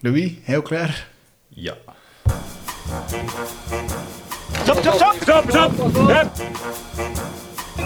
Louis, 0.00 0.32
heel 0.42 0.62
klaar? 0.62 1.06
Ja. 1.48 1.74
Stop, 4.62 4.78
stop, 4.78 4.94
stop! 4.94 5.14
Stop, 5.20 5.44
stop! 5.48 5.72
Hup. 6.08 6.28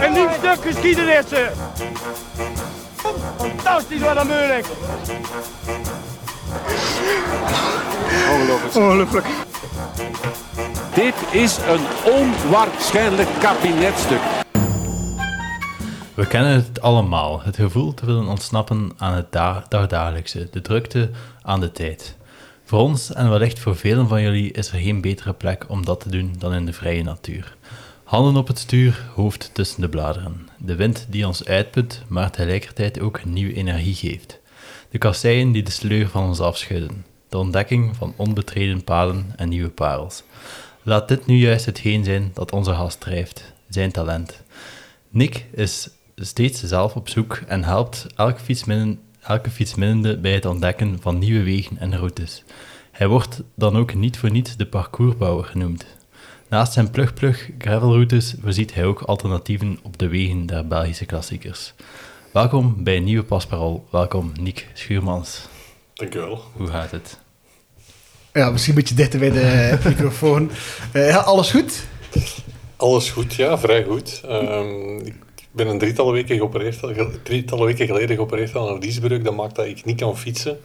En 0.00 0.12
niet 0.12 0.28
stuk 0.38 0.62
geschiedenissen! 0.62 1.50
Fantastisch 3.36 4.00
wat 4.00 4.16
een 4.16 4.26
moeilijk! 4.26 4.66
Ongelooflijk. 8.74 9.26
Dit 10.94 11.14
is 11.30 11.56
een 11.56 12.12
onwaarschijnlijk 12.12 13.28
kabinetstuk. 13.40 14.20
We 16.20 16.26
kennen 16.26 16.52
het 16.52 16.80
allemaal. 16.80 17.42
Het 17.42 17.56
gevoel 17.56 17.94
te 17.94 18.06
willen 18.06 18.26
ontsnappen 18.26 18.92
aan 18.96 19.14
het 19.14 19.32
da- 19.32 19.64
dagdagelijkse, 19.68 20.48
de 20.50 20.60
drukte 20.60 21.10
aan 21.42 21.60
de 21.60 21.72
tijd. 21.72 22.16
Voor 22.64 22.78
ons 22.78 23.12
en 23.12 23.30
wellicht 23.30 23.58
voor 23.58 23.76
velen 23.76 24.08
van 24.08 24.22
jullie 24.22 24.52
is 24.52 24.72
er 24.72 24.78
geen 24.78 25.00
betere 25.00 25.32
plek 25.32 25.64
om 25.68 25.84
dat 25.84 26.00
te 26.00 26.08
doen 26.08 26.34
dan 26.38 26.54
in 26.54 26.66
de 26.66 26.72
vrije 26.72 27.02
natuur. 27.02 27.56
Handen 28.04 28.36
op 28.36 28.46
het 28.46 28.58
stuur, 28.58 29.04
hoofd 29.14 29.50
tussen 29.52 29.80
de 29.80 29.88
bladeren. 29.88 30.48
De 30.58 30.74
wind 30.74 31.06
die 31.08 31.26
ons 31.26 31.44
uitput, 31.44 32.02
maar 32.08 32.30
tegelijkertijd 32.30 33.00
ook 33.00 33.24
nieuwe 33.24 33.54
energie 33.54 33.94
geeft. 33.94 34.40
De 34.90 34.98
kasseien 34.98 35.52
die 35.52 35.62
de 35.62 35.70
sleur 35.70 36.08
van 36.08 36.24
ons 36.24 36.40
afschudden. 36.40 37.04
De 37.28 37.38
ontdekking 37.38 37.96
van 37.96 38.14
onbetreden 38.16 38.84
paden 38.84 39.32
en 39.36 39.48
nieuwe 39.48 39.70
parels. 39.70 40.22
Laat 40.82 41.08
dit 41.08 41.26
nu 41.26 41.36
juist 41.36 41.66
hetgeen 41.66 42.04
zijn 42.04 42.30
dat 42.34 42.52
onze 42.52 42.74
gast 42.74 43.00
drijft, 43.00 43.52
zijn 43.68 43.92
talent. 43.92 44.42
Nick 45.10 45.46
is 45.52 45.88
steeds 46.26 46.62
zelf 46.62 46.94
op 46.94 47.08
zoek 47.08 47.42
en 47.46 47.64
helpt 47.64 48.06
elke 48.16 48.40
fietsminnen, 48.40 49.00
elke 49.20 49.50
fietsminnende 49.50 50.18
bij 50.18 50.34
het 50.34 50.44
ontdekken 50.44 50.98
van 51.00 51.18
nieuwe 51.18 51.42
wegen 51.42 51.78
en 51.78 51.96
routes. 51.96 52.44
Hij 52.90 53.08
wordt 53.08 53.42
dan 53.54 53.76
ook 53.76 53.94
niet 53.94 54.18
voor 54.18 54.30
niets 54.30 54.56
de 54.56 54.66
parcoursbouwer 54.66 55.44
genoemd. 55.44 55.86
Naast 56.48 56.72
zijn 56.72 56.90
plug-plug 56.90 57.50
gravelroutes 57.58 58.34
voorziet 58.42 58.74
hij 58.74 58.84
ook 58.84 59.00
alternatieven 59.00 59.78
op 59.82 59.98
de 59.98 60.08
wegen 60.08 60.46
der 60.46 60.66
Belgische 60.66 61.04
klassiekers. 61.04 61.72
Welkom 62.32 62.84
bij 62.84 62.96
een 62.96 63.04
nieuwe 63.04 63.24
Pasparol. 63.24 63.86
Welkom 63.90 64.32
Nick 64.40 64.68
Schuurmans. 64.74 65.48
Dankjewel. 65.94 66.42
Hoe 66.52 66.66
gaat 66.66 66.90
het? 66.90 67.18
Ja, 68.32 68.50
misschien 68.50 68.74
een 68.74 68.80
beetje 68.80 68.94
dichter 68.94 69.18
bij 69.18 69.30
de 69.30 69.78
microfoon. 69.88 70.50
Eh, 70.92 71.08
ja, 71.08 71.16
alles 71.16 71.50
goed? 71.50 71.86
Alles 72.76 73.10
goed, 73.10 73.34
ja, 73.34 73.58
vrij 73.58 73.84
goed. 73.84 74.20
Ehm, 74.24 74.98
ik 74.98 75.14
ben 75.50 75.66
een 75.66 75.78
drietal 75.78 76.12
weken, 76.12 76.36
geopereerd, 76.36 76.80
weken 77.48 77.86
geleden 77.86 78.16
geopereerd 78.16 78.56
aan 78.56 78.68
een 78.68 78.78
liesbreuk. 78.78 79.24
Dat 79.24 79.34
maakt 79.36 79.56
dat 79.56 79.66
ik 79.66 79.84
niet 79.84 80.00
kan 80.00 80.18
fietsen. 80.18 80.58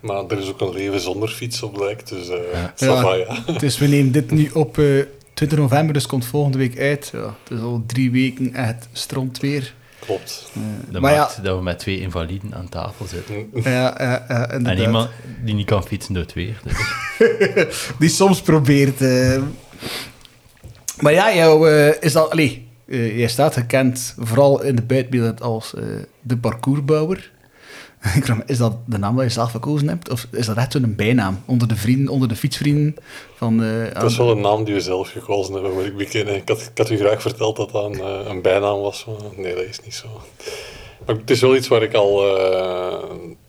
Maar 0.00 0.24
er 0.28 0.38
is 0.38 0.48
ook 0.48 0.60
een 0.60 0.72
leven 0.72 1.00
zonder 1.00 1.28
fiets 1.28 1.62
op 1.62 1.78
lijkt, 1.78 2.08
dus 2.08 2.28
eh 2.28 2.36
Ja. 2.76 3.00
va, 3.02 3.14
ja. 3.14 3.58
Dus 3.58 3.78
we 3.78 3.86
nemen 3.86 4.12
dit 4.12 4.30
nu 4.30 4.50
op 4.52 4.78
eh 4.78 5.04
20 5.34 5.58
november, 5.58 5.94
dus 5.94 6.06
komt 6.06 6.24
volgende 6.26 6.58
week 6.58 6.78
uit. 6.78 7.10
Ja, 7.12 7.34
het 7.42 7.58
is 7.58 7.60
al 7.60 7.82
drie 7.86 8.10
weken 8.10 8.54
echt 8.54 8.88
stront 8.92 9.38
weer. 9.40 9.74
Klopt. 9.98 10.50
Dat 10.88 11.00
maar 11.02 11.12
ja, 11.12 11.18
maakt 11.18 11.44
dat 11.44 11.56
we 11.56 11.62
met 11.62 11.78
twee 11.78 12.00
invaliden 12.00 12.54
aan 12.54 12.68
tafel 12.68 13.06
zitten. 13.06 13.50
ja, 13.54 13.94
ja, 13.98 14.24
ja, 14.28 14.48
En 14.50 14.78
iemand 14.78 15.10
die 15.44 15.54
niet 15.54 15.66
kan 15.66 15.84
fietsen 15.84 16.14
door 16.14 16.22
het 16.22 16.32
weer. 16.32 16.60
Dus. 16.64 16.76
Die 17.98 18.08
soms 18.08 18.40
probeert. 18.40 19.00
eh. 19.00 19.42
Maar 21.00 21.12
ja, 21.12 21.34
jou, 21.34 21.70
eh, 21.70 22.02
is 22.02 22.12
dat... 22.12 22.30
Allee, 22.30 22.68
eh, 22.90 23.18
jij 23.18 23.28
staat 23.28 23.54
gekend, 23.54 24.14
vooral 24.18 24.62
in 24.62 24.76
de 24.76 24.82
buitenbeeld, 24.82 25.42
als 25.42 25.74
eh, 25.74 25.82
de 26.20 26.36
parcoursbouwer. 26.36 27.30
Is 28.46 28.58
dat 28.58 28.76
de 28.86 28.98
naam 28.98 29.14
die 29.14 29.24
je 29.24 29.30
zelf 29.30 29.50
gekozen 29.50 29.88
hebt? 29.88 30.10
Of 30.10 30.26
is 30.30 30.46
dat 30.46 30.56
echt 30.56 30.72
zo'n 30.72 30.94
bijnaam 30.96 31.42
onder 31.46 31.68
de 31.68 31.76
vrienden, 31.76 32.12
onder 32.12 32.28
de 32.28 32.36
fietsvrienden? 32.36 32.96
Van, 33.36 33.62
eh, 33.62 33.94
Dat 33.94 34.10
is 34.10 34.16
wel 34.16 34.30
een 34.30 34.40
naam 34.40 34.64
die 34.64 34.74
we 34.74 34.80
zelf 34.80 35.10
gekozen 35.10 35.54
hebben, 35.54 35.72
moet 35.72 35.84
ik 35.84 35.96
bekennen. 35.96 36.34
Ik 36.34 36.48
had, 36.48 36.60
ik 36.60 36.78
had 36.78 36.90
u 36.90 36.96
graag 36.96 37.22
verteld 37.22 37.56
dat 37.56 37.70
dat 37.70 37.84
een, 37.84 38.28
een 38.30 38.42
bijnaam 38.42 38.80
was, 38.80 39.04
maar 39.04 39.16
nee, 39.36 39.54
dat 39.54 39.64
is 39.64 39.80
niet 39.84 39.94
zo. 39.94 40.08
Maar 41.06 41.16
het 41.16 41.30
is 41.30 41.40
wel 41.40 41.56
iets 41.56 41.68
waar 41.68 41.82
ik 41.82 41.94
al 41.94 42.26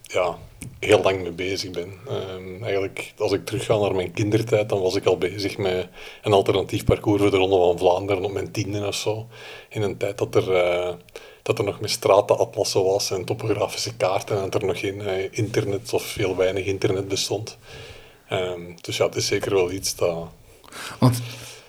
ja, 0.02 0.38
heel 0.80 1.02
lang 1.02 1.22
mee 1.22 1.32
bezig 1.32 1.72
ben. 1.72 1.94
Ehm, 2.08 2.64
eigenlijk, 2.64 3.14
als 3.18 3.32
ik 3.32 3.46
terugga 3.46 3.78
naar 3.78 3.96
mijn 3.96 4.12
kindertijd, 4.12 4.70
dan 4.70 4.82
was 4.82 4.96
ik 4.96 5.06
al 5.06 5.18
bezig 5.18 5.58
met 5.58 5.88
een 6.22 6.34
alternatief 6.34 6.84
parcours 6.84 7.22
voor 7.22 7.32
de 7.32 7.38
Ronde 7.38 7.56
van 7.56 7.78
Vlaanderen 7.78 8.24
op 8.24 8.32
mijn 8.32 8.52
tiende 8.52 8.88
of 8.88 8.96
zo. 8.96 9.28
In 9.70 9.82
een 9.82 9.98
tijd 9.98 10.18
dat 10.18 10.36
er, 10.36 10.54
eh, 10.54 10.94
dat 11.42 11.58
er 11.58 11.64
nog 11.64 11.80
met 11.80 11.90
stratenatlassen 11.90 12.84
was 12.84 13.12
en 13.12 13.26
topografische 13.26 13.96
kaarten 13.96 14.36
en 14.36 14.50
dat 14.50 14.62
er 14.62 14.68
nog 14.68 14.80
geen 14.80 15.02
eh, 15.02 15.28
internet 15.32 15.94
of 15.94 16.04
veel 16.04 16.36
weinig 16.36 16.66
internet 16.66 17.08
bestond. 17.08 17.58
Ehm, 18.28 18.62
dus 18.82 18.98
ja, 18.98 19.06
het 19.06 19.16
is 19.16 19.28
zeker 19.28 19.54
wel 19.54 19.72
iets 19.72 19.96
dat... 19.96 20.28
Want 21.00 21.22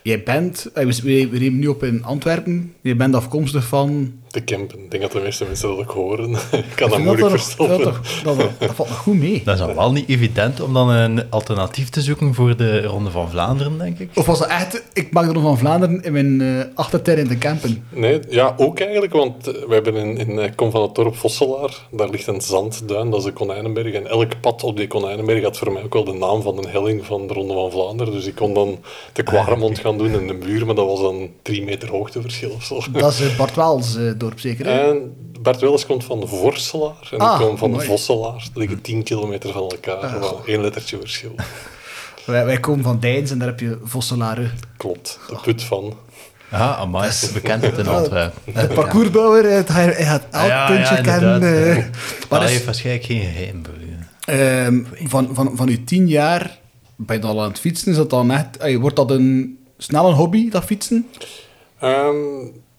jij 0.02 0.22
bent... 0.22 0.70
eh, 0.74 0.86
We, 0.86 1.28
we 1.28 1.38
nu 1.38 1.66
op 1.66 1.82
in 1.82 2.04
Antwerpen. 2.04 2.74
Je 2.80 2.96
bent 2.96 3.14
afkomstig 3.14 3.64
van... 3.64 4.20
te 4.32 4.44
campen. 4.44 4.78
Ik 4.78 4.90
denk 4.90 5.02
dat 5.02 5.12
de 5.12 5.20
meeste 5.20 5.44
mensen 5.44 5.68
dat 5.68 5.78
ook 5.78 5.90
horen. 5.90 6.30
ik 6.52 6.64
kan 6.74 6.90
dat 6.90 6.98
moeilijk 6.98 7.20
nog- 7.20 7.30
verstoppen. 7.30 7.78
Dat, 7.78 7.94
dat, 8.24 8.38
dat, 8.38 8.50
dat 8.58 8.74
valt 8.74 8.88
nog 8.88 8.98
goed 8.98 9.18
mee. 9.18 9.42
Dat 9.44 9.54
is 9.54 9.60
al 9.60 9.74
wel 9.74 9.92
niet 9.92 10.08
evident 10.08 10.60
om 10.60 10.72
dan 10.72 10.88
een 10.90 11.30
alternatief 11.30 11.88
te 11.88 12.00
zoeken 12.00 12.34
voor 12.34 12.56
de 12.56 12.82
Ronde 12.82 13.10
van 13.10 13.30
Vlaanderen, 13.30 13.78
denk 13.78 13.98
ik. 13.98 14.10
Of 14.14 14.26
was 14.26 14.38
dat 14.38 14.48
echt... 14.48 14.82
Ik 14.92 15.12
maak 15.12 15.26
er 15.26 15.32
nog 15.32 15.42
van 15.42 15.58
Vlaanderen 15.58 16.02
in 16.02 16.12
mijn 16.12 16.40
eh 16.40 16.64
achtertuin 16.74 17.18
in 17.18 17.28
te 17.28 17.38
campen. 17.38 17.84
Nee, 17.88 18.20
ja, 18.28 18.54
ook 18.56 18.80
eigenlijk, 18.80 19.12
want 19.12 19.46
eh, 19.46 19.54
we 19.68 19.74
hebben 19.74 19.94
in, 19.94 20.16
in 20.16 20.38
eh, 20.38 20.50
Kom 20.54 20.70
van 20.70 20.82
het 20.82 20.94
dorp 20.94 21.16
Vosselaar, 21.16 21.86
daar 21.90 22.08
ligt 22.08 22.26
een 22.26 22.40
zandduin, 22.40 23.10
dat 23.10 23.18
is 23.18 23.24
de 23.24 23.32
Konijnenberg. 23.32 23.94
En 23.94 24.06
elk 24.06 24.40
pad 24.40 24.62
op 24.64 24.76
die 24.76 24.86
Konijnenberg 24.86 25.42
had 25.42 25.58
voor 25.58 25.72
mij 25.72 25.82
ook 25.82 25.92
wel 25.92 26.04
de 26.04 26.12
naam 26.12 26.42
van 26.42 26.58
een 26.58 26.68
helling 26.68 27.04
van 27.04 27.26
de 27.26 27.34
Ronde 27.34 27.54
van 27.54 27.70
Vlaanderen. 27.70 28.12
Dus 28.12 28.26
ik 28.26 28.34
kon 28.34 28.54
dan 28.54 28.78
de 29.12 29.22
Kwaremond 29.22 29.78
gaan 29.78 29.98
doen 29.98 30.20
in 30.20 30.26
de 30.26 30.32
muur, 30.46 30.66
maar 30.66 30.74
dat 30.74 30.86
was 30.86 31.00
dan 31.00 31.28
drie 31.42 31.64
meter 31.64 31.90
hoogteverschil 31.90 32.50
of 32.50 32.64
zo. 32.64 32.80
Dat 32.92 33.12
is 33.12 33.20
eh, 33.20 33.36
Bart 33.36 33.54
Waals 33.54 33.96
eh, 33.96 34.02
dorp, 34.22 34.40
zeker? 34.40 34.66
hè? 34.66 34.90
En 34.90 35.14
Bart 35.40 35.60
Welles 35.60 35.86
komt 35.86 36.04
van 36.04 36.28
Vorselaar 36.28 37.08
en 37.10 37.18
Ah, 37.18 37.40
ik 37.40 37.46
kom 37.46 37.58
van 37.58 37.70
mooi. 37.70 37.86
Vosselaar. 37.86 38.36
Die 38.36 38.50
liggen 38.54 38.80
tien 38.80 39.02
kilometer 39.02 39.52
van 39.52 39.62
elkaar, 39.70 40.20
wel 40.20 40.42
één 40.46 40.60
lettertje 40.60 40.98
verschil. 40.98 41.34
Wij, 42.26 42.44
wij 42.44 42.60
komen 42.60 42.84
van 42.84 43.00
Deins 43.00 43.30
en 43.30 43.38
daar 43.38 43.48
heb 43.48 43.60
je 43.60 43.78
Vosselaren. 43.82 44.50
Klopt, 44.76 45.18
de 45.28 45.36
put 45.42 45.62
van. 45.62 45.94
Ja, 46.50 46.74
amai, 46.74 47.10
bekend 47.32 47.62
het 47.62 47.78
in 47.78 47.86
Antwerpen. 47.86 48.32
De 48.54 48.66
parcoursbouwer, 48.74 49.50
het- 49.52 49.68
hij, 49.68 49.84
hij 49.84 50.04
gaat 50.04 50.24
elk 50.30 50.46
Ja, 50.46 50.66
puntje 50.66 50.94
ja, 50.94 51.00
kennen. 51.00 51.42
eh. 51.42 51.76
Maar 51.76 51.90
dat 52.28 52.40
dus, 52.40 52.50
heeft 52.50 52.64
waarschijnlijk 52.64 53.04
geen 53.04 53.20
geheim 53.20 53.62
ehm, 54.24 55.08
van, 55.08 55.28
van, 55.32 55.50
van 55.56 55.68
uw 55.68 55.84
tien 55.84 56.08
jaar 56.08 56.58
ben 56.96 57.20
je 57.20 57.26
al 57.26 57.42
aan 57.42 57.48
het 57.48 57.58
fietsen. 57.60 57.90
Is 57.90 57.96
dat 57.96 58.10
dan 58.10 58.30
echt, 58.30 58.56
eh, 58.56 58.78
wordt 58.80 58.96
dat 58.96 59.10
een 59.10 59.58
snel 59.78 60.08
een 60.08 60.14
hobby, 60.14 60.50
dat 60.50 60.64
fietsen? 60.64 61.08
Ehm, 61.80 62.14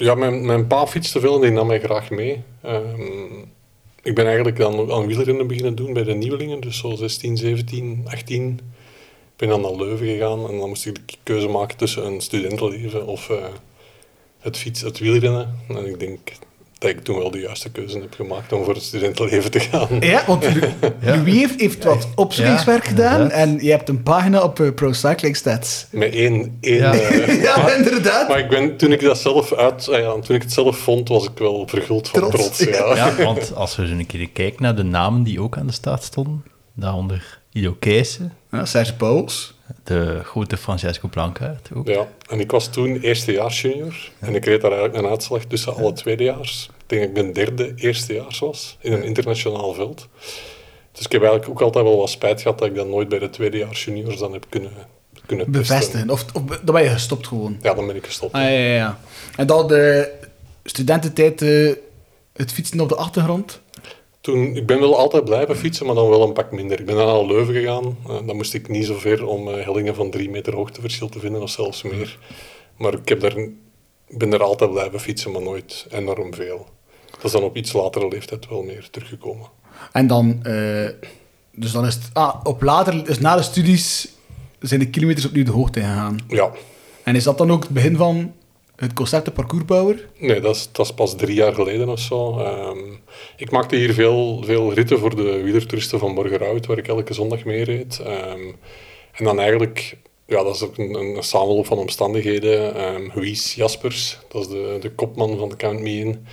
ja, 0.03 0.15
mijn, 0.15 0.45
mijn 0.45 0.67
pa 0.67 0.87
fietste 0.87 1.19
veel 1.19 1.35
en 1.35 1.41
die 1.41 1.51
nam 1.51 1.67
mij 1.67 1.79
graag 1.79 2.09
mee. 2.09 2.43
Ehm, 2.61 3.41
ik 4.01 4.15
ben 4.15 4.25
eigenlijk 4.25 4.57
dan 4.57 4.91
aan 4.91 5.07
wielrennen 5.07 5.47
beginnen 5.47 5.75
doen 5.75 5.93
bij 5.93 6.03
de 6.03 6.13
nieuwelingen, 6.13 6.59
dus 6.59 6.77
zo 6.77 6.95
16, 6.95 7.37
17, 7.37 8.05
18. 8.05 8.59
Ik 9.33 9.39
ben 9.39 9.49
dan 9.49 9.61
naar 9.61 9.75
Leuven 9.75 10.07
gegaan 10.07 10.49
en 10.49 10.57
dan 10.57 10.69
moest 10.69 10.85
ik 10.85 11.07
de 11.07 11.17
keuze 11.23 11.47
maken 11.47 11.77
tussen 11.77 12.05
een 12.05 12.21
studentenleven 12.21 13.05
of 13.05 13.29
eh, 13.29 13.45
het 14.39 14.57
fiets, 14.57 14.81
het 14.81 14.99
wielrennen. 14.99 15.59
En 15.67 15.85
ik 15.85 15.99
denk 15.99 16.19
dat 16.83 16.91
ik 16.91 17.03
toen 17.03 17.17
wel 17.17 17.31
de 17.31 17.39
juiste 17.39 17.71
keuze 17.71 17.99
heb 17.99 18.13
gemaakt 18.13 18.51
om 18.53 18.63
voor 18.63 18.73
het 18.73 18.83
studentenleven 18.83 19.51
te 19.51 19.59
gaan. 19.59 19.87
Ja, 19.99 20.23
want 20.27 20.53
Lu- 20.53 20.61
Louis 21.01 21.33
heeft, 21.33 21.59
heeft 21.59 21.83
wat 21.83 22.07
opzoekingswerk 22.15 22.83
Ja, 22.83 22.89
gedaan 22.89 23.31
en 23.31 23.57
je 23.61 23.69
hebt 23.69 23.89
een 23.89 24.03
pagina 24.03 24.41
op 24.41 24.59
eh, 24.59 24.73
Pro 24.73 24.91
Cycling 24.93 25.35
Stats. 25.35 25.85
Met 25.91 26.13
één... 26.13 26.57
één 26.61 26.77
Ja. 26.77 26.93
eh, 26.93 27.41
Ja, 27.47 27.71
inderdaad. 27.75 28.27
maar 28.27 28.39
ik 28.39 28.49
ben, 28.49 28.77
toen 28.77 28.91
ik 28.91 29.01
dat 29.01 29.17
zelf 29.17 29.53
uit, 29.53 29.89
ah 29.89 29.99
ja, 29.99 30.11
toen 30.19 30.35
ik 30.35 30.41
het 30.41 30.53
zelf 30.53 30.77
vond, 30.77 31.07
was 31.09 31.23
ik 31.25 31.37
wel 31.37 31.67
verguld 31.67 32.09
van 32.09 32.19
Trots, 32.19 32.57
trots. 32.57 32.77
ja. 32.77 32.95
Ja, 32.95 33.15
want 33.25 33.55
als 33.55 33.75
we 33.75 33.87
zo 33.87 33.93
een 33.93 34.05
keer 34.05 34.29
kijken 34.29 34.61
naar 34.63 34.75
de 34.75 34.83
namen 34.83 35.23
die 35.23 35.41
ook 35.41 35.57
aan 35.57 35.67
de 35.67 35.73
staat 35.73 36.03
stonden, 36.03 36.43
daaronder 36.73 37.39
Ido 37.51 37.75
Keijsen, 37.79 38.33
Ja, 38.51 38.65
Serge 38.65 38.95
Pauls. 38.95 39.52
De 39.83 40.21
grote 40.23 40.57
Francesco 40.57 41.07
Blankaert 41.07 41.69
ook. 41.73 41.87
Ja, 41.87 42.07
en 42.29 42.39
ik 42.39 42.51
was 42.51 42.67
toen 42.67 42.99
eerstejaars 42.99 43.61
junior. 43.61 44.11
En 44.19 44.35
ik 44.35 44.45
reed 44.45 44.61
daar 44.61 44.71
eigenlijk 44.71 45.03
een 45.03 45.09
uitslag 45.09 45.43
tussen 45.43 45.75
alle 45.75 45.93
tweedejaars. 45.93 46.69
Ik 46.77 46.89
denk 46.89 47.01
dat 47.01 47.09
ik 47.09 47.15
mijn 47.15 47.33
derde 47.33 47.73
eerstejaars 47.75 48.39
was 48.39 48.77
in 48.79 48.93
een 48.93 49.03
internationaal 49.03 49.73
veld. 49.73 50.07
Dus 50.91 51.05
ik 51.05 51.11
heb 51.11 51.21
eigenlijk 51.21 51.51
ook 51.51 51.61
altijd 51.61 51.85
wel 51.85 51.97
wat 51.97 52.09
spijt 52.09 52.41
gehad 52.41 52.59
dat 52.59 52.67
ik 52.67 52.75
dat 52.75 52.87
nooit 52.87 53.09
bij 53.09 53.19
de 53.19 53.29
tweedejaars 53.29 53.85
juniors 53.85 54.17
dan 54.17 54.33
heb 54.33 54.45
kunnen, 54.49 54.71
kunnen. 55.25 55.51
Bevestigen. 55.51 56.09
Of, 56.09 56.25
of 56.33 56.41
dan 56.41 56.75
ben 56.75 56.83
je 56.83 56.89
gestopt 56.89 57.27
gewoon. 57.27 57.57
Ja, 57.61 57.73
dan 57.73 57.87
ben 57.87 57.95
ik 57.95 58.05
gestopt. 58.05 58.33
Ah, 58.33 58.41
ja, 58.41 58.47
ja, 58.47 58.75
ja. 58.75 58.99
En 59.35 59.47
dan 59.47 59.67
de 59.67 60.11
studententijd, 60.63 61.41
eh, 61.41 61.73
het 62.33 62.51
fietsen 62.51 62.79
op 62.79 62.89
de 62.89 62.95
achtergrond. 62.95 63.61
Toen, 64.23 64.55
ik 64.55 64.65
ben 64.65 64.79
wel 64.79 64.97
altijd 64.97 65.25
blijven 65.25 65.57
fietsen, 65.57 65.85
maar 65.85 65.95
dan 65.95 66.09
wel 66.09 66.23
een 66.23 66.33
pak 66.33 66.51
minder. 66.51 66.79
Ik 66.79 66.85
ben 66.85 66.95
dan 66.95 67.05
naar 67.05 67.25
Leuven 67.25 67.53
gegaan. 67.53 67.97
Eh, 68.07 68.27
dan 68.27 68.35
moest 68.35 68.53
ik 68.53 68.67
niet 68.67 68.85
zo 68.85 68.97
ver 68.97 69.25
om 69.25 69.47
eh, 69.47 69.65
hellingen 69.65 69.95
van 69.95 70.11
drie 70.11 70.29
meter 70.29 70.55
hoogteverschil 70.55 71.09
te 71.09 71.19
vinden, 71.19 71.41
of 71.41 71.49
zelfs 71.49 71.81
meer. 71.83 72.17
Maar 72.77 72.93
ik 72.93 73.09
heb 73.09 73.19
daar, 73.19 73.47
ben 74.07 74.33
er 74.33 74.43
altijd 74.43 74.71
blijven 74.71 74.99
fietsen, 74.99 75.31
maar 75.31 75.41
nooit 75.41 75.85
enorm 75.89 76.33
veel. 76.33 76.67
Dat 77.11 77.23
is 77.23 77.31
dan 77.31 77.43
op 77.43 77.55
iets 77.55 77.73
latere 77.73 78.07
leeftijd 78.07 78.49
wel 78.49 78.61
meer 78.63 78.87
teruggekomen. 78.91 79.47
En 79.91 80.07
dan, 80.07 80.39
eh, 80.43 80.89
Dus 81.51 81.71
dan 81.71 81.85
is 81.85 81.93
het... 81.95 82.09
Ah, 82.13 82.39
op 82.43 82.61
later, 82.61 83.03
dus 83.03 83.19
na 83.19 83.35
de 83.35 83.43
studies 83.43 84.07
zijn 84.59 84.79
de 84.79 84.89
kilometers 84.89 85.25
opnieuw 85.25 85.43
de 85.43 85.51
hoogte 85.51 85.79
gegaan. 85.79 86.19
Ja, 86.27 86.51
En 87.03 87.15
is 87.15 87.23
dat 87.23 87.37
dan 87.37 87.51
ook 87.51 87.63
het 87.63 87.71
begin 87.71 87.95
van 87.95 88.33
het 88.83 88.93
concept 88.93 89.25
de 89.25 89.31
parcoursbouwer? 89.31 90.09
nee, 90.17 90.39
dat 90.39 90.55
is, 90.55 90.69
dat 90.71 90.95
pas 90.95 91.15
drie 91.15 91.35
jaar 91.35 91.53
geleden 91.53 91.89
of 91.89 91.99
zo. 91.99 92.39
Ehm, 92.39 92.77
ik 93.37 93.51
maakte 93.51 93.75
hier 93.75 93.93
veel, 93.93 94.43
veel 94.43 94.73
ritten 94.73 94.99
voor 94.99 95.15
de 95.15 95.41
wielertoeristen 95.41 95.99
van 95.99 96.15
Borgerhout, 96.15 96.65
waar 96.65 96.77
ik 96.77 96.87
elke 96.87 97.13
zondag 97.13 97.43
mee 97.43 97.63
reed. 97.63 97.99
Ehm, 97.99 98.41
en 99.11 99.25
dan 99.25 99.39
eigenlijk, 99.39 99.97
ja, 100.25 100.43
dat 100.43 100.55
is 100.55 100.61
ook 100.61 100.77
een, 100.77 100.93
een 100.93 101.23
samenloop 101.23 101.65
van 101.65 101.77
omstandigheden. 101.77 103.11
Wies 103.13 103.55
Jaspers, 103.55 104.19
dat 104.27 104.41
is 104.41 104.47
de, 104.47 104.77
de 104.79 104.91
kopman 104.91 105.37
van 105.37 105.49
de 105.49 105.55
Count 105.55 105.79
Me 105.79 105.89
In. 105.89 106.25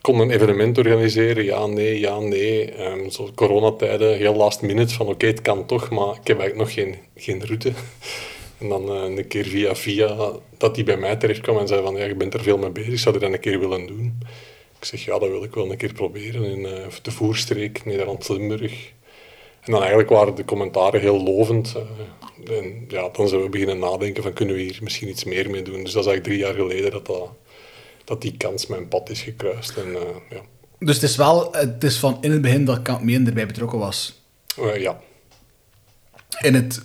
Kon 0.00 0.20
een 0.20 0.30
evenement 0.30 0.78
organiseren, 0.78 1.44
ja, 1.44 1.66
nee, 1.66 2.00
ja, 2.00 2.18
nee. 2.18 2.72
Zo 3.10 3.30
coronatijden, 3.34 4.16
heel 4.16 4.34
last 4.34 4.62
minute, 4.62 4.94
van 4.94 5.06
oké, 5.06 5.26
het 5.26 5.42
kan 5.42 5.66
toch, 5.66 5.90
maar 5.90 6.14
ik 6.20 6.26
heb 6.26 6.38
eigenlijk 6.38 6.56
nog 6.56 6.72
geen, 6.72 6.94
geen 7.14 7.46
route. 7.46 7.72
En 8.58 8.68
dan 8.68 8.88
eh, 8.88 9.02
een 9.16 9.26
keer 9.26 9.44
via 9.44 9.74
via 9.74 10.32
dat 10.56 10.74
die 10.74 10.84
bij 10.84 10.96
mij 10.96 11.16
terecht 11.16 11.40
kwam 11.40 11.58
en 11.58 11.68
zei 11.68 11.82
van, 11.82 11.96
ja, 11.96 12.04
je 12.04 12.14
bent 12.14 12.34
er 12.34 12.42
veel 12.42 12.58
mee 12.58 12.70
bezig, 12.70 12.98
zou 12.98 13.14
je 13.14 13.20
dat 13.20 13.32
een 13.32 13.40
keer 13.40 13.58
willen 13.60 13.86
doen? 13.86 14.18
Ik 14.78 14.84
zeg, 14.84 15.04
ja, 15.04 15.18
dat 15.18 15.28
wil 15.28 15.44
ik 15.44 15.54
wel 15.54 15.70
een 15.70 15.76
keer 15.76 15.92
proberen 15.92 16.44
in 16.44 16.66
eh, 16.66 16.86
de 17.02 17.10
Voerstreek, 17.10 17.84
Nederland-Limburg. 17.84 18.92
En 19.60 19.72
dan 19.72 19.80
eigenlijk 19.80 20.10
waren 20.10 20.34
de 20.34 20.44
commentaren 20.44 21.00
heel 21.00 21.22
lovend. 21.22 21.74
eh, 21.74 22.58
en 22.58 22.84
ja, 22.88 23.08
dan 23.08 23.28
zijn 23.28 23.42
we 23.42 23.48
beginnen 23.48 23.78
nadenken 23.78 24.22
van, 24.22 24.32
kunnen 24.32 24.54
we 24.54 24.60
hier 24.60 24.78
misschien 24.82 25.08
iets 25.08 25.24
meer 25.24 25.50
mee 25.50 25.62
doen? 25.62 25.84
Dus 25.84 25.92
dat 25.92 26.04
is 26.04 26.08
eigenlijk 26.10 26.24
drie 26.24 26.38
jaar 26.38 26.54
geleden 26.54 26.90
dat, 26.90 27.06
dat, 27.06 27.30
dat 28.04 28.22
die 28.22 28.36
kans 28.36 28.66
mijn 28.66 28.88
pad 28.88 29.10
is 29.10 29.22
gekruist. 29.22 29.76
En, 29.76 29.92
ja. 30.30 30.40
Dus 30.78 30.94
het 30.94 31.04
is 31.04 31.16
wel... 31.16 31.52
Het 31.52 31.84
is 31.84 31.96
van 31.96 32.18
in 32.20 32.30
het 32.30 32.42
begin 32.42 32.64
dat 32.64 32.82
Count 32.82 33.02
Me 33.02 33.12
In 33.12 33.26
erbij 33.26 33.46
betrokken 33.46 33.78
was. 33.78 34.22
Ja, 34.76 35.00
In 36.40 36.54
het, 36.54 36.84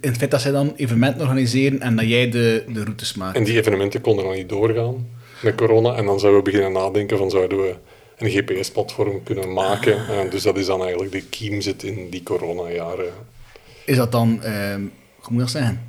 in 0.00 0.08
het 0.08 0.16
feit 0.16 0.30
dat 0.30 0.40
zij 0.40 0.50
dan 0.50 0.72
evenementen 0.76 1.20
organiseren 1.20 1.80
en 1.80 1.96
dat 1.96 2.08
jij 2.08 2.30
de, 2.30 2.64
de 2.72 2.84
routes 2.84 3.14
maakt. 3.14 3.36
En 3.36 3.44
die 3.44 3.58
evenementen 3.58 4.00
konden 4.00 4.24
dan 4.24 4.34
niet 4.34 4.48
doorgaan 4.48 5.06
met 5.42 5.54
corona. 5.54 5.94
En 5.94 6.04
dan 6.06 6.20
zouden 6.20 6.44
we 6.44 6.50
beginnen 6.50 6.72
nadenken 6.72 7.18
van 7.18 7.30
zouden 7.30 7.58
we 7.58 7.74
een 8.18 8.30
GPS-platform 8.30 9.22
kunnen 9.22 9.52
maken. 9.52 10.06
En 10.08 10.30
dus 10.30 10.42
dat 10.42 10.56
is 10.56 10.66
dan 10.66 10.80
eigenlijk 10.82 11.12
de 11.12 11.22
kiem 11.22 11.60
zit 11.60 11.82
in 11.82 12.10
die 12.10 12.22
coronajaren. 12.22 13.12
Is 13.84 13.96
dat 13.96 14.12
dan, 14.12 14.42
ehm, 14.42 14.80
hoe 15.16 15.32
moet 15.32 15.32
ik 15.32 15.38
dat 15.38 15.50
zeggen? 15.50 15.80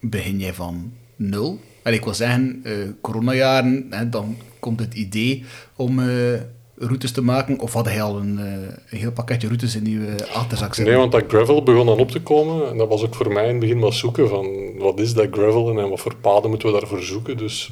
Begin 0.00 0.38
jij 0.38 0.54
van 0.54 0.92
nul? 1.16 1.60
En 1.82 1.92
ik 1.92 2.04
wil 2.04 2.14
zeggen, 2.14 2.60
eh 2.64 2.72
coronajaren, 3.00 3.86
hè, 3.90 4.08
dan 4.08 4.36
komt 4.58 4.80
het 4.80 4.94
idee 4.94 5.44
om 5.76 5.98
eh, 5.98 6.40
routes 6.76 7.12
te 7.12 7.22
maken. 7.22 7.60
Of 7.60 7.72
had 7.72 7.84
hij 7.84 8.02
al 8.02 8.16
een, 8.16 8.38
eh, 8.38 8.52
een 8.90 8.98
heel 8.98 9.12
pakketje 9.12 9.46
routes 9.46 9.76
in 9.76 9.86
uw 9.86 10.06
eh, 10.06 10.34
achterzak? 10.34 10.76
Nee, 10.76 10.96
want 10.96 11.12
dat 11.12 11.24
gravel 11.28 11.62
begon 11.62 11.86
dan 11.86 11.98
op 11.98 12.10
te 12.10 12.20
komen. 12.20 12.68
En 12.68 12.76
dat 12.76 12.88
was 12.88 13.02
ook 13.02 13.14
voor 13.14 13.32
mij 13.32 13.44
in 13.44 13.50
het 13.50 13.60
begin 13.60 13.80
wel 13.80 13.92
zoeken 13.92 14.28
van 14.28 14.78
wat 14.78 15.00
is 15.00 15.14
dat 15.14 15.28
gravel 15.30 15.78
en 15.78 15.88
wat 15.88 16.00
voor 16.00 16.16
paden 16.16 16.50
moeten 16.50 16.72
we 16.72 16.78
daarvoor 16.78 17.02
zoeken. 17.02 17.36
Dus 17.36 17.70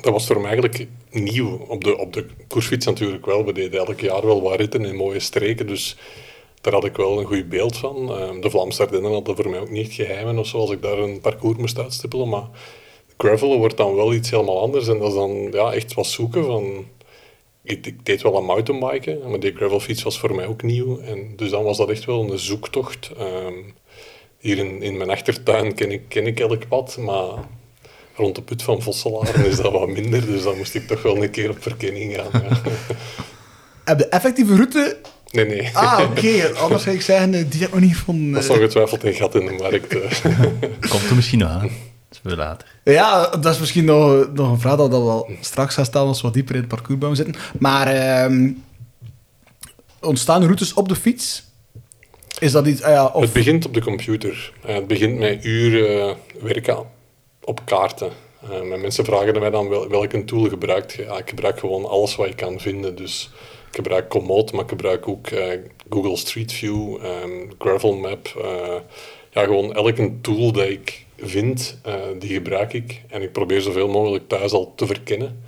dat 0.00 0.12
was 0.12 0.26
voor 0.26 0.40
mij 0.40 0.50
eigenlijk 0.50 0.86
nieuw. 1.10 1.64
Op 1.68 1.84
de, 1.84 1.98
op 1.98 2.12
de 2.12 2.26
koersfiets 2.48 2.86
natuurlijk 2.86 3.26
wel. 3.26 3.44
We 3.44 3.52
deden 3.52 3.86
elk 3.86 4.00
jaar 4.00 4.26
wel 4.26 4.42
wat 4.42 4.56
ritten 4.56 4.84
in 4.84 4.96
mooie 4.96 5.20
streken. 5.20 5.66
Dus 5.66 5.96
daar 6.60 6.72
had 6.72 6.84
ik 6.84 6.96
wel 6.96 7.18
een 7.18 7.26
goed 7.26 7.48
beeld 7.48 7.76
van. 7.76 7.96
Ehm, 8.16 8.40
de 8.40 8.50
Vlaamse 8.50 8.82
Ardennen 8.82 9.12
hadden 9.12 9.36
voor 9.36 9.50
mij 9.50 9.60
ook 9.60 9.70
niet 9.70 9.92
geheimen 9.92 10.38
of 10.38 10.46
zo, 10.46 10.58
als 10.58 10.70
ik 10.70 10.82
daar 10.82 10.98
een 10.98 11.20
parcours 11.20 11.58
moest 11.58 11.78
uitstippelen. 11.78 12.28
Maar 12.28 12.48
gravel 13.16 13.58
wordt 13.58 13.76
dan 13.76 13.94
wel 13.94 14.14
iets 14.14 14.30
helemaal 14.30 14.60
anders. 14.60 14.88
En 14.88 14.98
dat 14.98 15.08
is 15.08 15.14
dan 15.14 15.48
ja, 15.52 15.72
echt 15.72 15.94
wat 15.94 16.06
zoeken 16.06 16.44
van... 16.44 16.84
Ik, 17.64 17.86
ik 17.86 18.04
deed 18.06 18.22
wel 18.22 18.36
aan 18.36 18.44
mountainbiken, 18.44 19.30
maar 19.30 19.40
die 19.40 19.54
gravelfiets 19.56 20.02
was 20.02 20.18
voor 20.18 20.34
mij 20.34 20.46
ook 20.46 20.62
nieuw. 20.62 21.00
En 21.00 21.32
dus 21.36 21.50
dan 21.50 21.64
was 21.64 21.76
dat 21.76 21.90
echt 21.90 22.04
wel 22.04 22.30
een 22.32 22.38
zoektocht. 22.38 23.10
Ehm, 23.18 23.52
hier 24.38 24.58
in, 24.58 24.82
in 24.82 24.96
mijn 24.96 25.10
achtertuin 25.10 25.74
ken 25.74 25.90
ik, 25.90 26.02
ken 26.08 26.26
ik 26.26 26.40
elk 26.40 26.68
pad, 26.68 26.96
maar 27.00 27.32
rond 28.16 28.34
de 28.34 28.42
put 28.42 28.62
van 28.62 28.82
Vosselaren 28.82 29.46
is 29.46 29.56
dat 29.56 29.72
wat 29.72 29.88
minder. 29.88 30.26
Dus 30.26 30.42
dan 30.42 30.56
moest 30.56 30.74
ik 30.74 30.86
toch 30.86 31.02
wel 31.02 31.22
een 31.22 31.30
keer 31.30 31.50
op 31.50 31.62
verkenning 31.62 32.14
gaan. 32.14 32.42
Ja. 32.42 32.60
Heb 33.84 33.98
de 33.98 34.08
effectieve 34.08 34.54
route... 34.54 34.96
Nee, 35.30 35.46
nee. 35.46 35.70
Ah, 35.72 36.00
oké. 36.10 36.52
Anders 36.56 36.82
zou 36.82 36.96
ik 36.96 37.02
zeggen, 37.02 37.30
die 37.30 37.60
heb 37.60 37.68
ik 37.68 37.74
nog 37.74 37.80
niet 37.80 37.96
gevonden. 37.96 38.32
Dat 38.32 38.42
is 38.42 38.48
eh. 38.48 38.54
ongetwijfeld 38.56 39.04
een 39.04 39.14
gat 39.14 39.34
in 39.34 39.46
de 39.46 39.52
markt. 39.52 39.96
eh. 39.96 40.40
Komt 40.90 41.08
er 41.08 41.14
misschien 41.14 41.38
nog 41.38 41.48
aan. 41.48 41.70
Veel 42.24 42.36
later. 42.36 42.68
Ja, 42.84 43.26
dat 43.26 43.54
is 43.54 43.58
misschien 43.58 43.84
nog, 43.84 44.32
nog 44.32 44.50
een 44.50 44.60
vraag 44.60 44.76
dat 44.76 44.88
we 44.88 44.96
wel 44.96 45.28
straks 45.40 45.74
gaan 45.74 45.84
stellen 45.84 46.08
als 46.08 46.20
we 46.20 46.26
wat 46.26 46.34
dieper 46.34 46.54
in 46.54 46.60
het 46.60 46.70
parcoursbouw 46.70 47.14
zitten. 47.14 47.34
Maar 47.58 47.86
ehm, 47.86 48.52
ontstaan 50.00 50.42
routes 50.44 50.74
op 50.74 50.88
de 50.88 50.96
fiets? 50.96 51.44
Is 52.38 52.52
dat 52.52 52.66
iets... 52.66 52.82
ah 52.82 52.92
ja, 52.92 53.06
of, 53.06 53.22
Het 53.22 53.32
begint 53.32 53.66
op 53.66 53.74
de 53.74 53.82
computer. 53.82 54.52
Eh, 54.64 54.74
het 54.74 54.86
begint 54.86 55.18
met 55.18 55.44
uren 55.44 56.16
werken 56.40 56.86
op 57.44 57.60
kaarten. 57.64 58.10
Eh, 58.50 58.72
en 58.72 58.80
mensen 58.80 59.04
vragen 59.04 59.40
mij 59.40 59.50
dan 59.50 59.68
wel, 59.68 59.88
welke 59.88 60.24
tool 60.24 60.48
gebruikt 60.48 60.92
je. 60.92 61.02
Ja, 61.02 61.18
ik 61.18 61.28
gebruik 61.28 61.58
gewoon 61.58 61.84
alles 61.84 62.16
wat 62.16 62.28
je 62.28 62.34
kan 62.34 62.60
vinden. 62.60 62.96
Dus 62.96 63.30
ik 63.68 63.74
gebruik 63.76 64.08
Komoot, 64.08 64.52
maar 64.52 64.62
ik 64.62 64.68
gebruik 64.68 65.08
ook 65.08 65.26
eh, 65.26 65.58
Google 65.90 66.16
Street 66.16 66.52
View, 66.52 66.96
ehm, 67.02 67.50
Gravel 67.58 67.94
Map. 67.94 68.26
eh, 68.42 68.76
ja, 69.30 69.44
gewoon 69.44 69.74
elke 69.74 70.12
tool 70.20 70.52
dat 70.52 70.64
ik 70.68 71.03
vind, 71.28 71.78
eh, 71.82 71.94
die 72.18 72.32
gebruik 72.32 72.72
ik. 72.72 73.02
En 73.08 73.22
ik 73.22 73.32
probeer 73.32 73.60
zoveel 73.60 73.88
mogelijk 73.88 74.28
thuis 74.28 74.52
al 74.52 74.72
te 74.76 74.86
verkennen. 74.86 75.42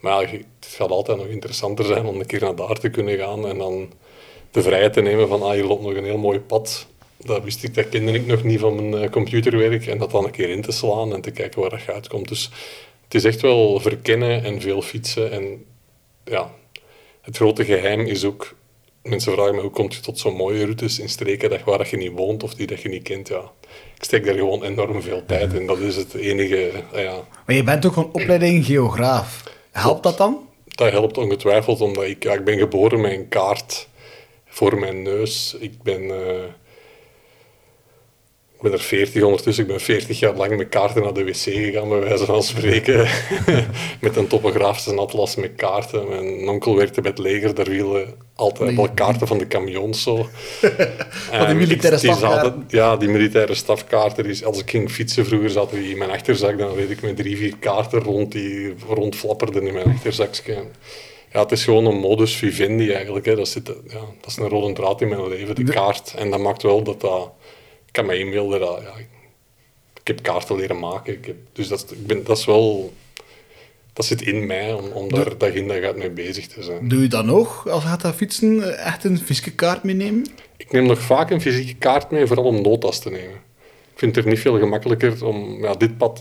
Maar 0.00 0.30
het 0.30 0.66
gaat 0.66 0.90
altijd 0.90 1.18
nog 1.18 1.26
interessanter 1.26 1.84
zijn 1.84 2.06
om 2.06 2.20
een 2.20 2.26
keer 2.26 2.40
naar 2.40 2.54
daar 2.54 2.78
te 2.78 2.88
kunnen 2.88 3.18
gaan 3.18 3.48
en 3.48 3.58
dan 3.58 3.92
de 4.50 4.62
vrijheid 4.62 4.92
te 4.92 5.00
nemen 5.00 5.28
van, 5.28 5.42
ah, 5.42 5.50
hier 5.50 5.64
loopt 5.64 5.82
nog 5.82 5.94
een 5.94 6.04
heel 6.04 6.18
mooi 6.18 6.40
pad. 6.40 6.86
Dat 7.16 7.44
wist 7.44 7.62
ik, 7.62 7.74
dat 7.74 7.88
kende 7.88 8.12
ik 8.12 8.26
nog 8.26 8.42
niet 8.42 8.60
van 8.60 8.74
mijn 8.74 9.02
eh, 9.02 9.10
computerwerk. 9.10 9.86
En 9.86 9.98
dat 9.98 10.10
dan 10.10 10.24
een 10.24 10.30
keer 10.30 10.48
in 10.48 10.62
te 10.62 10.72
slaan 10.72 11.14
en 11.14 11.20
te 11.20 11.30
kijken 11.30 11.60
waar 11.60 11.70
dat 11.70 11.94
uitkomt. 11.94 12.28
Dus 12.28 12.50
het 13.04 13.14
is 13.14 13.24
echt 13.24 13.40
wel 13.40 13.80
verkennen 13.80 14.44
en 14.44 14.60
veel 14.60 14.82
fietsen. 14.82 15.30
En 15.30 15.64
ja, 16.24 16.54
het 17.20 17.36
grote 17.36 17.64
geheim 17.64 18.00
is 18.00 18.24
ook... 18.24 18.54
Mensen 19.02 19.32
vragen 19.32 19.54
me, 19.54 19.60
hoe 19.60 19.70
komt 19.70 19.94
je 19.94 20.00
tot 20.00 20.18
zo'n 20.18 20.34
mooie 20.34 20.62
routes 20.64 20.98
in 20.98 21.08
streken 21.08 21.64
waar 21.64 21.78
dat 21.78 21.88
je 21.88 21.96
niet 21.96 22.12
woont 22.12 22.42
of 22.42 22.54
die 22.54 22.66
dat 22.66 22.82
je 22.82 22.88
niet 22.88 23.02
kent? 23.02 23.28
Ja, 23.28 23.52
ik 24.02 24.08
steek 24.08 24.24
daar 24.24 24.34
gewoon 24.34 24.62
enorm 24.62 25.02
veel 25.02 25.22
tijd 25.26 25.52
in. 25.52 25.66
Dat 25.66 25.78
is 25.78 25.96
het 25.96 26.14
enige... 26.14 26.70
ah 26.92 27.00
ja, 27.00 27.14
Maar 27.46 27.56
je 27.56 27.62
bent 27.62 27.86
ook 27.86 27.92
van 27.92 28.08
opleiding 28.12 28.64
geograaf. 28.64 29.42
Helpt 29.70 30.02
dat 30.02 30.16
dan? 30.18 30.48
dat 30.64 30.90
helpt 30.90 31.18
ongetwijfeld, 31.18 31.80
omdat 31.80 32.04
ik, 32.04 32.22
ja, 32.22 32.32
ik 32.32 32.44
ben 32.44 32.58
geboren 32.58 33.00
met 33.00 33.12
een 33.12 33.28
kaart 33.28 33.88
voor 34.46 34.78
mijn 34.78 35.02
neus. 35.02 35.56
Ik 35.58 35.82
ben, 35.82 36.02
eh, 36.02 36.34
ik 38.62 38.70
ben 38.70 38.78
er 38.78 38.84
40 38.84 39.22
ondertussen. 39.22 39.64
Ik 39.64 39.70
ben 39.70 39.80
40 39.80 40.18
jaar 40.18 40.34
lang 40.34 40.56
met 40.56 40.68
kaarten 40.68 41.02
naar 41.02 41.12
de 41.12 41.24
wc 41.24 41.34
gegaan, 41.34 41.88
bij 41.88 42.00
wijze 42.00 42.24
van 42.24 42.42
spreken. 42.42 43.08
met 44.00 44.16
een 44.16 44.26
topografische 44.26 44.94
atlas 44.94 45.36
met 45.36 45.52
kaarten. 45.56 46.08
Mijn 46.08 46.48
onkel 46.48 46.76
werkte 46.76 47.00
bij 47.00 47.10
het 47.10 47.18
leger, 47.18 47.54
daar 47.54 47.68
wielen 47.68 48.14
altijd 48.34 48.76
wel 48.76 48.88
kaarten 48.94 49.26
van 49.26 49.38
de 49.38 49.46
camions 49.46 50.02
zo. 50.02 50.16
Van 51.30 51.46
die 51.46 51.54
militaire 51.54 51.98
stafkaarten. 51.98 52.64
Ja, 52.68 52.96
die 52.96 53.08
militaire 53.08 53.54
stafkaarten. 53.54 54.24
Die, 54.24 54.46
als 54.46 54.58
ik 54.58 54.70
ging 54.70 54.90
fietsen 54.90 55.26
vroeger, 55.26 55.50
zaten 55.50 55.78
die 55.78 55.90
in 55.90 55.98
mijn 55.98 56.10
achterzak. 56.10 56.58
Dan 56.58 56.74
reed 56.74 56.90
ik 56.90 57.02
met 57.02 57.16
drie, 57.16 57.36
vier 57.36 57.56
kaarten 57.56 58.00
rond 58.00 58.32
die 58.32 58.74
rondflapperden 58.88 59.66
in 59.66 59.74
mijn 59.74 59.86
achterzakje. 59.86 60.54
Ja, 61.32 61.40
het 61.40 61.52
is 61.52 61.64
gewoon 61.64 61.86
een 61.86 61.98
modus 61.98 62.34
vivendi 62.34 62.92
eigenlijk. 62.92 63.26
Hè. 63.26 63.36
Dat, 63.36 63.48
zit, 63.48 63.66
ja, 63.66 64.00
dat 64.20 64.30
is 64.30 64.36
een 64.36 64.48
rode 64.48 64.72
draad 64.72 65.00
in 65.00 65.08
mijn 65.08 65.28
leven, 65.28 65.54
de 65.54 65.64
kaart. 65.64 66.14
En 66.16 66.30
dat 66.30 66.40
maakt 66.40 66.62
wel 66.62 66.82
dat 66.82 67.00
dat... 67.00 67.30
Ik 67.92 67.98
kan 67.98 68.06
me 68.06 68.18
inbeelden 68.18 68.60
dat... 68.60 68.80
Ja, 68.82 68.92
ik, 70.00 70.06
heb 70.06 70.22
kaarten 70.22 70.56
leren 70.56 70.78
maken. 70.78 71.12
Ik 71.12 71.24
heb, 71.24 71.36
dus 71.52 71.68
dat, 71.68 71.90
ik 71.90 72.06
ben, 72.06 72.24
dat 72.24 72.38
is 72.38 72.44
wel... 72.44 72.92
Dat 73.92 74.04
zit 74.04 74.22
in 74.22 74.46
mij 74.46 74.72
om, 74.72 74.84
om 74.84 75.08
daar 75.08 75.38
dag 75.38 75.52
in 75.52 75.68
dag 75.68 75.82
uit 75.82 75.96
mee 75.96 76.10
bezig 76.10 76.46
te 76.46 76.62
zijn. 76.62 76.88
Doe 76.88 77.02
je 77.02 77.08
dat 77.08 77.24
nog, 77.24 77.68
als 77.68 77.84
gaat 77.84 78.00
gaan 78.00 78.14
fietsen, 78.14 78.78
echt 78.78 79.04
een 79.04 79.18
fysieke 79.18 79.50
kaart 79.50 79.82
meenemen? 79.82 80.26
Ik 80.56 80.72
neem 80.72 80.86
nog 80.86 80.98
vaak 80.98 81.30
een 81.30 81.40
fysieke 81.40 81.74
kaart 81.74 82.10
mee, 82.10 82.26
vooral 82.26 82.44
om 82.44 82.62
notas 82.62 83.00
te 83.00 83.10
nemen. 83.10 83.36
Ik 83.92 83.98
vind 83.98 84.16
het 84.16 84.24
er 84.24 84.30
niet 84.30 84.40
veel 84.40 84.58
gemakkelijker 84.58 85.26
om 85.26 85.62
ja, 85.62 85.74
dit 85.74 85.98
pad. 85.98 86.20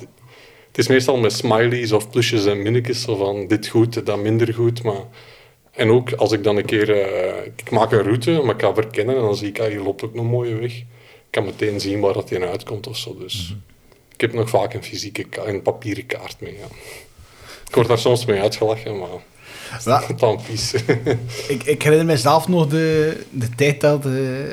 Het 0.68 0.78
is 0.78 0.88
meestal 0.88 1.18
met 1.18 1.34
smileys 1.34 1.92
of 1.92 2.10
plusjes 2.10 2.46
en 2.46 2.62
minnetjes, 2.62 3.02
zo 3.02 3.16
van 3.16 3.48
dit 3.48 3.68
goed, 3.68 4.06
dat 4.06 4.20
minder 4.20 4.54
goed. 4.54 4.84
Maar... 4.84 5.04
En 5.72 5.90
ook 5.90 6.14
als 6.14 6.32
ik 6.32 6.44
dan 6.44 6.58
een 6.58 6.66
keer, 6.66 7.02
eh, 7.02 7.52
ik 7.56 7.72
maak 7.72 7.92
een 7.92 8.04
route, 8.04 8.42
maar 8.44 8.56
ik 8.56 8.62
ga 8.62 8.74
verkennen 8.74 9.16
en 9.16 9.22
dan 9.22 9.36
zie 9.36 9.48
ik, 9.48 9.60
ah, 9.60 9.68
hier 9.68 9.82
loopt 9.82 10.04
ook 10.04 10.16
een 10.16 10.26
mooie 10.26 10.56
weg. 10.56 10.84
Ik 11.32 11.38
kan 11.38 11.46
meteen 11.46 11.80
zien 11.80 12.00
waar 12.00 12.14
dat 12.14 12.32
in 12.32 12.44
uitkomt 12.44 12.88
of 12.88 12.98
zo. 12.98 13.18
Dus 13.18 13.56
ik 14.14 14.22
heb 14.22 14.34
nog 14.34 14.50
vaak 14.50 14.74
een 14.74 14.84
fysieke, 14.84 15.26
een 15.46 15.62
papieren 15.62 16.06
kaart 16.06 16.36
mee. 16.40 16.54
Ja. 16.54 16.66
Ik 17.68 17.76
word 17.76 17.88
daar 17.88 17.98
soms 17.98 18.26
mee 18.26 18.42
uitgelachen, 18.42 19.00
maar 19.00 19.10
Ja. 19.86 20.04
dan 20.18 20.42
vies. 20.42 20.74
Ik, 21.48 21.64
ik 21.64 21.82
herinner 21.82 22.06
mezelf 22.08 22.48
nog 22.48 22.68
de, 22.68 23.18
de 23.30 23.50
tijd 23.50 23.82
dat 23.82 24.06
eh, 24.06 24.48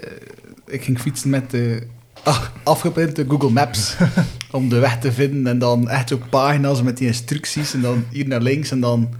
ik 0.66 0.82
ging 0.84 1.00
fietsen 1.00 1.30
met 1.30 1.50
de 1.50 1.86
ah, 2.22 2.42
afgeprinte 2.62 3.24
Google 3.28 3.50
Maps 3.50 3.96
om 4.50 4.68
de 4.68 4.78
weg 4.78 4.98
te 4.98 5.12
vinden. 5.12 5.46
En 5.46 5.58
dan 5.58 5.88
echt 5.88 6.08
zo 6.08 6.18
pagina's 6.30 6.82
met 6.82 6.96
die 6.96 7.06
instructies 7.06 7.74
en 7.74 7.80
dan 7.80 8.04
hier 8.10 8.26
naar 8.26 8.40
links 8.42 8.70
en 8.70 8.80
dan 8.80 9.14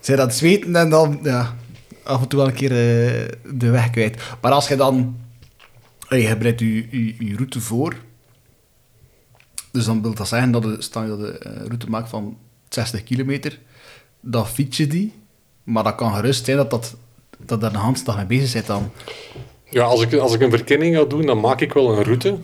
zijn 0.00 0.18
dat 0.18 0.34
zweten 0.34 0.76
en 0.76 0.90
dan, 0.90 1.18
ja, 1.22 1.56
af 2.02 2.22
en 2.22 2.28
toe 2.28 2.38
wel 2.38 2.48
een 2.48 2.54
keer 2.54 2.70
eh, 2.70 3.28
de 3.54 3.70
weg 3.70 3.90
kwijt. 3.90 4.22
Maar 4.40 4.52
als 4.52 4.68
je 4.68 4.76
dan... 4.76 5.22
eh, 6.14 6.28
Je 6.28 6.36
bereidt 6.36 6.60
je, 6.60 7.16
je, 7.18 7.36
route 7.36 7.60
voor. 7.60 7.96
Dus 9.70 9.84
dan 9.84 10.02
wil 10.02 10.14
dat 10.14 10.28
zeggen 10.28 10.50
dat 10.50 10.62
je, 10.64 11.36
een 11.38 11.66
route 11.66 11.90
maakt 11.90 12.08
van 12.08 12.36
60 12.68 13.04
kilometer. 13.04 13.58
Dan 14.20 14.46
fiets 14.46 14.76
je 14.76 14.86
die. 14.86 15.12
Maar 15.62 15.84
dat 15.84 15.94
kan 15.94 16.14
gerust 16.14 16.44
zijn 16.44 16.56
dat, 16.56 16.70
dat, 16.70 16.96
dat 17.38 17.60
daar 17.60 17.70
een 17.70 17.76
handslag 17.76 18.16
mee 18.16 18.26
bezig 18.26 18.48
zit 18.48 18.66
dan. 18.66 18.90
Ja, 19.70 19.84
als 19.84 20.02
ik, 20.02 20.14
als 20.14 20.34
ik 20.34 20.40
een 20.40 20.50
verkenning 20.50 20.96
ga 20.96 21.04
doen, 21.04 21.26
dan 21.26 21.40
maak 21.40 21.60
ik 21.60 21.72
wel 21.72 21.98
een 21.98 22.04
route. 22.04 22.38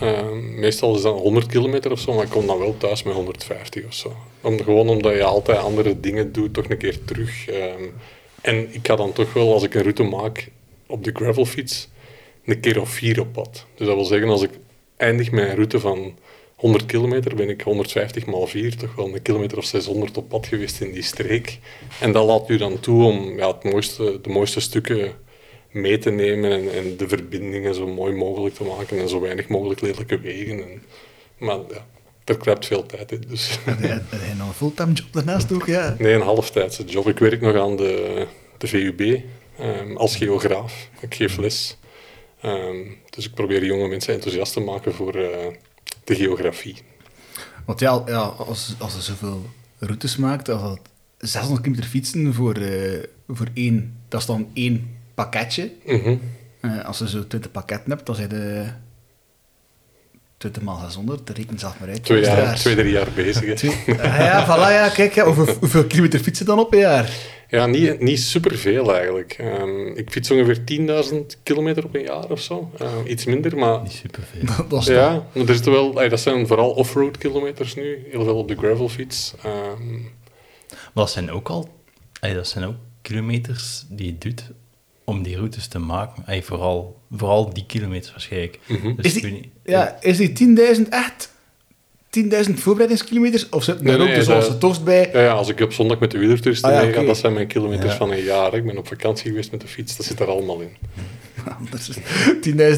Ehm, 0.00 0.60
meestal 0.60 0.94
is 0.94 1.02
dat 1.02 1.18
100 1.18 1.46
kilometer 1.46 1.90
of 1.90 2.00
zo, 2.00 2.12
maar 2.12 2.24
ik 2.24 2.30
kom 2.30 2.46
dan 2.46 2.58
wel 2.58 2.76
thuis 2.76 3.02
met 3.02 3.14
150 3.14 3.86
of 3.86 3.94
zo. 3.94 4.16
Om, 4.40 4.58
gewoon 4.62 4.88
omdat 4.88 5.14
je 5.14 5.24
altijd 5.24 5.58
andere 5.58 6.00
dingen 6.00 6.32
doet, 6.32 6.54
toch 6.54 6.68
een 6.68 6.78
keer 6.78 7.04
terug. 7.04 7.48
Ehm, 7.48 7.82
en 8.40 8.74
ik 8.74 8.86
ga 8.86 8.96
dan 8.96 9.12
toch 9.12 9.32
wel, 9.32 9.52
als 9.52 9.62
ik 9.62 9.74
een 9.74 9.82
route 9.82 10.02
maak 10.02 10.50
op 10.86 11.04
de 11.04 11.10
gravelfiets, 11.14 11.88
een 12.44 12.60
keer 12.60 12.80
of 12.80 12.88
vier 12.88 13.20
op 13.20 13.32
pad. 13.32 13.66
Dus 13.74 13.86
dat 13.86 13.96
wil 13.96 14.04
zeggen, 14.04 14.28
als 14.28 14.42
ik 14.42 14.50
eindig 14.96 15.32
een 15.32 15.54
route 15.54 15.80
van 15.80 16.14
100 16.54 16.86
kilometer, 16.86 17.34
ben 17.34 17.48
ik 17.48 17.60
150 17.60 18.26
maal 18.26 18.46
4, 18.46 18.76
toch 18.76 18.94
wel 18.94 19.14
een 19.14 19.22
kilometer 19.22 19.58
of 19.58 19.64
600 19.64 20.16
op 20.16 20.28
pad 20.28 20.46
geweest 20.46 20.80
in 20.80 20.92
die 20.92 21.02
streek. 21.02 21.58
En 22.00 22.12
dat 22.12 22.26
laat 22.26 22.50
u 22.50 22.56
dan 22.56 22.80
toe 22.80 23.04
om 23.04 23.36
ja, 23.36 23.46
het 23.46 23.64
mooiste, 23.64 24.18
de 24.22 24.28
mooiste 24.28 24.60
stukken 24.60 25.12
mee 25.70 25.98
te 25.98 26.10
nemen 26.10 26.52
en, 26.52 26.72
en 26.72 26.96
de 26.96 27.08
verbindingen 27.08 27.74
zo 27.74 27.86
mooi 27.86 28.14
mogelijk 28.14 28.54
te 28.54 28.64
maken 28.64 28.98
en 28.98 29.08
zo 29.08 29.20
weinig 29.20 29.48
mogelijk 29.48 29.80
lelijke 29.80 30.20
wegen. 30.20 30.62
En, 30.62 30.82
maar 31.38 31.56
ja, 31.56 31.86
er 32.24 32.36
kruipt 32.36 32.66
veel 32.66 32.86
tijd 32.86 33.12
in. 33.12 33.24
Dus. 33.28 33.58
Heb 33.64 34.36
nog 34.36 34.48
een 34.48 34.54
fulltime 34.54 34.92
job 34.92 35.12
daarnaast 35.12 35.52
ook? 35.52 35.66
Ja. 35.66 35.96
Nee, 35.98 36.14
een 36.14 36.20
halftijdse 36.20 36.84
job. 36.84 37.08
Ik 37.08 37.18
werk 37.18 37.40
nog 37.40 37.56
aan 37.56 37.76
de, 37.76 38.26
de 38.58 38.66
VUB 38.66 39.20
ehm, 39.58 39.96
als 39.96 40.16
geograaf. 40.16 40.88
Ik 41.00 41.14
geef 41.14 41.36
les. 41.36 41.76
Ehm, 42.44 42.76
dus 43.10 43.24
ik 43.26 43.34
probeer 43.34 43.64
jonge 43.64 43.88
mensen 43.88 44.14
enthousiast 44.14 44.52
te 44.52 44.60
maken 44.60 44.94
voor 44.94 45.14
eh, 45.14 45.46
de 46.04 46.14
geografie. 46.14 46.76
Want 47.64 47.80
ja, 47.80 48.02
ja 48.06 48.18
als, 48.20 48.74
als 48.78 48.94
er 48.96 49.02
zoveel 49.02 49.46
routes 49.78 50.16
maakt, 50.16 50.48
als 50.48 50.62
dat 50.62 50.80
600 51.18 51.60
kilometer 51.62 51.90
fietsen 51.90 52.34
voor, 52.34 52.54
eh, 52.56 52.98
voor 53.28 53.46
één, 53.54 53.96
dat 54.08 54.20
is 54.20 54.26
dan 54.26 54.48
één 54.54 54.96
pakketje. 55.14 55.72
Mhm. 55.86 56.16
Eh, 56.60 56.84
als 56.84 56.98
je 56.98 57.08
zo 57.08 57.26
20 57.26 57.50
pakketten 57.50 57.90
hebt, 57.90 58.06
dan 58.06 58.14
zijn 58.14 58.28
de 58.28 58.64
20 60.36 60.62
maal 60.62 60.78
600, 60.78 61.26
dat 61.26 61.36
rekent 61.36 61.60
zelf 61.60 61.78
maar 61.80 61.88
uit. 61.88 62.04
Twee, 62.04 62.20
jaar, 62.22 62.54
twee, 62.54 62.74
drie 62.76 62.92
jaar 62.92 63.08
bezig. 63.14 63.54
Twee- 63.54 64.00
Ah 64.00 64.16
ja, 64.18 64.44
voilà, 64.46 64.72
ja, 64.72 64.88
kijk, 64.88 65.14
ja, 65.14 65.24
hoeveel, 65.24 65.54
hoeveel 65.60 65.84
kilometer 65.84 66.20
fietsen 66.20 66.46
dan 66.46 66.58
op 66.58 66.72
een 66.72 66.78
jaar? 66.78 67.10
Ja, 67.48 67.66
niet, 67.66 68.00
niet 68.00 68.20
superveel 68.20 68.94
eigenlijk. 68.94 69.32
Ehm, 69.38 69.86
ik 69.86 70.10
fiets 70.10 70.30
ongeveer 70.30 70.64
10.000 70.64 71.36
kilometer 71.42 71.84
op 71.84 71.94
een 71.94 72.02
jaar 72.02 72.30
of 72.30 72.40
zo. 72.40 72.70
Ehm, 72.78 73.06
iets 73.06 73.24
minder, 73.24 73.56
maar 73.58 73.82
Niet 73.82 73.92
superveel. 73.92 74.44
Dat, 74.56 74.56
dat 74.70 74.80
is 74.80 74.86
toch- 74.86 74.94
ja, 74.94 75.26
maar 75.34 75.46
er 75.48 75.54
zitten 75.54 75.72
wel, 75.72 76.00
ey, 76.00 76.08
dat 76.08 76.20
zijn 76.20 76.46
vooral 76.46 76.70
off-road 76.70 77.18
kilometers 77.18 77.74
nu. 77.74 78.06
Heel 78.10 78.24
veel 78.24 78.36
op 78.36 78.48
de 78.48 78.56
gravelfiets. 78.56 79.34
Ehm, 79.42 79.92
Maar 80.68 81.04
dat 81.04 81.10
zijn 81.10 81.30
ook 81.30 81.48
al... 81.48 81.68
ey, 82.20 82.34
dat 82.34 82.48
zijn 82.48 82.64
ook 82.64 82.76
kilometers 83.02 83.84
die 83.88 84.06
je 84.06 84.18
doet 84.18 84.50
om 85.04 85.22
die 85.22 85.36
routes 85.36 85.66
te 85.68 85.78
maken. 85.78 86.22
Ey, 86.26 86.42
vooral, 86.42 87.00
vooral 87.10 87.52
die 87.54 87.64
kilometers 87.66 88.10
waarschijnlijk. 88.10 88.58
Mhm. 88.66 88.94
Dus 88.96 89.04
Is 89.04 89.14
ik 89.16 89.22
die- 89.22 89.30
weet 89.32 89.40
niet- 89.40 89.50
Ja, 89.64 89.96
is 90.00 90.16
die 90.16 90.32
10.000 90.32 90.88
echt 90.88 91.32
10.000 92.48 92.54
voorbereidingskilometers? 92.54 93.48
Of 93.48 93.64
zitten 93.64 93.84
Nee, 93.84 93.94
er 93.94 94.00
ook 94.02 94.14
dus 94.14 94.46
de 94.48 94.58
tocht 94.58 94.84
bij? 94.84 95.10
ja, 95.12 95.20
ja, 95.20 95.32
als 95.32 95.48
ik 95.48 95.60
op 95.60 95.72
zondag 95.72 95.98
met 95.98 96.10
de 96.10 96.18
wielertoeristen 96.18 96.70
Ah, 96.70 96.94
ja, 96.94 97.02
dat 97.02 97.16
zijn 97.16 97.32
mijn 97.32 97.46
kilometers 97.46 97.90
Ja. 97.92 97.96
van 97.98 98.10
een 98.12 98.22
jaar. 98.24 98.54
Ik 98.54 98.64
ben 98.66 98.78
op 98.78 98.86
vakantie 98.86 99.28
geweest 99.30 99.50
met 99.50 99.60
de 99.60 99.66
fiets, 99.66 99.96
dat 99.96 100.06
zit 100.06 100.20
er 100.20 100.26
allemaal 100.28 100.60
in. 100.60 100.76
Anders 101.58 101.90
10.000 101.90 101.98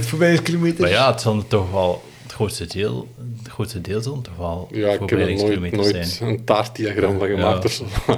voorbereidingskilometers. 0.07 0.81
Maar 0.81 0.91
ja, 0.91 1.11
het 1.11 1.21
zal 1.21 1.47
toch 1.47 1.71
wel... 1.71 2.03
Het 2.23 2.33
grootste 2.35 2.67
deel, 2.67 3.09
het 3.43 3.49
grootste 3.53 3.81
deel 3.81 4.01
zal 4.03 4.21
toch 4.21 4.37
wel 4.37 4.69
Ja, 4.73 4.77
ik 4.77 5.01
heb 5.01 5.11
er 5.11 5.17
nooit, 5.17 5.39
voorbereidingskilometers 5.41 5.93
nooit 5.93 6.07
zijn. 6.07 6.31
een 6.31 6.45
taartdiagram 6.45 7.19
van 7.19 7.29
gemaakt 7.29 7.63
Ja. 7.63 7.65
of 7.69 7.73
zo. 7.73 7.85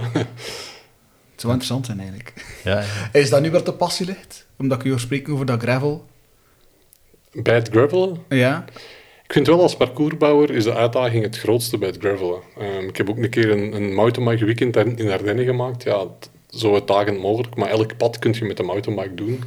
Het 1.32 1.46
zou 1.46 1.52
interessant 1.58 1.86
zijn 1.86 1.98
eigenlijk. 1.98 2.32
Ja, 2.64 2.78
ja. 2.80 2.86
Is 3.20 3.30
dat 3.30 3.40
nu 3.42 3.50
waar 3.50 3.64
de 3.64 3.72
passie 3.72 4.06
ligt? 4.06 4.46
Omdat 4.58 4.78
ik 4.80 4.84
u 4.86 4.90
hoor 4.90 5.00
spreken 5.00 5.32
over 5.32 5.46
dat 5.46 5.62
gravel? 5.62 6.06
Bij 7.32 7.54
het 7.54 7.68
gravelen 7.68 8.16
Ja. 8.28 8.64
Ik 9.28 9.34
vind 9.34 9.46
wel 9.46 9.62
als 9.62 9.76
parcoursbouwer 9.76 10.50
is 10.50 10.64
de 10.64 10.74
uitdaging 10.74 11.22
het 11.22 11.38
grootste 11.38 11.78
bij 11.78 11.88
het 11.88 11.98
gravelen. 12.00 12.40
Ehm, 12.58 12.88
ik 12.88 12.96
heb 12.96 13.10
ook 13.10 13.16
een 13.16 13.30
keer 13.30 13.50
een, 13.50 13.74
een 13.74 13.94
mountainbike 13.94 14.44
weekend 14.44 14.76
in 14.76 15.10
Ardennen 15.10 15.44
gemaakt. 15.44 15.82
Ja, 15.82 16.06
zo 16.50 16.72
uitdagend 16.72 17.20
mogelijk, 17.20 17.56
maar 17.56 17.68
elk 17.68 17.96
pad 17.96 18.18
kun 18.18 18.34
je 18.38 18.44
met 18.44 18.58
een 18.58 18.64
mountainbike 18.64 19.14
doen. 19.14 19.42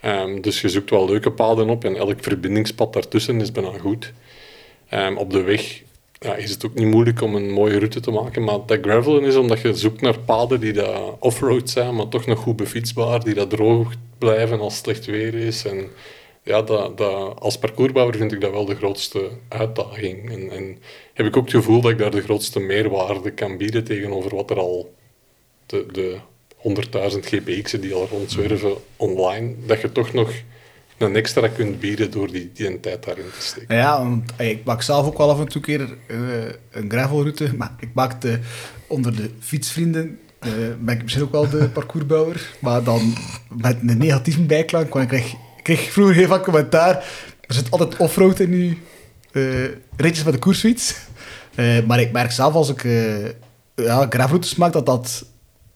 Ehm, 0.00 0.40
dus 0.40 0.60
je 0.60 0.68
zoekt 0.68 0.90
wel 0.90 1.06
leuke 1.06 1.30
paden 1.30 1.68
op 1.68 1.84
en 1.84 1.96
elk 1.96 2.16
verbindingspad 2.20 2.92
daartussen 2.92 3.40
is 3.40 3.52
bijna 3.52 3.70
goed. 3.80 4.12
Ehm, 4.88 5.16
op 5.16 5.30
de 5.30 5.42
weg 5.42 5.82
ja, 6.18 6.34
is 6.34 6.50
het 6.50 6.66
ook 6.66 6.74
niet 6.74 6.86
moeilijk 6.86 7.20
om 7.20 7.34
een 7.34 7.50
mooie 7.50 7.78
route 7.78 8.00
te 8.00 8.10
maken, 8.10 8.44
maar 8.44 8.58
dat 8.66 8.78
gravelen 8.82 9.24
is 9.24 9.36
omdat 9.36 9.60
je 9.60 9.74
zoekt 9.74 10.00
naar 10.00 10.18
paden 10.18 10.60
die 10.60 10.82
off-road 11.18 11.70
zijn, 11.70 11.94
maar 11.94 12.08
toch 12.08 12.26
nog 12.26 12.38
goed 12.38 12.56
befietsbaar, 12.56 13.24
die 13.24 13.34
dat 13.34 13.50
droog 13.50 13.92
blijven 14.18 14.60
als 14.60 14.74
het 14.74 14.84
slecht 14.84 15.06
weer 15.06 15.34
is. 15.34 15.64
En 15.64 15.90
ja, 16.44 16.62
dat, 16.62 17.00
als 17.38 17.58
parcoursbouwer 17.58 18.16
vind 18.16 18.32
ik 18.32 18.40
dat 18.40 18.50
wel 18.50 18.64
de 18.64 18.74
grootste 18.74 19.30
uitdaging. 19.48 20.30
En, 20.30 20.50
en 20.50 20.78
heb 21.14 21.26
ik 21.26 21.36
ook 21.36 21.44
het 21.44 21.54
gevoel 21.54 21.80
dat 21.80 21.90
ik 21.90 21.98
daar 21.98 22.10
de 22.10 22.22
grootste 22.22 22.60
meerwaarde 22.60 23.30
kan 23.30 23.56
bieden 23.56 23.84
tegenover 23.84 24.34
wat 24.34 24.50
er 24.50 24.58
al 24.58 24.94
de, 25.66 25.86
de 25.92 26.18
100.000 27.12 27.18
GPX'en 27.20 27.80
die 27.80 27.94
al 27.94 28.08
rondzwerven 28.10 28.74
online, 28.96 29.54
dat 29.66 29.80
je 29.80 29.92
toch 29.92 30.12
nog 30.12 30.30
een 30.98 31.16
extra 31.16 31.48
kunt 31.48 31.80
bieden 31.80 32.10
door 32.10 32.30
die, 32.32 32.50
die 32.54 32.80
tijd 32.80 33.04
daarin 33.04 33.24
te 33.38 33.42
steken. 33.42 33.76
Ja, 33.76 33.98
want 33.98 34.32
ik 34.40 34.64
maak 34.64 34.82
zelf 34.82 35.06
ook 35.06 35.18
wel 35.18 35.30
af 35.30 35.40
en 35.40 35.48
toe 35.48 35.62
keer 35.62 35.96
eh, 36.06 36.16
een 36.70 36.90
gravelroute. 36.90 37.56
Maar 37.56 37.74
ik 37.80 37.88
maakte 37.94 38.40
onder 38.86 39.16
de 39.16 39.30
fietsvrienden, 39.40 40.18
eh, 40.38 40.50
ben 40.78 40.94
ik 40.94 41.02
misschien 41.02 41.24
ook 41.24 41.32
wel 41.32 41.48
de 41.48 41.68
parcoursbouwer. 41.68 42.56
Maar 42.60 42.82
dan 42.82 43.14
met 43.48 43.76
een 43.86 43.98
negatieve 43.98 44.42
bijklank, 44.42 44.94
want 44.94 45.12
ik 45.12 45.18
ik 45.20 45.36
kreeg 45.64 45.92
vroeger 45.92 46.14
heel 46.14 46.26
vaak 46.26 46.42
commentaar. 46.42 46.94
Er 47.40 47.54
zit 47.54 47.70
altijd 47.70 47.96
offroad 47.96 48.40
in 48.40 48.50
uw 48.52 48.74
eh, 49.32 49.70
ritjes 49.96 50.24
met 50.24 50.32
de 50.32 50.38
koersfiets. 50.38 50.94
Eh, 51.54 51.86
maar 51.86 52.00
ik 52.00 52.12
merk 52.12 52.30
zelf 52.30 52.54
als 52.54 52.68
ik 52.68 52.84
eh 52.84 53.24
ja, 53.74 54.06
gravelroutes 54.10 54.54
maak, 54.54 54.72
dat 54.72 54.86
dat 54.86 55.24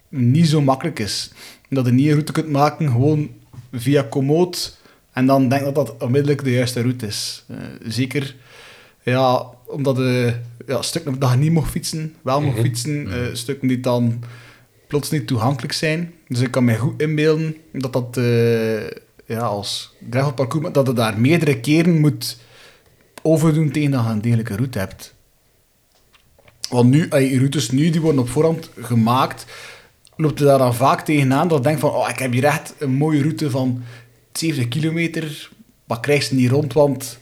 niet 0.09 0.49
zo 0.49 0.61
makkelijk 0.61 0.99
is. 0.99 1.30
Dat 1.68 1.87
je 1.87 1.92
niet 1.92 2.07
een 2.07 2.12
route 2.12 2.33
kunt 2.33 2.50
maken 2.50 2.90
gewoon 2.90 3.30
via 3.73 4.02
Komoot 4.02 4.78
en 5.12 5.26
dan 5.26 5.49
denk 5.49 5.64
dat 5.64 5.75
dat 5.75 5.95
onmiddellijk 5.99 6.45
de 6.45 6.52
juiste 6.52 6.80
route 6.80 7.07
is. 7.07 7.45
Zeker 7.83 8.37
ja, 9.02 9.47
omdat 9.66 9.97
de 9.97 10.35
ja, 10.66 10.83
stukken 10.83 11.18
dat 11.18 11.30
je 11.30 11.37
niet 11.37 11.52
mocht 11.52 11.71
fietsen, 11.71 12.14
wel 12.23 12.40
mocht 12.40 12.61
fietsen, 12.61 13.12
eh, 13.12 13.35
stukken 13.35 13.68
die 13.68 13.80
dan 13.80 14.23
plots 14.87 15.11
niet 15.11 15.26
toegankelijk 15.26 15.73
zijn. 15.73 16.12
Dus 16.28 16.40
ik 16.40 16.50
kan 16.50 16.64
me 16.64 16.76
goed 16.76 17.02
inbeelden 17.02 17.57
dat 17.73 17.92
dat 17.92 18.16
ja, 19.28 19.40
als 19.40 19.94
gravelparcours, 20.11 20.73
dat 20.73 20.87
je 20.87 20.92
daar 20.92 21.20
meerdere 21.20 21.61
keren 21.61 22.00
moet 22.00 22.37
overdoen 23.23 23.70
tegen 23.70 23.90
dat 23.90 24.04
je 24.04 24.11
een 24.11 24.20
degelijke 24.20 24.56
route 24.56 24.78
hebt. 24.78 25.14
Want 26.68 26.90
nu, 26.90 27.08
je 27.08 27.38
routes 27.38 27.70
nu, 27.70 27.90
die 27.90 28.00
worden 28.00 28.20
op 28.20 28.28
voorhand 28.28 28.70
gemaakt, 28.80 29.47
loopt 30.16 30.38
je 30.38 30.44
daar 30.44 30.58
dan 30.58 30.75
vaak 30.75 31.00
tegenaan 31.00 31.49
dat 31.49 31.58
je 31.58 31.64
denkt 31.64 31.80
van, 31.80 31.90
oh, 31.90 32.08
ik 32.08 32.18
heb 32.18 32.32
hier 32.32 32.44
echt 32.44 32.75
een 32.78 32.90
mooie 32.90 33.20
route 33.23 33.50
van 33.50 33.82
70 34.32 34.68
kilometer, 34.68 35.50
maar 35.85 36.00
krijg 36.00 36.23
ze 36.23 36.35
niet 36.35 36.50
rond, 36.50 36.73
want 36.73 37.18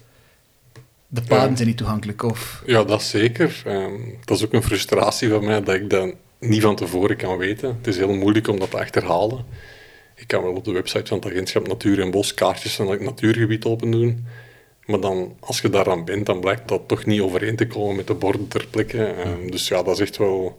de 1.08 1.20
paden 1.22 1.50
Ja. 1.50 1.56
zijn 1.56 1.68
niet 1.68 1.76
toegankelijk. 1.76 2.22
Of, 2.22 2.62
Ja, 2.66 2.84
dat 2.84 3.02
zeker. 3.02 3.62
Ehm, 3.64 3.92
dat 4.24 4.36
is 4.36 4.44
ook 4.44 4.52
een 4.52 4.62
frustratie 4.62 5.28
van 5.28 5.44
mij 5.44 5.62
dat 5.62 5.74
ik 5.74 5.90
dat 5.90 6.14
niet 6.40 6.62
van 6.62 6.76
tevoren 6.76 7.16
kan 7.16 7.36
weten. 7.36 7.68
Het 7.68 7.86
is 7.86 7.96
heel 7.96 8.14
moeilijk 8.14 8.48
om 8.48 8.58
dat 8.58 8.70
te 8.70 8.78
achterhalen. 8.78 9.44
Ik 10.16 10.26
kan 10.26 10.42
wel 10.42 10.54
op 10.54 10.64
de 10.64 10.72
website 10.72 11.06
van 11.06 11.18
het 11.18 11.26
agentschap 11.26 11.66
Natuur 11.66 12.00
en 12.00 12.10
Bos 12.10 12.34
kaartjes 12.34 12.74
van 12.74 12.90
het 12.90 13.00
natuurgebied 13.00 13.64
open 13.64 13.90
doen. 13.90 14.26
Maar 14.86 15.00
dan, 15.00 15.36
als 15.40 15.60
je 15.60 15.70
daaraan 15.70 16.04
bent, 16.04 16.26
dan 16.26 16.40
blijkt 16.40 16.68
dat 16.68 16.82
toch 16.88 17.04
niet 17.04 17.20
overeen 17.20 17.56
te 17.56 17.66
komen 17.66 17.96
met 17.96 18.06
de 18.06 18.14
borden 18.14 18.48
ter 18.48 18.66
plekke. 18.70 19.04
Ehm, 19.04 19.50
dus 19.50 19.68
ja, 19.68 19.82
dat 19.82 19.94
is 19.94 20.00
echt 20.00 20.16
wel 20.16 20.58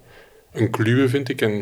een 0.52 0.70
kluwe, 0.70 1.10
vind 1.10 1.30
ik. 1.30 1.42
En 1.42 1.54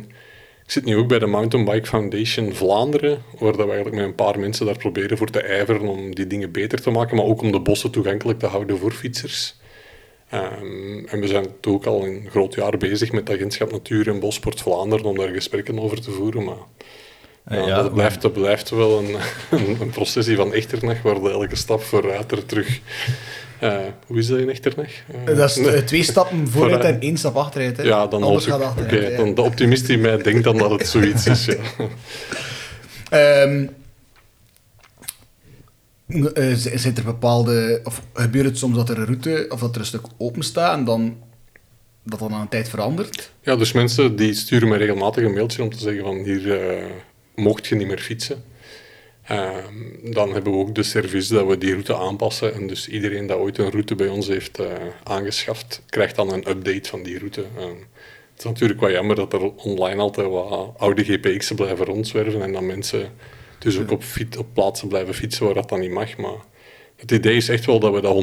ik 0.66 0.72
zit 0.72 0.86
nu 0.86 0.98
ook 0.98 1.08
bij 1.08 1.20
de 1.20 1.26
Mountain 1.26 1.66
Bike 1.66 1.88
Foundation 1.88 2.54
Vlaanderen, 2.54 3.22
waar 3.40 3.52
dat 3.52 3.66
we 3.66 3.72
eigenlijk 3.72 3.96
met 3.96 4.06
een 4.06 4.16
paar 4.16 4.40
mensen 4.40 4.66
daar 4.66 4.78
proberen 4.78 5.18
voor 5.18 5.30
te 5.30 5.42
ijveren 5.42 5.88
om 5.88 6.16
die 6.16 6.28
dingen 6.28 6.52
beter 6.52 6.82
te 6.82 6.92
maken, 6.92 7.16
maar 7.16 7.26
ook 7.26 7.42
om 7.42 7.52
de 7.52 7.60
bossen 7.60 7.92
toegankelijk 7.92 8.40
te 8.40 8.46
houden 8.46 8.78
voor 8.78 8.92
fietsers. 8.92 9.56
Ehm, 10.30 11.06
en 11.06 11.20
we 11.20 11.28
zijn 11.28 11.46
toch 11.60 11.74
ook 11.74 11.86
al 11.86 12.06
een 12.06 12.28
groot 12.30 12.56
jaar 12.56 12.78
bezig 12.78 13.12
met 13.12 13.28
het 13.28 13.38
agentschap 13.38 13.72
Natuur 13.72 14.08
en 14.08 14.20
Bosport 14.20 14.62
Vlaanderen 14.62 15.06
om 15.06 15.18
daar 15.18 15.34
gesprekken 15.34 15.80
over 15.80 16.02
te 16.02 16.12
voeren. 16.12 16.44
Maar 16.44 16.64
ja, 17.50 17.68
ja, 17.68 17.82
dat, 17.82 17.94
blijft, 17.94 18.22
dat 18.22 18.34
blijft 18.34 18.70
wel 18.70 19.00
een, 19.00 19.16
een, 19.60 19.82
een 19.82 19.90
processie 19.90 20.36
van 20.36 20.54
Echternach, 20.54 21.02
waar 21.02 21.22
de 21.22 21.30
elke 21.30 21.56
stap 21.56 21.82
vooruit 21.82 22.32
er 22.32 22.46
terug... 22.46 22.80
Eh, 23.60 23.78
hoe 24.08 24.18
is 24.18 24.28
dat 24.28 24.40
in 24.40 24.50
Echternach? 24.50 24.92
Eh, 25.26 25.36
dat 25.36 25.50
is 25.50 25.58
eh, 25.58 25.80
twee 25.80 26.04
stappen 26.04 26.48
vooruit 26.52 26.74
Vooruit. 26.74 26.96
en 26.96 27.02
één 27.02 27.18
stap 27.18 27.36
achteruit. 27.36 27.78
Hè. 27.78 27.84
ja, 27.84 28.08
dan 28.08 28.24
Alles 28.24 28.46
hoop 28.46 28.54
gaat 28.54 28.64
achteruit. 28.78 29.12
ja. 29.12 29.18
dan 29.18 29.36
de 29.36 29.42
optimist 29.42 29.90
in 29.90 30.02
mij 30.02 30.18
denkt 30.18 30.44
dan 30.44 30.58
dat 30.58 30.72
het 30.72 30.88
zoiets 30.88 31.28
is. 31.28 31.46
Ja. 31.46 31.56
Zijn 36.56 36.96
er 36.96 37.04
bepaalde... 37.04 37.82
Of 37.84 38.02
gebeurt 38.14 38.46
het 38.46 38.58
soms 38.58 38.76
dat 38.76 38.90
er 38.90 38.98
een 38.98 39.06
route... 39.06 39.46
Of 39.50 39.60
dat 39.60 39.76
er 39.76 39.82
een 39.82 39.88
stuk 39.88 40.06
open 40.18 40.44
staat 40.44 40.78
en 40.78 40.84
dan... 40.84 41.18
Dat 42.04 42.20
dan 42.20 42.34
aan 42.34 42.42
een 42.42 42.48
tijd 42.48 42.70
verandert? 42.70 43.32
Ja, 43.42 43.56
dus 43.56 43.72
mensen 43.72 44.16
die 44.16 44.34
sturen 44.34 44.68
me 44.68 44.78
regelmatig 44.78 45.24
een 45.24 45.34
mailtje 45.34 45.64
om 45.64 45.70
te 45.70 45.80
zeggen 45.80 46.04
van 46.04 46.16
hier 46.16 46.60
eh, 46.60 46.86
mocht 47.36 47.68
je 47.68 47.76
niet 47.76 47.88
meer 47.88 48.00
fietsen. 48.00 48.44
Ehm, 49.26 50.12
dan 50.14 50.34
hebben 50.34 50.54
we 50.54 50.60
ook 50.60 50.76
de 50.76 50.84
service 50.84 51.34
dat 51.34 51.48
we 51.48 51.58
die 51.58 51.72
route 51.72 51.96
aanpassen. 51.96 52.54
En 52.54 52.68
dus 52.68 52.88
iedereen 52.88 53.28
dat 53.28 53.38
ooit 53.38 53.58
een 53.58 53.72
route 53.72 53.96
bij 53.96 54.08
ons 54.08 54.28
heeft 54.28 54.60
eh, 54.60 54.68
aangeschaft, 55.04 55.82
krijgt 55.90 56.16
dan 56.16 56.34
een 56.34 56.50
update 56.50 56.90
van 56.90 57.04
die 57.04 57.18
route. 57.18 57.46
Ehm, 57.58 57.76
het 58.32 58.38
is 58.38 58.44
natuurlijk 58.44 58.80
wel 58.80 58.92
jammer 58.92 59.16
dat 59.16 59.34
er 59.34 59.54
online 59.56 60.02
altijd 60.02 60.28
wat 60.28 60.74
oude 60.78 61.04
GPX'en 61.04 61.56
blijven 61.56 61.86
rondzwerven 61.86 62.42
en 62.42 62.54
dat 62.54 62.62
mensen 62.62 63.12
dus 63.60 63.80
ook 63.80 63.92
op, 63.92 64.04
op 64.38 64.48
plaatsen 64.54 64.88
blijven 64.88 65.14
fietsen 65.14 65.46
waar 65.46 65.54
dat 65.54 65.70
dan 65.70 65.80
niet 65.80 65.92
mag. 65.92 66.18
Maar 66.18 66.38
het 66.96 67.12
idee 67.12 67.36
is 67.36 67.50
echt 67.50 67.66
wel 67.66 67.80
dat 67.80 67.94
we 67.94 68.02
dat 68.02 68.14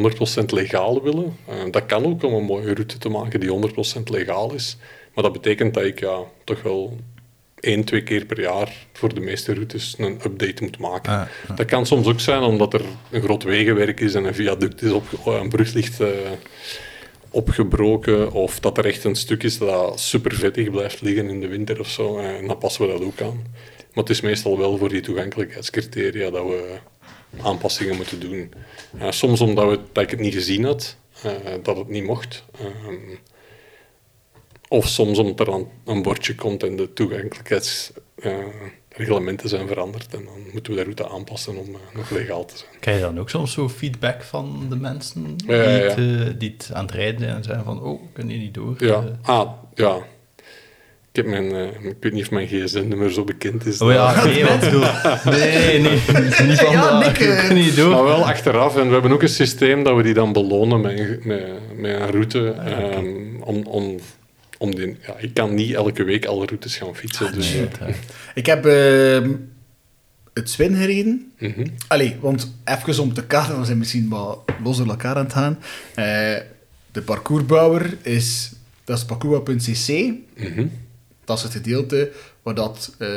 100% 0.42 0.44
legaal 0.52 1.02
willen. 1.02 1.36
Eh, 1.46 1.54
dat 1.70 1.86
kan 1.86 2.06
ook 2.06 2.22
om 2.22 2.34
een 2.34 2.44
mooie 2.44 2.74
route 2.74 2.98
te 2.98 3.08
maken 3.08 3.40
die 3.40 3.50
100% 3.50 4.10
legaal 4.10 4.54
is. 4.54 4.76
Maar 5.14 5.24
dat 5.24 5.32
betekent 5.32 5.74
dat 5.74 5.84
ik 5.84 6.00
ja, 6.00 6.22
toch 6.44 6.62
wel 6.62 6.96
één, 7.62 7.84
twee 7.84 8.02
keer 8.02 8.24
per 8.24 8.40
jaar 8.40 8.72
voor 8.92 9.14
de 9.14 9.20
meeste 9.20 9.54
routes 9.54 9.94
een 9.98 10.20
update 10.24 10.62
moet 10.62 10.78
maken. 10.78 11.12
Ah, 11.12 11.56
Dat 11.56 11.66
kan 11.66 11.86
soms 11.86 12.06
ook 12.06 12.20
zijn 12.20 12.42
omdat 12.42 12.74
er 12.74 12.82
een 13.10 13.22
groot 13.22 13.42
wegenwerk 13.42 14.00
is 14.00 14.14
en 14.14 14.24
een 14.24 14.34
viaduct 14.34 14.82
is 14.82 14.90
op, 14.90 15.04
een 15.26 15.48
brug 15.48 15.72
ligt 15.72 16.00
eh, 16.00 16.08
opgebroken. 17.30 18.32
Of 18.32 18.60
dat 18.60 18.78
er 18.78 18.84
echt 18.86 19.04
een 19.04 19.14
stuk 19.16 19.42
is 19.42 19.58
dat 19.58 20.00
super 20.00 20.34
vettig 20.34 20.70
blijft 20.70 21.00
liggen 21.00 21.28
in 21.28 21.40
de 21.40 21.46
winter 21.48 21.80
of 21.80 21.88
zo. 21.88 22.18
eh, 22.18 22.36
En 22.38 22.46
dan 22.46 22.58
passen 22.58 22.86
we 22.86 22.92
dat 22.92 23.02
ook 23.02 23.20
aan. 23.20 23.42
Maar 23.92 24.04
het 24.04 24.10
is 24.10 24.20
meestal 24.20 24.58
wel 24.58 24.78
voor 24.78 24.88
die 24.88 25.00
toegankelijkheidscriteria 25.00 26.30
dat 26.30 26.44
we 26.46 26.74
aanpassingen 27.42 27.96
moeten 27.96 28.20
doen. 28.20 28.52
Eh, 28.98 29.10
soms 29.10 29.40
omdat 29.40 29.70
we, 29.70 29.78
dat 29.92 30.02
ik 30.04 30.10
het 30.10 30.20
niet 30.20 30.34
gezien 30.34 30.64
had, 30.64 30.96
eh, 31.22 31.30
dat 31.62 31.76
het 31.76 31.88
niet 31.88 32.04
mocht. 32.04 32.44
Ehm, 32.60 32.94
of 34.72 34.88
soms 34.88 35.18
omdat 35.18 35.40
er 35.40 35.46
dan 35.52 35.68
een 35.84 36.02
bordje 36.02 36.34
komt 36.34 36.62
en 36.62 36.76
de 36.76 36.92
toegankelijkheidsreglementen 36.92 39.48
zijn 39.48 39.68
veranderd. 39.68 40.14
En 40.14 40.24
dan 40.24 40.34
moeten 40.52 40.72
we 40.72 40.78
de 40.78 40.84
route 40.84 41.08
aanpassen 41.08 41.56
om 41.56 41.66
eh, 41.74 41.80
nog 41.96 42.10
legaal 42.10 42.44
te 42.44 42.56
zijn. 42.56 42.70
Krijg 42.80 42.96
je 42.96 43.02
dan 43.02 43.20
ook 43.20 43.30
soms 43.30 43.52
zo 43.52 43.68
feedback 43.68 44.22
van 44.22 44.66
de 44.68 44.76
mensen 44.76 45.36
die, 45.36 45.50
Ja, 45.50 45.62
ja, 45.62 45.68
ja. 45.70 45.76
Het, 45.82 45.98
eh, 45.98 46.04
die 46.38 46.54
het 46.58 46.70
aan 46.72 46.84
het 46.84 46.94
rijden 46.94 47.20
zijn 47.20 47.36
en 47.36 47.44
zeggen 47.44 47.64
van, 47.64 47.82
oh, 47.82 48.00
kun 48.12 48.28
je 48.30 48.38
niet 48.38 48.54
door? 48.54 48.74
Ja, 48.78 49.04
Eh, 49.22 49.28
ah, 49.28 49.50
ja. 49.74 49.96
Ik, 51.14 51.24
heb 51.24 51.26
mijn, 51.26 51.52
ik 51.84 51.96
weet 52.00 52.12
niet 52.12 52.22
of 52.24 52.30
mijn 52.30 52.46
gsm-nummer 52.46 53.12
zo 53.12 53.24
bekend 53.24 53.66
is. 53.66 53.80
Oh 53.80 53.92
ja, 53.92 54.24
nee, 54.24 54.44
want 54.44 54.62
ik 54.62 54.70
bedoel, 54.70 54.86
nee, 55.24 55.78
nee, 55.80 55.92
niet 56.48 56.60
van 56.60 56.72
Ja, 56.72 56.90
dat, 56.90 57.04
Nick, 57.06 57.18
ik 57.18 57.28
eh, 57.28 57.46
kan 57.46 57.54
niet 57.56 57.76
door. 57.76 57.90
Maar 57.90 58.04
wel 58.04 58.24
achteraf. 58.24 58.76
En 58.76 58.86
we 58.86 58.92
hebben 58.92 59.12
ook 59.12 59.22
een 59.22 59.28
systeem 59.28 59.82
dat 59.84 59.96
we 59.96 60.02
die 60.02 60.14
dan 60.14 60.32
belonen 60.32 60.80
met, 60.80 60.98
een- 60.98 61.20
met, 61.24 61.48
met 61.76 62.00
een 62.00 62.10
route. 62.10 62.50
ehm, 62.50 63.42
om, 63.42 63.66
om, 63.66 63.96
om 64.62 64.74
die, 64.74 64.96
ja, 65.06 65.16
ik 65.18 65.34
kan 65.34 65.54
niet 65.54 65.74
elke 65.74 66.02
week 66.04 66.26
alle 66.26 66.46
routes 66.46 66.76
gaan 66.76 66.96
fietsen. 66.96 67.32
dus, 67.34 67.46
Nee, 67.52 67.54
eh, 67.54 67.60
uiteraard. 67.60 67.96
Ik 68.34 68.46
heb 68.46 68.66
ehm, 68.66 69.30
het 70.34 70.50
Swin 70.50 70.76
gereden. 70.76 71.32
mhm. 71.38 71.66
Allee, 71.88 72.16
want 72.20 72.52
even 72.64 73.02
om 73.02 73.14
te 73.14 73.24
kaderen, 73.26 73.58
we 73.60 73.66
zijn 73.66 73.78
misschien 73.78 74.08
wat 74.08 74.38
los 74.62 74.76
door 74.76 74.88
elkaar 74.88 75.16
aan 75.16 75.24
het 75.24 75.32
gaan. 75.32 75.58
Eh, 75.94 76.04
de 76.92 77.02
parcoursbouwer 77.04 77.96
is, 78.02 78.52
dat 78.84 78.98
is 78.98 79.04
parcoursbouwer.cc. 79.04 80.12
Mhm. 80.36 80.66
Dat 81.24 81.36
is 81.36 81.42
het 81.42 81.52
gedeelte 81.52 82.10
waar 82.42 82.54
dat 82.54 82.94
eh 82.98 83.08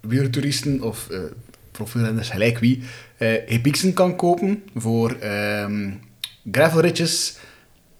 wielertoeristen 0.00 0.82
of 0.82 1.10
eh 1.10 1.18
profrenners, 1.72 2.28
gelijk 2.30 2.58
wie, 2.58 2.82
eh 3.16 3.32
GPX'en 3.46 3.92
kan 3.92 4.16
kopen 4.16 4.62
voor 4.74 5.10
ehm 5.20 5.90
gravelritjes, 6.52 7.36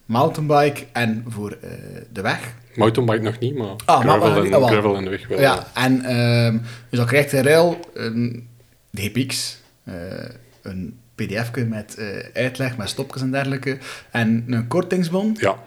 mountainbike 0.07 0.85
en 0.93 1.25
voor 1.29 1.51
eh, 1.61 1.71
de 2.13 2.21
weg. 2.21 2.55
Mountainbike 2.79 3.23
nog 3.23 3.39
niet, 3.39 3.55
maar 3.55 3.75
Ah, 3.85 4.01
gravel, 4.01 4.29
maar- 4.31 4.45
en, 4.45 4.53
ah, 4.53 4.59
wel. 4.59 4.67
gravel 4.69 4.97
en 4.97 5.05
de 5.05 5.11
weg 5.11 5.29
wel. 5.29 5.41
Ja, 5.41 5.67
en 5.75 6.05
ehm, 6.05 6.59
dus 6.91 6.99
dan 6.99 7.07
krijgt 7.07 7.31
hij 7.31 7.41
ruil 7.43 7.81
een 7.95 8.49
de 8.91 9.03
GPX, 9.03 9.59
eh, 9.85 9.95
een 10.63 10.99
pdf 11.15 11.51
met 11.69 11.95
eh, 11.95 12.07
uitleg, 12.43 12.77
met 12.77 12.89
stopjes 12.89 13.23
en 13.23 13.31
dergelijke, 13.31 13.79
en 14.11 14.45
een 14.49 14.67
kortingsbon. 14.69 15.37
Ja. 15.41 15.59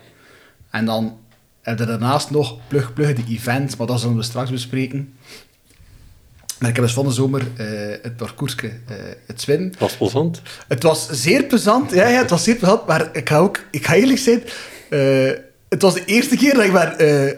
En 0.69 0.85
dan 0.85 1.17
heb 1.61 1.79
je 1.79 1.85
daarnaast 1.85 2.29
nog 2.29 2.57
plug 2.67 2.93
plug 2.93 3.13
de 3.13 3.23
event, 3.29 3.77
maar 3.77 3.87
dat 3.87 3.99
zullen 3.99 4.15
we 4.15 4.23
straks 4.23 4.51
bespreken. 4.51 5.13
Maar 6.59 6.69
ik 6.69 6.75
heb 6.75 6.85
dus 6.85 6.93
van 6.93 7.05
de 7.05 7.11
zomer 7.11 7.41
eh, 7.57 7.67
het 8.01 8.17
parcoursje, 8.17 8.67
eh, 8.67 8.95
het 9.25 9.41
Swin. 9.41 9.73
Was 9.79 9.95
plezant. 9.97 10.41
Het 10.67 10.83
was 10.83 11.09
zeer 11.09 11.43
plezant, 11.43 11.91
ja, 11.91 12.07
ja, 12.07 12.19
het 12.21 12.29
was 12.29 12.43
zeer 12.43 12.55
plezant, 12.55 12.85
maar 12.87 13.09
ik 13.13 13.29
ga 13.29 13.37
ook, 13.37 13.59
ik 13.71 13.85
ga 13.85 13.93
eerlijk 13.95 14.19
zijn, 14.19 14.41
het 15.71 15.81
was 15.81 15.93
de 15.93 16.05
eerste 16.05 16.35
keer 16.35 16.53
dat 16.53 16.63
ik 16.63 16.71
ben, 16.73 16.97
eh, 16.99 17.33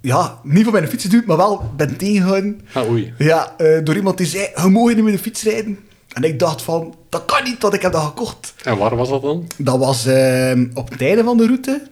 ja, 0.00 0.38
niet 0.42 0.64
van 0.64 0.72
mijn 0.72 0.88
fiets 0.88 1.04
doe, 1.04 1.22
maar 1.26 1.36
wel 1.36 1.70
ben 1.76 1.96
tegengehouden. 1.96 2.60
Ah, 2.72 2.90
oei. 2.90 3.12
Ja, 3.18 3.54
eh, 3.56 3.78
door 3.84 3.96
iemand 3.96 4.16
die 4.18 4.26
zei, 4.26 4.48
je 4.62 4.68
mag 4.68 4.94
niet 4.94 5.04
met 5.04 5.12
de 5.12 5.18
fiets 5.18 5.42
rijden. 5.42 5.78
En 6.12 6.22
ik 6.22 6.38
dacht 6.38 6.62
van, 6.62 6.94
dat 7.08 7.24
kan 7.24 7.44
niet, 7.44 7.62
want 7.62 7.74
ik 7.74 7.82
heb 7.82 7.92
dat 7.92 8.02
gekocht. 8.04 8.54
En 8.62 8.76
waar 8.78 8.96
was 8.96 9.08
dat 9.08 9.22
dan? 9.22 9.46
Dat 9.56 9.78
was 9.78 10.06
ehm, 10.06 10.66
op 10.74 10.90
het 10.90 11.02
einde 11.02 11.24
van 11.24 11.36
de 11.36 11.46
route. 11.46 11.82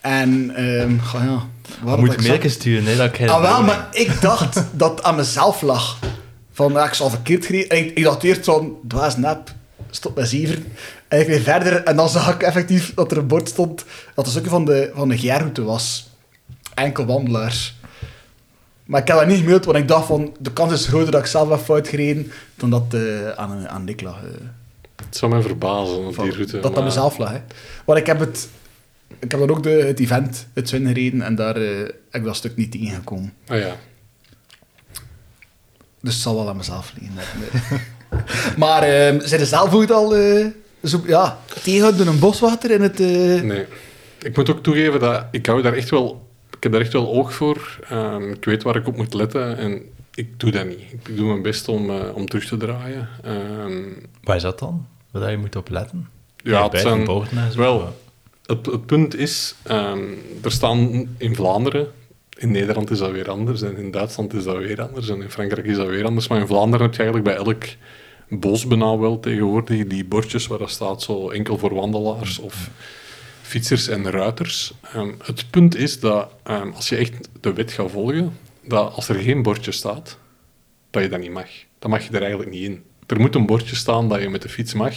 En, 0.00 0.52
ehm 0.56 0.98
goh, 0.98 1.22
ja... 1.24 1.46
waar 1.82 1.94
Je 1.96 2.00
moet 2.04 2.12
ik 2.12 2.20
zat- 2.20 2.28
merken 2.30 2.50
sturen, 2.50 2.84
hè, 2.84 2.96
dat 2.96 3.18
ik 3.18 3.28
Ah, 3.28 3.40
wel, 3.40 3.62
maar 3.62 3.88
ik 3.92 4.20
dacht 4.20 4.62
dat 4.72 4.90
het 4.90 5.02
aan 5.02 5.16
mezelf 5.16 5.62
lag. 5.62 5.98
Van, 6.52 6.72
ja, 6.72 6.84
ik 6.86 6.94
zal 6.94 7.10
verkeerd 7.10 7.46
gereden. 7.46 7.68
En 7.68 7.76
ik, 7.78 7.96
ik 7.96 8.04
dacht 8.04 8.22
eerst 8.22 8.44
van, 8.44 8.76
dwaas 8.88 9.16
nep, 9.16 9.54
stop 9.90 10.16
met 10.16 10.28
zeven. 10.28 10.64
En 11.08 11.20
ik 11.20 11.26
weer 11.26 11.40
verder. 11.40 11.82
En 11.84 11.96
dan 11.96 12.08
zag 12.08 12.34
ik 12.34 12.42
effectief 12.42 12.94
dat 12.94 13.10
er 13.10 13.18
een 13.18 13.26
bord 13.26 13.48
stond 13.48 13.84
dat 14.14 14.24
een 14.24 14.30
stukje 14.30 14.50
van 14.50 14.64
de, 14.64 14.90
van 14.94 15.08
de 15.08 15.18
GR-route 15.18 15.62
was. 15.62 16.08
Enkel 16.74 17.04
wandelaars. 17.06 17.78
Maar 18.84 19.00
ik 19.00 19.08
heb 19.08 19.16
dat 19.16 19.26
niet 19.26 19.38
gemaild, 19.38 19.64
want 19.64 19.76
ik 19.78 19.88
dacht 19.88 20.06
van, 20.06 20.36
de 20.40 20.52
kans 20.52 20.72
is 20.72 20.86
groter 20.86 21.10
dat 21.12 21.20
ik 21.20 21.26
zelf 21.26 21.48
heb 21.50 21.58
fout 21.60 21.88
gereden, 21.88 22.32
dan 22.56 22.70
dat 22.70 22.94
eh 22.94 23.28
aan, 23.30 23.68
aan 23.68 23.84
Nick 23.84 24.00
lag. 24.00 24.16
eh, 24.24 24.30
Het 25.06 25.16
zou 25.16 25.32
mij 25.32 25.42
verbazen 25.42 26.06
op 26.06 26.14
van- 26.14 26.24
die 26.24 26.34
route. 26.34 26.52
dat 26.52 26.62
dat 26.62 26.74
maar- 26.74 26.84
mezelf 26.84 27.18
lag. 27.18 27.30
Hè. 27.30 27.40
Want 27.84 27.98
ik 27.98 28.06
heb 28.06 28.18
het... 28.18 28.48
Ik 29.18 29.30
heb 29.30 29.40
dan 29.40 29.50
ook 29.50 29.62
de, 29.62 29.68
het 29.70 30.00
event, 30.00 30.46
het 30.54 30.68
Zwin 30.68 30.86
gereden, 30.86 31.22
en 31.22 31.34
daar 31.34 31.56
eh, 31.56 31.78
heb 31.78 32.20
ik 32.20 32.24
dat 32.24 32.36
stuk 32.36 32.56
niet 32.56 32.72
tegengekomen. 32.72 33.32
Ah 33.46 33.58
ja. 33.58 33.76
Dus 36.00 36.12
het 36.14 36.22
zal 36.22 36.34
wel 36.34 36.48
aan 36.48 36.56
mezelf 36.56 36.92
liggen. 36.98 37.80
maar 38.56 38.82
ehm 38.82 39.20
zijn 39.20 39.40
er 39.40 39.46
zelf 39.46 39.74
ook 39.74 39.90
al 39.90 40.16
eh, 40.16 40.46
zo, 40.84 41.02
ja, 41.06 41.38
tegenhouden 41.62 42.04
door 42.04 42.14
een 42.14 42.20
boswater 42.20 42.70
in 42.70 42.82
het... 42.82 43.00
eh, 43.00 43.40
Nee. 43.42 43.64
Ik 44.22 44.36
moet 44.36 44.50
ook 44.50 44.62
toegeven 44.62 45.00
dat 45.00 45.24
ik 45.30 45.46
hou 45.46 45.62
daar 45.62 45.72
echt 45.72 45.90
wel... 45.90 46.28
Ik 46.56 46.62
heb 46.62 46.72
daar 46.72 46.80
echt 46.80 46.92
wel 46.92 47.08
oog 47.12 47.32
voor. 47.34 47.78
Ehm, 47.88 48.30
ik 48.30 48.44
weet 48.44 48.62
waar 48.62 48.76
ik 48.76 48.86
op 48.86 48.96
moet 48.96 49.14
letten 49.14 49.56
en 49.56 49.82
ik 50.14 50.40
doe 50.40 50.50
dat 50.50 50.66
niet. 50.66 50.80
Ik 51.04 51.16
doe 51.16 51.26
mijn 51.26 51.42
best 51.42 51.68
om, 51.68 51.90
eh, 51.90 51.96
om 52.14 52.26
terug 52.28 52.44
te 52.46 52.56
draaien. 52.56 53.08
Ehm, 53.24 53.82
Waar 54.24 54.36
is 54.36 54.42
dat 54.42 54.58
dan? 54.58 54.86
Waar 55.10 55.30
je 55.30 55.36
moet 55.36 55.56
op 55.56 55.68
letten? 55.70 56.08
Ja, 56.36 56.62
het 56.62 56.70
bij 56.72 56.80
zijn- 56.80 57.06
wel, 57.56 57.96
het, 58.46 58.66
het 58.66 58.86
punt 58.86 59.16
is, 59.16 59.54
ehm, 59.62 59.98
er 60.42 60.52
staan 60.52 61.08
in 61.18 61.34
Vlaanderen, 61.34 61.86
in 62.40 62.50
Nederland 62.50 62.90
is 62.90 62.98
dat 62.98 63.10
weer 63.10 63.30
anders, 63.30 63.62
en 63.62 63.76
in 63.76 63.90
Duitsland 63.90 64.34
is 64.34 64.44
dat 64.44 64.56
weer 64.56 64.82
anders, 64.82 65.08
en 65.08 65.22
in 65.22 65.30
Frankrijk 65.30 65.66
is 65.66 65.76
dat 65.76 65.88
weer 65.88 66.04
anders, 66.04 66.28
maar 66.28 66.40
in 66.40 66.46
Vlaanderen 66.46 66.86
heb 66.86 66.94
je 66.94 67.02
eigenlijk 67.02 67.28
bij 67.28 67.46
elk 67.46 67.64
bos 68.28 68.66
bijna 68.66 68.98
wel 68.98 69.20
tegenwoordig 69.20 69.86
die 69.86 70.04
bordjes 70.04 70.46
waar 70.46 70.58
dat 70.58 70.70
staat 70.70 71.02
zo 71.02 71.30
enkel 71.30 71.58
voor 71.58 71.74
wandelaars 71.74 72.38
of 72.38 72.70
fietsers 73.42 73.88
en 73.88 74.10
ruiters. 74.10 74.72
Ehm, 74.94 75.10
het 75.22 75.50
punt 75.50 75.76
is 75.76 76.00
dat 76.00 76.30
ehm, 76.42 76.70
als 76.74 76.88
je 76.88 76.96
echt 76.96 77.28
de 77.40 77.52
wet 77.52 77.72
gaat 77.72 77.90
volgen, 77.90 78.36
dat 78.64 78.92
als 78.94 79.08
er 79.08 79.14
geen 79.14 79.42
bordje 79.42 79.72
staat, 79.72 80.18
dat 80.90 81.02
je 81.02 81.08
dat 81.08 81.20
niet 81.20 81.32
mag. 81.32 81.48
Dan 81.78 81.90
mag 81.90 82.02
je 82.02 82.12
er 82.12 82.20
eigenlijk 82.20 82.50
niet 82.50 82.62
in. 82.62 82.82
Er 83.06 83.20
moet 83.20 83.34
een 83.34 83.46
bordje 83.46 83.76
staan 83.76 84.08
dat 84.08 84.20
je 84.22 84.28
met 84.28 84.42
de 84.42 84.48
fiets 84.48 84.74
mag. 84.74 84.94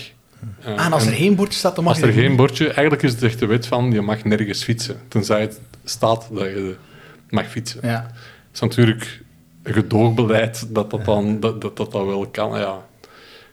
Eh, 0.59 0.75
ah, 0.75 0.85
en 0.85 0.93
als 0.93 1.05
er 1.05 1.11
en- 1.11 1.17
geen 1.17 1.35
bordje 1.35 1.59
staat, 1.59 1.75
dan 1.75 1.83
mag 1.83 1.93
als 1.93 2.03
je 2.03 2.09
er 2.09 2.17
er 2.17 2.23
geen 2.23 2.35
bordje... 2.35 2.65
Eigenlijk 2.65 3.03
is 3.03 3.11
het 3.11 3.23
echt 3.23 3.39
de 3.39 3.45
wet 3.45 3.67
van, 3.67 3.91
je 3.91 4.01
mag 4.01 4.23
nergens 4.23 4.63
fietsen. 4.63 5.01
Tenzij 5.07 5.41
het 5.41 5.59
staat 5.83 6.27
dat 6.31 6.45
je 6.45 6.75
mag 7.33 7.49
fietsen. 7.49 7.79
Ja. 7.83 8.11
Het 8.13 8.53
is 8.53 8.59
natuurlijk 8.59 9.21
een 9.63 9.73
gedoogbeleid 9.73 10.73
dat 10.73 10.91
dat 10.91 11.05
dan, 11.05 11.39
dat, 11.39 11.61
dat, 11.61 11.77
dat, 11.77 11.91
dat 11.91 12.05
wel 12.05 12.27
kan. 12.27 12.59
Ja. 12.59 12.85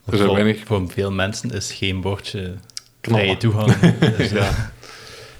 Er 0.07 0.17
zijn 0.17 0.29
voor, 0.29 0.35
weinig... 0.35 0.63
voor 0.65 0.91
veel 0.91 1.13
mensen 1.13 1.51
is 1.51 1.73
geen 1.73 2.01
bordje 2.01 2.55
vrije 3.01 3.37
toegang. 3.37 3.75
Dus, 4.17 4.31
Ja. 4.31 4.73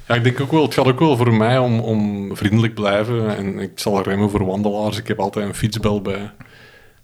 ja, 0.09 0.15
ik 0.15 0.25
denk 0.25 0.41
ook 0.41 0.51
wel, 0.51 0.63
het 0.63 0.75
gaat 0.75 0.87
ook 0.87 0.99
wel 0.99 1.17
voor 1.17 1.35
mij 1.35 1.59
om, 1.59 1.81
om 1.81 2.31
vriendelijk 2.37 2.75
blijven. 2.75 3.37
En 3.37 3.59
ik 3.59 3.73
zal 3.75 4.03
remmen 4.03 4.31
voor 4.31 4.45
wandelaars. 4.45 4.99
Ik 4.99 5.09
heb 5.09 5.19
altijd 5.19 5.47
een 5.47 5.55
fietsbel 5.55 6.03
bij. 6.03 6.31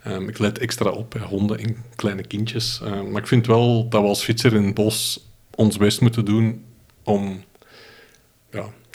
Ehm, 0.02 0.28
ik 0.28 0.38
let 0.38 0.58
extra 0.58 0.90
op 0.90 1.10
bij 1.10 1.22
honden 1.22 1.58
en 1.58 1.76
kleine 1.96 2.22
kindjes. 2.22 2.80
Ehm, 2.84 3.10
maar 3.10 3.20
ik 3.20 3.28
vind 3.28 3.46
wel 3.46 3.88
dat 3.88 4.02
we 4.02 4.08
als 4.08 4.22
fietser 4.22 4.54
in 4.54 4.64
het 4.64 4.74
bos 4.74 5.26
ons 5.54 5.76
best 5.76 6.00
moeten 6.00 6.24
doen 6.24 6.64
om 7.02 7.42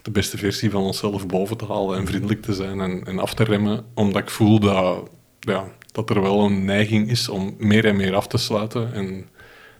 de 0.01 0.11
beste 0.11 0.37
versie 0.37 0.69
van 0.71 0.81
onszelf 0.83 1.25
boven 1.27 1.57
te 1.57 1.65
halen 1.65 1.97
en 1.99 2.07
vriendelijk 2.07 2.41
te 2.41 2.53
zijn 2.53 2.79
en, 2.81 3.03
en 3.05 3.19
af 3.19 3.33
te 3.33 3.43
remmen. 3.43 3.83
Omdat 3.93 4.21
ik 4.21 4.29
voel 4.29 4.59
dat 4.59 5.09
ja, 5.39 5.63
dat 5.91 6.09
er 6.09 6.21
wel 6.21 6.39
een 6.45 6.65
neiging 6.65 7.09
is 7.09 7.29
om 7.29 7.55
meer 7.57 7.85
en 7.85 7.95
meer 7.95 8.15
af 8.15 8.27
te 8.27 8.37
sluiten. 8.37 8.93
En 8.93 9.25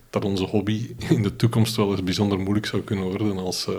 dat 0.09 0.25
onze 0.25 0.43
hobby 0.43 0.95
in 1.09 1.21
de 1.23 1.35
toekomst 1.35 1.75
wel 1.75 1.91
eens 1.91 2.03
bijzonder 2.03 2.39
moeilijk 2.39 2.65
zou 2.65 2.81
kunnen 2.81 3.05
worden 3.05 3.37
als, 3.37 3.67
eh, 3.67 3.73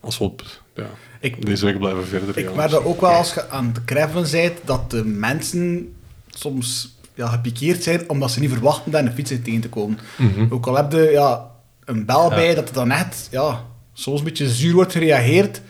als 0.00 0.18
we 0.18 0.24
op 0.24 0.42
ja, 0.74 0.86
Ik- 1.20 1.46
deze 1.46 1.64
weg 1.64 1.78
blijven 1.78 2.06
verder 2.06 2.38
Ik 2.38 2.54
merk 2.54 2.86
ook 2.86 3.00
wel 3.00 3.10
als 3.10 3.34
je 3.34 3.48
aan 3.50 3.66
het 3.66 3.80
gravelen 3.86 4.30
bent, 4.30 4.58
dat 4.64 4.90
de 4.90 5.04
mensen 5.04 5.94
soms 6.28 6.92
ja, 7.14 7.26
gepikeerd 7.28 7.82
zijn 7.82 8.08
omdat 8.10 8.30
ze 8.30 8.40
niet 8.40 8.50
verwachten 8.50 8.90
daar 8.92 9.04
een 9.04 9.12
fiets 9.12 9.30
tegen 9.44 9.60
te 9.60 9.68
komen. 9.68 9.98
Mhm. 10.18 10.46
Ook 10.52 10.66
al 10.66 10.76
heb 10.76 10.92
je 10.92 11.08
ja, 11.12 11.50
een 11.84 12.04
bel 12.04 12.28
Ja. 12.30 12.34
bij 12.34 12.54
dat 12.54 12.64
het 12.64 12.74
dan 12.74 12.90
echt 12.90 13.28
ja, 13.30 13.64
soms 13.94 14.18
een 14.18 14.24
beetje 14.24 14.48
zuur 14.50 14.74
wordt 14.74 14.92
gereageerd, 14.92 15.62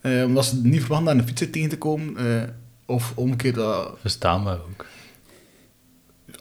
eh, 0.00 0.24
omdat 0.24 0.44
ze 0.44 0.56
niet 0.56 0.80
verwachten 0.80 1.06
daar 1.06 1.16
een 1.16 1.26
fiets 1.26 1.42
in 1.42 1.50
tegen 1.50 1.68
te 1.68 1.78
komen. 1.78 2.16
eh, 2.42 2.48
of 2.86 3.12
omgekeerd, 3.16 3.54
dat 3.54 3.96
Verstaanbaar 4.00 4.58
ook. 4.58 4.86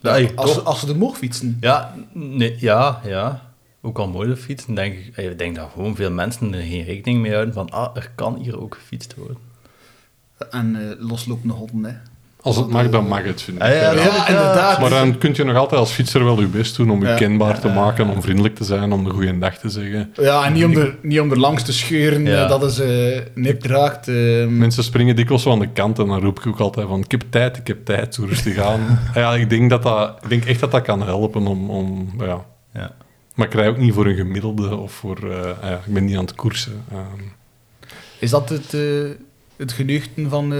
Ja, 0.01 0.27
als, 0.35 0.53
toch- 0.53 0.65
als 0.65 0.79
ze 0.79 0.87
er 0.87 0.97
mogen 0.97 1.17
fietsen. 1.17 1.57
Ja, 1.59 1.95
nee, 2.13 2.55
ja, 2.59 3.01
ja. 3.05 3.49
Ook 3.81 3.99
al 3.99 4.07
mooi 4.07 4.27
de 4.29 4.37
fietsen, 4.37 4.75
denk 4.75 4.93
ik, 4.97 5.17
ik 5.17 5.37
denk 5.37 5.55
dat 5.55 5.69
gewoon 5.73 5.95
veel 5.95 6.11
mensen 6.11 6.53
er 6.53 6.61
geen 6.61 6.83
rekening 6.83 7.21
mee 7.21 7.33
houden 7.33 7.53
van, 7.53 7.69
ah, 7.69 7.95
er 7.95 8.11
kan 8.15 8.35
hier 8.35 8.59
ook 8.61 8.75
gefietst 8.75 9.15
worden. 9.15 9.37
En 10.51 10.75
eh, 10.89 10.95
loslopende 10.99 11.53
honden, 11.53 11.91
hè. 11.91 11.97
Als 12.43 12.55
het 12.55 12.67
mag, 12.69 12.89
dan 12.89 13.07
mag 13.07 13.23
het, 13.23 13.41
vind 13.41 13.57
ik. 13.57 13.63
Ah, 13.63 13.69
ja, 13.69 13.75
Ja. 13.75 13.93
dat- 13.93 14.03
Ja, 14.03 14.27
inderdaad. 14.27 14.79
Maar 14.79 14.89
dan 14.89 15.17
kun 15.17 15.31
je 15.33 15.43
nog 15.43 15.55
altijd 15.55 15.79
als 15.79 15.91
fietser 15.91 16.23
wel 16.23 16.39
je 16.39 16.45
best 16.47 16.75
doen 16.75 16.91
om 16.91 17.05
je 17.07 17.13
kenbaar 17.13 17.59
te 17.59 17.67
maken, 17.67 18.09
om 18.09 18.21
vriendelijk 18.21 18.55
te 18.55 18.63
zijn, 18.63 18.91
om 18.91 19.03
de 19.03 19.09
goede 19.09 19.37
dag 19.39 19.57
te 19.57 19.69
zeggen. 19.69 20.13
Ja, 20.21 20.45
en 20.45 20.53
niet 20.53 20.63
om 20.65 20.77
er, 20.77 20.95
niet 21.01 21.19
om 21.19 21.31
er 21.31 21.39
langs 21.39 21.63
te 21.63 21.73
scheuren, 21.73 22.27
eh, 22.27 22.49
dat 22.49 22.63
is 22.63 22.79
eh 22.79 23.19
nipt 23.33 23.65
raakt. 23.65 24.07
eh. 24.07 24.45
Mensen 24.47 24.83
springen 24.83 25.15
dikwijls 25.15 25.47
aan 25.47 25.59
de 25.59 25.69
kant 25.73 25.99
en 25.99 26.07
dan 26.07 26.19
roep 26.21 26.39
ik 26.39 26.47
ook 26.47 26.59
altijd 26.59 26.87
van 26.87 26.99
ik 26.99 27.11
heb 27.11 27.23
tijd, 27.29 27.57
ik 27.57 27.67
heb 27.67 27.85
tijd, 27.85 28.15
zo 28.15 28.23
rustig 28.25 28.57
aan. 28.57 28.99
ja, 29.13 29.35
ik 29.35 29.49
denk, 29.49 29.69
dat 29.69 29.83
dat, 29.83 30.17
ik 30.23 30.29
denk 30.29 30.45
echt 30.45 30.59
dat 30.59 30.71
dat 30.71 30.81
kan 30.81 31.03
helpen 31.03 31.47
om... 31.47 31.69
om 31.69 32.09
ja. 32.19 32.45
Ja. 32.73 32.91
Maar 33.35 33.45
ik 33.47 33.53
rij 33.53 33.67
ook 33.67 33.77
niet 33.77 33.93
voor 33.93 34.05
een 34.05 34.15
gemiddelde 34.15 34.75
of 34.75 34.91
voor... 34.91 35.17
eh, 35.31 35.49
ja, 35.69 35.81
ik 35.85 35.93
ben 35.93 36.05
niet 36.05 36.15
aan 36.17 36.23
het 36.25 36.35
koersen. 36.35 36.83
Ehm, 36.91 37.23
Is 38.19 38.29
dat 38.29 38.49
het, 38.49 38.75
het 39.57 39.71
geneugten 39.71 40.29
van 40.29 40.53
eh, 40.53 40.59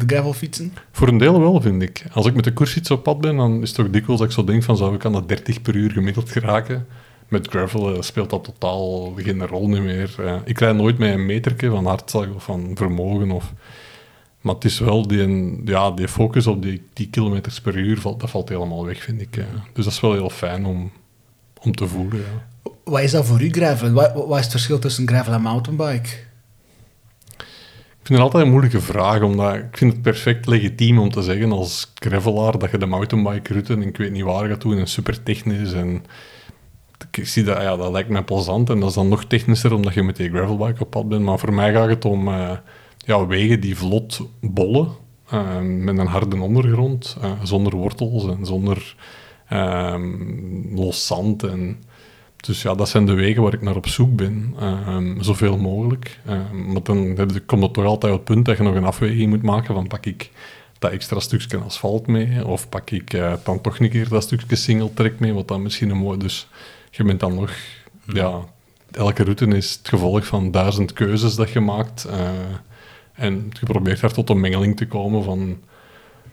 het 0.00 0.02
gravelfietsen? 0.06 0.72
voor 0.92 1.08
een 1.08 1.18
deel 1.18 1.40
wel, 1.40 1.60
vind 1.60 1.82
ik. 1.82 2.04
Als 2.12 2.26
ik 2.26 2.34
met 2.34 2.44
de 2.44 2.52
koersfiets 2.52 2.90
op 2.90 3.02
pad 3.02 3.20
ben, 3.20 3.36
dan 3.36 3.62
is 3.62 3.68
het 3.68 3.76
toch 3.76 3.90
dikwijls 3.90 4.20
dat 4.20 4.28
ik 4.28 4.34
zo 4.34 4.44
denk 4.44 4.62
van 4.62 4.76
zou 4.76 4.94
ik 4.94 5.04
aan 5.04 5.12
de 5.12 5.26
30 5.26 5.62
per 5.62 5.74
uur 5.74 5.90
gemiddeld 5.90 6.30
geraken. 6.30 6.86
Met 7.28 7.48
gravel 7.48 7.94
eh, 7.94 8.00
speelt 8.00 8.30
dat 8.30 8.44
totaal 8.44 9.12
geen 9.16 9.46
rol 9.46 9.68
niet 9.68 9.82
meer. 9.82 10.14
Eh, 10.18 10.34
ik 10.44 10.58
rijd 10.58 10.76
nooit 10.76 10.98
met 10.98 11.12
een 11.12 11.26
meterke 11.26 11.70
van 11.70 11.86
hartslag 11.86 12.28
of 12.34 12.44
van 12.44 12.70
vermogen. 12.74 13.30
Of, 13.30 13.52
maar 14.40 14.54
het 14.54 14.64
is 14.64 14.78
wel 14.78 15.06
die, 15.06 15.60
ja, 15.64 15.90
die 15.90 16.08
focus 16.08 16.46
op 16.46 16.62
die 16.62 16.82
10 16.92 17.10
kilometers 17.10 17.60
per 17.60 17.76
uur, 17.76 18.00
valt, 18.00 18.20
dat 18.20 18.30
valt 18.30 18.48
helemaal 18.48 18.84
weg, 18.86 19.02
vind 19.02 19.20
ik. 19.20 19.36
eh. 19.36 19.44
Dus 19.72 19.84
dat 19.84 19.92
is 19.92 20.00
wel 20.00 20.12
heel 20.12 20.30
fijn 20.30 20.64
om, 20.64 20.90
om 21.62 21.74
te 21.74 21.86
voelen. 21.86 22.18
Ja. 22.18 22.70
Wat 22.84 23.00
is 23.00 23.10
dat 23.10 23.26
voor 23.26 23.42
u, 23.42 23.50
gravel? 23.50 23.90
Wat, 23.90 24.12
wat 24.14 24.36
is 24.38 24.42
het 24.42 24.50
verschil 24.50 24.78
tussen 24.78 25.08
gravel 25.08 25.32
en 25.32 25.42
mountainbike? 25.42 26.08
Ik 28.02 28.08
vind 28.08 28.18
het 28.18 28.28
altijd 28.28 28.44
een 28.44 28.50
moeilijke 28.50 28.80
vraag, 28.80 29.22
omdat 29.22 29.54
ik 29.54 29.76
vind 29.76 29.92
het 29.92 30.02
perfect 30.02 30.46
legitiem 30.46 30.98
om 30.98 31.10
te 31.10 31.22
zeggen 31.22 31.52
als 31.52 31.92
gravelaar 31.94 32.58
dat 32.58 32.70
je 32.70 32.78
de 32.78 32.86
mountainbike-route, 32.86 33.72
en 33.72 33.82
ik 33.82 33.96
weet 33.96 34.12
niet 34.12 34.22
waar 34.22 34.48
gaat 34.48 34.60
doen, 34.60 34.78
en 34.78 34.86
super 34.86 35.22
technisch. 35.22 35.72
En 35.72 36.04
ik 37.10 37.26
zie 37.26 37.44
dat, 37.44 37.62
ja, 37.62 37.76
dat 37.76 37.92
lijkt 37.92 38.08
mij 38.08 38.22
plezant. 38.22 38.70
En 38.70 38.80
dat 38.80 38.88
is 38.88 38.94
dan 38.94 39.08
nog 39.08 39.24
technischer 39.24 39.74
omdat 39.74 39.94
je 39.94 40.02
met 40.02 40.16
die 40.16 40.30
gravelbike 40.30 40.82
op 40.82 40.90
pad 40.90 41.08
bent. 41.08 41.22
Maar 41.22 41.38
voor 41.38 41.52
mij 41.52 41.72
gaat 41.72 41.88
het 41.88 42.04
om 42.04 42.28
eh, 42.28 42.50
ja, 42.96 43.26
wegen 43.26 43.60
die 43.60 43.76
vlot 43.76 44.20
bollen, 44.40 44.88
eh, 45.28 45.60
met 45.60 45.98
een 45.98 46.06
harde 46.06 46.40
ondergrond, 46.40 47.16
eh, 47.20 47.30
zonder 47.42 47.76
wortels 47.76 48.26
en 48.26 48.46
zonder 48.46 48.96
ehm, 49.48 50.74
los 50.74 51.06
zand. 51.06 51.42
En, 51.42 51.82
dus 52.42 52.62
ja, 52.62 52.74
dat 52.74 52.88
zijn 52.88 53.06
de 53.06 53.14
wegen 53.14 53.42
waar 53.42 53.54
ik 53.54 53.62
naar 53.62 53.76
op 53.76 53.88
zoek 53.88 54.16
ben, 54.16 54.54
ehm, 54.60 55.20
zoveel 55.20 55.56
mogelijk. 55.58 56.20
Ehm, 56.26 56.72
maar 56.72 56.82
dan 56.82 57.16
komt 57.46 57.62
het 57.62 57.72
toch 57.72 57.84
altijd 57.84 58.12
op 58.12 58.18
het 58.18 58.34
punt 58.34 58.44
dat 58.44 58.56
je 58.56 58.62
nog 58.62 58.74
een 58.74 58.84
afweging 58.84 59.30
moet 59.30 59.42
maken 59.42 59.74
van 59.74 59.86
pak 59.86 60.06
ik 60.06 60.30
dat 60.78 60.90
extra 60.92 61.20
stukje 61.20 61.58
asfalt 61.58 62.06
mee, 62.06 62.46
of 62.46 62.68
pak 62.68 62.90
ik 62.90 63.12
eh, 63.12 63.32
dan 63.44 63.60
toch 63.60 63.78
een 63.78 63.90
keer 63.90 64.08
dat 64.08 64.22
stukje 64.22 64.56
singletrack 64.56 65.18
mee, 65.18 65.32
wat 65.32 65.48
dan 65.48 65.62
misschien 65.62 65.90
een 65.90 65.96
mooi... 65.96 66.18
Dus 66.18 66.48
je 66.90 67.04
bent 67.04 67.20
dan 67.20 67.34
nog... 67.34 67.52
Ja, 68.06 68.40
elke 68.90 69.22
route 69.22 69.46
is 69.46 69.72
het 69.72 69.88
gevolg 69.88 70.26
van 70.26 70.50
duizend 70.50 70.92
keuzes 70.92 71.34
dat 71.34 71.50
je 71.50 71.60
maakt. 71.60 72.04
eh, 72.04 72.30
en 73.12 73.50
je 73.60 73.66
probeert 73.66 74.00
daar 74.00 74.12
tot 74.12 74.30
een 74.30 74.40
mengeling 74.40 74.76
te 74.76 74.86
komen 74.86 75.24
van 75.24 75.58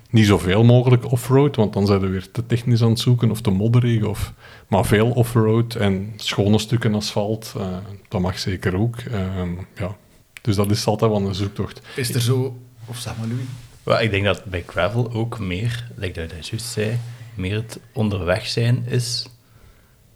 niet 0.10 0.26
zoveel 0.26 0.63
mogelijk 0.63 1.12
offroad, 1.12 1.56
want 1.56 1.74
dan 1.74 1.86
zijn 1.86 2.00
we 2.00 2.08
weer 2.08 2.32
te 2.32 2.45
technisch 2.45 2.82
aan 2.82 2.89
het 2.89 3.00
zoeken 3.00 3.32
of 3.32 3.41
te 3.41 3.50
modderig, 3.50 4.04
of, 4.04 4.34
maar 4.67 4.86
veel 4.86 5.10
offroad 5.10 5.76
en 5.76 6.13
schone 6.15 6.60
stukken 6.60 6.95
asfalt, 6.95 7.54
eh, 7.58 7.78
dat 8.08 8.22
mag 8.22 8.39
zeker 8.39 8.76
ook. 8.76 8.98
Ehm, 8.98 9.50
ja. 9.76 9.95
Dus 10.41 10.56
dat 10.56 10.72
is 10.72 10.86
altijd 10.86 11.12
wel 11.12 11.22
een 11.22 11.36
zoektocht. 11.36 11.82
Is 11.95 12.13
er 12.13 12.22
zo... 12.22 12.58
Of 12.86 12.98
zeg 12.98 13.13
maar, 13.17 13.28
Louis. 13.28 14.04
Ik 14.04 14.12
denk 14.12 14.26
dat 14.26 14.43
bij 14.43 14.63
gravel 14.67 15.12
ook 15.13 15.39
meer, 15.39 15.88
like 15.95 16.28
dat 16.28 16.30
je 16.30 16.52
juist 16.52 16.65
zei, 16.65 16.98
meer 17.34 17.56
het 17.56 17.80
onderweg 17.93 18.48
zijn 18.48 18.86
is 18.86 19.28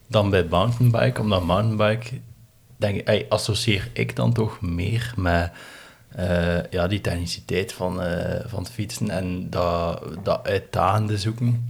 dan 0.07 0.29
bij 0.29 0.43
mountainbike. 0.49 1.21
Omdat 1.21 1.43
mountainbike, 1.43 2.09
denk 2.77 2.95
ik, 2.95 3.07
ey, 3.07 3.25
associeer 3.29 3.89
ik 3.93 4.15
dan 4.15 4.33
toch 4.33 4.61
meer 4.61 5.13
met 5.15 5.51
eh, 6.15 6.69
ja, 6.69 6.87
die 6.87 7.01
techniciteit 7.01 7.73
van, 7.73 8.01
eh, 8.01 8.39
van 8.45 8.59
het 8.63 8.71
fietsen 8.71 9.09
en 9.09 9.47
dat, 9.49 10.03
dat 10.23 10.39
uitdagende 10.47 11.17
zoeken. 11.17 11.67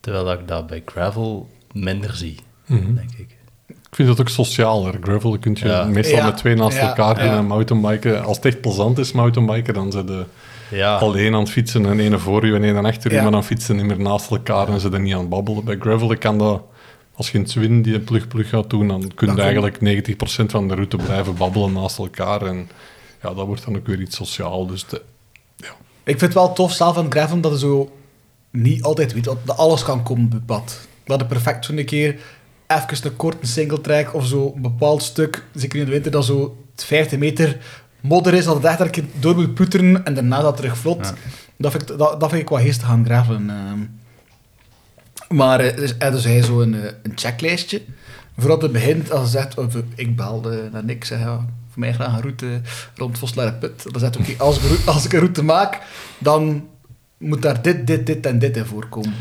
Terwijl 0.00 0.24
dat 0.24 0.38
ik 0.40 0.48
dat 0.48 0.66
bij 0.66 0.82
gravel 0.84 1.48
minder 1.72 2.14
zie, 2.16 2.38
Mhm. 2.66 2.94
denk 2.94 3.10
ik. 3.12 3.36
Ik 3.68 4.00
vind 4.00 4.08
het 4.08 4.20
ook 4.20 4.28
socialer. 4.28 4.98
Gravel 5.02 5.38
kun 5.38 5.56
je 5.60 5.66
Ja. 5.66 5.84
meestal 5.84 6.16
Ja. 6.18 6.24
met 6.24 6.36
twee 6.36 6.54
naast 6.54 6.76
Ja, 6.76 6.88
elkaar 6.88 7.14
doen 7.14 7.24
ja. 7.24 7.36
en 7.36 7.46
mountainbiken. 7.46 8.24
Als 8.24 8.36
het 8.36 8.46
echt 8.46 8.60
plezant 8.60 8.98
is, 8.98 9.12
mountainbiken, 9.12 9.74
dan 9.74 9.92
zijn 9.92 10.06
ze 10.06 10.24
Ja, 10.70 10.96
alleen 10.96 11.34
aan 11.34 11.40
het 11.40 11.50
fietsen 11.50 11.86
en 11.86 12.00
ene 12.00 12.18
voor 12.18 12.44
u 12.44 12.54
en 12.54 12.64
ene 12.64 12.82
achter 12.82 13.12
u, 13.12 13.14
Ja. 13.14 13.22
maar 13.22 13.30
dan 13.30 13.44
fietsen 13.44 13.76
niet 13.76 13.84
meer 13.84 14.00
naast 14.00 14.30
elkaar 14.30 14.68
en 14.68 14.80
ze 14.80 14.90
er 14.90 15.00
niet 15.00 15.12
aan 15.14 15.20
het 15.20 15.28
babbelen. 15.28 15.64
Bij 15.64 15.76
gravel 15.78 16.18
kan 16.18 16.38
dat, 16.38 16.62
als 17.14 17.26
je 17.30 17.34
in 17.34 17.40
het 17.42 17.50
Zwin 17.50 17.82
die 17.82 18.00
plug-plug 18.00 18.48
gaat 18.48 18.70
doen, 18.70 18.88
dan 18.88 19.10
kun 19.14 19.34
je 19.34 19.42
eigenlijk 19.42 19.80
90% 19.80 20.50
van 20.50 20.68
de 20.68 20.74
route 20.74 20.96
blijven 20.96 21.34
babbelen 21.36 21.72
naast 21.72 21.98
elkaar 21.98 22.42
en 22.42 22.68
ja, 23.24 23.34
dat 23.34 23.46
wordt 23.46 23.64
dan 23.64 23.76
ook 23.76 23.86
weer 23.86 24.00
iets 24.00 24.16
sociaal. 24.16 24.66
Dus 24.66 24.86
de, 24.86 25.02
Ik 26.04 26.18
vind 26.18 26.20
het 26.20 26.34
wel 26.34 26.52
tof 26.52 26.72
zelf 26.72 26.96
aan 26.96 27.10
gravel 27.10 27.40
dat 27.40 27.52
je 27.52 27.58
zo 27.58 27.92
niet 28.50 28.82
altijd 28.82 29.12
weet 29.12 29.24
dat 29.24 29.56
alles 29.56 29.82
kan 29.82 30.02
komen 30.02 30.24
op 30.24 30.32
het 30.32 30.46
pad. 30.46 30.80
Dat 31.04 31.20
je 31.20 31.26
perfect 31.26 31.64
zo'n 31.64 31.84
keer 31.84 32.20
even 32.66 33.06
een 33.06 33.16
korte 33.16 33.46
single 33.46 33.80
track 33.80 34.14
of 34.14 34.26
zo 34.26 34.52
een 34.54 34.62
bepaald 34.62 35.02
stuk, 35.02 35.44
zeker 35.54 35.78
in 35.78 35.84
de 35.84 35.90
winter, 35.90 36.10
dat 36.10 36.24
zo 36.24 36.56
50 36.76 37.18
meter 37.18 37.58
modder 38.00 38.34
is, 38.34 38.44
dat 38.44 38.54
het 38.54 38.64
echt 38.64 38.80
een 38.80 38.90
keer 38.90 39.04
door 39.20 39.34
moet 39.34 39.54
ploeteren 39.54 40.04
en 40.04 40.14
daarna 40.14 40.40
dat 40.40 40.56
terug 40.56 40.76
vlot. 40.76 41.06
Ja. 41.06 41.14
Dat, 41.56 41.70
vind 41.70 41.90
ik, 41.90 41.98
dat, 41.98 42.20
dat 42.20 42.30
vind 42.30 42.42
ik 42.42 42.48
wel 42.48 42.58
geestig 42.58 42.88
aan 42.88 43.04
gravelen. 43.04 43.50
ehm. 43.50 43.80
Maar 45.28 45.60
eh, 45.60 45.76
dus, 45.76 45.96
eh, 45.96 46.10
dus 46.10 46.24
hij 46.24 46.42
zo 46.42 46.60
een, 46.60 46.74
eh, 46.74 46.92
een 47.02 47.12
checklistje. 47.14 47.82
Vooral 48.38 48.58
het 48.58 48.72
begin, 48.72 49.10
als 49.10 49.32
hij 49.32 49.42
zegt, 49.42 49.58
of, 49.58 49.74
ik 49.94 50.16
belde 50.16 50.68
naar 50.72 50.84
niks, 50.84 51.08
zeg, 51.08 51.18
ja, 51.18 51.46
voor 51.74 51.82
mij 51.82 51.92
graag 51.92 52.14
een 52.14 52.20
route 52.20 52.60
rond 52.94 53.18
Voslareput. 53.18 53.92
Dan 53.92 54.00
zegt 54.00 54.16
als, 54.40 54.56
ik 54.56 54.62
een 54.62 54.68
route- 54.68 54.90
als 54.90 55.04
ik 55.04 55.12
een 55.12 55.18
route 55.18 55.42
maak, 55.42 55.80
dan 56.18 56.68
moet 57.18 57.42
daar 57.42 57.62
dit, 57.62 57.86
dit, 57.86 58.06
dit 58.06 58.26
en 58.26 58.38
dit 58.38 58.56
in 58.56 58.64
voorkomen. 58.64 59.14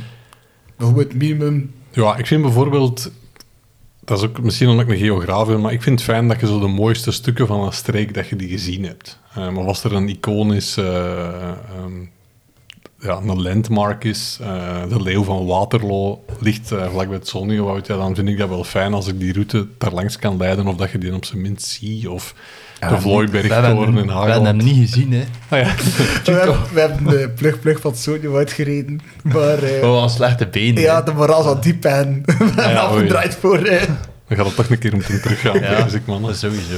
Bijvoorbeeld 0.78 1.14
minimum... 1.14 1.74
Ja, 1.92 2.16
ik 2.16 2.28
vind 2.28 2.42
bijvoorbeeld, 2.42 3.12
dat 4.04 4.18
is 4.18 4.24
ook 4.24 4.42
misschien 4.42 4.68
omdat 4.68 4.86
ik 4.86 4.92
een 4.92 4.98
geograaf 4.98 5.48
ben, 5.48 5.62
maar 5.62 5.74
ik 5.74 5.82
vind 5.82 6.00
het 6.00 6.10
fijn 6.10 6.28
dat 6.28 6.40
je 6.40 6.48
zo 6.48 6.60
de 6.60 6.68
mooiste 6.68 7.12
stukken 7.12 7.48
van 7.48 7.64
een 7.64 7.74
streek, 7.74 8.14
dat 8.14 8.28
je 8.28 8.36
die 8.36 8.50
gezien 8.50 8.84
hebt. 8.84 9.20
Eh, 9.34 9.50
maar 9.50 9.66
als 9.66 9.84
er 9.84 9.94
een 9.94 10.10
iconisch, 10.10 10.78
eh, 10.78 11.50
ehm, 11.50 12.06
ja, 13.04 13.18
een 13.18 13.42
landmark 13.42 14.04
is, 14.04 14.38
eh, 14.42 14.82
de 14.90 15.02
leeuw 15.02 15.24
van 15.24 15.46
Waterloo 15.46 16.24
ligt 16.40 16.72
eh, 16.72 16.90
vlakbij 16.92 17.18
het 17.18 17.28
Zonnewoud, 17.28 17.88
ja, 17.88 17.98
dan 17.98 18.16
vind 18.16 18.28
ik 18.28 18.38
dat 18.38 18.50
wel 18.50 18.64
fijn 18.64 18.94
als 18.94 19.08
ik 19.08 19.20
die 19.20 19.34
route 19.34 19.68
daar 19.78 19.92
langs 19.94 20.18
kan 20.20 20.38
leiden, 20.38 20.68
of 20.68 20.76
dat 20.76 20.92
je 20.92 20.98
die 20.98 21.14
op 21.14 21.26
zijn 21.26 21.42
minst 21.42 21.66
ziet, 21.68 22.08
of 22.08 22.34
de 22.90 23.02
Vlooibergtoren 23.02 23.98
in 23.98 24.06
We 24.08 24.12
hebben 24.14 24.46
hem 24.46 24.58
niet 24.58 24.90
gezien, 24.90 25.14
hè. 25.14 25.24
Ah, 25.50 25.60
ja. 25.60 25.74
We 26.26 26.32
hebben, 26.32 26.60
we 26.74 26.80
hebben 26.80 27.04
de 27.06 27.30
plug-plug 27.36 27.80
van 27.80 27.92
het 27.92 28.00
Zonjo 28.00 28.36
uitgereden. 28.36 29.00
Maar 29.22 29.64
eh, 29.64 29.90
Oh, 29.92 30.02
een 30.04 30.10
slechte 30.10 30.48
been. 30.48 30.76
ja, 30.76 31.02
de 31.02 31.14
moraal 31.14 31.44
zat 31.44 31.64
diep 31.64 31.86
en 31.86 32.24
we 32.26 32.34
hebben 32.38 32.70
ja, 32.70 32.80
afgedraaid 32.80 33.36
voor... 33.36 33.64
Dan 34.28 34.38
gaat 34.38 34.46
het 34.46 34.56
toch 34.56 34.70
een 34.70 34.80
keer 34.80 34.94
moeten 34.94 35.22
teruggaan, 35.22 35.60
Ja. 35.60 35.86
ik, 35.86 36.06
man. 36.06 36.36
Sowieso. 36.36 36.78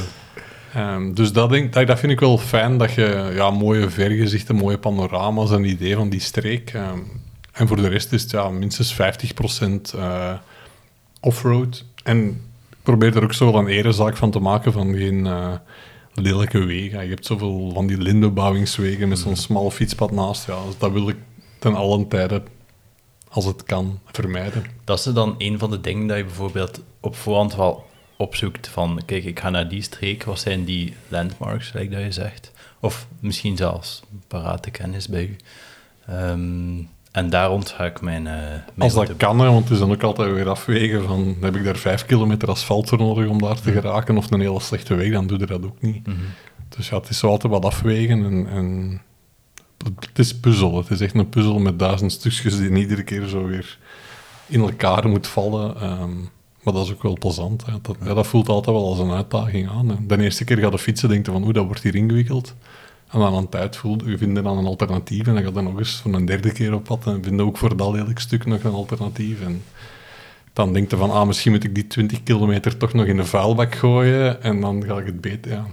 Ehm, 0.75 1.13
dus 1.13 1.31
dat, 1.31 1.49
denk, 1.49 1.73
dat, 1.73 1.88
dat 1.88 1.99
vind 1.99 2.11
ik 2.11 2.19
wel 2.19 2.38
fijn, 2.38 2.77
dat 2.77 2.93
je 2.93 3.31
ja, 3.33 3.49
mooie 3.49 3.89
vergezichten, 3.89 4.55
mooie 4.55 4.77
panorama's, 4.77 5.49
een 5.49 5.63
idee 5.63 5.95
van 5.95 6.09
die 6.09 6.19
streek. 6.19 6.69
ehm, 6.73 6.99
en 7.51 7.67
voor 7.67 7.77
de 7.77 7.88
rest 7.88 8.11
is 8.11 8.21
het 8.21 8.31
ja, 8.31 8.49
minstens 8.49 8.93
50% 8.93 9.93
eh 9.95 10.33
offroad. 11.25 11.85
En 12.03 12.27
ik 12.69 12.77
probeer 12.83 13.15
er 13.15 13.23
ook 13.23 13.33
zo 13.33 13.51
wel 13.51 13.61
een 13.61 13.67
erezaak 13.67 14.17
van 14.17 14.31
te 14.31 14.39
maken 14.39 14.71
van 14.71 14.95
geen 14.95 15.25
eh, 15.25 15.53
lelijke 16.13 16.59
wegen. 16.59 17.03
Je 17.03 17.09
hebt 17.09 17.25
zoveel 17.25 17.71
van 17.73 17.88
die 17.88 17.97
lintbebouwingswegen 17.97 19.07
met 19.07 19.19
zo'n 19.19 19.35
smal 19.35 19.71
fietspad 19.71 20.11
naast. 20.11 20.47
Ja, 20.47 20.65
dus 20.65 20.77
dat 20.77 20.91
wil 20.91 21.09
ik 21.09 21.17
ten 21.59 21.75
allen 21.75 22.07
tijde, 22.07 22.43
als 23.29 23.45
het 23.45 23.63
kan, 23.63 23.99
vermijden. 24.11 24.63
Dat 24.83 24.97
is 24.97 25.03
dan 25.03 25.35
een 25.38 25.59
van 25.59 25.69
de 25.69 25.81
dingen 25.81 26.07
dat 26.07 26.17
je 26.17 26.23
bijvoorbeeld 26.23 26.81
op 26.99 27.15
voorhand 27.15 27.55
wel 27.55 27.85
opzoekt 28.17 28.67
van, 28.67 29.01
kijk, 29.06 29.23
ik 29.23 29.39
ga 29.39 29.49
naar 29.49 29.67
die 29.69 29.82
streek, 29.82 30.23
wat 30.23 30.39
zijn 30.39 30.63
die 30.65 30.93
landmarks, 31.08 31.73
like 31.73 31.95
dat 31.95 32.04
je 32.04 32.12
zegt? 32.12 32.51
Of 32.80 33.08
misschien 33.19 33.58
zelfs 33.58 34.01
parate 34.28 34.71
kennis 34.71 35.08
bij 35.08 35.23
u. 35.23 35.36
Ehm, 36.08 36.78
en 37.12 37.30
daar 37.30 37.47
rond 37.47 37.69
ga 37.69 37.86
ik 37.86 38.01
mijn... 38.01 38.28
eh 38.28 38.34
mijn 38.34 38.62
Als 38.78 38.93
dat 38.93 39.04
route- 39.04 39.25
kan, 39.25 39.39
hè, 39.39 39.45
want 39.45 39.63
het 39.63 39.73
is 39.73 39.80
dan 39.80 39.91
ook 39.91 40.04
altijd 40.04 40.32
weer 40.34 40.49
afwegen 40.49 41.04
van, 41.08 41.36
heb 41.41 41.56
ik 41.56 41.63
daar 41.63 41.75
vijf 41.78 42.06
kilometer 42.06 42.49
asfalt 42.49 42.89
voor 42.89 42.97
nodig 42.97 43.28
om 43.28 43.41
daar 43.41 43.62
te 43.62 43.71
geraken, 43.71 44.17
of 44.17 44.32
een 44.32 44.39
hele 44.39 44.60
slechte 44.60 44.95
weg, 44.95 45.12
dan 45.12 45.28
doe 45.28 45.39
je 45.39 45.45
dat 45.45 45.63
ook 45.63 45.82
niet. 45.82 46.08
Mhm. 46.08 46.17
Dus 46.69 46.89
ja, 46.89 46.97
het 46.97 47.10
is 47.10 47.17
zo 47.17 47.28
altijd 47.28 47.54
wat 47.54 47.65
afwegen 47.65 48.25
en, 48.25 48.47
en 48.49 49.01
het 49.99 50.19
is 50.19 50.36
puzzel. 50.39 50.78
Het 50.78 50.89
is 50.89 51.01
echt 51.01 51.15
een 51.15 51.30
puzzel 51.30 51.60
met 51.60 51.80
duizend 51.80 52.12
stukjes 52.12 52.58
die 52.58 52.69
iedere 52.78 53.04
keer 53.04 53.28
zo 53.28 53.45
weer 53.45 53.78
in 54.47 54.60
elkaar 54.62 55.08
moet 55.08 55.28
vallen. 55.28 55.82
Ehm, 55.82 56.12
maar 56.65 56.73
dat 56.73 56.86
is 56.86 56.91
ook 56.91 57.04
wel 57.04 57.17
plezant. 57.19 57.65
Hè. 57.65 57.71
Dat, 57.82 57.95
ja, 58.04 58.13
dat 58.13 58.28
voelt 58.28 58.49
altijd 58.49 58.75
wel 58.75 58.88
als 58.88 58.99
een 58.99 59.12
uitdaging 59.12 59.69
aan. 59.69 60.06
De 60.08 60.21
eerste 60.21 60.43
keer 60.43 60.58
ga 60.58 60.69
je 60.69 60.80
fietsen, 60.80 61.10
denk 61.10 61.25
je 61.25 61.32
van, 61.32 61.43
oeh, 61.43 61.54
dat 61.54 61.65
wordt 61.65 61.84
hier 61.84 61.95
ingewikkeld. 61.95 62.56
En 63.10 63.19
dan 63.19 63.36
aan 63.36 63.49
tijd 63.49 63.75
voelt 63.75 64.04
je 64.06 64.17
vindt 64.17 64.43
dan 64.43 64.58
een 64.58 64.65
alternatief 64.65 65.28
en 65.28 65.34
dan 65.34 65.43
gaat 65.43 65.56
je 65.56 65.62
nog 65.62 65.78
eens 65.78 65.95
voor 65.95 66.13
een 66.13 66.25
derde 66.25 66.51
keer 66.51 66.73
op 66.73 66.84
pad 66.84 67.06
en 67.06 67.23
vind 67.23 67.36
je 67.36 67.41
ook 67.41 67.58
voor 67.58 67.78
dat 67.78 67.91
lelijk 67.91 68.19
stuk 68.19 68.45
nog 68.45 68.63
een 68.63 68.73
alternatief. 68.73 69.41
En 69.41 69.63
dan 70.54 70.73
denk 70.73 70.91
je 70.91 70.97
van, 70.97 71.12
ah, 71.12 71.28
misschien 71.28 71.51
moet 71.51 71.63
ik 71.63 71.75
die 71.75 71.88
20 71.88 72.23
kilometer 72.23 72.78
toch 72.78 72.93
nog 72.93 73.06
in 73.06 73.17
de 73.17 73.25
vuilbak 73.25 73.75
gooien 73.75 74.41
en 74.41 74.62
dan 74.62 74.84
ga 74.84 74.97
ik 74.97 75.06
het 75.06 75.21
beter, 75.21 75.51
ja. 75.51 75.65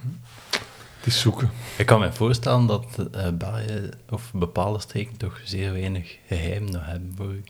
Het 0.96 1.07
is 1.12 1.20
zoeken. 1.20 1.50
Ik 1.78 1.87
kan 1.87 2.00
me 2.00 2.12
voorstellen 2.12 2.66
dat 2.66 2.87
België 3.38 3.88
of 4.11 4.31
bepaalde 4.35 4.81
streken 4.81 5.16
toch 5.16 5.40
zeer 5.44 5.72
weinig 5.72 6.18
geheim 6.26 6.70
nog 6.70 6.87
hebben 6.87 7.12
voor 7.16 7.33
u. 7.33 7.42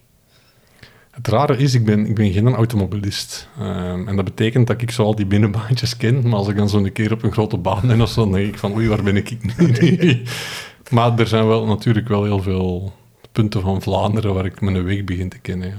Het 1.12 1.28
rare 1.28 1.56
is, 1.56 1.74
ik 1.74 1.84
ben, 1.84 2.06
ik 2.06 2.14
ben 2.14 2.32
geen 2.32 2.54
automobilist. 2.54 3.48
Ehm, 3.58 4.08
en 4.08 4.16
dat 4.16 4.24
betekent 4.24 4.66
dat 4.66 4.82
ik 4.82 4.90
zo 4.90 5.02
al 5.02 5.14
die 5.14 5.26
binnenbaantjes 5.26 5.96
ken, 5.96 6.28
maar 6.28 6.38
als 6.38 6.48
ik 6.48 6.56
dan 6.56 6.68
zo'n 6.68 6.92
keer 6.92 7.12
op 7.12 7.22
een 7.22 7.32
grote 7.32 7.56
baan 7.56 7.86
ben 7.86 8.00
of 8.00 8.10
zo, 8.10 8.20
dan 8.22 8.32
denk 8.32 8.46
ik 8.46 8.58
van, 8.58 8.72
oei, 8.74 8.88
waar 8.88 9.02
ben 9.02 9.16
ik 9.16 9.56
nu? 9.56 10.22
maar 10.96 11.18
er 11.18 11.26
zijn 11.26 11.46
wel 11.46 11.66
natuurlijk 11.66 12.08
wel 12.08 12.24
heel 12.24 12.42
veel 12.42 12.92
punten 13.32 13.60
van 13.60 13.82
Vlaanderen 13.82 14.34
waar 14.34 14.44
ik 14.44 14.60
mijn 14.60 14.84
weg 14.84 15.04
begin 15.04 15.28
te 15.28 15.38
kennen. 15.38 15.74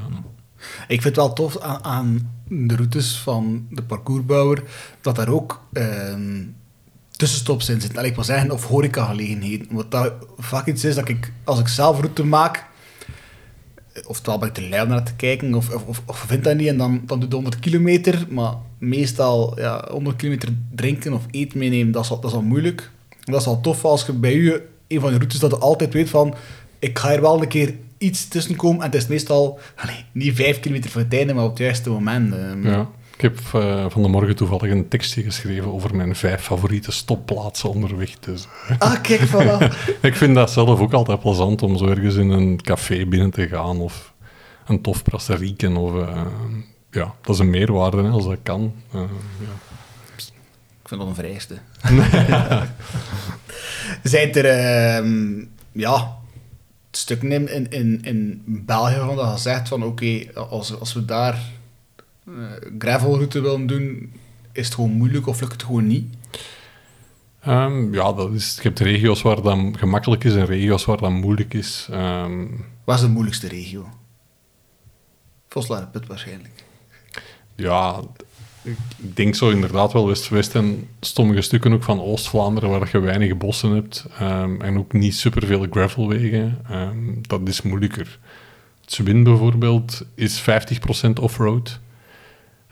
Ik 0.88 1.02
vind 1.02 1.04
het 1.04 1.16
wel 1.16 1.34
tof 1.34 1.60
aan, 1.82 2.32
de 2.48 2.76
routes 2.76 3.18
van 3.18 3.68
de 3.70 3.84
parcoursbouwer 3.84 4.64
dat 5.02 5.16
daar 5.16 5.30
ook 5.30 5.62
ehm, 5.74 6.44
tussenstops 7.12 7.70
in 7.70 7.82
zitten. 7.82 8.06
Ik 8.06 8.16
wil 8.16 8.24
zeggen, 8.24 8.52
of 8.52 8.68
horecagelegenheden. 8.68 9.68
Wat 9.70 9.92
dat 9.92 10.14
vaak 10.38 10.68
iets 10.68 10.84
is 10.84 10.96
dat 10.96 11.10
ik, 11.10 11.32
als 11.44 11.60
ik 11.60 11.68
zelf 11.68 12.00
route 12.00 12.24
maak, 12.24 12.66
oftewel 14.08 14.40
ben 14.40 14.48
ik 14.48 14.54
te 14.54 14.70
lui 14.70 14.88
naar 14.88 15.04
te 15.04 15.16
kijken, 15.16 15.54
of, 15.54 15.70
of, 15.70 15.84
of, 15.86 16.02
of 16.06 16.18
vind 16.18 16.44
dat 16.44 16.56
niet, 16.56 16.68
en 16.68 16.78
dan, 16.78 17.02
dan 17.06 17.20
doe 17.20 17.30
je 17.30 17.36
100 17.36 17.60
kilometer, 17.60 18.26
maar 18.30 18.54
meestal 18.78 19.60
ja, 19.60 19.88
100 19.92 20.16
kilometer 20.16 20.50
drinken 20.76 21.14
of 21.14 21.22
eten 21.32 21.60
meenemen, 21.60 21.92
dat 21.92 22.04
is, 22.04 22.10
al, 22.10 22.20
dat 22.20 22.30
is 22.32 22.36
al 22.36 22.44
moeilijk. 22.44 22.92
Dat 23.24 23.42
is 23.42 23.48
al 23.48 23.62
tof 23.62 23.86
als 23.86 24.06
je 24.06 24.14
bij 24.14 24.36
je 24.38 24.64
een 24.88 25.00
van 25.00 25.10
de 25.12 25.18
routes 25.18 25.40
dat 25.40 25.52
je 25.52 25.58
altijd 25.58 25.94
weet 25.94 26.10
van, 26.10 26.34
ik 26.80 27.00
ga 27.00 27.10
hier 27.10 27.22
wel 27.22 27.42
een 27.42 27.48
keer 27.48 27.74
iets 27.98 28.28
tussen 28.28 28.56
komen, 28.56 28.80
en 28.80 28.92
het 28.92 29.02
is 29.02 29.08
meestal 29.08 29.60
niet 30.12 30.36
5 30.36 30.60
kilometer 30.60 30.90
voor 30.92 31.02
het 31.02 31.14
einde, 31.14 31.34
maar 31.34 31.44
op 31.44 31.50
het 31.50 31.60
juiste 31.60 31.90
moment. 31.90 32.34
ehm. 32.34 32.68
Ja. 32.68 32.90
Ik 33.14 33.22
heb 33.22 33.40
eh, 33.54 33.86
van 33.90 34.02
de 34.02 34.08
morgen 34.08 34.36
toevallig 34.36 34.72
een 34.72 34.88
tekstje 34.88 35.24
geschreven 35.24 35.74
over 35.74 35.96
mijn 35.96 36.16
vijf 36.16 36.42
favoriete 36.42 36.92
stopplaatsen 36.92 37.70
onderweg. 37.70 38.20
Dus, 38.20 38.48
eh, 38.68 38.76
Ah, 38.80 39.02
kijk, 39.02 39.22
voilà. 39.22 39.74
ik 40.02 40.16
vind 40.16 40.36
dat 40.36 40.52
zelf 40.52 40.80
ook 40.80 40.94
altijd 40.94 41.20
plezant 41.20 41.62
om 41.62 41.78
zo 41.78 41.86
ergens 41.86 42.16
in 42.16 42.30
een 42.30 42.62
café 42.62 43.06
binnen 43.06 43.32
te 43.32 43.48
gaan 43.48 43.80
of 43.80 44.14
een 44.68 44.82
tof 44.82 45.04
brasserieken. 45.04 45.78
Of, 45.78 46.08
eh, 46.08 46.22
ja, 46.92 47.14
dat 47.22 47.36
is 47.36 47.40
een 47.40 47.50
meerwaarde 47.50 48.04
hè, 48.04 48.10
als 48.10 48.26
dat 48.26 48.38
kan. 48.44 48.74
Eh, 48.92 49.02
ja. 49.40 49.56
Ik 50.84 50.90
vind 50.90 51.02
dat 51.02 51.10
een 51.10 51.16
vereiste. 51.16 51.58
Zijn 54.04 54.34
er 54.34 54.46
ehm, 54.46 55.46
ja, 55.72 56.18
stukken 56.92 57.32
in, 57.32 57.50
in, 57.50 57.70
in, 57.70 58.00
in 58.04 58.42
België 58.46 58.96
van 58.96 59.16
dat 59.16 59.32
je 59.34 59.42
zegt 59.42 59.68
van 59.68 59.84
oké, 59.84 60.34
als, 60.50 60.80
als 60.80 60.94
we 60.94 61.06
daar 61.06 61.40
gravelroute 62.80 63.42
willen 63.42 63.68
doen, 63.68 64.14
is 64.52 64.66
het 64.66 64.76
gewoon 64.76 64.92
moeilijk 64.92 65.28
of 65.28 65.40
lukt 65.42 65.52
het 65.52 65.64
gewoon 65.64 65.88
niet? 65.88 66.16
Ehm, 67.42 67.94
ja, 67.94 68.14
dat 68.14 68.34
is, 68.34 68.56
je 68.56 68.62
hebt 68.62 68.80
regio's 68.80 69.22
waar 69.22 69.42
dat 69.42 69.60
gemakkelijk 69.72 70.24
is 70.24 70.36
en 70.36 70.46
regio's 70.46 70.86
waar 70.86 70.98
dat 70.98 71.12
moeilijk 71.12 71.54
is. 71.54 71.88
Ehm, 71.92 72.46
Wat 72.84 72.96
is 72.96 73.02
de 73.02 73.10
moeilijkste 73.10 73.48
regio? 73.48 73.88
Voslaar 75.50 75.88
Put 75.88 76.08
waarschijnlijk. 76.08 76.64
ja, 77.56 78.02
ik 78.62 78.78
denk 79.16 79.36
zo 79.36 79.50
inderdaad 79.50 79.94
wel 79.94 80.08
West-West 80.08 80.56
en 80.56 80.88
sommige 81.00 81.42
stukken 81.42 81.74
ook 81.74 81.84
van 81.84 82.02
Oost-Vlaanderen 82.02 82.70
waar 82.70 82.90
je 82.92 83.00
weinig 83.00 83.38
bossen 83.38 83.72
hebt 83.72 84.06
ehm, 84.20 84.62
en 84.62 84.78
ook 84.78 84.94
niet 84.94 85.16
superveel 85.16 85.68
gravelwegen. 85.70 86.58
Dat 87.22 87.48
is 87.48 87.62
moeilijker. 87.62 88.20
Zwin 88.86 89.24
bijvoorbeeld 89.24 90.06
is 90.16 90.42
50% 90.42 91.20
offroad. 91.20 91.80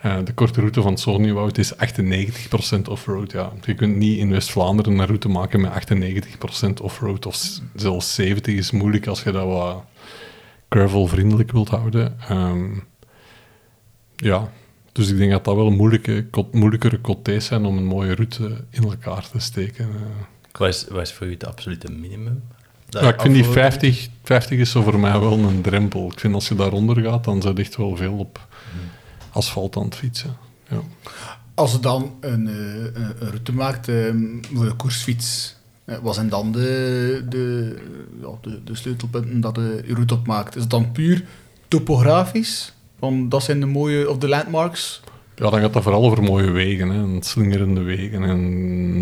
Eh, 0.02 0.18
de 0.24 0.34
korte 0.34 0.60
route 0.60 0.82
van 0.82 0.98
Soniewoud 0.98 1.58
is 1.58 1.74
98% 1.76 2.88
offroad. 2.88 3.32
Ja. 3.32 3.52
Je 3.66 3.74
kunt 3.76 3.96
niet 3.96 4.18
in 4.18 4.30
West-Vlaanderen 4.32 5.00
een 5.00 5.06
route 5.06 5.30
maken 5.30 5.62
met 5.62 5.72
98% 5.72 6.82
offroad. 6.82 7.26
Of 7.26 7.60
zelfs 7.76 8.16
70 8.16 8.56
is 8.56 8.72
moeilijk 8.72 9.08
als 9.08 9.24
je 9.24 9.32
dat 9.32 9.46
wat 9.48 9.84
gravel-vriendelijk 10.70 11.52
wilt 11.52 11.70
houden. 11.70 12.18
Ehm, 12.30 12.70
ja, 14.16 14.52
dus 14.92 15.10
ik 15.10 15.18
denk 15.18 15.32
dat 15.32 15.46
dat 15.46 15.56
wel 15.56 15.70
moeilijke, 15.72 16.26
kot- 16.32 16.54
moeilijkere 16.54 17.02
cotés 17.02 17.46
zijn 17.46 17.66
om 17.66 17.78
een 17.78 17.86
mooie 17.86 18.16
route 18.16 18.64
in 18.70 18.84
elkaar 18.84 19.30
te 19.30 19.40
steken. 19.40 19.86
eh. 19.86 20.02
Wat 20.60 20.68
is, 20.70 20.86
wat 20.90 21.02
is 21.02 21.12
voor 21.14 21.28
u 21.28 21.32
het 21.32 21.46
absolute 21.46 21.92
minimum? 21.92 22.44
Ja, 22.90 23.00
ik 23.14 23.22
vind 23.22 23.34
die 23.34 23.44
afroaden? 23.46 23.72
50, 23.72 24.08
50 24.24 24.60
is 24.60 24.72
zo 24.72 24.82
voor 24.82 25.00
mij 25.00 25.20
wel 25.20 25.40
een 25.40 25.62
drempel. 25.62 26.12
Ik 26.12 26.20
vind 26.20 26.34
als 26.34 26.48
je 26.48 26.56
daaronder 26.56 27.02
gaat, 27.02 27.24
dan 27.24 27.42
zit 27.42 27.60
echt 27.60 27.76
wel 27.76 27.96
veel 27.96 28.14
op 28.14 28.48
asfalt 29.32 29.76
aan 29.76 29.84
het 29.84 29.96
fietsen. 29.96 30.38
Ja. 30.68 30.82
Als 31.54 31.72
je 31.72 31.80
dan 31.80 32.12
een, 32.20 32.48
eh, 32.48 33.02
een, 33.20 33.30
route 33.30 33.54
maakt 33.54 33.86
voor 34.54 34.66
een 34.66 34.76
koersfiets, 34.78 35.56
eh, 35.86 35.98
wat 36.02 36.16
zijn 36.16 36.30
dan 36.30 36.52
de, 36.52 37.26
de, 37.30 37.76
de, 38.42 38.64
de 38.64 38.76
sleutelpunten 38.76 39.42
dat 39.42 39.56
je 39.56 39.84
je 39.88 39.94
route 39.94 40.14
opmaakt? 40.14 40.56
Is 40.56 40.62
het 40.62 40.72
dan 40.72 40.92
puur 40.92 41.26
topografisch? 41.68 42.74
Van, 43.00 43.30
dat 43.30 43.44
zijn 43.44 43.60
de 43.60 43.66
mooie, 43.66 44.10
of 44.10 44.18
de 44.18 44.28
landmarks? 44.28 45.02
ja, 45.42 45.50
dan 45.50 45.60
gaat 45.60 45.74
dat 45.74 45.84
vooral 45.84 46.04
over 46.04 46.24
mooie 46.24 46.52
wegen, 46.52 46.90
hè, 46.90 47.02
en 47.02 47.22
slingerende 47.22 47.82
wegen 47.82 48.24
en 48.24 48.40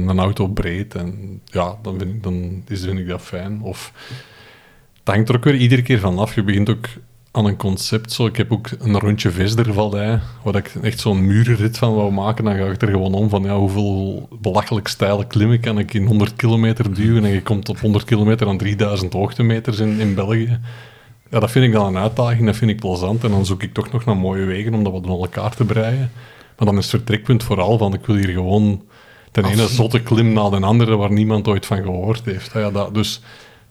een 0.08 0.20
auto 0.20 0.48
breed. 0.48 0.96
En 0.96 1.42
ja, 1.46 1.78
dan 1.82 2.00
vind 2.00 2.16
ik, 2.16 2.24
dan 2.24 2.64
is, 2.68 2.84
vind 2.84 3.00
ik 3.00 3.08
dat 3.08 3.22
fijn. 3.22 3.62
Of, 3.62 3.94
het 5.00 5.16
hangt 5.16 5.30
er 5.30 5.36
ook 5.36 5.44
weer 5.44 5.56
iedere 5.56 5.82
keer 5.82 6.00
van 6.00 6.18
af. 6.18 6.36
Je 6.36 6.44
begint 6.44 6.70
ook 6.70 6.88
aan 7.32 7.46
een 7.46 7.58
concept. 7.58 8.12
Zo. 8.12 8.26
Ik 8.26 8.36
heb 8.36 8.52
ook 8.52 8.70
een 8.80 9.00
rondje 9.00 9.32
Vesdervallei, 9.32 10.20
waar 10.44 10.56
ik 10.56 10.76
echt 10.82 11.00
zo'n 11.00 11.28
murenrit 11.28 11.78
van 11.78 11.96
wou 11.96 12.12
maken. 12.12 12.44
Dan 12.44 12.56
ga 12.56 12.66
ik 12.66 12.82
er 12.82 12.88
gewoon 12.88 13.14
om 13.14 13.30
van 13.30 13.44
ja, 13.44 13.58
hoeveel 13.58 14.28
belachelijk 14.42 14.88
steile 14.88 15.28
klimmen 15.28 15.60
kan 15.60 15.80
ik 15.80 15.94
in 15.94 16.06
100 16.06 16.36
kilometer 16.36 16.94
duwen. 16.94 17.26
En 17.26 17.32
je 17.32 17.42
komt 17.42 17.70
op 17.70 17.80
100 17.80 18.04
kilometer 18.04 18.48
aan 18.48 18.58
3000 18.58 19.14
hoogtemeters 19.14 19.80
in, 19.80 20.00
in 20.00 20.16
België. 20.16 20.60
Ja, 21.30 21.40
dat 21.40 21.52
vind 21.52 21.66
ik 21.66 21.72
dan 21.72 21.86
een 21.86 22.02
uitdaging, 22.02 22.46
dat 22.46 22.56
vind 22.56 22.72
ik 22.72 22.80
plezant. 22.80 23.24
En 23.24 23.30
dan 23.30 23.46
zoek 23.46 23.64
ik 23.64 23.74
toch 23.74 23.92
nog 23.92 24.06
naar 24.06 24.18
mooie 24.18 24.46
wegen 24.46 24.74
om 24.74 24.84
dat 24.84 24.94
wat 24.94 25.04
door 25.04 25.22
elkaar 25.22 25.56
te 25.56 25.66
breien. 25.66 26.12
Maar 26.58 26.68
dan 26.68 26.78
is 26.78 26.92
het 26.92 26.96
vertrekpunt 26.96 27.44
vooral 27.44 27.78
van, 27.78 27.94
ik 27.94 28.06
wil 28.06 28.16
hier 28.16 28.30
gewoon 28.30 28.84
ten 29.32 29.46
ene 29.46 29.68
zotte 29.68 30.02
klim 30.02 30.34
na 30.34 30.50
de 30.50 30.60
andere 30.60 30.96
waar 30.96 31.12
niemand 31.12 31.48
ooit 31.48 31.66
van 31.66 31.84
gehoord 31.84 32.26
heeft. 32.26 32.52
Ja, 32.54 32.72
dat, 32.72 32.94
dus 32.94 33.22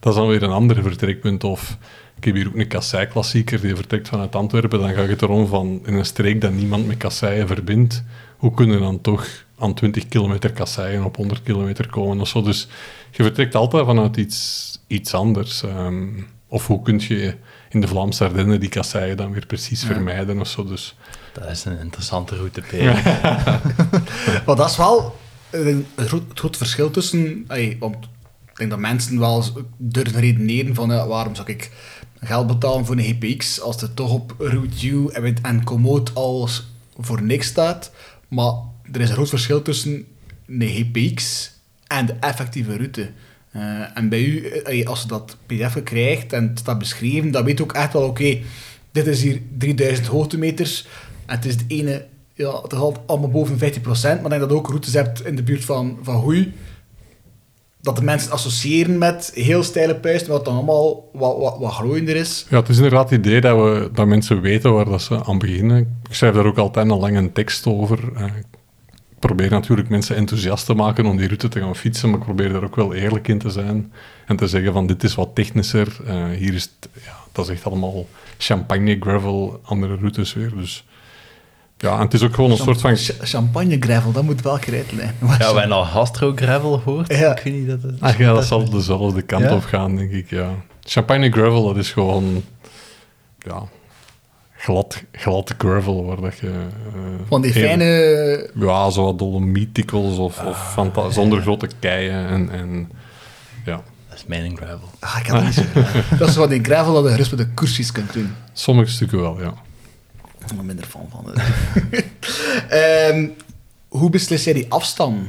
dat 0.00 0.12
is 0.12 0.18
dan 0.18 0.28
weer 0.28 0.42
een 0.42 0.50
ander 0.50 0.82
vertrekpunt. 0.82 1.44
Of 1.44 1.78
ik 2.18 2.24
heb 2.24 2.34
hier 2.34 2.46
ook 2.46 2.54
een 2.54 2.68
kassei-klassieker 2.68 3.60
die 3.60 3.74
vertrekt 3.74 4.08
vanuit 4.08 4.34
Antwerpen. 4.34 4.80
Dan 4.80 4.94
gaat 4.94 5.08
het 5.08 5.22
erom 5.22 5.46
van, 5.46 5.80
in 5.84 5.94
een 5.94 6.04
streek 6.04 6.40
dat 6.40 6.52
niemand 6.52 6.86
met 6.86 6.96
kasseien 6.96 7.46
verbindt, 7.46 8.02
hoe 8.36 8.54
kunnen 8.54 8.80
dan 8.80 9.00
toch 9.00 9.26
aan 9.58 9.74
20 9.74 10.08
kilometer 10.08 10.52
kasseien 10.52 11.04
op 11.04 11.16
100 11.16 11.42
kilometer 11.42 11.88
komen 11.90 12.20
of 12.20 12.28
zo. 12.28 12.42
Dus 12.42 12.68
je 13.10 13.22
vertrekt 13.22 13.54
altijd 13.54 13.84
vanuit 13.84 14.16
iets, 14.16 14.78
iets 14.86 15.14
anders. 15.14 15.62
Ehm, 15.62 16.06
of 16.48 16.66
hoe 16.66 16.82
kun 16.82 17.00
je 17.08 17.34
in 17.68 17.80
de 17.80 17.88
Vlaamse 17.88 18.24
Ardennen 18.24 18.60
die 18.60 18.68
kasseien 18.68 19.16
dan 19.16 19.32
weer 19.32 19.46
precies 19.46 19.84
vermijden 19.84 20.40
of 20.40 20.48
zo. 20.48 20.64
Dus 20.64 20.96
Dat 21.32 21.50
is 21.50 21.64
een 21.64 21.78
interessante 21.78 22.36
route, 22.36 22.60
P. 22.60 22.72
Maar 24.46 24.56
dat 24.56 24.70
is 24.70 24.76
wel 24.76 25.16
een, 25.50 25.86
het 25.94 26.08
groot, 26.34 26.56
verschil 26.56 26.90
tussen... 26.90 27.44
allee, 27.46 27.76
want 27.80 27.96
ik 28.50 28.56
denk 28.56 28.70
dat 28.70 28.78
mensen 28.78 29.18
wel 29.18 29.44
durven 29.76 30.20
redeneren 30.20 30.74
van 30.74 30.90
ja, 30.90 31.06
waarom 31.06 31.34
zou 31.34 31.48
ik 31.48 31.70
geld 32.20 32.46
betalen 32.46 32.86
voor 32.86 32.96
een 32.96 33.16
GPX 33.20 33.60
als 33.60 33.80
het 33.80 33.96
toch 33.96 34.12
op 34.12 34.34
Route 34.38 34.86
U 34.86 35.08
en, 35.42 35.64
Komoot 35.64 36.14
als 36.14 36.66
voor 36.98 37.22
niks 37.22 37.46
staat. 37.46 37.90
Maar 38.28 38.52
er 38.92 39.00
is 39.00 39.08
een 39.08 39.14
groot 39.14 39.28
verschil 39.28 39.62
tussen 39.62 40.06
een 40.46 40.68
GPX 40.68 41.50
en 41.86 42.06
de 42.06 42.12
effectieve 42.20 42.76
route. 42.76 43.10
Eh, 43.50 43.96
en 43.96 44.08
bij 44.08 44.20
u, 44.20 44.46
eh, 44.46 44.86
als 44.86 45.02
je 45.02 45.08
dat 45.08 45.36
pdf 45.46 45.82
krijgt 45.82 46.32
en 46.32 46.48
het 46.48 46.58
staat 46.58 46.78
beschreven, 46.78 47.30
dan 47.30 47.44
weet 47.44 47.58
je 47.58 47.64
ook 47.64 47.72
echt 47.72 47.92
wel, 47.92 48.02
oké, 48.02 48.38
dit 48.92 49.06
is 49.06 49.22
hier 49.22 49.40
3000 49.58 50.06
hoogtemeters 50.06 50.86
en 51.26 51.36
het 51.36 51.44
is 51.44 51.56
de 51.56 51.64
ene, 51.68 52.06
ja, 52.34 52.62
het 52.62 52.72
gaat 52.72 53.00
allemaal 53.06 53.30
boven 53.30 53.58
15%, 53.58 54.20
maar 54.20 54.38
dat 54.38 54.50
je 54.50 54.56
ook 54.56 54.68
routes 54.68 54.92
hebt 54.92 55.24
in 55.24 55.36
de 55.36 55.42
buurt 55.42 55.64
van, 55.64 55.98
van 56.02 56.14
Hoei, 56.14 56.52
dat 57.88 57.96
de 57.96 58.02
mensen 58.04 58.32
associëren 58.32 58.98
met 58.98 59.30
heel 59.34 59.62
steile 59.62 59.96
puisten, 59.96 60.32
wat 60.32 60.44
dan 60.44 60.54
allemaal 60.54 61.10
wat, 61.12 61.38
wat, 61.38 61.56
wat 61.58 61.72
glooiender 61.72 62.16
is. 62.16 62.46
Ja, 62.50 62.56
het 62.56 62.68
is 62.68 62.76
inderdaad 62.76 63.10
het 63.10 63.26
idee 63.26 63.40
dat, 63.40 63.56
we, 63.56 63.90
dat 63.92 64.06
mensen 64.06 64.40
weten 64.40 64.72
waar 64.72 64.84
dat 64.84 65.02
ze 65.02 65.24
aan 65.24 65.38
beginnen. 65.38 65.78
Ik 66.08 66.14
schrijf 66.14 66.34
daar 66.34 66.46
ook 66.46 66.58
altijd 66.58 66.90
een 66.90 66.98
lange 66.98 67.32
tekst 67.32 67.66
over. 67.66 67.98
Eh, 68.16 68.24
Ik 69.20 69.26
probeer 69.26 69.50
natuurlijk 69.50 69.88
mensen 69.88 70.16
enthousiast 70.16 70.66
te 70.66 70.74
maken 70.74 71.06
om 71.06 71.16
die 71.16 71.26
route 71.26 71.48
te 71.48 71.60
gaan 71.60 71.76
fietsen, 71.76 72.10
maar 72.10 72.18
ik 72.18 72.24
probeer 72.24 72.52
daar 72.52 72.64
ook 72.64 72.76
wel 72.76 72.94
eerlijk 72.94 73.28
in 73.28 73.38
te 73.38 73.50
zijn 73.50 73.92
en 74.26 74.36
te 74.36 74.46
zeggen 74.48 74.72
van 74.72 74.86
dit 74.86 75.04
is 75.04 75.14
wat 75.14 75.34
technischer. 75.34 75.96
Eh, 76.06 76.24
hier 76.24 76.54
is 76.54 76.62
het, 76.62 76.88
ja, 77.04 77.16
dat 77.32 77.44
is 77.44 77.50
echt 77.52 77.64
allemaal 77.64 78.06
champagne, 78.38 78.96
gravel, 79.00 79.60
andere 79.64 79.96
routes 79.96 80.34
weer. 80.34 80.52
Dus 80.56 80.84
ja, 81.78 81.94
en 81.94 82.00
het 82.00 82.14
is 82.14 82.22
ook 82.22 82.34
gewoon 82.34 82.50
een 82.50 82.56
soort 82.56 82.80
van... 82.80 82.96
Ch- 82.96 83.16
Champagne 83.20 83.76
gravel, 83.80 84.12
dat 84.12 84.22
moet 84.22 84.42
wel 84.42 84.56
gereid 84.58 84.86
zijn. 84.96 85.14
Ja, 85.38 85.54
wij 85.54 85.68
al 85.68 85.84
Hastro 85.86 86.32
Gravel 86.36 86.78
gehoord. 86.78 87.08
Ja. 87.18 87.36
Ik 87.36 87.42
weet 87.44 87.54
niet 87.54 87.68
dat 87.68 87.82
het... 87.82 88.00
Ah, 88.00 88.18
ja, 88.18 88.32
dat 88.34 88.44
zal 88.52 88.70
dezelfde 88.70 89.22
kant 89.22 89.42
Ja? 89.44 89.54
op 89.54 89.62
gaan, 89.64 89.96
denk 89.96 90.10
ik, 90.10 90.30
ja. 90.30 90.50
Champagne 90.82 91.30
gravel, 91.30 91.62
dat 91.66 91.76
is 91.76 91.90
gewoon... 91.92 92.44
Ja, 93.38 93.62
glad, 94.56 95.02
glad 95.12 95.54
gravel, 95.58 96.04
waar 96.04 96.20
dat 96.20 96.38
je... 96.38 96.46
eh, 96.46 97.26
Van 97.28 97.42
die 97.42 97.52
heel- 97.52 97.66
fijne... 97.66 98.50
Ja, 98.54 98.90
zo 98.90 99.04
wat 99.04 99.18
dolomietikkels 99.18 100.18
of, 100.18 100.42
of 100.44 100.72
fanta- 100.72 101.10
zonder 101.10 101.40
grote 101.40 101.68
keien 101.78 102.26
en... 102.26 102.50
en 102.50 102.90
ja, 103.64 103.80
Dat 104.08 104.18
is 104.18 104.24
mijn 104.26 104.56
gravel. 104.56 104.88
Ah, 105.00 105.16
ik 105.20 105.28
dat 105.28 105.44
niet 105.44 105.54
zo 105.54 105.62
graag. 105.74 106.08
Dat 106.18 106.28
is 106.28 106.36
wat 106.36 106.50
die 106.50 106.64
gravel 106.64 106.92
dat 106.94 107.04
je 107.04 107.10
gerust 107.10 107.30
met 107.30 107.40
de 107.40 107.48
koersjes 107.54 107.92
kunt 107.92 108.12
doen. 108.12 108.32
sommige 108.52 108.90
stukken 108.90 109.20
wel, 109.20 109.40
ja. 109.40 109.54
Ben 110.48 110.58
er 110.58 110.64
minder 110.64 110.86
van. 110.86 111.08
Ehm, 112.68 113.28
hoe 113.88 114.10
beslis 114.10 114.44
jij 114.44 114.52
die 114.52 114.66
afstand? 114.68 115.28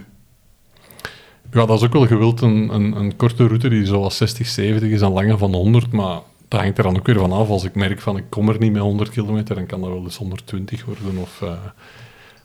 Ja, 1.52 1.66
dat 1.66 1.80
is 1.80 1.86
ook 1.86 1.94
wel 1.94 2.08
gewild 2.08 2.42
een, 2.42 2.74
een, 2.74 2.96
een 2.96 3.16
korte 3.16 3.48
route 3.48 3.70
die 3.70 3.86
zoals 3.86 4.18
60, 4.18 4.48
70 4.48 4.90
is 4.90 5.02
en 5.02 5.12
langer 5.12 5.38
van 5.38 5.54
100, 5.54 5.92
maar 5.92 6.20
dat 6.48 6.60
hangt 6.60 6.78
er 6.78 6.84
dan 6.84 6.98
ook 6.98 7.06
weer 7.06 7.20
van 7.20 7.32
af. 7.32 7.50
Als 7.50 7.64
ik 7.64 7.76
merk 7.76 8.02
van 8.02 8.18
ik 8.18 8.24
kom 8.30 8.50
er 8.50 8.60
niet 8.60 8.72
met 8.72 8.82
100 8.82 9.10
kilometer, 9.10 9.56
dan 9.56 9.66
kan 9.66 9.82
dat 9.82 9.90
wel 9.90 10.04
eens 10.04 10.18
120 10.18 10.86
worden 10.86 11.18
of 11.18 11.42
eh, 11.42 11.52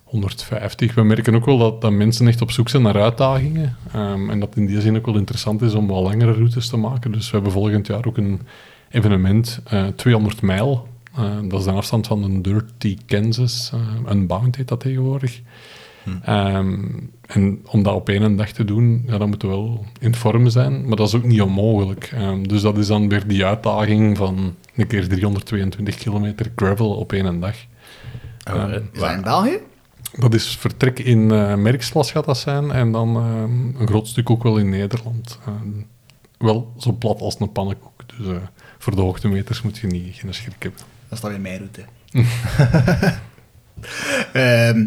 150. 0.04 0.94
We 0.94 1.02
merken 1.02 1.34
ook 1.34 1.44
wel 1.44 1.58
dat, 1.58 1.80
dat 1.80 1.92
mensen 1.92 2.28
echt 2.28 2.40
op 2.40 2.50
zoek 2.50 2.68
zijn 2.68 2.82
naar 2.82 3.02
uitdagingen 3.02 3.76
ehm, 3.92 4.30
en 4.30 4.40
dat 4.40 4.56
in 4.56 4.66
die 4.66 4.80
zin 4.80 4.96
ook 4.96 5.06
wel 5.06 5.16
interessant 5.16 5.62
is 5.62 5.74
om 5.74 5.86
wat 5.86 6.02
langere 6.02 6.32
routes 6.32 6.68
te 6.68 6.76
maken. 6.76 7.12
Dus 7.12 7.26
we 7.26 7.34
hebben 7.34 7.52
volgend 7.52 7.86
jaar 7.86 8.06
ook 8.06 8.16
een 8.16 8.40
evenement, 8.90 9.60
eh 9.64 9.86
200 9.86 10.42
mijl. 10.42 10.88
Eh, 11.16 11.36
dat 11.48 11.58
is 11.60 11.64
de 11.66 11.72
afstand 11.72 12.06
van 12.06 12.22
een 12.22 12.42
Dirty 12.42 12.98
Kansas, 13.06 13.70
eh 13.74 14.12
Unbound 14.12 14.56
heet 14.56 14.68
dat 14.68 14.80
tegenwoordig. 14.80 15.40
Ehm, 16.22 16.78
en 17.26 17.60
om 17.66 17.82
dat 17.82 17.94
op 17.94 18.08
één 18.08 18.36
dag 18.36 18.50
te 18.50 18.64
doen, 18.64 19.02
ja, 19.06 19.18
dan 19.18 19.28
moeten 19.28 19.48
we 19.48 19.54
wel 19.54 19.84
in 20.00 20.14
vorm 20.14 20.48
zijn, 20.48 20.86
maar 20.88 20.96
dat 20.96 21.06
is 21.08 21.14
ook 21.14 21.24
niet 21.24 21.42
onmogelijk. 21.42 22.10
Ehm, 22.14 22.42
dus 22.42 22.60
dat 22.62 22.78
is 22.78 22.86
dan 22.86 23.08
weer 23.08 23.26
die 23.26 23.44
uitdaging 23.44 24.16
van 24.16 24.54
een 24.76 24.86
keer 24.86 25.08
322 25.08 25.94
kilometer 25.96 26.52
gravel 26.56 26.90
op 26.94 27.12
één 27.12 27.40
dag. 27.40 27.54
Oh, 28.50 28.54
Ehm, 28.54 28.70
eh, 28.70 28.74
Is 28.76 28.80
dat 28.92 29.00
waar- 29.00 29.14
in 29.16 29.22
België? 29.22 29.58
Dat 30.18 30.34
is 30.34 30.56
vertrek 30.56 30.98
in 30.98 31.30
eh 31.30 31.54
Merkslas 31.54 32.10
gaat 32.10 32.24
dat 32.24 32.38
zijn 32.38 32.70
en 32.70 32.92
dan 32.92 33.16
ehm, 33.16 33.80
een 33.80 33.86
groot 33.86 34.06
stuk 34.08 34.30
ook 34.30 34.42
wel 34.42 34.58
in 34.58 34.68
Nederland. 34.68 35.38
Ehm, 35.46 35.68
wel 36.38 36.72
zo 36.78 36.92
plat 36.92 37.20
als 37.20 37.40
een 37.40 37.52
pannenkoek, 37.52 38.02
dus 38.18 38.26
eh, 38.26 38.36
voor 38.78 38.94
de 38.94 39.00
hoogtemeters 39.00 39.62
moet 39.62 39.78
je 39.78 39.86
niet, 39.86 40.14
geen 40.14 40.34
schrik 40.34 40.62
hebben. 40.62 40.80
Dat 41.14 41.22
is 41.22 41.30
dan 41.30 41.42
weer 41.42 41.58
mijn 41.58 41.58
route. 41.58 41.84
Ehm, 44.32 44.86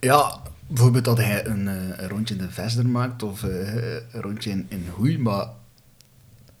ja, 0.00 0.40
bijvoorbeeld 0.66 1.04
dat 1.04 1.18
hij 1.18 1.46
een, 1.46 1.68
eh, 1.68 1.74
een 1.74 2.08
rondje 2.08 2.34
in 2.34 2.40
de 2.40 2.50
Vesder 2.50 2.86
maakt 2.86 3.22
of 3.22 3.44
eh, 3.44 3.74
een 3.94 4.20
rondje 4.20 4.50
in, 4.50 4.66
in 4.68 4.86
Hoei, 4.94 5.18
maar 5.18 5.46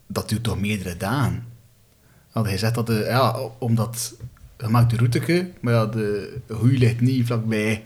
dat 0.06 0.28
duurt 0.28 0.42
toch 0.42 0.60
meerdere 0.60 0.96
dagen. 0.96 1.44
Want 2.32 2.46
hij 2.46 2.58
zegt 2.58 2.74
dat, 2.74 2.86
de, 2.86 3.04
ja, 3.08 3.38
omdat 3.58 4.14
je 4.58 4.68
maakt 4.68 4.90
de 4.90 4.96
route, 4.96 5.50
maar 5.60 5.74
ja, 5.74 5.86
de 5.86 6.40
Hoei 6.46 6.78
ligt 6.78 7.00
niet 7.00 7.26
vlakbij 7.26 7.82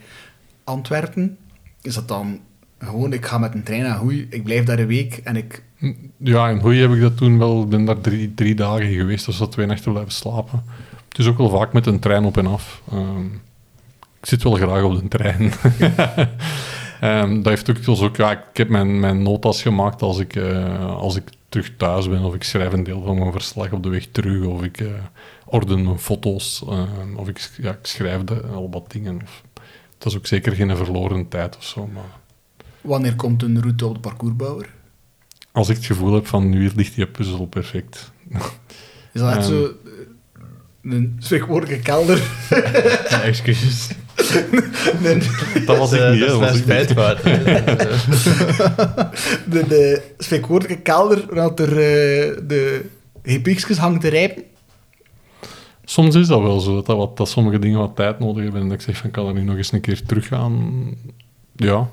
Antwerpen. 0.65 1.39
Is 1.83 1.95
dat 1.95 2.09
dan 2.09 2.41
gewoon, 2.79 3.13
ik 3.13 3.27
ga 3.27 3.39
met 3.39 3.55
een 3.55 3.63
trein 3.63 3.83
naar 3.83 3.99
Hoei, 3.99 4.27
ik 4.31 4.45
blijf 4.45 4.65
daar 4.65 4.79
een 4.79 4.87
week 4.87 5.17
en 5.17 5.37
ik... 5.37 5.63
Ja, 6.19 6.49
in 6.49 6.59
Hoei 6.59 6.81
heb 6.81 6.93
ik 6.93 7.01
dat 7.01 7.17
toen 7.17 7.39
wel, 7.39 7.63
ik 7.63 7.69
ben 7.69 7.85
daar 7.85 8.01
drie, 8.01 8.35
drie 8.35 8.55
dagen 8.55 8.93
geweest, 8.93 9.27
dus 9.27 9.39
dat 9.39 9.53
twee 9.53 9.67
nachten 9.67 9.93
blijven 9.93 10.13
slapen. 10.13 10.65
Het 11.09 11.19
is 11.19 11.27
ook 11.27 11.39
wel 11.39 11.49
vaak 11.49 11.73
met 11.73 11.87
een 11.87 11.99
trein 11.99 12.25
op 12.25 12.37
en 12.37 12.47
af. 12.47 12.83
Ehm, 12.91 13.25
ik 14.21 14.27
zit 14.27 14.43
wel 14.43 14.55
graag 14.55 14.83
op 14.83 15.01
de 15.01 15.09
trein. 15.09 15.53
Ehm, 17.01 17.35
dat 17.35 17.47
heeft 17.47 17.71
ook, 17.71 17.85
dus 17.85 18.01
ook 18.01 18.17
ja, 18.17 18.31
ik 18.31 18.57
heb 18.57 18.69
mijn, 18.69 19.01
mijn 19.01 19.23
notas 19.23 19.63
gemaakt 19.63 20.03
als 20.03 20.19
ik, 20.19 20.37
eh, 20.37 20.97
als 20.97 21.17
ik 21.17 21.25
terug 21.49 21.77
thuis 21.77 22.09
ben, 22.09 22.23
of 22.23 22.35
ik 22.35 22.43
schrijf 22.43 22.73
een 22.73 22.85
deel 22.85 23.03
van 23.03 23.19
mijn 23.19 23.33
verslag 23.33 23.73
op 23.73 23.83
de 23.83 23.89
weg 23.89 24.07
terug, 24.13 24.47
of 24.47 24.63
ik 24.63 24.81
eh, 24.81 24.87
orden 25.45 25.85
mijn 25.85 25.99
foto's, 25.99 26.65
ehm, 26.69 27.17
of 27.17 27.29
ik, 27.29 27.51
ja, 27.61 27.71
ik 27.71 27.87
schrijf 27.87 28.25
de, 28.25 28.43
al 28.43 28.71
wat 28.71 28.91
dingen. 28.91 29.21
Of, 29.23 29.43
dat 29.99 30.13
is 30.13 30.19
ook 30.19 30.27
zeker 30.27 30.53
geen 30.53 30.77
verloren 30.77 31.29
tijd 31.29 31.57
of 31.57 31.65
zo, 31.65 31.87
maar... 31.87 32.19
Wanneer 32.81 33.17
komt 33.17 33.43
een 33.43 33.61
route 33.61 33.87
op 33.87 33.95
de 33.95 34.01
parcoursbouwer? 34.01 34.75
Als 35.57 35.69
ik 35.69 35.77
het 35.77 35.85
gevoel 35.87 36.13
heb 36.15 36.27
van 36.27 36.49
nu 36.49 36.71
ligt 36.77 36.95
die 36.95 37.07
puzzel 37.07 37.47
perfect. 37.47 38.13
Is 39.13 39.21
dat 39.21 39.29
echt 39.37 39.39
Ehm. 39.39 39.47
zo 39.49 39.65
eh, 39.65 40.93
een 40.93 41.17
spreekwoordelijke 41.19 41.83
kelder? 41.83 42.23
Ja, 43.11 43.23
excuses. 43.23 43.89
Nee, 45.03 45.19
Dat 45.67 45.79
was 45.79 45.93
ik 45.93 46.01
Eh, 46.01 46.11
niet. 46.11 46.21
Dat 46.21 46.39
was 46.39 46.39
mijn 46.39 46.49
ik 46.49 46.55
niet. 46.55 46.63
spijt, 46.63 46.89
de, 49.51 49.65
de 49.69 50.03
spreekwoordelijke 50.19 50.83
kelder, 50.83 51.35
dat 51.35 51.61
er 51.61 51.69
eh, 51.69 52.37
de 52.47 52.85
hippiekjes 53.23 53.77
hangt 53.79 54.01
te 54.01 54.09
rijpen. 54.09 54.43
Soms 55.85 56.15
is 56.15 56.27
dat 56.27 56.41
wel 56.41 56.61
zo, 56.61 56.75
dat, 56.75 56.87
dat, 56.87 56.97
wat, 56.97 57.17
dat 57.17 57.29
sommige 57.29 57.59
dingen 57.59 57.79
wat 57.79 57.97
tijd 57.97 58.19
nodig 58.19 58.43
hebben. 58.43 58.61
En 58.61 58.69
dat 58.69 58.77
ik 58.79 58.85
zeg 58.85 58.97
van, 58.97 59.11
kan 59.11 59.27
er 59.27 59.35
niet 59.35 59.45
nog 59.45 59.57
eens 59.57 59.73
een 59.73 59.81
keer 59.81 60.03
teruggaan? 60.07 60.85
Ja. 61.57 61.89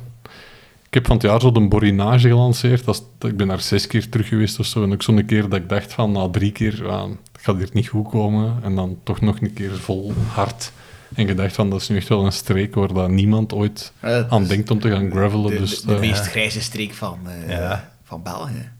Ik 0.94 1.00
heb 1.00 1.08
van 1.08 1.18
het 1.18 1.26
jaar 1.26 1.42
zo 1.42 1.52
de 1.52 1.68
Borinage 1.68 2.28
gelanceerd. 2.28 2.86
Dat 2.86 2.96
is, 3.20 3.30
ik 3.30 3.38
ben 3.38 3.48
daar 3.48 3.62
zes 3.62 3.88
keer 3.88 4.10
terug 4.10 4.28
geweest 4.28 4.60
of 4.60 4.66
zo. 4.66 4.84
En 4.84 4.94
ook 4.94 5.04
zo'n 5.04 5.26
keer 5.26 5.42
dat 5.50 5.60
ik 5.60 5.70
dacht 5.70 5.94
van, 5.94 6.12
na 6.12 6.30
drie 6.30 6.52
keer, 6.52 6.92
het 6.92 7.18
gaat 7.42 7.56
hier 7.56 7.70
niet 7.74 7.88
goed 7.88 8.10
komen. 8.10 8.64
En 8.64 8.76
dan 8.76 8.98
toch 9.04 9.22
nog 9.22 9.42
een 9.42 9.54
keer 9.54 9.72
vol 9.72 10.14
hard. 10.28 10.72
En 11.14 11.28
gedacht 11.28 11.56
van, 11.56 11.70
dat 11.70 11.82
is 11.82 11.88
nu 11.90 11.96
echt 11.96 12.08
wel 12.08 12.26
een 12.26 12.32
streek 12.32 12.76
waar 12.76 12.94
dat 12.94 13.10
niemand 13.10 13.54
ooit 13.54 13.94
aan 14.30 14.46
denkt 14.46 14.72
om 14.72 14.80
te 14.80 14.90
gaan 14.90 15.12
gravelen. 15.12 15.52
De, 15.52 15.58
dus, 15.58 15.82
de, 15.82 15.88
de 15.88 15.94
eh, 15.94 16.00
meest 16.00 16.28
grijze 16.28 16.62
streek 16.62 16.94
van, 16.94 17.20
eh, 17.26 17.50
Ja. 17.50 17.94
van 18.04 18.24
België. 18.24 18.72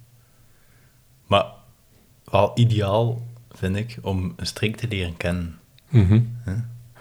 Maar 1.28 1.46
wel 2.32 2.52
ideaal, 2.56 3.22
vind 3.52 3.76
ik, 3.76 3.98
om 4.02 4.34
een 4.36 4.48
streek 4.48 4.76
te 4.78 4.88
leren 4.88 5.18
kennen. 5.18 5.60
mhm. 5.90 6.20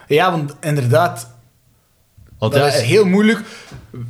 Ja, 0.08 0.30
want 0.30 0.56
inderdaad, 0.60 1.31
Want 2.42 2.54
dat 2.54 2.72
ja, 2.72 2.78
is 2.78 2.82
heel 2.82 3.04
moeilijk. 3.04 3.40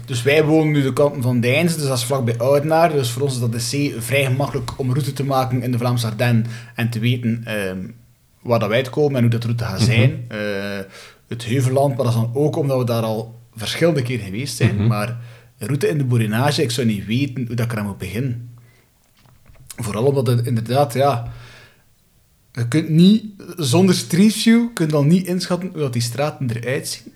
Dus 0.04 0.22
wij 0.22 0.44
wonen 0.44 0.72
nu 0.72 0.82
de 0.82 0.92
kanten 0.92 1.22
van 1.22 1.40
Deinzen, 1.40 1.78
dus 1.78 1.88
dat 1.88 1.98
is 1.98 2.04
vlakbij 2.04 2.38
Oudenaar. 2.38 2.92
Dus 2.92 3.10
voor 3.10 3.22
ons 3.22 3.32
is 3.32 3.40
dat 3.40 3.52
de 3.52 3.60
zee 3.60 3.94
vrij 3.98 4.24
gemakkelijk 4.24 4.78
om 4.78 4.92
route 4.92 5.12
te 5.12 5.24
maken 5.24 5.62
in 5.62 5.72
de 5.72 5.78
Vlaamse 5.78 6.06
Ardennen 6.06 6.46
en 6.74 6.90
te 6.90 6.98
weten 6.98 7.42
ehm, 7.44 7.78
waar 8.42 8.58
dat 8.58 8.68
wij 8.68 8.78
uitkomen 8.78 9.14
en 9.14 9.22
hoe 9.22 9.30
dat 9.30 9.44
route 9.44 9.64
gaat 9.64 9.80
zijn. 9.80 10.24
Eh, 10.28 10.38
het 11.28 11.44
Heuvelland, 11.44 11.96
maar 11.96 12.04
dat 12.04 12.14
is 12.14 12.20
dan 12.20 12.30
ook 12.34 12.56
omdat 12.56 12.78
we 12.78 12.84
daar 12.84 13.02
al 13.02 13.40
verschillende 13.54 14.02
keren 14.02 14.24
geweest 14.24 14.56
zijn. 14.56 14.86
Maar 14.86 15.08
een 15.58 15.66
route 15.66 15.88
in 15.88 15.98
de 15.98 16.04
boerinage, 16.04 16.62
ik 16.62 16.70
zou 16.70 16.86
niet 16.86 17.06
weten 17.06 17.46
hoe 17.46 17.56
dat 17.56 17.66
ik 17.66 17.72
eraan 17.72 17.86
moet 17.86 17.98
beginnen. 17.98 18.56
Vooral 19.76 20.04
omdat 20.04 20.26
het 20.26 20.46
inderdaad, 20.46 20.94
ja... 20.94 21.32
Je 22.52 22.68
kunt 22.68 22.88
niet, 22.88 23.24
zonder 23.56 23.94
Street 23.94 24.32
View, 24.32 24.66
kun 24.74 24.86
je 24.86 24.92
dan 24.92 25.06
niet 25.06 25.26
inschatten 25.26 25.68
hoe 25.68 25.80
dat 25.80 25.92
die 25.92 26.02
straten 26.02 26.50
eruit 26.50 26.88
zien. 26.88 27.12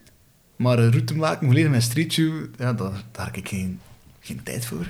Maar 0.57 0.79
een 0.79 0.91
route 0.91 1.17
maken 1.17 1.47
volledig 1.47 1.71
met 1.71 1.83
Street 1.83 2.15
View, 2.15 2.45
ja, 2.59 2.73
daar, 2.73 3.03
daar 3.13 3.27
heb 3.27 3.37
ik 3.37 3.49
geen, 3.49 3.81
geen 4.21 4.43
tijd 4.43 4.67
voor. 4.67 4.87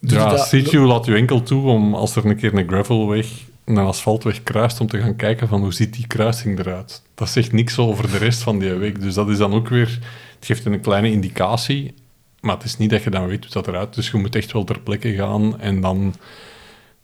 Doe 0.00 0.18
je 0.18 0.24
Ja, 0.24 0.36
Street 0.36 0.68
View 0.68 0.86
laat 0.86 1.06
u 1.06 1.16
enkel 1.16 1.42
toe 1.42 1.66
om 1.66 1.94
als 1.94 2.16
er 2.16 2.26
een 2.26 2.36
keer 2.36 2.54
een 2.54 2.68
gravelweg, 2.68 3.26
een 3.64 3.78
asfaltweg 3.78 4.42
kruist, 4.42 4.80
om 4.80 4.86
te 4.86 5.00
gaan 5.00 5.16
kijken 5.16 5.48
van 5.48 5.60
hoe 5.60 5.72
ziet 5.72 5.94
die 5.94 6.06
kruising 6.06 6.58
eruit. 6.58 7.02
Dat 7.14 7.28
zegt 7.28 7.52
niks 7.52 7.78
over 7.78 8.10
de 8.10 8.18
rest 8.18 8.42
van 8.42 8.58
die 8.58 8.72
weg. 8.72 8.92
Dus 8.92 9.14
dat 9.14 9.28
is 9.28 9.38
dan 9.38 9.52
ook 9.52 9.68
weer, 9.68 9.98
het 10.34 10.46
geeft 10.46 10.64
een 10.64 10.80
kleine 10.80 11.10
indicatie, 11.10 11.94
maar 12.40 12.54
het 12.54 12.64
is 12.64 12.76
niet 12.76 12.90
dat 12.90 13.02
je 13.02 13.10
dan 13.10 13.26
weet 13.26 13.44
hoe 13.44 13.52
dat 13.52 13.68
eruit 13.68 13.94
Dus 13.94 14.10
je 14.10 14.16
moet 14.16 14.34
echt 14.34 14.52
wel 14.52 14.64
ter 14.64 14.80
plekke 14.80 15.14
gaan 15.14 15.60
en 15.60 15.80
dan 15.80 16.14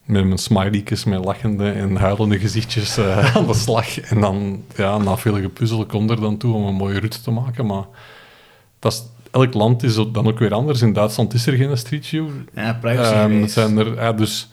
met 0.04 0.24
mijn 0.24 0.38
smiley's, 0.38 1.04
met 1.04 1.24
lachende 1.24 1.70
en 1.70 1.96
huilende 1.96 2.38
gezichtjes 2.38 2.96
eh, 2.96 3.34
aan 3.36 3.46
de 3.46 3.54
slag. 3.54 4.00
En 4.00 4.20
dan, 4.20 4.62
ja, 4.76 4.98
na 4.98 5.16
veel 5.16 5.40
gepuzzel 5.40 5.86
komt 5.86 6.10
er 6.10 6.20
dan 6.20 6.36
toe 6.36 6.54
om 6.54 6.66
een 6.66 6.74
mooie 6.74 6.98
route 6.98 7.22
te 7.22 7.30
maken. 7.30 7.66
Maar 7.66 7.84
dat 8.78 8.92
is 8.92 9.02
elk 9.30 9.54
land 9.54 9.82
is 9.82 9.94
dan 9.94 10.26
ook 10.26 10.38
weer 10.38 10.54
anders. 10.54 10.82
In 10.82 10.92
Duitsland 10.92 11.34
is 11.34 11.46
er 11.46 11.52
geen 11.52 11.76
Street 11.76 12.06
View. 12.06 12.28
Ja, 12.54 12.78
privacy 12.80 13.32
het 13.32 13.50
zijn 13.50 13.78
er, 13.78 13.94
ja, 13.94 14.12
dus 14.12 14.48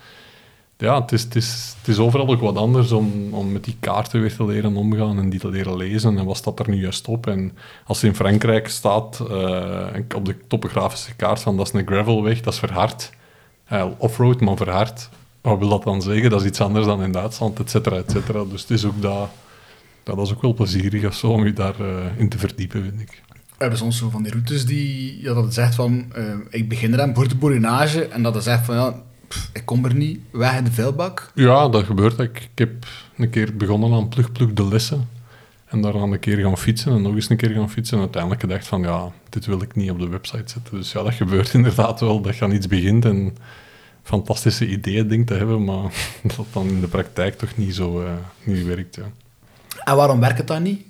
ja, 0.78 1.02
het 1.02 1.12
is, 1.12 1.24
het, 1.24 1.36
is, 1.36 1.76
het 1.78 1.88
is 1.88 1.97
overal 1.97 2.28
ook 2.28 2.41
wat 2.41 2.56
anders 2.56 2.91
om, 2.91 3.34
om 3.34 3.52
met 3.52 3.64
die 3.64 3.76
kaarten 3.80 4.22
weer 4.22 4.36
te 4.36 4.45
leren 4.45 4.76
omgaan 4.76 5.18
en 5.20 5.30
die 5.30 5.39
te 5.39 5.49
leren 5.49 5.78
lezen. 5.78 6.18
En 6.18 6.26
wat 6.26 6.38
staat 6.38 6.60
er 6.60 6.70
nu 6.70 6.82
juist 6.82 7.08
op? 7.08 7.28
En 7.28 7.58
als 7.86 8.04
in 8.04 8.16
Frankrijk 8.16 8.68
staat 8.68 9.20
eh, 9.30 9.88
op 10.16 10.26
de 10.26 10.36
topografische 10.47 11.16
kaart 11.16 11.39
van 11.39 11.58
dat 11.58 11.66
is 11.68 11.74
een 11.74 11.88
gravelweg, 11.88 12.41
dat 12.41 12.54
is 12.54 12.60
verhard. 12.60 13.12
Eh, 13.66 13.86
offroad, 13.97 14.41
maar 14.41 14.58
verhard. 14.58 15.10
Wat 15.42 15.60
wil 15.60 15.70
dat 15.70 15.84
dan 15.84 16.02
zeggen? 16.02 16.30
Dat 16.30 16.42
is 16.42 16.48
iets 16.48 16.62
anders 16.62 16.86
dan 16.86 17.04
in 17.04 17.12
Duitsland, 17.12 17.60
et 17.60 17.70
cetera, 17.70 17.96
et 17.96 18.12
cetera. 18.12 18.44
Dus 18.44 18.62
het 18.62 18.70
is 18.70 18.86
ook 18.86 19.02
dat, 19.02 19.30
dat 20.04 20.20
is 20.20 20.34
ook 20.34 20.42
wel 20.42 20.54
plezierig 20.54 21.06
of 21.06 21.14
zo 21.16 21.28
om 21.28 21.46
je 21.46 21.54
daarin 21.54 22.12
in 22.18 22.30
te 22.30 22.38
verdiepen, 22.38 22.84
vind 22.84 23.02
ik. 23.02 23.22
We 23.28 23.68
hebben 23.68 23.78
soms 23.78 23.98
zo 23.98 24.10
van 24.10 24.24
die 24.24 24.32
routes 24.32 24.66
die, 24.66 25.22
ja, 25.22 25.34
dat 25.34 25.44
het 25.44 25.54
zegt 25.54 25.76
van, 25.76 26.06
eh, 26.14 26.24
ik 26.50 26.70
begin 26.70 26.94
eraan 26.94 27.16
voor 27.16 27.28
de 27.28 28.08
en 28.12 28.24
dat 28.24 28.34
het 28.34 28.44
zegt 28.44 28.66
van, 28.66 28.76
ja, 28.76 28.96
pff, 29.28 29.50
ik 29.54 29.66
kom 29.66 29.86
er 29.86 29.96
niet, 29.96 30.20
weg 30.32 30.58
in 30.58 30.64
de 30.64 30.72
vuilbak. 30.72 31.32
Ja, 31.36 31.70
dat 31.70 31.84
gebeurt. 31.84 32.20
Ik, 32.20 32.38
ik 32.38 32.50
heb 32.56 32.86
een 33.18 33.30
keer 33.30 33.56
begonnen 33.56 33.94
aan 33.94 34.10
Plug 34.10 34.32
Plug 34.32 34.54
de 34.54 34.68
lessen. 34.68 35.10
En 35.66 35.82
daarna 35.82 36.02
een 36.02 36.20
keer 36.20 36.38
gaan 36.38 36.58
fietsen 36.58 36.94
en 36.94 37.02
nog 37.02 37.16
eens 37.16 37.30
een 37.30 37.38
keer 37.38 37.50
gaan 37.50 37.70
fietsen. 37.70 37.96
En 37.96 38.04
uiteindelijk 38.04 38.42
gedacht 38.42 38.68
van, 38.68 38.82
ja, 38.82 39.12
dit 39.30 39.46
wil 39.46 39.62
ik 39.62 39.76
niet 39.76 39.92
op 39.92 40.00
de 40.00 40.08
website 40.08 40.52
zetten. 40.52 40.78
Dus 40.78 40.92
ja, 40.92 41.04
dat 41.04 41.14
gebeurt 41.14 41.54
inderdaad 41.60 42.00
wel, 42.00 42.22
dat 42.22 42.38
je 42.38 42.44
aan 42.44 42.52
iets 42.52 42.68
begint 42.68 43.06
en 43.06 43.36
fantastische 44.04 44.68
ideeën 44.68 45.08
denkt 45.08 45.28
te 45.28 45.34
hebben, 45.34 45.64
maar 45.64 45.93
dat 46.36 46.45
dan 46.54 46.68
in 46.68 46.82
de 46.82 46.88
praktijk 46.88 47.38
toch 47.38 47.58
niet 47.58 47.76
zo 47.76 48.02
eh, 48.04 48.12
niet 48.43 48.66
werkt. 48.66 48.95
Ja. 48.95 49.12
En 49.84 49.95
waarom 49.95 50.20
werkt 50.20 50.38
het 50.38 50.47
dan 50.47 50.64
niet? 50.64 50.82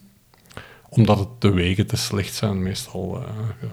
Omdat 0.89 1.19
het 1.19 1.27
de 1.39 1.49
wegen 1.51 1.87
te 1.87 1.95
slecht 1.97 2.33
zijn, 2.33 2.63
meestal. 2.63 3.17
eh, 3.17 3.27
ja. 3.61 3.67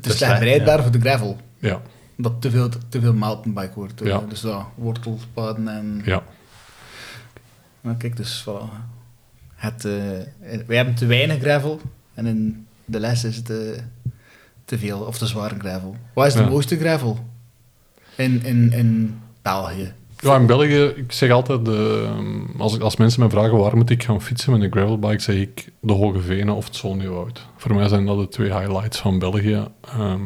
Dus 0.00 0.12
is 0.12 0.16
slecht 0.18 0.42
ja. 0.66 0.82
voor 0.82 0.90
de 0.92 1.00
gravel. 1.00 1.36
Ja, 1.58 1.82
Dat 2.16 2.42
te 2.42 2.50
veel, 2.50 2.68
te 2.88 3.00
veel 3.00 3.14
mountainbike 3.14 3.74
wordt. 3.74 4.00
eh, 4.00 4.06
Ja. 4.06 4.18
Dus 4.28 4.40
ja, 4.40 4.68
wortelpaden 4.74 5.68
en... 5.68 6.02
ja. 6.04 6.22
Nou, 7.80 7.96
kijk, 7.96 8.16
dus 8.16 8.44
voilà. 8.48 8.72
Het, 9.54 9.82
wij 10.66 10.76
hebben 10.76 10.94
te 10.94 11.06
weinig 11.06 11.38
gravel 11.40 11.80
en 12.14 12.26
in 12.26 12.66
de 12.84 13.00
les 13.00 13.24
is 13.24 13.36
het 13.36 13.46
te 14.64 14.78
veel 14.78 15.00
of 15.00 15.18
te 15.18 15.26
zware 15.26 15.58
gravel. 15.58 15.96
Wat 16.12 16.26
is 16.26 16.34
de 16.34 16.44
mooiste 16.44 16.78
gravel 16.78 17.18
in, 18.16 18.44
in, 18.44 18.72
in 18.72 19.20
België? 19.42 19.92
Ja, 20.18 20.36
in 20.36 20.46
België, 20.46 20.82
ik 20.96 21.12
zeg 21.12 21.30
altijd, 21.30 21.68
eh, 21.68 22.18
als, 22.58 22.80
als 22.80 22.96
mensen 22.96 23.22
me 23.22 23.30
vragen 23.30 23.58
waar 23.58 23.76
moet 23.76 23.90
ik 23.90 24.02
gaan 24.02 24.22
fietsen 24.22 24.52
met 24.52 24.62
een 24.62 24.72
gravelbike, 24.72 25.22
zeg 25.22 25.36
ik 25.36 25.72
de 25.80 25.92
Hoge 25.92 26.20
Venen 26.20 26.54
of 26.54 26.64
het 26.64 26.76
Zonnewoud. 26.76 27.46
Voor 27.56 27.74
mij 27.74 27.88
zijn 27.88 28.06
dat 28.06 28.18
de 28.18 28.28
twee 28.28 28.52
highlights 28.58 28.98
van 28.98 29.18
België. 29.18 29.66
ehm, 29.80 30.22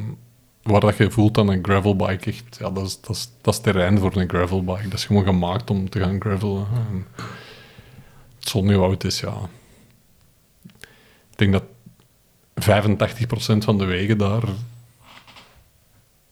waar 0.62 0.80
dat 0.80 0.96
je 0.96 1.10
voelt 1.10 1.34
dat 1.34 1.48
een 1.48 1.64
gravelbike 1.64 2.30
echt, 2.30 2.56
ja, 2.60 2.70
dat 2.70 2.86
is, 2.86 3.00
dat, 3.00 3.16
is, 3.16 3.30
dat 3.40 3.54
is 3.54 3.60
terrein 3.60 3.98
voor 3.98 4.16
een 4.16 4.28
gravelbike. 4.28 4.88
Dat 4.88 4.98
is 4.98 5.04
gewoon 5.04 5.24
gemaakt 5.24 5.70
om 5.70 5.90
te 5.90 6.00
gaan 6.00 6.20
gravelen. 6.20 6.66
En 6.88 7.06
het 8.38 8.48
Zonnewoud 8.48 9.04
is, 9.04 9.20
ja... 9.20 9.34
Ik 11.30 11.52
denk 11.52 11.52
dat 11.52 11.64
85% 12.60 13.64
van 13.64 13.78
de 13.78 13.84
wegen 13.84 14.18
daar 14.18 14.42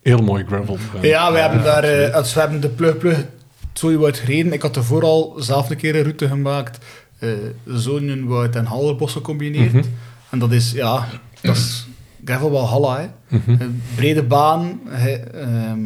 heel 0.08 0.22
mooi 0.22 0.44
gravel. 0.46 0.78
Ja, 1.02 1.32
we 1.32 1.38
hebben 1.38 1.62
daar, 1.62 1.84
eh, 1.84 2.14
als 2.14 2.34
we 2.34 2.40
hebben 2.40 2.60
de 2.60 2.68
plug 2.68 2.96
plug 2.98 3.24
Zooiwoud 3.72 4.16
gereden. 4.18 4.52
Ik 4.52 4.62
had 4.62 4.76
ervoor 4.76 5.02
al 5.02 5.34
zelf 5.38 5.70
een 5.70 5.76
keer 5.76 5.94
een 5.96 6.02
route 6.02 6.28
gemaakt. 6.28 6.78
eh 7.18 7.28
Zonenwoud 7.66 8.56
en 8.56 8.64
Hallerbos 8.64 9.12
gecombineerd. 9.12 9.72
Mhm. 9.72 9.84
En 10.30 10.38
dat 10.38 10.52
is, 10.52 10.72
ja, 10.72 11.08
dat 11.40 11.56
is 11.56 11.86
gravel 12.24 12.50
wel 12.50 12.66
halla, 12.66 13.00
hè. 13.00 13.36
Mhm. 13.36 13.62
Een 13.62 13.82
brede 13.94 14.22
baan, 14.22 14.80
he- 14.88 15.12
ehm, 15.14 15.78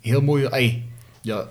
heel 0.00 0.20
mooie, 0.22 0.78
ja, 1.20 1.44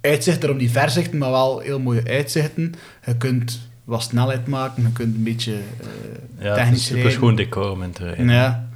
uitzichten 0.00 0.50
op 0.50 0.58
die 0.58 0.70
verzichten, 0.70 1.18
maar 1.18 1.30
wel 1.30 1.58
heel 1.58 1.78
mooie 1.80 2.04
uitzichten. 2.08 2.74
Je 3.06 3.16
kunt 3.16 3.68
wat 3.84 4.02
snelheid 4.02 4.46
maken, 4.46 4.82
je 4.82 4.92
kunt 4.92 5.14
een 5.16 5.22
beetje 5.22 5.52
eh, 5.52 5.86
Ja, 6.38 6.48
het 6.48 6.56
is 6.56 6.62
technisch 6.62 6.82
super 6.82 6.96
rijden. 7.02 7.12
schoon 7.18 7.34
decor 7.36 7.70
om 7.70 7.82
in 7.82 7.90
te 7.92 8.04
rijden. 8.04 8.28
Ja. 8.28 8.68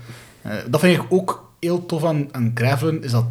Eh, 0.42 0.52
dat 0.68 0.80
vind 0.80 0.96
ik 1.02 1.04
ook 1.08 1.49
heel 1.60 1.86
tof 1.86 2.04
aan, 2.04 2.28
aan 2.34 2.50
gravelen, 2.54 3.02
is 3.02 3.10
dat 3.10 3.26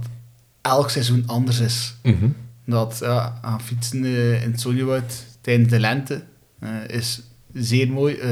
elk 0.61 0.89
seizoen 0.89 1.23
anders 1.25 1.59
is. 1.59 1.95
Mhm. 2.03 2.27
Dat 2.65 2.97
ja, 3.01 3.39
aan 3.41 3.61
fietsen 3.61 4.03
eh, 4.03 4.43
in 4.43 4.51
het 4.51 4.61
Zonjewoud 4.61 5.25
tijdens 5.41 5.69
de 5.69 5.79
lente 5.79 6.23
eh, 6.59 6.69
is 6.87 7.21
zeer 7.53 7.91
mooi. 7.91 8.15
Eh, 8.15 8.29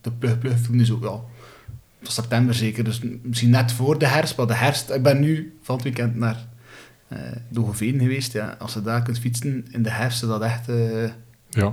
de 0.00 0.10
plug-plug 0.18 0.58
film 0.60 0.80
is 0.80 0.90
ook 0.92 1.00
wel 1.02 1.28
van 2.02 2.12
september 2.12 2.54
zeker, 2.54 2.84
dus 2.84 3.00
misschien 3.22 3.50
net 3.50 3.72
voor 3.72 3.98
de 3.98 4.06
herfst. 4.06 4.36
Maar 4.36 4.46
de 4.46 4.54
herfst, 4.54 4.90
ik 4.90 5.02
ben 5.02 5.20
nu 5.20 5.58
van 5.62 5.74
het 5.74 5.84
weekend 5.84 6.14
naar 6.16 6.46
eh 7.08 7.18
Dogeveen 7.48 7.98
geweest. 7.98 8.32
Ja. 8.32 8.56
Als 8.58 8.72
je 8.72 8.82
daar 8.82 9.02
kunt 9.02 9.18
fietsen 9.18 9.66
in 9.70 9.82
de 9.82 9.90
herfst, 9.90 10.22
is 10.22 10.28
dat 10.28 10.42
echt 10.42 10.66
Ja. 11.48 11.72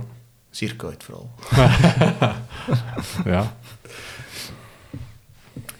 zeer 0.50 0.76
koud 0.76 1.04
vooral. 1.04 1.30
ja. 3.24 3.56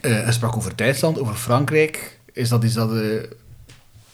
Eh 0.01 0.25
je 0.25 0.31
sprak 0.31 0.55
over 0.55 0.75
Duitsland, 0.75 1.19
over 1.19 1.35
Frankrijk. 1.35 2.19
Is 2.33 2.49
dat 2.49 2.63
iets 2.63 2.73
dat 2.73 2.95
eh, 2.95 3.23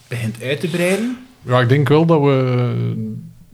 begint 0.07 0.41
uit 0.41 0.59
te 0.59 0.67
breiden? 0.67 1.17
Ja, 1.41 1.61
ik 1.61 1.69
denk 1.69 1.87
wel 1.87 2.05
dat 2.05 2.21
we 2.21 3.13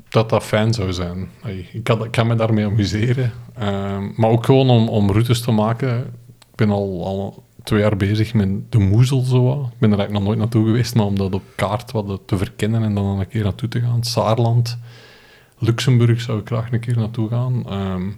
dat 0.09 0.29
dat 0.29 0.43
fijn 0.43 0.73
zou 0.73 0.93
zijn. 0.93 1.29
Ik, 1.71 1.83
kan, 2.11 2.27
me 2.27 2.35
daarmee 2.35 2.65
amuseren. 2.65 3.31
Ehm, 3.55 4.09
maar 4.15 4.29
ook 4.29 4.45
gewoon 4.45 4.69
om, 4.69 4.89
om 4.89 5.11
routes 5.11 5.41
te 5.41 5.51
maken. 5.51 5.99
Ik 6.39 6.55
ben 6.55 6.69
al, 6.69 7.05
al 7.05 7.43
twee 7.63 7.81
jaar 7.81 7.97
bezig 7.97 8.33
met 8.33 8.71
de 8.71 8.77
moezel. 8.77 9.21
Zo. 9.21 9.51
Ik 9.51 9.79
ben 9.79 9.91
er 9.91 9.97
eigenlijk 9.97 10.11
nog 10.11 10.23
nooit 10.23 10.37
naartoe 10.37 10.65
geweest, 10.65 10.95
maar 10.95 11.05
om 11.05 11.17
dat 11.17 11.33
op 11.33 11.43
kaart 11.55 11.91
wat 11.91 12.21
te 12.25 12.37
verkennen 12.37 12.83
en 12.83 12.95
dan 12.95 13.19
een 13.19 13.27
keer 13.27 13.43
naartoe 13.43 13.69
te 13.69 13.81
gaan. 13.81 14.03
Saarland, 14.03 14.77
Luxemburg 15.57 16.21
zou 16.21 16.39
ik 16.39 16.47
graag 16.47 16.71
een 16.71 16.79
keer 16.79 16.97
naartoe 16.97 17.29
gaan. 17.29 17.69
Ehm, 17.69 18.09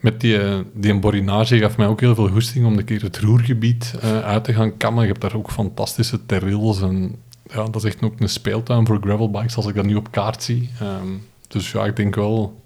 met 0.00 0.20
die, 0.20 0.38
eh, 0.42 0.58
die 0.74 0.98
borinage 0.98 1.58
gaf 1.58 1.76
mij 1.76 1.86
ook 1.86 2.00
heel 2.00 2.14
veel 2.14 2.28
goesting 2.28 2.66
om 2.66 2.78
een 2.78 2.84
keer 2.84 3.02
het 3.02 3.18
roergebied 3.18 3.94
eh, 4.00 4.20
uit 4.20 4.44
te 4.44 4.54
gaan 4.54 4.76
kammen. 4.76 5.02
Je 5.02 5.08
hebt 5.08 5.20
daar 5.20 5.34
ook 5.34 5.50
fantastische 5.50 6.26
terrils 6.26 6.80
en 6.80 7.16
ja, 7.50 7.64
dat 7.64 7.76
is 7.76 7.84
echt 7.84 8.02
ook 8.02 8.20
een 8.20 8.28
speeltuin 8.28 8.86
voor 8.86 8.98
gravelbikes 9.00 9.56
als 9.56 9.66
ik 9.66 9.74
dat 9.74 9.84
nu 9.84 9.94
op 9.94 10.10
kaart 10.10 10.42
zie. 10.42 10.70
Ehm, 10.80 11.08
dus 11.48 11.72
ja, 11.72 11.84
ik 11.84 11.96
denk 11.96 12.14
wel 12.14 12.62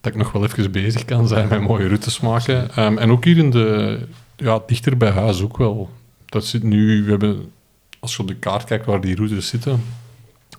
dat 0.00 0.12
ik 0.12 0.18
nog 0.18 0.32
wel 0.32 0.44
even 0.44 0.72
bezig 0.72 1.04
kan 1.04 1.28
zijn 1.28 1.48
met 1.48 1.60
mooie 1.60 1.86
routes 1.86 2.20
maken. 2.20 2.70
Ehm, 2.74 2.98
en 2.98 3.10
ook 3.10 3.24
hier 3.24 3.36
in 3.36 3.50
de, 3.50 3.98
ja, 4.36 4.60
dichter 4.66 4.96
bij 4.96 5.10
huis 5.10 5.42
ook 5.42 5.56
wel. 5.56 5.90
Dat 6.24 6.44
zit 6.44 6.62
nu, 6.62 7.04
we 7.04 7.10
hebben, 7.10 7.52
als 8.00 8.16
je 8.16 8.22
op 8.22 8.28
de 8.28 8.36
kaart 8.36 8.64
kijkt 8.64 8.86
waar 8.86 9.00
die 9.00 9.16
routes 9.16 9.48
zitten, 9.48 9.82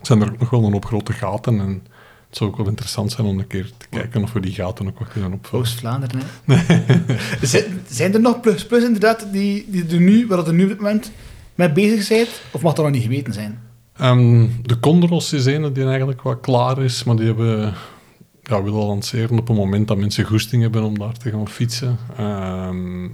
zijn 0.02 0.22
er 0.22 0.32
ook 0.32 0.40
nog 0.40 0.50
wel 0.50 0.64
een 0.64 0.72
hoop 0.72 0.86
grote 0.86 1.14
gaten. 1.14 1.60
En 1.60 1.84
het 2.36 2.44
zou 2.44 2.54
ook 2.54 2.58
wel 2.66 2.68
interessant 2.74 3.12
zijn 3.12 3.28
om 3.28 3.40
een 3.40 3.48
keer 3.48 3.72
te 3.78 3.86
kijken 3.90 4.24
of 4.24 4.34
we 4.34 4.40
die 4.40 4.54
gaten 4.54 4.88
ook 4.88 5.00
wat 5.00 5.08
kunnen 5.08 5.34
opvullen. 5.34 5.66
Oost-Vlaanderen, 5.66 6.22
hè? 6.46 6.58
zijn, 7.48 7.64
zijn 7.90 8.14
er 8.14 8.20
nog 8.22 8.40
plus, 8.42 8.66
plus 8.66 8.84
inderdaad 8.84 9.28
die, 9.32 9.66
die 9.70 9.86
er 9.90 10.00
nu, 10.00 10.28
waar 10.28 10.38
dat 10.38 10.48
er 10.48 10.54
nu 10.54 10.64
op 10.64 10.70
dit 10.70 10.78
moment 10.80 11.12
mee 11.56 11.72
bezig 11.72 12.04
zijn? 12.04 12.26
Of 12.52 12.62
mag 12.62 12.74
dat 12.74 12.86
nog 12.86 12.94
niet 12.94 13.04
geweten 13.04 13.34
zijn? 13.34 13.60
Ehm, 13.98 14.48
de 14.62 14.80
Condros 14.80 15.34
is 15.34 15.46
een 15.46 15.74
die 15.74 15.86
eigenlijk 15.86 16.22
wat 16.22 16.40
klaar 16.40 16.84
is, 16.84 17.04
maar 17.04 17.16
die 17.16 17.26
hebben, 17.26 17.74
ja, 18.44 18.64
willen 18.64 18.86
lanceren 18.86 19.40
op 19.40 19.50
een 19.50 19.56
moment 19.56 19.88
dat 19.88 19.98
mensen 19.98 20.24
goesting 20.26 20.62
hebben 20.62 20.84
om 20.84 20.98
daar 21.00 21.18
te 21.18 21.30
gaan 21.30 21.50
fietsen. 21.50 21.98
Ehm, 22.18 23.08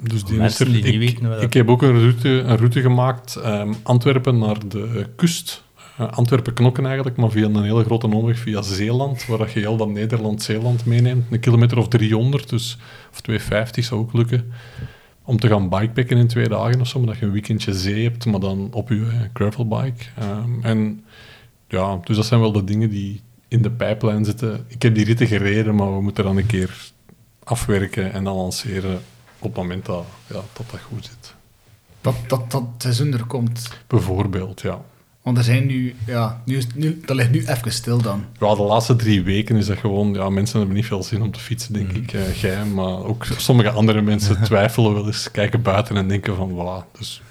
dus 0.00 0.24
die 0.24 0.36
Mensen 0.38 0.66
is 0.66 0.74
er- 0.74 0.82
die 0.82 0.98
niet 0.98 1.10
ik, 1.10 1.18
weten 1.18 1.42
ik 1.42 1.52
heb 1.52 1.68
ook 1.68 1.82
een 1.82 1.98
route, 2.00 2.28
een 2.28 2.56
route 2.56 2.80
gemaakt, 2.80 3.36
ehm, 3.36 3.72
Antwerpen 3.82 4.38
naar 4.38 4.68
de 4.68 5.06
kust. 5.16 5.62
Eh, 5.98 6.12
Antwerpen-Knokken 6.12 6.86
eigenlijk, 6.86 7.16
maar 7.16 7.30
via 7.30 7.44
een 7.44 7.62
hele 7.62 7.84
grote 7.84 8.06
omweg 8.06 8.38
via 8.38 8.62
Zeeland, 8.62 9.26
waar 9.26 9.38
dat 9.38 9.52
je 9.52 9.60
heel 9.60 9.76
dat 9.76 9.88
Nederland-Zeeland 9.88 10.86
meeneemt. 10.86 11.24
Een 11.30 11.40
kilometer 11.40 11.78
of 11.78 11.88
300, 11.88 12.48
dus, 12.48 12.78
of 13.12 13.20
250 13.20 13.84
zou 13.84 14.00
ook 14.00 14.12
lukken. 14.12 14.52
Om 15.24 15.38
te 15.38 15.48
gaan 15.48 15.68
bikepacken 15.68 16.16
in 16.16 16.26
twee 16.26 16.48
dagen 16.48 16.80
of 16.80 16.86
zo, 16.86 16.98
maar 16.98 17.08
dat 17.08 17.18
je 17.18 17.24
een 17.24 17.32
weekendje 17.32 17.74
zee 17.74 18.02
hebt, 18.02 18.26
maar 18.26 18.40
dan 18.40 18.68
op 18.72 18.88
je 18.88 19.06
eh, 19.10 19.20
gravelbike. 19.32 20.04
Ehm, 20.18 20.62
en 20.62 21.04
ja, 21.68 21.98
dus 22.04 22.16
dat 22.16 22.26
zijn 22.26 22.40
wel 22.40 22.52
de 22.52 22.64
dingen 22.64 22.90
die 22.90 23.20
in 23.48 23.62
de 23.62 23.70
pijplijn 23.70 24.24
zitten. 24.24 24.64
Ik 24.68 24.82
heb 24.82 24.94
die 24.94 25.04
ritten 25.04 25.26
gereden, 25.26 25.74
maar 25.74 25.94
we 25.94 26.02
moeten 26.02 26.24
dan 26.24 26.36
een 26.36 26.46
keer 26.46 26.92
afwerken 27.44 28.12
en 28.12 28.24
dan 28.24 28.36
lanceren 28.36 29.00
op 29.38 29.54
het 29.54 29.62
moment 29.62 29.86
dat 29.86 30.04
ja, 30.26 30.34
dat, 30.52 30.70
dat 30.70 30.80
goed 30.80 31.04
zit. 31.04 31.34
Dat, 32.00 32.14
dat 32.26 32.50
dat 32.50 32.64
seizoen 32.78 33.12
er 33.12 33.24
komt. 33.24 33.70
Bijvoorbeeld, 33.86 34.60
ja. 34.60 34.80
Want 35.24 35.38
er 35.38 35.44
zijn 35.44 35.66
nu, 35.66 35.94
ja, 36.06 36.42
nu, 36.44 36.62
nu, 36.74 37.00
dat 37.04 37.16
ligt 37.16 37.30
nu 37.30 37.46
even 37.46 37.72
stil 37.72 38.02
dan. 38.02 38.24
Ja, 38.40 38.54
de 38.54 38.62
laatste 38.62 38.96
drie 38.96 39.22
weken 39.22 39.56
is 39.56 39.66
dat 39.66 39.78
gewoon... 39.78 40.14
Ja, 40.14 40.28
mensen 40.28 40.58
hebben 40.58 40.76
niet 40.76 40.86
veel 40.86 41.02
zin 41.02 41.22
om 41.22 41.30
te 41.30 41.40
fietsen, 41.40 41.72
denk 41.72 41.92
ik. 41.92 42.12
eh, 42.12 42.34
jij, 42.34 42.64
maar 42.64 43.04
ook 43.04 43.24
sommige 43.24 43.70
andere 43.70 44.00
mensen 44.00 44.42
twijfelen 44.44 44.94
wel 44.94 45.06
eens, 45.06 45.30
kijken 45.30 45.62
buiten 45.62 45.96
en 45.96 46.08
denken 46.08 46.36
van, 46.36 46.50
voilà. 46.50 46.98
Dus 46.98 47.22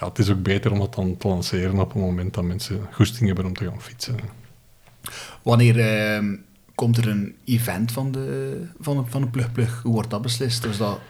ja, 0.00 0.08
het 0.08 0.18
is 0.18 0.30
ook 0.30 0.42
beter 0.42 0.72
om 0.72 0.78
dat 0.78 0.94
dan 0.94 1.16
te 1.16 1.28
lanceren 1.28 1.78
op 1.78 1.92
het 1.92 2.02
moment 2.02 2.34
dat 2.34 2.44
mensen 2.44 2.80
goesting 2.92 3.26
hebben 3.26 3.44
om 3.46 3.54
te 3.54 3.64
gaan 3.64 3.82
fietsen. 3.82 4.16
Wanneer 5.42 5.80
ehm, 5.80 6.36
komt 6.74 6.96
er 6.96 7.08
een 7.08 7.34
event 7.44 7.92
van 7.92 8.12
de, 8.12 8.60
van 8.80 8.96
de, 8.96 9.02
van 9.06 9.20
de 9.20 9.28
Plug 9.28 9.52
Plug? 9.52 9.80
Hoe 9.82 9.92
wordt 9.92 10.10
dat 10.10 10.22
beslist? 10.22 10.62
Dus 10.62 10.76
dat 10.76 11.00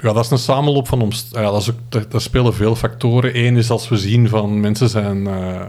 Ja, 0.00 0.12
dat 0.12 0.24
is 0.24 0.30
een 0.30 0.38
samenloop 0.38 0.88
van 0.88 1.00
omst- 1.00 1.34
ja, 1.34 1.50
dat 1.50 1.72
daar, 1.88 2.20
spelen 2.20 2.54
veel 2.54 2.74
factoren. 2.74 3.38
Eén 3.46 3.56
is 3.56 3.70
als 3.70 3.88
we 3.88 3.96
zien 3.96 4.28
van 4.28 4.60
mensen 4.60 4.88
zijn 4.88 5.26
eh 5.26 5.66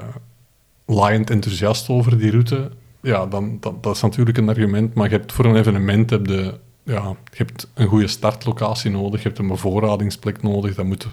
laaiend 0.89 1.29
enthousiast 1.29 1.89
over 1.89 2.17
die 2.17 2.31
route. 2.31 2.71
Ja, 3.01 3.25
dan, 3.25 3.57
dat, 3.59 3.83
dat 3.83 3.95
is 3.95 4.01
natuurlijk 4.01 4.37
een 4.37 4.49
argument. 4.49 4.93
Maar 4.93 5.09
je 5.09 5.15
hebt 5.15 5.31
voor 5.31 5.45
een 5.45 5.55
evenement 5.55 6.09
heb 6.09 6.25
je, 6.25 6.53
ja, 6.83 7.15
je 7.23 7.37
hebt 7.37 7.67
een 7.73 7.87
goede 7.87 8.07
startlocatie 8.07 8.91
nodig. 8.91 9.21
Je 9.21 9.27
hebt 9.27 9.39
een 9.39 9.47
bevoorradingsplek 9.47 10.41
nodig. 10.41 10.75
Dat 10.75 10.85
moet 10.85 11.07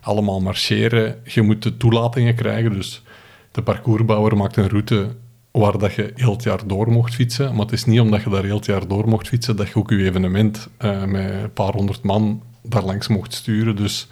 allemaal 0.00 0.40
marcheren. 0.40 1.20
Je 1.24 1.42
moet 1.42 1.62
de 1.62 1.76
toelatingen 1.76 2.34
krijgen. 2.34 2.72
Dus 2.72 3.02
de 3.50 3.62
parcoursbouwer 3.62 4.36
maakt 4.36 4.56
een 4.56 4.68
route 4.68 5.14
waar 5.60 5.78
dat 5.78 5.94
je 5.94 6.12
heel 6.14 6.32
het 6.32 6.42
jaar 6.42 6.66
door 6.66 6.90
mocht 6.90 7.14
fietsen. 7.14 7.50
Maar 7.50 7.64
het 7.64 7.72
is 7.72 7.84
niet 7.84 8.00
omdat 8.00 8.22
je 8.22 8.30
daar 8.30 8.44
heel 8.44 8.56
het 8.56 8.66
jaar 8.66 8.88
door 8.88 9.08
mocht 9.08 9.28
fietsen 9.28 9.56
dat 9.56 9.68
je 9.68 9.76
ook 9.76 9.90
je 9.90 10.04
evenement 10.04 10.68
eh, 10.76 11.04
met 11.04 11.30
een 11.30 11.52
paar 11.52 11.72
honderd 11.72 12.02
man 12.02 12.42
daar 12.62 12.84
langs 12.84 13.08
mocht 13.08 13.34
sturen. 13.34 13.76
Dus 13.76 14.08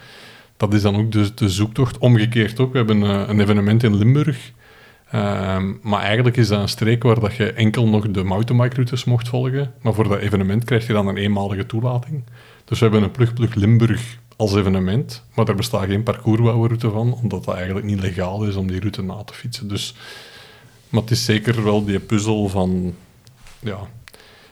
dat 0.57 0.75
is 0.75 0.83
dan 0.83 0.97
ook 0.97 1.13
de, 1.13 1.35
de 1.35 1.49
zoektocht. 1.49 1.99
Omgekeerd 1.99 2.61
ook, 2.61 2.73
we 2.73 2.77
hebben 2.79 3.03
eh, 3.03 3.29
een 3.29 3.41
evenement 3.41 3.83
in 3.83 3.97
Limburg. 3.97 4.53
Ehm, 5.11 5.73
maar 5.83 6.03
eigenlijk 6.03 6.37
is 6.37 6.49
dat 6.49 6.61
een 6.61 6.69
streek 6.69 7.03
waar 7.03 7.21
dat 7.21 7.35
je 7.35 7.53
enkel 7.53 7.89
nog 7.89 8.11
de 8.11 8.23
mountainbike-routes 8.23 9.05
mocht 9.05 9.29
volgen. 9.29 9.73
Maar 9.81 9.95
voor 9.95 10.09
dat 10.09 10.19
evenement 10.19 10.65
krijg 10.65 10.87
je 10.87 10.93
dan 10.93 11.07
een 11.07 11.17
eenmalige 11.17 11.67
toelating. 11.67 12.25
Dus 12.65 12.79
we 12.79 12.85
hebben 12.85 13.03
een 13.03 13.11
Plug-Plug 13.11 13.55
Limburg 13.55 14.19
als 14.37 14.55
evenement, 14.55 15.25
maar 15.35 15.49
er 15.49 15.55
bestaat 15.55 15.87
geen 15.87 16.03
parcoursbouwroute 16.03 16.91
van, 16.91 17.15
omdat 17.15 17.45
dat 17.45 17.55
eigenlijk 17.55 17.87
niet 17.87 18.01
legaal 18.01 18.45
is 18.45 18.57
om 18.57 18.67
die 18.67 18.81
route 18.81 19.03
na 19.03 19.25
te 19.25 19.35
fietsen. 19.35 19.69
Dus, 19.69 19.95
maar 20.93 21.01
het 21.01 21.11
is 21.11 21.25
zeker 21.25 21.65
wel 21.65 21.85
die 21.85 22.01
puzzel 22.01 22.49
van... 22.49 22.95
Ja, 23.59 23.79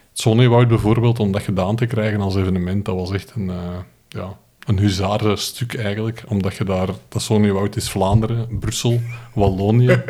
het 0.09 0.19
Zonnewoud 0.19 0.67
bijvoorbeeld, 0.67 1.19
om 1.19 1.31
dat 1.31 1.41
gedaan 1.41 1.75
te 1.75 1.85
krijgen 1.85 2.21
als 2.21 2.35
evenement, 2.35 2.85
dat 2.85 2.95
was 2.95 3.11
echt 3.11 3.31
een, 3.35 3.49
eh 3.49 3.77
ja, 4.07 4.37
een 4.65 4.79
huzarenstuk 4.79 5.73
eigenlijk. 5.73 6.23
Omdat 6.27 6.55
je 6.55 6.63
daar... 6.63 6.89
Dat 7.07 7.21
Zonnewoud 7.21 7.75
is 7.75 7.89
Vlaanderen, 7.89 8.59
Brussel, 8.59 9.01
Wallonië. 9.33 10.03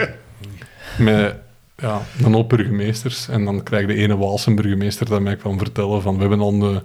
met 0.98 1.36
ja, 1.82 2.02
een 2.24 2.34
hoop 2.34 2.50
burgemeesters. 2.50 3.28
En 3.28 3.46
dan 3.46 3.64
krijg 3.64 3.88
je 3.88 3.94
de 3.94 4.02
ene 4.02 4.18
Waalse 4.18 4.54
burgemeester 4.54 5.10
dat 5.10 5.22
mij 5.22 5.36
kwam 5.36 5.58
vertellen 5.58 6.02
van 6.02 6.14
we 6.14 6.20
hebben 6.20 6.40
al 6.40 6.54
een, 6.54 6.82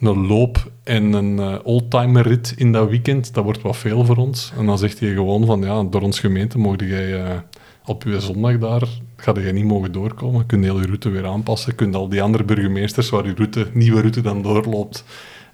een 0.00 0.26
loop 0.26 0.70
en 0.84 1.12
een 1.12 1.38
eh, 1.38 1.58
oldtimer 1.62 2.26
rit 2.26 2.54
in 2.56 2.72
dat 2.72 2.88
weekend. 2.88 3.34
Dat 3.34 3.44
wordt 3.44 3.62
wat 3.62 3.76
veel 3.76 4.04
voor 4.04 4.16
ons. 4.16 4.52
En 4.58 4.66
dan 4.66 4.78
zegt 4.78 5.00
hij 5.00 5.12
gewoon 5.12 5.46
van 5.46 5.60
ja, 5.60 5.82
door 5.82 6.02
ons 6.02 6.20
gemeente 6.20 6.58
mocht 6.58 6.80
jij 6.80 7.24
eh, 7.24 7.36
op 7.84 8.02
je 8.02 8.20
zondag 8.20 8.58
daar, 8.58 8.88
ga 9.16 9.34
je 9.40 9.52
niet 9.52 9.64
mogen 9.64 9.92
doorkomen. 9.92 10.46
Kun 10.46 10.58
je 10.58 10.64
heel 10.64 10.80
je 10.80 10.86
route 10.86 11.08
weer 11.08 11.26
aanpassen. 11.26 11.74
Kun 11.74 11.90
je 11.90 11.96
al 11.96 12.08
die 12.08 12.22
andere 12.22 12.44
burgemeesters 12.44 13.08
waar 13.10 13.26
je 13.26 13.34
route, 13.34 13.66
nieuwe 13.72 14.00
route 14.00 14.20
dan 14.20 14.42
doorloopt 14.42 15.04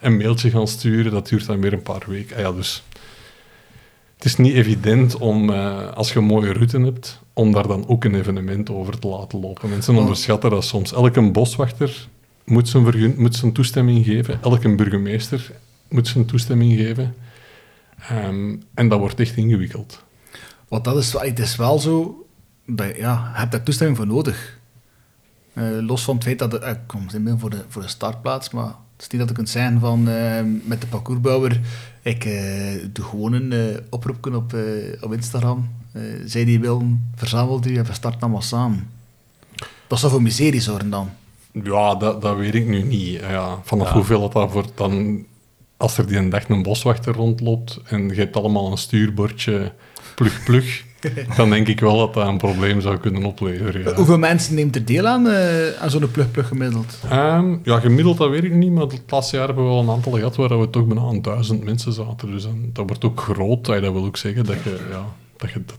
een 0.01 0.17
mailtje 0.17 0.51
gaan 0.51 0.69
sturen. 0.69 1.13
Dat 1.13 1.29
duurt 1.29 1.47
dan 1.47 1.61
weer 1.61 1.73
een 1.73 1.83
paar 1.83 2.03
weken. 2.07 2.37
Ah 2.37 2.43
ja, 2.43 2.53
dus 2.53 2.83
het 4.17 4.25
is 4.25 4.37
niet 4.37 4.55
evident 4.55 5.17
om, 5.17 5.51
eh, 5.51 5.93
als 5.93 6.13
je 6.13 6.19
een 6.19 6.25
mooie 6.25 6.53
route 6.53 6.79
hebt, 6.81 7.21
om 7.33 7.53
daar 7.53 7.67
dan 7.67 7.89
ook 7.89 8.05
een 8.05 8.15
evenement 8.15 8.71
over 8.71 8.99
te 8.99 9.09
laten 9.09 9.41
lopen. 9.41 9.69
Mensen 9.69 9.97
onderschatten 9.97 10.51
dat 10.51 10.65
soms. 10.65 10.93
Elke 10.93 11.31
boswachter 11.31 12.09
moet 12.45 12.69
zijn, 12.69 12.85
vergun- 12.85 13.15
moet 13.17 13.35
zijn 13.35 13.53
toestemming 13.53 14.05
geven. 14.05 14.39
Elke 14.43 14.75
burgemeester 14.75 15.51
moet 15.89 16.09
zijn 16.09 16.25
toestemming 16.25 16.79
geven. 16.79 17.15
Ehm, 18.09 18.57
en 18.75 18.89
dat 18.89 18.99
wordt 18.99 19.21
echt 19.21 19.37
ingewikkeld. 19.37 20.05
Want 20.69 20.85
dat 20.85 20.97
is, 20.97 21.13
het 21.13 21.39
is 21.39 21.57
wel 21.57 21.79
zo, 21.79 22.27
dat, 22.67 22.87
je- 22.87 22.97
ja, 22.99 23.31
je 23.33 23.39
hebt 23.39 23.53
daar 23.53 23.63
toestemming 23.63 23.97
voor 23.99 24.07
nodig. 24.07 24.59
Eh, 25.53 25.65
los 25.81 26.05
van 26.05 26.15
het 26.15 26.25
feit 26.25 26.39
dat 26.39 26.55
eh, 26.55 26.71
ik 26.71 26.79
kom 26.87 27.07
in 27.15 27.25
ben 27.25 27.39
voor 27.39 27.51
de, 27.51 27.65
voor 27.69 27.83
de 27.83 27.89
startplaats, 27.89 28.51
maar 28.51 28.65
het 28.67 28.75
is 29.03 29.09
niet 29.09 29.21
dat 29.21 29.31
ik 29.31 29.35
kunt 29.37 29.49
zijn 29.49 29.81
van 29.81 30.09
eh, 30.09 30.41
met 30.65 30.81
de 30.81 30.87
parcoursbouwer, 30.87 31.61
ik 32.03 32.25
eh, 32.25 32.85
doe 32.93 33.05
gewoon 33.05 33.33
een 33.33 33.81
oproepje 33.91 34.37
op, 34.37 34.53
eh, 34.55 34.63
op 35.03 35.13
Instagram. 35.13 35.69
Eh, 35.93 36.03
zij 36.25 36.45
die 36.45 36.61
willen, 36.61 37.11
verzamelt 37.15 37.67
u 37.67 37.77
en 37.77 37.85
we 37.85 37.93
starten 37.93 38.21
allemaal 38.21 38.43
samen. 38.43 38.91
Dat 39.87 39.99
zou 39.99 40.13
voor 40.13 40.23
miserie 40.23 40.61
zorgen 40.61 40.91
dan. 40.91 41.11
Ja, 41.53 41.95
dat, 41.95 42.23
dat 42.23 42.37
weet 42.37 42.55
ik 42.55 42.67
nu 42.67 42.83
niet. 42.83 43.21
Ja, 43.21 43.59
vanaf 43.65 43.87
Ja. 43.89 43.93
hoeveel 43.95 44.21
dat, 44.21 44.33
dat 44.33 44.51
voor 44.51 44.65
dan... 44.75 45.25
Als 45.79 45.99
er 45.99 46.07
die 46.07 46.17
een 46.17 46.29
dag 46.31 46.49
een 46.49 46.63
boswachter 46.63 47.15
rondloopt 47.15 47.81
en 47.85 48.09
je 48.09 48.15
hebt 48.15 48.37
allemaal 48.37 48.71
een 48.71 48.77
stuurbordje 48.79 49.73
plug 50.15 50.45
plug, 50.45 50.85
dan 51.37 51.51
denk 51.51 51.69
ik 51.69 51.81
wel 51.81 51.99
dat 51.99 52.15
dat 52.15 52.27
een 52.29 52.37
probleem 52.39 52.81
zou 52.81 52.97
kunnen 52.99 53.25
opleveren. 53.25 53.83
Ja. 53.83 53.95
Hoeveel 53.95 54.19
mensen 54.19 54.55
neemt 54.55 54.75
er 54.77 54.85
deel 54.85 55.07
aan, 55.07 55.29
eh, 55.29 55.69
aan 55.81 55.91
zo'n 55.91 56.11
plug-plug 56.11 56.49
gemiddeld? 56.49 56.99
Ehm, 57.11 57.57
ja, 57.63 57.81
gemiddeld 57.81 58.19
dat 58.19 58.31
weet 58.31 58.45
ik 58.45 58.53
niet, 58.55 58.73
maar 58.73 58.83
het 58.87 59.03
laatste 59.11 59.37
jaar 59.37 59.47
hebben 59.47 59.65
we 59.65 59.71
wel 59.71 59.81
een 59.81 59.91
aantal 59.91 60.13
gehad 60.13 60.37
waar 60.37 60.61
we 60.61 60.71
toch 60.71 60.87
bijna 60.87 61.01
aan 61.03 61.23
duizend 61.23 61.65
mensen 61.65 61.93
zaten. 61.93 62.31
Dus 62.31 62.43
dan, 62.43 62.71
dat 62.73 62.87
wordt 62.87 63.05
ook 63.05 63.21
groot. 63.21 63.65
Dat 63.65 63.81
wil 63.81 64.05
ook 64.05 64.17
zeggen 64.17 64.45
dat 64.45 64.57
je, 64.65 64.87
ja, 64.91 65.05
dat 65.37 65.51
je 65.51 65.63
dat- 65.67 65.79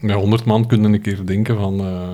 met 0.00 0.16
honderd 0.16 0.44
man 0.44 0.66
kun 0.66 0.82
je 0.82 0.88
een 0.88 1.00
keer 1.00 1.26
denken 1.26 1.56
van, 1.56 1.80
eh, 1.80 2.08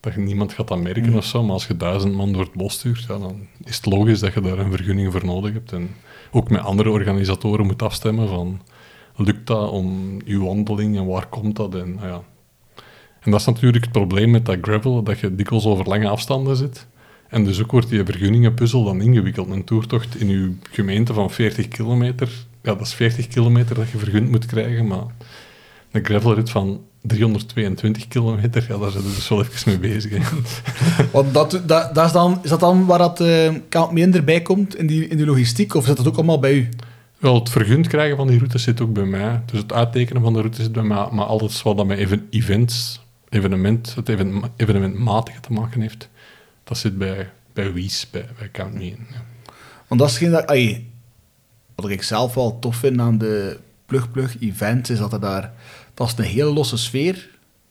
dat 0.00 0.14
je 0.14 0.20
niemand 0.20 0.52
gaat 0.52 0.68
dat 0.68 0.80
merken 0.82 1.14
of 1.14 1.24
zo. 1.24 1.42
Maar 1.42 1.52
als 1.52 1.66
je 1.66 1.76
duizend 1.76 2.14
man 2.14 2.32
door 2.32 2.42
het 2.42 2.52
bos 2.52 2.72
stuurt, 2.74 3.00
ja, 3.08 3.18
dan 3.18 3.36
is 3.64 3.76
het 3.76 3.86
logisch 3.86 4.20
dat 4.20 4.34
je 4.34 4.40
daar 4.40 4.58
een 4.58 4.70
vergunning 4.72 5.12
voor 5.12 5.24
nodig 5.24 5.52
hebt. 5.52 5.72
En 5.72 5.90
ook 6.36 6.50
met 6.50 6.60
andere 6.60 6.90
organisatoren 6.90 7.66
moet 7.66 7.82
afstemmen 7.82 8.28
van, 8.28 8.60
lukt 9.16 9.46
dat 9.46 9.70
om 9.70 10.16
uw 10.24 10.44
wandeling 10.44 10.96
en 10.96 11.06
waar 11.06 11.26
komt 11.26 11.56
dat? 11.56 11.74
En, 11.74 11.98
ah 11.98 12.04
ja. 12.04 12.22
en 13.20 13.30
dat 13.30 13.40
is 13.40 13.46
natuurlijk 13.46 13.84
het 13.84 13.92
probleem 13.92 14.30
met 14.30 14.46
dat 14.46 14.58
gravel, 14.60 15.02
dat 15.02 15.18
je 15.18 15.34
dikwijls 15.34 15.66
over 15.66 15.88
lange 15.88 16.08
afstanden 16.08 16.56
zit. 16.56 16.86
En 17.28 17.44
dus 17.44 17.62
ook 17.62 17.70
wordt 17.70 17.88
die 17.88 18.04
vergunningenpuzzel 18.04 18.84
dan 18.84 19.00
ingewikkeld. 19.00 19.50
Een 19.50 19.64
toertocht 19.64 20.20
in 20.20 20.28
uw 20.28 20.54
gemeente 20.70 21.14
van 21.14 21.30
40 21.30 21.68
kilometer, 21.68 22.28
ja, 22.62 22.74
dat 22.74 22.80
is 22.80 22.94
40 22.94 23.28
kilometer 23.28 23.74
dat 23.74 23.90
je 23.90 23.98
vergund 23.98 24.30
moet 24.30 24.46
krijgen, 24.46 24.86
maar 24.86 25.06
een 25.90 26.04
gravelrit 26.04 26.50
van 26.50 26.80
322 27.06 28.08
kilometer, 28.08 28.64
ja, 28.68 28.78
daar 28.78 28.90
zijn 28.90 29.02
we 29.02 29.14
dus 29.14 29.28
wel 29.28 29.40
even 29.40 29.70
mee 29.70 29.78
bezig. 29.92 30.10
hè. 30.12 30.36
Want 31.12 31.34
dat, 31.34 31.62
dat, 31.66 31.94
dat 31.94 32.06
is, 32.06 32.12
dan, 32.12 32.38
is 32.42 32.50
dat 32.50 32.60
dan 32.60 32.86
waar 32.86 32.98
dat 32.98 33.20
eh 33.20 33.54
kamp 33.68 33.92
minder 33.92 34.24
bij 34.24 34.42
komt 34.42 34.76
in 34.76 34.86
die, 34.86 35.08
in 35.08 35.16
die 35.16 35.26
logistiek? 35.26 35.74
Of 35.74 35.84
zit 35.84 35.96
dat 35.96 36.06
ook 36.06 36.16
allemaal 36.16 36.38
bij 36.38 36.54
u? 36.54 36.68
Wel, 37.18 37.34
het 37.34 37.50
vergund 37.50 37.86
krijgen 37.86 38.16
van 38.16 38.26
die 38.26 38.36
routes 38.36 38.62
zit 38.62 38.80
ook 38.80 38.92
bij 38.92 39.04
mij. 39.04 39.42
Dus 39.46 39.60
het 39.60 39.72
uittekenen 39.72 40.22
van 40.22 40.32
de 40.32 40.38
route 40.38 40.62
zit 40.62 40.72
bij 40.72 40.82
mij. 40.82 41.08
Maar 41.10 41.26
alles 41.26 41.62
wat 41.62 41.76
dat 41.76 41.86
met 41.86 41.98
even, 41.98 42.26
events, 42.30 43.00
evenement, 43.28 43.94
het 43.94 44.08
even, 44.08 44.42
evenementmatige 44.56 45.40
te 45.40 45.52
maken 45.52 45.80
heeft, 45.80 46.08
dat 46.64 46.78
zit 46.78 46.98
bij, 46.98 47.30
bij 47.52 47.72
Wies, 47.72 48.10
bij, 48.10 48.26
bij 48.38 48.50
Count 48.52 48.74
Me 48.74 48.84
In, 48.84 49.06
ja. 49.10 49.24
Want 49.86 50.00
dat 50.00 50.10
is 50.10 50.18
geen 50.18 50.30
dat, 50.30 50.56
wat 51.74 51.90
ik 51.90 52.02
zelf 52.02 52.34
wel 52.34 52.58
tof 52.58 52.76
vind 52.76 53.00
aan 53.00 53.18
de 53.18 53.58
plug-plug 53.86 54.36
events, 54.40 54.90
is 54.90 54.98
dat 54.98 55.12
er 55.12 55.20
daar, 55.20 55.52
dat 55.96 56.06
is 56.06 56.14
een 56.16 56.24
hele 56.24 56.52
losse 56.52 56.76
sfeer, 56.76 57.28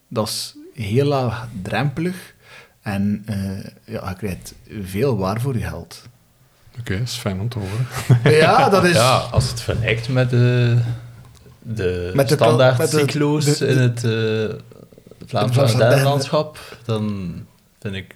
dat 0.07 0.28
is 0.28 0.55
heel 0.73 1.05
laagdrempelig 1.05 2.34
en 2.82 3.23
eh, 3.26 3.63
ja, 3.93 4.09
je 4.09 4.15
krijgt 4.17 4.53
veel 4.84 5.17
waar 5.17 5.41
voor 5.41 5.57
je 5.57 5.63
geld. 5.63 6.03
Oké, 6.80 6.97
dat 6.97 7.07
is 7.07 7.15
fijn 7.15 7.39
om 7.39 7.49
te 7.49 7.59
horen. 7.59 7.88
Ja, 8.38 8.69
dat 8.69 8.84
is... 8.86 8.95
Ja, 8.95 9.15
als 9.17 9.49
het 9.49 9.61
vergelijkt 9.61 10.09
met 10.09 10.30
de, 10.30 10.78
de 11.61 12.11
Met 12.15 12.28
de- 12.30 12.36
standaard 12.36 12.78
met 12.78 12.91
de- 12.91 12.99
cyclo's 12.99 13.45
de- 13.45 13.57
de- 13.57 13.67
in 13.67 13.78
het 13.78 14.03
uh, 14.03 14.11
Vlaamse 15.26 15.53
Vlaamse 15.53 15.84
Ardennen-landschap, 15.84 16.78
dan 16.86 17.34
vind 17.80 17.95
ik 17.95 18.15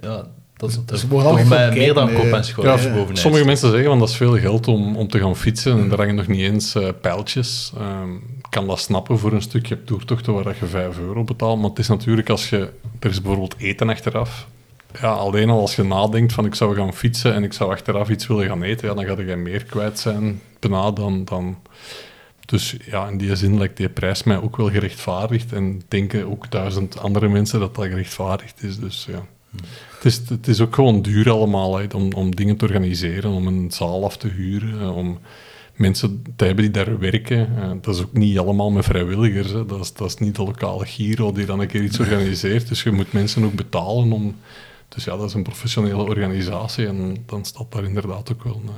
ja, 0.00 0.24
dat 0.58 0.68
is 0.68 1.00
Ze 1.00 1.08
toch 1.08 1.48
meer 1.74 1.94
dan 1.94 2.12
kop 2.12 2.24
en 2.24 2.44
schouders 2.44 2.82
Ja, 2.82 2.92
bovenuit. 2.92 3.18
sommige 3.18 3.44
mensen 3.44 3.70
zeggen 3.70 3.88
van 3.88 3.98
dat 3.98 4.08
is 4.08 4.16
veel 4.16 4.38
geld 4.38 4.68
om, 4.68 4.96
om 4.96 5.08
te 5.08 5.18
gaan 5.18 5.36
fietsen 5.36 5.78
en 5.78 5.88
daar 5.88 5.98
hangen 5.98 6.14
nog 6.14 6.26
niet 6.26 6.40
eens 6.40 6.74
eh, 6.74 6.88
pijltjes. 7.00 7.72
Ehm, 7.78 8.14
Ik 8.14 8.54
kan 8.54 8.66
dat 8.66 8.78
snappen 8.80 9.18
voor 9.18 9.32
een 9.32 9.42
stuk. 9.42 9.66
Je 9.66 9.74
hebt 9.74 9.86
toertochten 9.86 10.32
waar 10.34 10.44
dat 10.44 10.58
je 10.58 10.66
5 10.66 10.98
euro 10.98 11.24
betaalt, 11.24 11.60
maar 11.60 11.68
het 11.70 11.78
is 11.78 11.88
natuurlijk 11.88 12.30
als 12.30 12.50
je... 12.50 12.70
Er 12.98 13.10
is 13.10 13.20
bijvoorbeeld 13.20 13.54
eten 13.58 13.88
achteraf. 13.88 14.46
Ja, 15.00 15.10
alleen 15.10 15.50
al 15.50 15.60
als 15.60 15.76
je 15.76 15.82
nadenkt 15.82 16.32
van 16.32 16.44
ik 16.44 16.54
zou 16.54 16.74
gaan 16.76 16.94
fietsen 16.94 17.34
en 17.34 17.42
ik 17.44 17.52
zou 17.52 17.70
achteraf 17.70 18.08
iets 18.08 18.26
willen 18.26 18.46
gaan 18.46 18.62
eten, 18.62 18.88
ja, 18.88 18.94
dan 18.94 19.04
ga 19.04 19.22
je 19.22 19.36
meer 19.36 19.64
kwijt 19.64 19.98
zijn 19.98 20.40
bijna 20.60 20.90
dan... 20.90 21.24
dan 21.24 21.56
dus 22.46 22.76
ja, 22.84 23.08
in 23.08 23.18
die 23.18 23.36
zin 23.36 23.58
lijkt 23.58 23.76
die 23.76 23.88
prijs 23.88 24.22
mij 24.22 24.40
ook 24.42 24.56
wel 24.56 24.70
gerechtvaardigd 24.70 25.52
en 25.52 25.82
denken 25.88 26.30
ook 26.30 26.50
duizend 26.50 26.98
andere 26.98 27.28
mensen 27.28 27.60
dat 27.60 27.74
dat 27.74 27.84
gerechtvaardigd 27.84 28.62
is. 28.62 28.78
Dus 28.78 29.06
ja. 29.10 29.26
Het 29.94 30.04
is, 30.04 30.20
het 30.28 30.48
is 30.48 30.60
ook 30.60 30.74
gewoon 30.74 31.02
duur 31.02 31.30
allemaal 31.30 31.80
om, 31.94 32.12
om 32.12 32.34
dingen 32.34 32.56
te 32.56 32.64
organiseren, 32.64 33.30
om 33.30 33.46
een 33.46 33.70
zaal 33.70 34.04
af 34.04 34.16
te 34.16 34.28
huren, 34.28 34.80
eh, 34.80 34.96
om 34.96 35.18
mensen 35.74 36.22
te 36.36 36.44
hebben 36.44 36.64
die 36.64 36.84
daar 36.84 36.98
werken. 36.98 37.56
Eh, 37.56 37.70
dat 37.80 37.94
is 37.94 38.02
ook 38.02 38.12
niet 38.12 38.38
allemaal 38.38 38.70
met 38.70 38.84
vrijwilligers. 38.84 39.52
Dat, 39.52 39.80
is, 39.80 39.92
dat 39.92 40.08
is 40.08 40.16
niet 40.16 40.36
de 40.36 40.42
lokale 40.42 40.86
Giro 40.86 41.32
die 41.32 41.46
dan 41.46 41.60
een 41.60 41.66
keer 41.66 41.82
iets 41.82 42.00
organiseert. 42.00 42.68
Dus 42.68 42.82
je 42.82 42.90
moet 42.90 43.12
mensen 43.12 43.44
ook 43.44 43.54
betalen 43.54 44.12
om... 44.12 44.36
Dus 44.88 45.04
ja, 45.04 45.16
dat 45.16 45.28
is 45.28 45.34
een 45.34 45.42
professionele 45.42 46.02
organisatie 46.02 46.86
en 46.86 47.16
dan 47.26 47.44
staat 47.44 47.72
daar 47.72 47.84
inderdaad 47.84 48.32
ook 48.32 48.44
wel 48.44 48.62
een, 48.66 48.70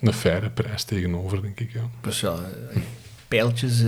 een 0.00 0.12
faire 0.12 0.50
prijs 0.50 0.84
tegenover, 0.84 1.42
denk 1.42 1.60
ik. 1.60 1.72
Ja. 1.72 1.90
Dus 2.00 2.20
ja, 2.20 2.34
eh, 2.70 2.80
pijltjes 3.28 3.82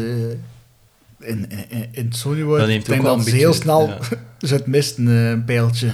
in, 1.21 1.51
in, 1.51 1.87
in- 1.93 2.05
het 2.05 2.17
Sonywoord. 2.17 2.59
Dat 2.59 2.69
neemt 2.69 2.81
Ik 2.83 2.87
denk 2.89 3.01
ook 3.01 3.07
wel 3.07 3.27
een 3.27 3.33
heel 3.35 3.53
snel 3.53 3.89
ja. 3.89 3.99
het 4.49 4.67
misten, 4.67 5.09
eh, 5.09 5.29
een 5.31 5.45
pijltje. 5.45 5.91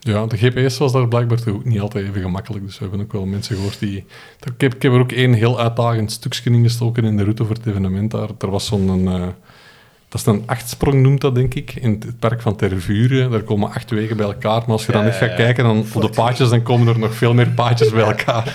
Ja, 0.00 0.26
de 0.26 0.36
GPS 0.36 0.78
was 0.78 0.92
daar 0.92 1.08
blijkbaar 1.08 1.38
toch 1.38 1.54
ook 1.54 1.64
niet 1.64 1.80
altijd 1.80 2.06
even 2.08 2.22
gemakkelijk. 2.22 2.64
Dus 2.66 2.78
we 2.78 2.80
hebben 2.84 3.00
ook 3.00 3.12
wel 3.12 3.26
mensen 3.26 3.56
gehoord 3.56 3.78
die... 3.78 3.96
Ik 3.96 4.60
heb, 4.60 4.74
ik 4.74 4.82
heb 4.82 4.92
er 4.92 4.98
ook 5.00 5.12
één 5.12 5.32
heel 5.32 5.60
uitdagend 5.60 6.12
stukje 6.12 6.50
in 6.50 6.62
gestoken 6.62 7.04
in 7.04 7.16
de 7.16 7.22
route 7.22 7.44
voor 7.44 7.54
het 7.54 7.66
evenement 7.66 8.10
daar. 8.10 8.28
Er 8.38 8.50
was 8.50 8.66
zo'n... 8.66 9.08
eh, 9.08 9.26
dat 10.08 10.20
is 10.20 10.26
een 10.26 10.42
achtsprong, 10.46 11.02
noemt 11.02 11.20
dat, 11.20 11.34
denk 11.34 11.54
ik, 11.54 11.74
in 11.74 11.90
het 11.90 12.18
park 12.18 12.42
van 12.42 12.56
Tervuren. 12.56 13.30
Daar 13.30 13.42
komen 13.42 13.70
acht 13.72 13.90
wegen 13.90 14.16
bij 14.16 14.26
elkaar. 14.26 14.58
Maar 14.60 14.68
als 14.70 14.86
je 14.86 14.92
dan 14.92 15.02
Ja, 15.02 15.08
echt 15.08 15.18
gaat 15.18 15.28
ja. 15.30 15.36
kijken 15.36 15.64
dan 15.64 15.84
op 15.94 16.02
de 16.02 16.08
paadjes, 16.10 16.48
dan 16.48 16.62
komen 16.62 16.88
er 16.88 16.98
nog 16.98 17.14
veel 17.14 17.34
meer 17.34 17.48
paadjes 17.50 17.90
bij 17.90 18.02
elkaar. 18.14 18.54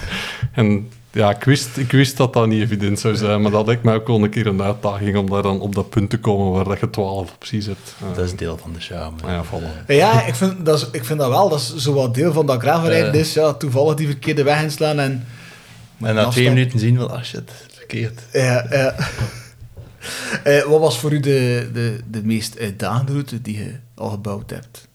En 0.54 0.88
ja, 1.14 1.30
ik 1.36 1.44
wist, 1.44 1.78
ik 1.78 1.92
wist 1.92 2.18
dat 2.18 2.34
dat 2.34 2.48
niet 2.48 2.62
evident 2.62 3.00
zou 3.00 3.16
zijn. 3.16 3.42
Maar 3.42 3.52
dat 3.52 3.66
lijkt 3.66 3.84
mij 3.84 3.94
ook 3.96 4.08
wel 4.08 4.24
een 4.24 4.30
keer 4.30 4.48
een 4.48 4.62
uitdaging 4.62 5.18
om 5.18 5.30
daar 5.30 5.42
dan 5.42 5.60
op 5.60 5.76
dat 5.76 5.90
punt 5.90 6.10
te 6.10 6.20
komen 6.20 6.52
waar 6.52 6.64
dat 6.64 6.80
je 6.80 6.90
12 6.90 7.32
opties 7.34 7.66
hebt. 7.66 7.96
Eh, 8.02 8.16
Dat 8.16 8.26
is 8.26 8.36
deel 8.36 8.58
van 8.58 8.74
de 8.74 8.80
charme. 8.80 9.18
ja, 9.26 9.44
voilà. 9.46 9.86
Ja, 9.88 10.26
ik 10.26 10.36
vind 10.36 10.66
dat, 10.66 10.78
is- 10.82 10.88
ik 10.92 11.06
vind 11.06 11.20
dat 11.20 11.30
wel. 11.30 11.50
Dat 11.50 11.60
is 11.60 11.76
zo 11.76 11.94
wat 11.94 12.16
deel 12.16 12.34
van 12.34 12.46
dat 12.46 12.62
gravelrijden 12.62 13.14
Eh. 13.14 13.20
is. 13.20 13.34
Ja, 13.34 13.54
toevallig 13.54 13.96
die 13.96 14.08
verkeerde 14.08 14.44
weg 14.44 14.62
inslaan 14.62 15.00
en... 15.00 15.26
En 16.02 16.16
na 16.16 16.28
twee 16.28 16.50
minuten 16.50 16.80
zien 16.80 16.98
we, 16.98 17.08
ah 17.08 17.24
shit, 17.24 17.52
verkeerd. 17.74 18.22
Ja, 18.32 18.66
ja. 18.70 18.96
Eh, 20.44 20.64
wat 20.64 20.80
was 20.80 21.00
voor 21.00 21.12
u 21.12 21.20
de, 21.20 21.70
de, 21.74 22.00
de 22.12 22.24
meest 22.24 22.60
uitdagende 22.60 23.12
route 23.12 23.42
die 23.42 23.58
je 23.58 23.72
al 23.96 24.10
gebouwd 24.10 24.50
hebt? 24.50 24.88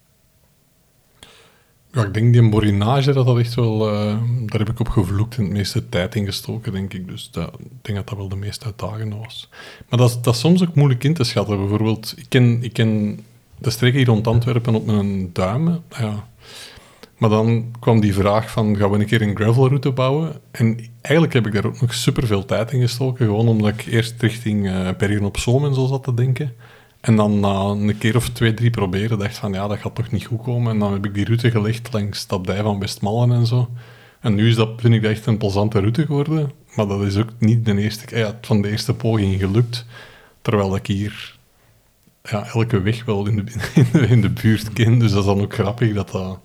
Ja, 1.93 2.05
ik 2.05 2.15
denk 2.15 2.33
die 2.33 2.43
morinage, 2.43 3.13
dat 3.13 3.27
dat 3.27 3.39
echt 3.39 3.55
wel... 3.55 3.91
eh, 3.91 4.19
daar 4.47 4.59
heb 4.59 4.69
ik 4.71 4.81
op 4.81 4.89
gevloekt 4.89 5.37
en 5.37 5.43
het 5.43 5.53
meeste 5.53 5.89
tijd 5.89 6.15
in 6.15 6.25
gestoken, 6.25 6.73
denk 6.73 6.95
ik. 6.95 7.09
Dus 7.09 7.31
dat, 7.31 7.53
ik 7.59 7.67
denk 7.83 7.99
dat 7.99 8.09
dat 8.09 8.17
wel 8.19 8.29
de 8.29 8.37
meest 8.37 8.65
uitdagende 8.65 9.17
was. 9.17 9.49
Maar 9.89 9.99
dat, 9.99 10.19
dat 10.23 10.35
is 10.35 10.41
soms 10.41 10.63
ook 10.63 10.75
moeilijk 10.75 11.05
in 11.05 11.15
te 11.15 11.25
schatten. 11.25 11.59
Bijvoorbeeld, 11.59 12.15
ik 12.17 12.27
ken, 12.29 12.59
ik 12.63 12.73
ken 12.73 13.21
de 13.59 13.71
streken 13.71 13.99
hier 13.99 14.07
rond 14.07 14.27
Antwerpen 14.27 14.75
op 14.75 14.87
mijn 14.87 15.31
duimen. 15.33 15.83
Ja. 15.99 16.27
Maar 17.19 17.31
dan 17.31 17.75
kwam 17.81 18.01
die 18.01 18.15
vraag 18.15 18.51
van, 18.51 18.77
gaan 18.77 18.91
we 18.91 18.99
een 18.99 19.07
keer 19.07 19.23
een 19.23 19.37
gravelroute 19.37 19.91
bouwen? 19.91 20.33
En 20.51 20.79
eigenlijk 21.01 21.35
heb 21.35 21.47
ik 21.47 21.53
daar 21.53 21.67
ook 21.67 21.81
nog 21.81 21.95
superveel 21.95 22.45
tijd 22.45 22.73
in 22.73 22.81
gestoken. 22.81 23.27
Gewoon 23.27 23.49
omdat 23.49 23.69
ik 23.69 23.87
eerst 23.87 24.23
richting 24.23 24.69
eh 24.69 24.89
Bergen 24.99 25.25
op 25.25 25.39
Zoom 25.39 25.65
en 25.65 25.75
zo 25.75 25.87
zat 25.87 26.05
te 26.05 26.15
denken. 26.15 26.55
En 27.01 27.17
dan 27.17 27.45
een 27.45 27.99
keer 27.99 28.17
of 28.17 28.29
twee, 28.29 28.55
drie 28.55 28.71
proberen, 28.71 29.19
dacht 29.19 29.39
van 29.39 29.53
ja, 29.53 29.69
dat 29.69 29.79
gaat 29.79 29.95
toch 29.95 30.11
niet 30.11 30.25
goed 30.25 30.43
komen. 30.43 30.73
En 30.73 30.79
dan 30.79 30.93
heb 30.93 31.07
ik 31.07 31.15
die 31.15 31.25
route 31.25 31.51
gelegd 31.51 31.93
langs 31.93 32.27
dat 32.27 32.47
dij 32.47 32.63
van 32.63 32.79
Westmallen 32.79 33.33
en 33.33 33.47
zo. 33.47 33.71
En 34.21 34.35
nu 34.35 34.49
is 34.49 34.55
dat, 34.55 34.69
vind 34.77 34.95
ik 34.95 35.03
dat 35.03 35.11
echt 35.11 35.27
een 35.27 35.39
plezante 35.39 35.79
route 35.79 36.07
geworden. 36.07 36.53
Maar 36.75 36.87
dat 36.87 37.03
is 37.03 37.17
ook 37.17 37.31
niet 37.39 37.65
de 37.65 37.81
eerste, 37.81 38.17
ja, 38.19 38.39
van 38.41 38.63
de 38.63 38.71
eerste 38.71 38.95
poging 38.95 39.41
gelukt. 39.41 39.87
Terwijl 40.43 40.77
ik 40.77 40.87
hier 40.87 41.39
ja, 42.23 42.47
elke 42.47 42.81
weg 42.81 43.05
wel 43.05 43.27
in 43.27 43.37
de, 43.37 43.43
in 43.75 43.87
de, 43.93 44.07
in 44.07 44.21
de 44.21 44.31
buurt 44.31 44.73
ken. 44.73 44.99
Dus 44.99 45.11
dat 45.11 45.21
is 45.21 45.27
dan 45.27 45.41
ook 45.41 45.55
grappig 45.55 45.95
dat 45.95 46.11
dat 46.11 46.39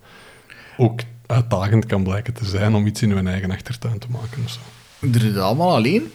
ook 0.78 1.02
uitdagend 1.26 1.86
kan 1.86 2.04
blijken 2.04 2.34
te 2.34 2.46
zijn 2.46 2.76
om 2.76 2.86
iets 2.86 3.02
in 3.02 3.14
mijn 3.14 3.28
eigen 3.28 3.52
achtertuin 3.52 4.00
te 4.00 4.08
maken. 4.10 4.44
Of 4.44 4.50
zo. 4.50 4.60
Doe 5.00 5.24
je 5.24 5.34
dat 5.34 5.44
allemaal 5.44 5.76
alleen? 5.76 6.12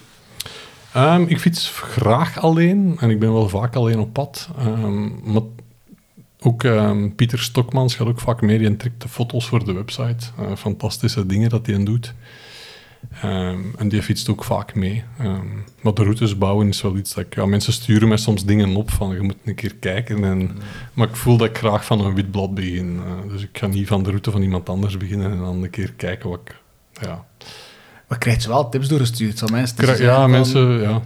Ehm, 0.93 1.23
ik 1.23 1.41
fiets 1.41 1.71
graag 1.71 2.41
alleen 2.41 2.97
en 3.01 3.11
ik 3.11 3.19
ben 3.19 3.33
wel 3.33 3.49
vaak 3.49 3.77
alleen 3.77 3.99
op 3.99 4.13
pad. 4.13 4.49
Ehm, 4.59 5.33
maar 5.33 5.43
ook 6.41 6.65
ehm, 6.65 7.09
Pieter 7.09 7.39
Stokmans 7.39 7.95
gaat 7.95 8.07
ook 8.07 8.21
vaak 8.21 8.41
mee 8.41 8.65
en 8.65 8.77
trekt 8.77 9.03
de 9.03 9.09
foto's 9.09 9.47
voor 9.47 9.65
de 9.65 9.73
website. 9.73 10.27
Eh, 10.39 10.57
fantastische 10.57 11.27
dingen 11.27 11.49
dat 11.49 11.67
hij 11.67 11.85
doet. 11.85 12.15
En 13.77 13.89
die 13.89 14.03
fietst 14.03 14.29
ook 14.29 14.45
vaak 14.45 14.75
mee. 14.75 15.05
Maar 15.81 15.95
de 15.95 16.03
routes 16.03 16.39
bouwen 16.39 16.69
is 16.69 16.83
wel 16.83 16.97
iets 16.97 17.15
dat 17.15 17.25
ik... 17.25 17.35
Ja, 17.35 17.47
mensen 17.47 17.73
sturen 17.73 18.09
mij 18.09 18.17
soms 18.17 18.45
dingen 18.45 18.77
op 18.77 18.91
van 18.91 19.15
je 19.15 19.21
moet 19.21 19.37
een 19.45 19.55
keer 19.55 19.75
kijken. 19.75 20.25
En, 20.25 20.51
Maar 20.93 21.09
ik 21.09 21.17
voel 21.17 21.37
dat 21.37 21.49
ik 21.49 21.59
graag 21.59 21.85
van 21.85 22.01
een 22.01 22.15
wit 22.15 22.31
blad 22.31 22.55
begin. 22.55 23.01
Eh, 23.07 23.31
dus 23.33 23.43
ik 23.43 23.59
ga 23.59 23.67
niet 23.67 23.87
van 23.87 24.03
de 24.03 24.09
route 24.09 24.31
van 24.31 24.43
iemand 24.43 24.69
anders 24.69 24.97
beginnen 24.97 25.31
en 25.31 25.39
dan 25.39 25.63
een 25.63 25.71
keer 25.71 25.93
kijken 25.93 26.29
wat 26.31 26.41
ik... 26.45 26.57
Ja, 27.01 27.25
Maar 28.09 28.19
krijgt 28.19 28.43
ze 28.43 28.49
wel 28.49 28.69
tips 28.69 28.89
doorgestuurd 28.89 29.39
van 29.39 29.49
mensen? 29.51 30.03
ja 30.05 30.15
van- 30.21 30.31
mensen... 30.31 30.81
Ja. 30.81 30.91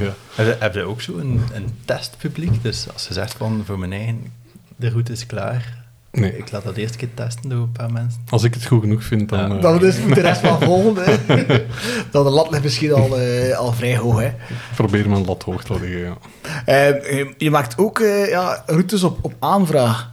ja. 0.00 0.14
Heb 0.34 0.46
je, 0.46 0.56
heb 0.58 0.74
je 0.74 0.82
ook 0.82 1.00
zo 1.00 1.16
een, 1.18 1.40
een 1.52 1.78
testpubliek? 1.84 2.62
Dus 2.62 2.86
als 2.92 3.06
je 3.08 3.14
zegt 3.14 3.34
van, 3.34 3.62
voor 3.66 3.78
mijn 3.78 3.92
eigen, 3.92 4.32
de 4.76 4.88
route 4.90 5.12
is 5.12 5.26
klaar. 5.26 5.84
Nee. 6.12 6.36
Ik 6.38 6.50
laat 6.50 6.64
dat 6.64 6.76
eerst 6.76 6.96
keer 6.96 7.14
testen 7.14 7.48
door 7.50 7.58
een 7.62 7.72
paar 7.72 7.92
mensen. 7.92 8.20
Als 8.28 8.42
ik 8.42 8.54
het 8.54 8.66
goed 8.66 8.80
genoeg 8.80 9.02
vind, 9.04 9.28
dan... 9.28 9.38
Ja. 9.50 9.56
eh, 9.56 9.62
Dan 9.62 9.84
is 9.84 9.98
moet 9.98 10.14
de 10.14 10.20
rest 10.20 10.40
van 10.40 10.60
volgen. 10.60 11.04
hè. 11.04 11.44
Dan 12.10 12.24
de 12.24 12.30
lat 12.30 12.50
ligt 12.50 12.62
misschien 12.62 12.92
al, 12.92 13.18
eh, 13.18 13.56
al 13.58 13.72
vrij 13.72 13.96
hoog. 13.96 14.20
Hè. 14.20 14.32
probeer 14.74 15.08
mijn 15.08 15.24
lat 15.24 15.42
hoog 15.42 15.64
te 15.64 15.72
leggen, 15.72 15.98
ja. 15.98 16.16
Eh, 16.64 16.88
je- 17.16 17.34
je 17.38 17.50
maakt 17.50 17.78
ook 17.78 17.98
ja, 18.28 18.62
routes 18.66 19.02
op, 19.02 19.18
op 19.24 19.34
aanvraag. 19.38 20.10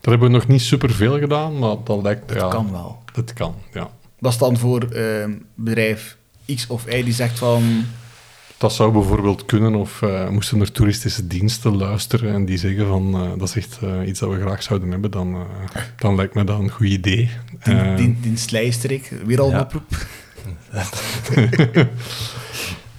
Daar 0.00 0.12
hebben 0.12 0.30
we 0.30 0.34
nog 0.36 0.46
niet 0.46 0.62
superveel 0.62 1.18
gedaan, 1.18 1.58
maar 1.58 1.76
dat 1.84 2.02
lijkt... 2.02 2.28
Dat 2.28 2.36
ja, 2.40 2.48
kan 2.48 2.70
wel. 2.72 2.98
Dat 3.12 3.32
kan, 3.32 3.54
ja. 3.72 3.88
Dat 4.24 4.32
is 4.32 4.38
dan 4.38 4.58
voor 4.58 4.82
eh, 4.82 5.24
bedrijf 5.54 6.16
X 6.54 6.66
of 6.66 6.86
Y 6.92 7.02
die 7.04 7.12
zegt 7.12 7.38
van... 7.38 7.84
Dat 8.58 8.72
zou 8.72 8.92
bijvoorbeeld 8.92 9.44
kunnen, 9.44 9.74
of 9.74 10.02
eh, 10.02 10.28
moesten 10.28 10.60
er 10.60 10.72
toeristische 10.72 11.26
diensten 11.26 11.76
luisteren 11.76 12.34
en 12.34 12.44
die 12.44 12.58
zeggen 12.58 12.86
van, 12.86 13.14
eh, 13.14 13.20
dat 13.38 13.48
is 13.48 13.56
echt 13.56 13.78
eh, 13.82 14.08
iets 14.08 14.20
dat 14.20 14.30
we 14.30 14.40
graag 14.40 14.62
zouden 14.62 14.90
hebben, 14.90 15.10
dan, 15.10 15.34
eh, 15.34 15.82
dan 15.98 16.14
lijkt 16.16 16.34
me 16.34 16.44
dat 16.44 16.58
een 16.58 16.70
goed 16.70 16.86
idee. 16.86 17.30
Die, 17.64 17.74
Eh, 17.74 17.96
die, 17.96 18.16
die 18.20 18.36
slijsterik, 18.36 19.12
weer 19.24 19.40
al 19.40 19.46
een 19.50 19.56
Ja. 19.56 19.60
oproep. 19.60 19.84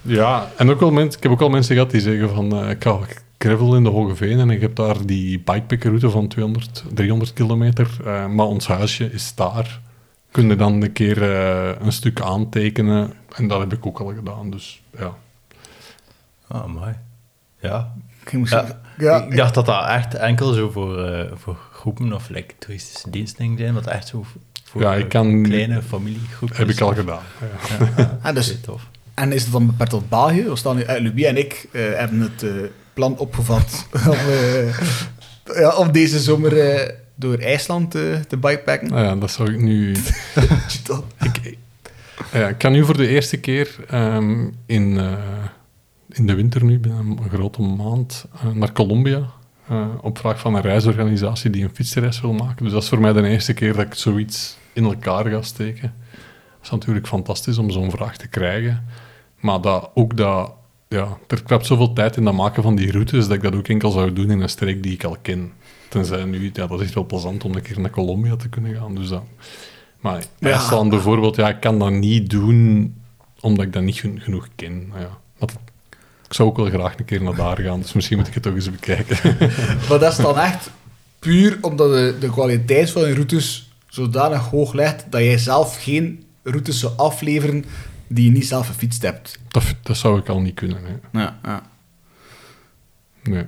Ja, 0.02 0.50
en 0.56 0.70
ook 0.70 0.80
wel 0.80 0.90
mensen, 0.90 1.16
ik 1.16 1.22
heb 1.22 1.32
ook 1.32 1.40
al 1.40 1.48
mensen 1.48 1.74
gehad 1.74 1.90
die 1.90 2.00
zeggen 2.00 2.28
van, 2.34 2.56
eh, 2.62 2.70
ik 2.70 2.82
ga 2.82 2.98
gravel 3.38 3.76
in 3.76 3.82
de 3.84 3.90
Hoge 3.90 4.14
Venen 4.14 4.38
en 4.40 4.50
ik 4.50 4.60
heb 4.60 4.76
daar 4.76 5.06
die 5.06 5.38
bikepackerroute 5.38 6.10
van 6.10 6.28
200, 6.28 6.84
300 6.94 7.32
kilometer, 7.32 7.88
eh, 8.04 8.26
maar 8.26 8.46
ons 8.46 8.66
huisje 8.66 9.12
is 9.12 9.32
daar. 9.34 9.80
Kun 10.36 10.48
je 10.48 10.56
dan 10.56 10.82
een 10.82 10.92
keer 10.92 11.22
eh, 11.22 11.80
een 11.80 11.92
stuk 11.92 12.20
aantekenen 12.20 13.12
en 13.36 13.48
dat 13.48 13.60
heb 13.60 13.72
ik 13.72 13.86
ook 13.86 14.00
al 14.00 14.12
gedaan, 14.14 14.50
dus 14.50 14.82
ja. 14.98 15.14
Ah, 16.48 16.66
mooi. 16.66 16.92
Ja. 17.60 17.92
Moest- 18.32 18.52
Ja, 18.52 18.78
ja, 18.98 19.22
ik 19.24 19.36
dacht 19.36 19.54
dat 19.54 19.66
dat 19.66 19.86
echt 19.88 20.14
enkel 20.14 20.52
zo 20.52 20.70
voor, 20.70 21.04
eh, 21.06 21.32
voor 21.34 21.56
groepen 21.72 22.12
of 22.12 22.28
like, 22.28 22.54
toeristische 22.58 23.10
diensten 23.10 23.58
zijn, 23.58 23.74
wat 23.74 23.86
echt 23.86 24.08
zo 24.08 24.24
voor 24.64 24.80
Ja, 24.82 24.94
ik 24.94 25.08
kan- 25.08 25.42
kleine 25.42 25.82
familiegroepen. 25.82 26.56
Heb 26.56 26.68
ik 26.68 26.80
al 26.80 26.94
gedaan. 26.94 27.22
Ja. 27.96 28.18
Ah, 28.22 28.34
dus, 28.34 28.60
tof. 28.60 28.86
en 29.14 29.32
is 29.32 29.42
het 29.42 29.52
dan 29.52 29.66
beperkt 29.66 29.90
tot 29.90 30.08
België? 30.08 30.42
We 30.44 30.56
staan 30.56 30.76
nu, 30.76 30.82
eh, 30.82 31.02
Louis 31.02 31.24
en 31.24 31.36
ik 31.36 31.68
eh, 31.72 31.82
hebben 31.94 32.20
het 32.20 32.42
eh, 32.42 32.50
plan 32.94 33.18
opgevat 33.18 33.86
om, 34.06 34.12
eh, 34.12 34.78
ja, 35.60 35.76
om 35.76 35.92
deze 35.92 36.18
zomer 36.20 36.58
eh, 36.58 36.92
door 37.16 37.38
IJsland 37.38 37.94
eh, 37.94 38.20
te 38.20 38.36
bikepacken. 38.36 38.88
Nou 38.88 39.04
ja, 39.04 39.16
dat 39.16 39.30
zou 39.30 39.52
ik 39.52 39.60
nu... 39.60 39.90
ik, 41.20 41.56
ja, 42.32 42.48
ik 42.48 42.58
kan 42.58 42.72
nu 42.72 42.84
voor 42.84 42.96
de 42.96 43.08
eerste 43.08 43.36
keer 43.36 43.76
ehm, 43.88 44.48
in, 44.66 44.98
eh, 44.98 45.12
in 46.08 46.26
de 46.26 46.34
winter 46.34 46.64
nu, 46.64 46.78
binnen 46.78 47.06
een 47.06 47.30
grote 47.30 47.62
maand, 47.62 48.26
eh, 48.34 48.50
naar 48.52 48.72
Colombia. 48.72 49.34
op 50.00 50.18
vraag 50.18 50.40
van 50.40 50.54
een 50.54 50.62
reisorganisatie 50.62 51.50
die 51.50 51.64
een 51.64 51.74
fietsreis 51.74 52.20
wil 52.20 52.32
maken. 52.32 52.64
Dus 52.64 52.72
dat 52.72 52.82
is 52.82 52.88
voor 52.88 53.00
mij 53.00 53.12
de 53.12 53.28
eerste 53.28 53.54
keer 53.54 53.72
dat 53.72 53.86
ik 53.86 53.94
zoiets 53.94 54.58
in 54.72 54.84
elkaar 54.84 55.26
ga 55.26 55.42
steken. 55.42 55.94
Dat 56.10 56.62
is 56.62 56.70
natuurlijk 56.70 57.06
fantastisch 57.06 57.58
om 57.58 57.70
zo'n 57.70 57.90
vraag 57.90 58.16
te 58.16 58.28
krijgen. 58.28 58.86
Maar 59.40 59.60
dat, 59.60 59.90
ook 59.94 60.16
dat... 60.16 60.52
Ja, 60.88 61.18
er 61.26 61.42
klapt 61.42 61.66
zoveel 61.66 61.92
tijd 61.92 62.16
in 62.16 62.24
dat 62.24 62.34
maken 62.34 62.62
van 62.62 62.76
die 62.76 62.92
routes 62.92 63.26
dat 63.26 63.36
ik 63.36 63.42
dat 63.42 63.54
ook 63.54 63.68
enkel 63.68 63.90
zou 63.90 64.12
doen 64.12 64.30
in 64.30 64.40
een 64.40 64.48
streek 64.48 64.82
die 64.82 64.92
ik 64.92 65.04
al 65.04 65.16
ken. 65.22 65.52
Tenzij 65.88 66.24
nu... 66.24 66.50
Ja, 66.52 66.66
dat 66.66 66.80
is 66.80 66.92
wel 66.92 67.06
plezant 67.06 67.44
om 67.44 67.54
een 67.54 67.62
keer 67.62 67.80
naar 67.80 67.90
Colombia 67.90 68.36
te 68.36 68.48
kunnen 68.48 68.74
gaan. 68.76 68.94
Dus 68.94 69.08
dat... 69.08 69.22
Maar 70.00 70.24
Ja. 70.38 70.50
IJsland 70.50 70.90
bijvoorbeeld, 70.90 71.36
ja, 71.36 71.48
ik 71.48 71.60
kan 71.60 71.78
dat 71.78 71.90
niet 71.90 72.30
doen 72.30 72.94
omdat 73.40 73.64
ik 73.64 73.72
dat 73.72 73.82
niet 73.82 73.96
gen- 74.00 74.20
genoeg 74.20 74.48
ken. 74.56 74.88
Nou 74.88 75.00
Ja. 75.00 75.18
Maar 75.38 75.48
ik 76.28 76.32
zou 76.34 76.48
ook 76.48 76.56
wel 76.56 76.66
graag 76.66 76.98
een 76.98 77.04
keer 77.04 77.22
naar 77.22 77.34
daar 77.34 77.58
gaan, 77.60 77.80
dus 77.80 77.92
misschien 77.92 78.18
moet 78.18 78.26
ik 78.26 78.34
het 78.34 78.42
toch 78.42 78.54
eens 78.54 78.70
bekijken. 78.70 79.36
Maar 79.88 79.98
dat 79.98 80.12
is 80.12 80.16
dan 80.16 80.38
echt 80.38 80.70
puur 81.18 81.58
omdat 81.60 81.90
de, 81.90 82.16
de 82.20 82.30
kwaliteit 82.30 82.90
van 82.90 83.08
je 83.08 83.14
routes 83.14 83.70
zodanig 83.88 84.40
hoog 84.48 84.72
ligt 84.72 85.04
dat 85.10 85.20
jij 85.20 85.38
zelf 85.38 85.82
geen 85.82 86.24
routes 86.42 86.78
zou 86.80 86.92
afleveren 86.96 87.64
die 88.06 88.24
je 88.24 88.30
niet 88.30 88.46
zelf 88.46 88.66
gefietst 88.66 89.02
hebt. 89.02 89.38
dat, 89.48 89.64
dat 89.82 89.96
zou 89.96 90.18
ik 90.18 90.28
al 90.28 90.40
niet 90.40 90.54
kunnen. 90.54 90.78
Hè. 90.84 91.20
Ja, 91.20 91.38
ja. 91.42 91.62
Nee. 93.22 93.44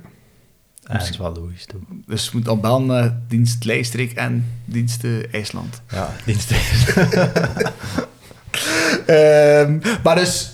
Ja, 0.89 0.97
dat 0.97 1.09
is 1.09 1.17
wel 1.17 1.33
logisch, 1.33 1.65
toch? 1.65 1.81
Dus 2.05 2.25
je 2.25 2.29
moet 2.33 2.45
dan 2.45 2.61
bellen 2.61 2.85
naar 2.85 3.19
dienst 3.27 3.65
Leistrik 3.65 4.11
en 4.11 4.45
dienst 4.65 5.03
eh, 5.03 5.33
IJsland. 5.33 5.81
Ja, 5.91 6.15
dienst. 6.25 6.51
Ehm, 9.05 9.79
maar 10.03 10.15
dus, 10.15 10.51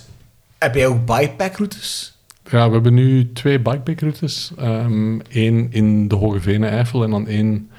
heb 0.58 0.74
jij 0.74 0.86
ook 0.86 1.06
bikepacroutes? 1.06 2.16
Ja, 2.50 2.66
we 2.66 2.72
hebben 2.74 2.94
nu 2.94 3.32
twee 3.32 3.60
bikepackroutes. 3.60 4.52
Eén 4.56 5.66
in 5.70 6.08
de 6.08 6.14
Hoge 6.14 6.40
Venen 6.40 6.70
Eifel 6.70 7.04
en 7.04 7.10
dan 7.10 7.26
één 7.28 7.70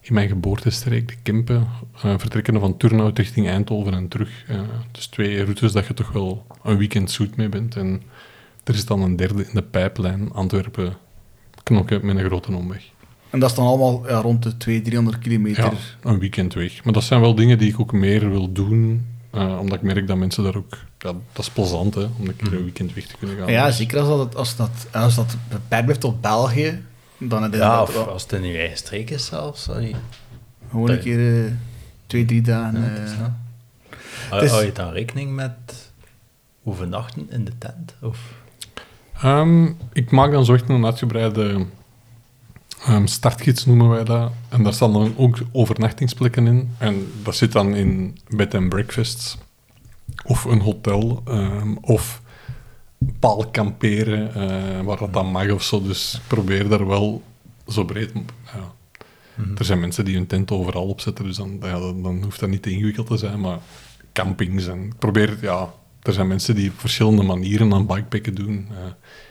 in 0.00 0.14
mijn 0.14 0.28
geboortestreek, 0.28 1.08
de 1.08 1.14
Kempen. 1.22 1.68
eh 2.02 2.14
vertrekkende 2.18 2.60
van 2.60 2.76
Turnhout 2.76 3.18
richting 3.18 3.48
Eindhoven 3.48 3.94
en 3.94 4.08
terug. 4.08 4.44
Eh, 4.48 4.60
dus 4.92 5.06
twee 5.06 5.42
routes 5.42 5.72
dat 5.72 5.86
je 5.86 5.94
toch 5.94 6.12
wel 6.12 6.46
een 6.62 6.76
weekend 6.76 7.10
zoet 7.10 7.36
mee 7.36 7.48
bent. 7.48 7.76
En 7.76 8.02
er 8.64 8.74
is 8.74 8.84
dan 8.84 9.02
een 9.02 9.16
derde 9.16 9.42
in 9.42 9.54
de 9.54 9.62
pijplijn, 9.62 10.32
Antwerpen, 10.32 10.96
knokken 11.64 12.06
met 12.06 12.16
een 12.16 12.24
grote 12.24 12.52
omweg. 12.52 12.82
En 13.30 13.40
dat 13.40 13.50
is 13.50 13.56
dan 13.56 13.66
allemaal 13.66 14.08
ja, 14.08 14.20
rond 14.20 14.42
de 14.42 14.56
200, 14.56 14.84
300 14.84 15.18
kilometer. 15.18 15.64
Ja, 15.64 15.72
een 16.02 16.18
weekend 16.18 16.54
weg. 16.54 16.84
Maar 16.84 16.92
dat 16.92 17.04
zijn 17.04 17.20
wel 17.20 17.34
dingen 17.34 17.58
die 17.58 17.72
ik 17.72 17.80
ook 17.80 17.92
meer 17.92 18.30
wil 18.30 18.52
doen, 18.52 19.06
eh, 19.30 19.58
omdat 19.60 19.76
ik 19.76 19.82
merk 19.82 20.06
dat 20.06 20.16
mensen 20.16 20.44
daar 20.44 20.56
ook... 20.56 20.78
Ja, 20.98 21.12
dat 21.32 21.44
is 21.44 21.50
plezant, 21.50 21.94
hè, 21.94 22.02
om 22.02 22.26
een 22.26 22.36
keer 22.36 22.52
een 22.52 22.62
weekend 22.62 22.94
weg 22.94 23.06
te 23.06 23.16
kunnen 23.18 23.36
gaan. 23.36 23.50
Ja, 23.50 23.70
zeker 23.70 24.00
als 24.00 24.08
dat, 24.08 24.36
als 24.36 24.56
dat, 24.56 24.86
als 24.92 25.14
dat 25.14 25.36
beperkt 25.48 25.84
blijft 25.84 26.00
tot 26.00 26.20
België, 26.20 26.82
dan 27.18 27.52
is 27.52 27.58
Ja, 27.58 27.82
of 27.82 27.94
wel 27.94 28.08
als 28.08 28.22
het 28.22 28.32
in 28.32 28.42
je 28.42 28.58
eigen 28.58 28.76
streek 28.76 29.10
is 29.10 29.26
zelfs. 29.26 29.68
Allee. 29.68 29.94
gewoon 30.70 30.90
een 30.90 31.00
keer 31.00 31.44
eh, 31.44 31.52
twee, 32.06 32.24
drie 32.24 32.42
dagen. 32.42 32.80
Ja, 32.80 33.36
eh, 34.30 34.40
het 34.40 34.50
hou 34.50 34.64
je 34.64 34.72
dan 34.72 34.92
rekening 34.92 35.34
met 35.34 35.92
overnachten 36.64 37.30
in 37.30 37.44
de 37.44 37.58
tent? 37.58 37.94
Of? 38.00 38.18
Ehm, 39.22 39.66
ik 39.92 40.10
maak 40.10 40.32
dan 40.32 40.44
zo 40.44 40.54
echt 40.54 40.68
een 40.68 40.84
uitgebreide 40.84 41.66
ehm, 42.84 43.06
startgids, 43.06 43.66
noemen 43.66 43.88
wij 43.88 44.04
dat. 44.04 44.32
En 44.48 44.62
daar 44.62 44.72
staan 44.72 44.92
dan 44.92 45.14
ook 45.16 45.38
overnachtingsplekken 45.52 46.46
in. 46.46 46.70
En 46.78 47.12
dat 47.22 47.36
zit 47.36 47.52
dan 47.52 47.74
in 47.74 48.18
bed 48.28 48.54
and 48.54 48.68
breakfasts. 48.68 49.38
Of 50.24 50.44
een 50.44 50.60
hotel. 50.60 51.22
ehm, 51.24 51.74
of 51.80 52.22
paal 53.18 53.46
kamperen, 53.50 54.34
eh, 54.34 54.80
waar 54.84 54.98
dat 54.98 55.12
dan 55.12 55.26
mag 55.26 55.50
of 55.50 55.62
zo. 55.62 55.82
Dus 55.82 56.14
ik 56.14 56.20
probeer 56.26 56.68
daar 56.68 56.86
wel 56.86 57.22
zo 57.68 57.84
breed... 57.84 58.12
Ja. 58.44 58.72
Er 59.58 59.64
zijn 59.64 59.80
mensen 59.80 60.04
die 60.04 60.16
hun 60.16 60.26
tent 60.26 60.50
overal 60.50 60.86
opzetten, 60.86 61.24
dus 61.24 61.36
dan, 61.36 61.58
ja, 61.62 61.78
dan, 61.78 62.02
dan 62.02 62.22
hoeft 62.22 62.40
dat 62.40 62.48
niet 62.48 62.62
te 62.62 62.70
ingewikkeld 62.70 63.06
te 63.06 63.16
zijn. 63.16 63.40
Maar 63.40 63.58
campings 64.12 64.66
en 64.66 64.84
ik 64.84 64.98
probeer... 64.98 65.38
Ja, 65.40 65.72
er 66.04 66.12
zijn 66.12 66.28
mensen 66.28 66.54
die 66.54 66.70
op 66.70 66.80
verschillende 66.80 67.22
manieren 67.22 67.72
aan 67.72 67.86
bikepacken 67.86 68.34
doen. 68.34 68.66
Eh, 68.70 68.86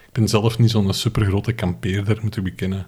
ik 0.07 0.11
ben 0.11 0.27
zelf 0.27 0.57
niet 0.59 0.71
zo'n 0.71 0.93
supergrote 0.93 1.53
kampeerder, 1.53 2.19
moet 2.21 2.37
ik 2.37 2.43
bekennen. 2.43 2.87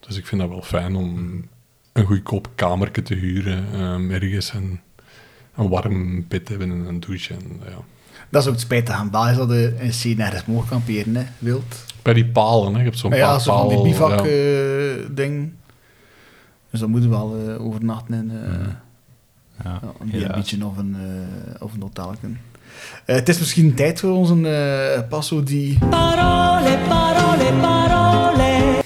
Dus 0.00 0.16
ik 0.16 0.26
vind 0.26 0.40
dat 0.40 0.50
wel 0.50 0.62
fijn 0.62 0.96
om 0.96 1.44
een 1.92 2.06
goedkoop 2.06 2.48
kamertje 2.54 3.02
te 3.02 3.14
huren 3.14 3.64
ehm, 3.72 4.10
ergens 4.10 4.50
en 4.50 4.80
een 5.54 5.68
warm 5.68 6.28
bed 6.28 6.46
te 6.46 6.50
hebben 6.50 6.70
en 6.70 6.86
een 6.86 7.00
douche. 7.00 7.34
En, 7.34 7.60
ja. 7.64 7.78
Dat 8.28 8.42
is 8.42 8.46
ook 8.48 8.54
het 8.54 8.62
spijtig 8.62 8.94
aan 8.94 9.10
België, 9.10 9.36
dat 9.36 9.50
je 9.50 9.74
in 9.78 10.14
C 10.14 10.18
nergens 10.18 10.44
mogen 10.44 10.68
kamperen, 10.68 11.16
hè, 11.16 11.24
wild. 11.38 11.84
Bij 12.02 12.14
die 12.14 12.26
palen, 12.26 12.72
hè. 12.72 12.78
je 12.78 12.84
hebt 12.84 12.98
zo'n 12.98 13.10
ja, 13.10 13.38
zo 13.38 13.68
van 13.68 13.82
die 13.82 13.94
ja. 13.94 14.16
eh, 14.16 15.06
ding. 15.10 15.52
Dus 16.70 16.80
dan 16.80 16.90
moeten 16.90 17.10
we 17.10 17.16
wel 17.16 17.48
eh, 17.48 17.66
overnachten 17.66 18.14
in 18.14 18.30
eh, 18.30 18.68
Ja, 19.64 19.80
ja, 19.80 19.92
een. 20.00 20.32
B&B'tje 20.32 20.66
of 20.66 20.76
een, 20.76 20.96
of 21.60 21.74
een 21.74 21.82
hotelje. 21.82 22.16
Eh, 23.04 23.14
het 23.14 23.28
is 23.28 23.38
misschien 23.38 23.74
tijd 23.74 24.00
voor 24.00 24.10
onze 24.10 24.48
eh 24.48 25.08
passo 25.08 25.42
die... 25.42 25.78
Parole, 25.90 26.78
parole, 26.88 27.52
parole. 27.60 28.80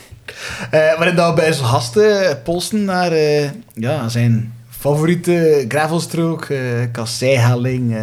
Eh, 0.71 0.97
waarin 0.97 1.15
dat 1.17 1.29
we 1.29 1.35
bij 1.35 1.53
zijn 1.53 1.67
gasten 1.69 2.43
polsen 2.43 2.85
naar 2.85 3.13
eh, 3.13 3.51
ja, 3.75 4.09
zijn 4.09 4.55
favoriete 4.69 5.65
gravelstrook, 5.69 6.45
eh 6.45 6.59
kasseihelling, 6.93 7.95
eh, 7.95 8.03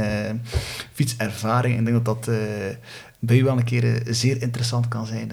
fietservaring. 0.93 1.79
Ik 1.79 1.85
denk 1.85 2.05
dat 2.05 2.23
dat 2.23 2.35
eh, 2.35 2.41
bij 3.19 3.37
u 3.37 3.43
wel 3.43 3.57
een 3.57 3.63
keer 3.63 4.01
zeer 4.09 4.41
interessant 4.41 4.87
kan 4.87 5.05
zijn. 5.05 5.31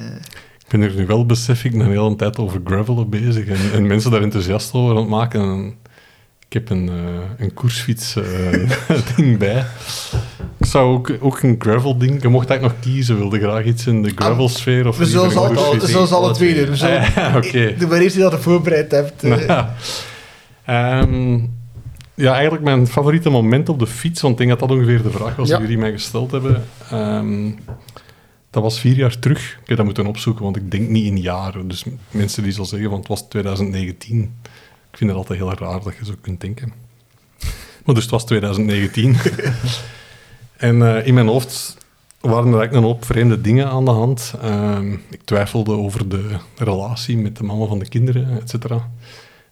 Ik 0.58 0.78
ben 0.78 0.80
er 0.80 0.94
nu 0.94 1.06
wel, 1.06 1.26
besef 1.26 1.64
ik, 1.64 1.72
een 1.74 1.86
hele 1.86 2.16
tijd 2.16 2.38
over 2.38 2.60
gravelen 2.64 3.08
bezig 3.08 3.46
en, 3.46 3.72
en 3.72 3.86
mensen 3.86 4.10
daar 4.10 4.22
enthousiast 4.22 4.72
over 4.72 4.90
aan 4.94 5.00
het 5.00 5.08
maken. 5.08 5.40
En 5.40 5.74
ik 6.46 6.52
heb 6.52 6.70
een, 6.70 6.90
een 7.38 7.54
koersfiets 7.54 8.16
eh, 8.16 8.70
ding 9.16 9.38
bij. 9.38 9.66
Ik 10.60 10.66
zou 10.66 10.92
ook, 10.94 11.12
ook 11.20 11.42
een 11.42 11.56
gravel 11.58 11.98
ding... 11.98 12.22
Je 12.22 12.28
mocht 12.28 12.48
eigenlijk 12.50 12.78
nog 12.84 12.92
kiezen. 12.94 13.16
Wilde 13.18 13.38
graag 13.38 13.64
iets 13.64 13.86
in 13.86 14.02
de 14.02 14.12
gravel 14.14 14.48
sfeer 14.48 14.86
of 14.88 14.98
We 14.98 15.06
zullen 15.06 15.30
ze 15.30 15.36
ze 16.06 16.14
alle 16.14 16.32
twee 16.34 16.54
doen. 16.54 16.66
We 16.68 16.76
zullen- 16.76 17.00
Ah, 17.00 17.14
ja, 17.16 17.36
oké. 17.36 17.74
Doe 17.78 17.88
maar 17.88 17.98
eerst 18.00 18.14
die 18.14 18.22
dat 18.24 18.32
je 18.32 18.38
voorbereid 18.38 18.90
hebt. 18.90 19.22
eh. 19.24 19.46
Ja. 19.46 19.74
Ehm, 20.64 21.38
ja, 22.14 22.32
eigenlijk 22.32 22.62
mijn 22.64 22.86
favoriete 22.86 23.30
moment 23.30 23.68
op 23.68 23.78
de 23.78 23.86
fiets, 23.86 24.20
want 24.20 24.32
ik 24.40 24.46
denk 24.46 24.58
dat 24.58 24.68
dat 24.68 24.78
ongeveer 24.78 25.02
de 25.02 25.10
vraag 25.10 25.36
was 25.36 25.48
Ja. 25.48 25.54
die 25.56 25.64
jullie 25.66 25.80
mij 25.80 25.92
gesteld 25.92 26.30
hebben. 26.30 26.64
Ehm, 26.90 27.50
dat 28.50 28.62
was 28.62 28.80
vier 28.80 28.96
jaar 28.96 29.18
terug. 29.18 29.58
Ik 29.62 29.68
heb 29.68 29.76
dat 29.76 29.86
moeten 29.86 30.06
opzoeken, 30.06 30.44
want 30.44 30.56
ik 30.56 30.70
denk 30.70 30.88
niet 30.88 31.04
in 31.06 31.18
jaren. 31.20 31.68
Dus 31.68 31.84
mensen 32.10 32.42
die 32.42 32.52
zo 32.52 32.62
zeggen, 32.64 32.88
want 32.90 33.00
het 33.08 33.08
was 33.18 33.28
2019. 33.28 34.20
Ik 34.90 34.96
vind 34.98 35.10
het 35.10 35.18
altijd 35.18 35.38
heel 35.38 35.52
raar 35.54 35.82
dat 35.82 35.92
je 35.98 36.04
zo 36.04 36.12
kunt 36.20 36.40
denken. 36.40 36.72
Maar 37.84 37.94
dus 37.94 38.02
het 38.02 38.12
was 38.12 38.26
2019. 38.26 39.16
en 40.60 40.82
eh, 40.82 41.06
in 41.06 41.14
mijn 41.14 41.26
hoofd 41.26 41.76
waren 42.20 42.52
er 42.52 42.58
eigenlijk 42.58 42.72
een 42.72 42.92
hoop 42.92 43.04
vreemde 43.04 43.40
dingen 43.40 43.68
aan 43.68 43.84
de 43.84 43.90
hand. 43.90 44.34
Ehm, 44.42 44.92
ik 44.92 45.20
twijfelde 45.24 45.72
over 45.72 46.08
de 46.08 46.36
relatie 46.56 47.18
met 47.18 47.36
de 47.36 47.44
mama 47.44 47.66
van 47.66 47.78
de 47.78 47.88
kinderen, 47.88 48.40
et 48.40 48.50
cetera. 48.50 48.90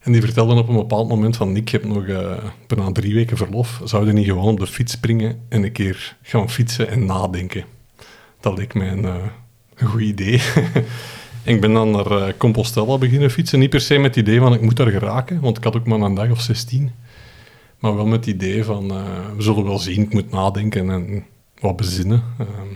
En 0.00 0.12
die 0.12 0.20
vertelden 0.20 0.56
op 0.56 0.68
een 0.68 0.74
bepaald 0.74 1.08
moment 1.08 1.36
van... 1.36 1.52
Nick, 1.52 1.68
je 1.68 1.76
hebt 1.76 1.88
nog 1.88 2.06
eh, 2.06 2.32
bijna 2.66 2.92
drie 2.92 3.14
weken 3.14 3.36
verlof. 3.36 3.80
Zou 3.84 4.06
je 4.06 4.12
niet 4.12 4.26
gewoon 4.26 4.52
op 4.52 4.58
de 4.58 4.66
fiets 4.66 4.92
springen 4.92 5.40
en 5.48 5.62
een 5.62 5.72
keer 5.72 6.16
gaan 6.22 6.50
fietsen 6.50 6.88
en 6.88 7.04
nadenken? 7.04 7.64
Dat 8.40 8.58
leek 8.58 8.74
mij 8.74 8.88
een, 8.88 9.04
eh, 9.04 9.86
goed 9.86 10.00
idee. 10.00 10.42
ik 11.42 11.60
ben 11.60 11.72
dan 11.72 11.90
naar 11.90 12.36
Compostela 12.36 12.98
beginnen 12.98 13.30
fietsen. 13.30 13.58
Niet 13.58 13.70
per 13.70 13.80
se 13.80 13.98
met 13.98 14.14
het 14.14 14.26
idee 14.26 14.40
van 14.40 14.54
ik 14.54 14.60
moet 14.60 14.76
daar 14.76 14.90
geraken, 14.90 15.40
want 15.40 15.56
ik 15.56 15.64
had 15.64 15.76
ook 15.76 15.86
maar 15.86 16.00
een 16.00 16.14
dag 16.14 16.30
of 16.30 16.40
16. 16.40 16.92
Maar 17.78 17.96
wel 17.96 18.06
met 18.06 18.24
het 18.24 18.34
idee 18.34 18.64
van 18.64 18.90
eh, 18.90 19.04
we 19.36 19.42
zullen 19.42 19.64
wel 19.64 19.78
zien, 19.78 20.02
ik 20.02 20.12
moet 20.12 20.30
nadenken 20.30 20.90
en 20.90 21.24
wat 21.60 21.76
bezinnen. 21.76 22.22
Ehm, 22.38 22.74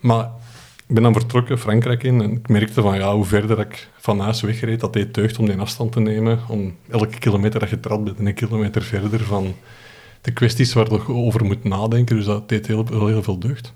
maar 0.00 0.30
ik 0.86 0.94
ben 0.94 1.02
dan 1.02 1.12
vertrokken 1.12 1.58
Frankrijk 1.58 2.02
in 2.02 2.22
en 2.22 2.32
ik 2.32 2.48
merkte 2.48 2.82
van 2.82 2.96
ja, 2.96 3.14
hoe 3.14 3.24
verder 3.24 3.58
ik 3.58 3.88
van 3.96 4.20
huis 4.20 4.40
wegreed, 4.40 4.80
dat 4.80 4.92
deed 4.92 5.14
deugd 5.14 5.38
om 5.38 5.46
die 5.46 5.58
afstand 5.58 5.92
te 5.92 6.00
nemen. 6.00 6.38
Om 6.48 6.76
elke 6.88 7.18
kilometer 7.18 7.60
dat 7.60 7.70
je 7.70 7.80
trad 7.80 8.04
bent, 8.04 8.18
een 8.18 8.34
kilometer 8.34 8.82
verder 8.82 9.20
van 9.20 9.54
de 10.20 10.32
kwesties 10.32 10.72
waar 10.72 10.92
je 10.92 11.08
over 11.08 11.44
moet 11.44 11.64
nadenken. 11.64 12.16
Dus 12.16 12.24
dat 12.24 12.48
deed 12.48 12.66
heel, 12.66 12.84
heel, 12.90 13.06
heel 13.06 13.22
veel 13.22 13.38
deugd. 13.38 13.74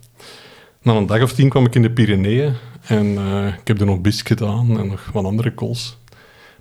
Na 0.83 0.95
een 0.95 1.07
dag 1.07 1.23
of 1.23 1.33
tien 1.33 1.49
kwam 1.49 1.65
ik 1.65 1.75
in 1.75 1.83
de 1.83 1.91
Pyreneeën 1.91 2.55
en 2.87 3.17
eh, 3.19 3.47
ik 3.47 3.69
heb 3.69 3.79
de 3.79 3.85
Nobis 3.85 4.23
gedaan 4.23 4.79
en 4.79 4.87
nog 4.87 5.11
wat 5.13 5.25
andere 5.25 5.55
kools. 5.55 5.99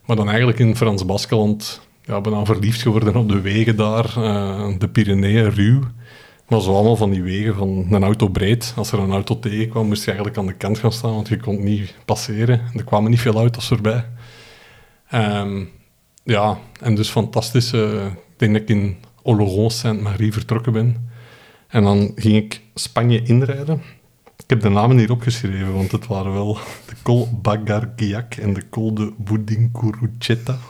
Maar 0.06 0.16
dan 0.16 0.28
eigenlijk 0.28 0.60
in 0.60 0.76
Frans 0.76 1.06
Baskeland 1.06 1.82
ja, 2.12 2.22
ben 2.22 2.40
ik 2.40 2.46
verliefd 2.46 2.82
geworden 2.82 3.16
op 3.16 3.30
de 3.30 3.42
wegen 3.42 3.76
daar, 3.76 4.06
eh, 4.18 4.68
de 4.78 4.90
Pyreneeën, 4.90 5.50
ruw. 5.50 5.82
Maar 6.48 6.62
zo 6.62 6.74
allemaal 6.74 6.96
van 6.96 7.10
die 7.10 7.24
wegen 7.24 7.56
van 7.56 7.88
een 7.90 8.04
auto 8.04 8.28
breed. 8.28 8.74
Als 8.76 8.92
er 8.92 9.00
een 9.00 9.12
auto 9.12 9.40
tegenkwam, 9.40 9.88
moest 9.88 10.02
je 10.02 10.08
eigenlijk 10.08 10.38
aan 10.38 10.46
de 10.46 10.54
kant 10.54 10.78
gaan 10.78 10.92
staan, 10.92 11.14
want 11.14 11.28
je 11.28 11.38
kon 11.38 11.64
niet 11.64 11.96
passeren. 12.06 12.62
Er 12.76 12.84
kwamen 12.84 13.12
niet 13.12 13.20
veel 13.20 13.34
auto's 13.34 13.68
voorbij. 13.68 14.06
Ehm, 15.10 15.64
ja, 16.24 16.58
en 16.80 16.96
dus 16.96 17.10
fantastisch. 17.10 17.74
ik 17.74 18.14
denk 18.38 18.54
dat 18.54 18.62
ik 18.62 18.70
in 18.70 18.98
Oloron 19.24 19.72
Sainte-Marie 19.72 20.34
vertrokken 20.34 20.74
ben. 20.74 21.10
En 21.68 21.84
dan 21.84 22.12
ging 22.16 22.36
ik 22.36 22.62
Spanje 22.74 23.24
inrijden. 23.24 23.82
Ik 24.44 24.50
heb 24.50 24.62
de 24.62 24.70
namen 24.70 24.98
hier 24.98 25.12
opgeschreven, 25.12 25.74
want 25.74 25.92
het 25.92 26.08
waren 26.08 26.34
wel 26.34 26.58
de 26.86 26.94
Col 27.02 27.30
Bagargiac 27.42 28.36
en 28.36 28.54
de 28.54 28.70
Col 28.70 28.94
de 28.94 29.14
Boudincurucheta. 29.18 30.58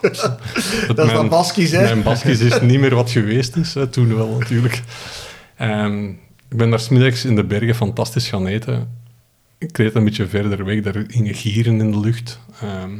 Dat 0.94 1.06
is 1.06 1.12
dan 1.12 1.28
Baskisch, 1.28 1.70
hè? 1.70 1.82
Mijn 1.82 2.02
Baskisch 2.02 2.40
is 2.40 2.60
niet 2.60 2.80
meer 2.80 2.94
wat 2.94 3.10
geweest 3.10 3.56
is, 3.56 3.74
hè, 3.74 3.86
toen 3.86 4.14
wel 4.14 4.36
natuurlijk. 4.38 4.82
Ehm, 5.56 6.08
ik 6.48 6.56
ben 6.56 6.70
daar 6.70 6.80
smiddags 6.80 7.24
in 7.24 7.36
de 7.36 7.44
bergen 7.44 7.74
fantastisch 7.74 8.28
gaan 8.28 8.46
eten. 8.46 8.88
Ik 9.58 9.76
reed 9.76 9.94
een 9.94 10.04
beetje 10.04 10.26
verder 10.26 10.64
weg, 10.64 10.80
daar 10.80 11.04
gingen 11.06 11.34
gieren 11.34 11.80
in 11.80 11.90
de 11.90 12.00
lucht. 12.00 12.40
Ehm, 12.60 12.92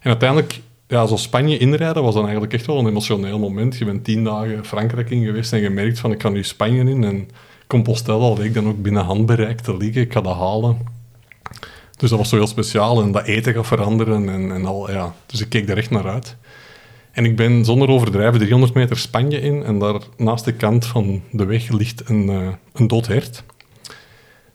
en 0.00 0.10
uiteindelijk, 0.10 0.60
ja, 0.86 1.06
zo 1.06 1.16
Spanje 1.16 1.58
inrijden 1.58 2.02
was 2.02 2.14
dan 2.14 2.22
eigenlijk 2.22 2.52
echt 2.52 2.66
wel 2.66 2.78
een 2.78 2.86
emotioneel 2.86 3.38
moment. 3.38 3.78
Je 3.78 3.84
bent 3.84 4.04
tien 4.04 4.24
dagen 4.24 4.64
Frankrijk 4.64 5.10
in 5.10 5.24
geweest 5.24 5.52
en 5.52 5.60
je 5.60 5.70
merkt 5.70 5.98
van, 5.98 6.12
ik 6.12 6.22
ga 6.22 6.28
nu 6.28 6.44
Spanje 6.44 6.90
in. 6.90 7.04
En 7.04 7.28
Compostela 7.70 8.32
leek 8.32 8.54
dan 8.54 8.68
ook 8.68 8.82
binnen 8.82 9.04
handbereik 9.04 9.60
te 9.60 9.76
liggen. 9.76 10.02
Ik 10.02 10.12
ga 10.12 10.20
dat 10.20 10.36
halen. 10.36 10.78
Dus 11.96 12.10
dat 12.10 12.18
was 12.18 12.28
zo 12.28 12.36
heel 12.36 12.46
speciaal. 12.46 13.02
En 13.02 13.12
dat 13.12 13.24
eten 13.24 13.54
gaat 13.54 13.66
veranderen 13.66 14.28
en, 14.28 14.52
en 14.52 14.64
al, 14.64 14.90
ja. 14.90 15.14
Dus 15.26 15.40
ik 15.40 15.48
keek 15.48 15.66
daar 15.66 15.76
echt 15.76 15.90
naar 15.90 16.08
uit. 16.08 16.36
En 17.12 17.24
ik 17.24 17.36
ben 17.36 17.64
zonder 17.64 17.88
overdrijven 17.88 18.38
300 18.38 18.74
meter 18.74 18.96
Spanje 18.96 19.40
in 19.40 19.64
en 19.64 19.78
daar 19.78 20.00
naast 20.16 20.44
de 20.44 20.52
kant 20.52 20.86
van 20.86 21.22
de 21.30 21.44
weg 21.44 21.68
ligt 21.68 22.08
een, 22.08 22.28
eh, 22.28 22.48
een 22.72 22.86
dood 22.86 23.06
hert. 23.06 23.44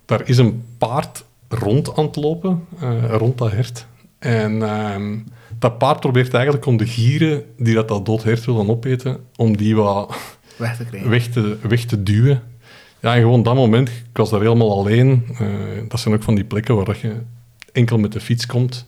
Daar 0.05 0.29
is 0.29 0.37
een 0.37 0.63
paard 0.77 1.23
rond 1.49 1.97
aan 1.97 2.05
het 2.05 2.15
lopen, 2.15 2.65
eh, 2.79 3.03
rond 3.09 3.37
dat 3.37 3.51
hert. 3.51 3.85
En 4.19 4.63
ehm, 4.63 5.17
dat 5.59 5.77
paard 5.77 5.99
probeert 5.99 6.33
eigenlijk 6.33 6.65
om 6.65 6.77
de 6.77 6.87
gieren 6.87 7.43
die 7.57 7.73
dat, 7.73 7.87
dat 7.87 8.05
dood 8.05 8.23
hert 8.23 8.45
willen 8.45 8.69
opeten, 8.69 9.17
om 9.35 9.57
die 9.57 9.75
wat 9.75 10.15
Weg 10.57 10.77
te 10.77 10.85
krijgen. 10.85 11.09
weg 11.09 11.27
te, 11.27 11.57
weg 11.67 11.85
te 11.85 12.03
duwen. 12.03 12.41
Ja, 13.05 13.15
en 13.15 13.21
gewoon 13.21 13.43
dat 13.43 13.55
moment, 13.55 13.89
ik 13.89 14.17
was 14.17 14.29
daar 14.29 14.41
helemaal 14.41 14.77
alleen. 14.77 15.25
Eh, 15.39 15.47
dat 15.87 15.99
zijn 15.99 16.13
ook 16.13 16.23
van 16.23 16.35
die 16.35 16.43
plekken 16.43 16.75
waar 16.75 16.97
je 17.01 17.13
enkel 17.71 17.97
met 17.97 18.11
de 18.11 18.19
fiets 18.19 18.45
komt. 18.45 18.85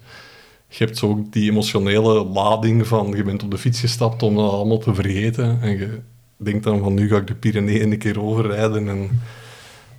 Je 0.67 0.83
hebt 0.83 0.97
zo 0.97 1.09
ook 1.09 1.31
die 1.31 1.51
emotionele 1.51 2.23
lading 2.25 2.87
van 2.87 3.13
je 3.15 3.23
bent 3.23 3.43
op 3.43 3.51
de 3.51 3.57
fiets 3.57 3.79
gestapt 3.79 4.23
om 4.23 4.35
dat 4.35 4.51
allemaal 4.51 4.77
te 4.77 4.93
vergeten. 4.93 5.61
En 5.61 5.77
je 5.77 5.99
denkt 6.37 6.63
dan 6.63 6.79
van 6.79 6.93
nu 6.93 7.09
ga 7.09 7.17
ik 7.17 7.27
de 7.27 7.35
Pyreneeën 7.35 7.91
een 7.91 7.97
keer 7.97 8.21
overrijden. 8.21 8.87
En, 8.89 9.09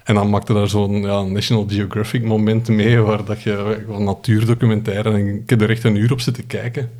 En 0.05 0.15
dan 0.15 0.31
maakte 0.31 0.53
daar 0.53 0.69
zo'n 0.69 1.03
ja, 1.03 1.23
National 1.23 1.67
Geographic 1.69 2.25
moment 2.25 2.69
mee, 2.69 2.99
waar 2.99 3.25
dat 3.25 3.43
je 3.43 3.85
natuurdocumentaire, 3.99 5.11
en 5.11 5.27
ik 5.27 5.51
heb 5.51 5.61
er 5.61 5.71
echt 5.71 5.85
een 5.85 5.97
uur 5.97 6.13
op 6.13 6.21
zitten 6.21 6.47
kijken. 6.47 6.91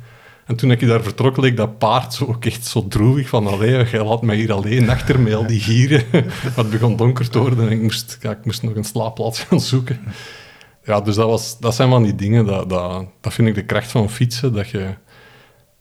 En 0.49 0.55
toen 0.55 0.71
ik 0.71 0.87
daar 0.87 1.03
vertrok, 1.03 1.37
leek 1.37 1.57
dat 1.57 1.77
paard 1.77 2.13
zo 2.13 2.25
ook 2.25 2.45
echt 2.45 2.65
zo 2.65 2.87
droevig 2.87 3.27
van, 3.27 3.47
allee, 3.47 3.85
jij 3.85 4.03
laat 4.03 4.21
mij 4.21 4.35
hier 4.35 4.51
alleen 4.51 4.89
achter 4.89 5.19
met 5.19 5.33
al 5.33 5.47
die 5.47 5.59
gieren. 5.59 6.03
Het 6.59 6.69
begon 6.69 6.95
donker 6.95 7.29
te 7.29 7.39
worden 7.39 7.65
en 7.65 7.71
ik 7.71 7.81
moest, 7.81 8.17
ik 8.21 8.45
moest 8.45 8.63
nog 8.63 8.75
een 8.75 8.83
slaapplaats 8.83 9.39
gaan 9.39 9.59
zoeken. 9.59 9.99
Ja, 10.83 11.01
dus 11.01 11.15
dat, 11.15 11.27
was, 11.27 11.59
dat 11.59 11.75
zijn 11.75 11.89
van 11.89 12.03
die 12.03 12.15
dingen, 12.15 12.45
dat, 12.45 12.69
dat, 12.69 13.05
dat 13.21 13.33
vind 13.33 13.47
ik 13.47 13.55
de 13.55 13.65
kracht 13.65 13.91
van 13.91 14.09
fietsen, 14.09 14.53
dat 14.53 14.69
je, 14.69 14.93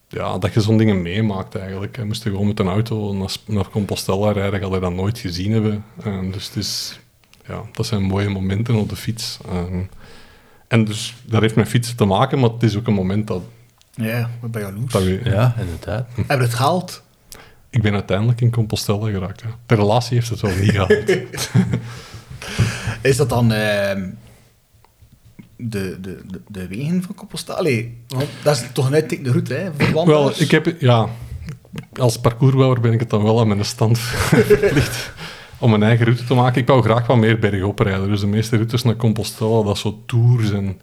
ja, 0.08 0.38
dat 0.38 0.54
je 0.54 0.60
zo'n 0.60 0.78
dingen 0.78 1.02
meemaakt 1.02 1.54
eigenlijk. 1.54 1.96
Je 1.96 2.04
moest 2.04 2.22
gewoon 2.22 2.46
met 2.46 2.58
een 2.58 2.68
auto 2.68 3.12
naar, 3.12 3.34
naar 3.46 3.68
Compostela 3.70 4.32
rijden, 4.32 4.60
ga 4.60 4.74
je 4.74 4.80
dat 4.80 4.92
nooit 4.92 5.18
gezien 5.18 5.52
hebben. 5.52 5.84
En 6.02 6.30
dus 6.30 6.46
het 6.46 6.56
is, 6.56 7.00
ja, 7.46 7.62
dat 7.72 7.86
zijn 7.86 8.02
mooie 8.02 8.28
momenten 8.28 8.74
op 8.74 8.88
de 8.88 8.96
fiets. 8.96 9.38
En, 10.68 10.84
dus 10.84 11.14
dat 11.24 11.40
heeft 11.40 11.56
met 11.56 11.68
fietsen 11.68 11.96
te 11.96 12.04
maken, 12.04 12.38
maar 12.38 12.50
het 12.50 12.62
is 12.62 12.76
ook 12.76 12.86
een 12.86 12.94
moment 12.94 13.26
dat, 13.26 13.42
Ja, 13.99 14.30
wat 14.40 14.51
ben 14.51 14.62
jaloers. 14.62 14.92
dat 14.92 15.03
we, 15.03 15.20
Ja, 15.24 15.55
inderdaad. 15.59 16.09
Heb 16.14 16.38
je 16.38 16.44
het 16.44 16.55
gehaald? 16.55 17.03
Ik 17.70 17.82
ben 17.82 17.92
uiteindelijk 17.92 18.40
in 18.40 18.51
Compostela 18.51 19.11
geraakt. 19.11 19.42
De 19.66 19.74
relatie 19.74 20.16
heeft 20.16 20.28
het 20.28 20.40
wel 20.40 20.55
niet 20.55 20.70
gehad. 20.70 20.90
Is 23.03 23.16
dat 23.16 23.28
dan 23.28 23.53
ehm, 23.53 24.09
de, 25.57 25.99
de, 26.01 26.20
de, 26.26 26.40
de 26.49 26.68
wegen 26.68 27.03
van 27.03 27.14
Compostela? 27.14 27.59
Allee, 27.59 28.03
want 28.09 28.28
dat 28.42 28.57
is 28.57 28.64
toch 28.72 28.86
een 28.86 28.94
uittekende 28.94 29.30
route, 29.30 29.55
hè? 29.55 29.70
Voor 29.76 30.07
wel, 30.07 30.40
ik 30.40 30.51
heb... 30.51 30.80
Ja, 30.80 31.09
als 31.92 32.20
parcoursbouwer 32.20 32.80
ben 32.80 32.92
ik 32.92 33.01
het 33.01 33.11
dan 33.11 33.22
wel 33.22 33.40
aan 33.40 33.49
mijn 33.49 33.64
stand 33.64 33.99
verplicht 34.49 35.12
om 35.59 35.72
een 35.72 35.82
eigen 35.82 36.05
route 36.05 36.24
te 36.24 36.34
maken. 36.34 36.61
Ik 36.61 36.66
wou 36.66 36.82
graag 36.82 37.07
wat 37.07 37.16
meer 37.16 37.38
bergop 37.38 37.78
rijden. 37.78 38.09
Dus 38.09 38.20
de 38.20 38.26
meeste 38.26 38.57
routes 38.57 38.82
naar 38.82 38.96
Compostela, 38.96 39.62
dat 39.62 39.78
zo 39.78 40.03
tours 40.07 40.51
en... 40.51 40.80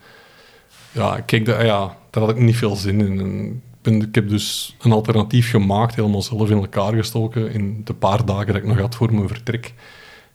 Ja, 0.96 1.20
kijk, 1.20 1.46
dat, 1.46 1.62
ja, 1.62 1.98
daar 2.10 2.24
had 2.24 2.32
ik 2.32 2.40
niet 2.40 2.56
veel 2.56 2.76
zin 2.76 3.02
in. 3.02 3.20
En 3.20 3.46
ik, 3.46 3.82
ben, 3.82 4.02
ik 4.02 4.16
heb 4.16 4.30
dus 4.30 4.76
een 4.80 4.92
alternatief 4.92 5.50
gemaakt, 5.50 5.96
helemaal 5.96 6.22
zelf 6.22 6.50
in 6.50 6.58
elkaar 6.58 6.94
gestoken 6.94 7.52
in 7.52 7.82
de 7.84 7.94
paar 7.94 8.26
dagen 8.26 8.48
dat 8.48 8.56
ik 8.56 8.66
nog 8.66 8.80
had 8.80 8.96
voor 8.96 9.14
mijn 9.14 9.28
vertrek. 9.28 9.66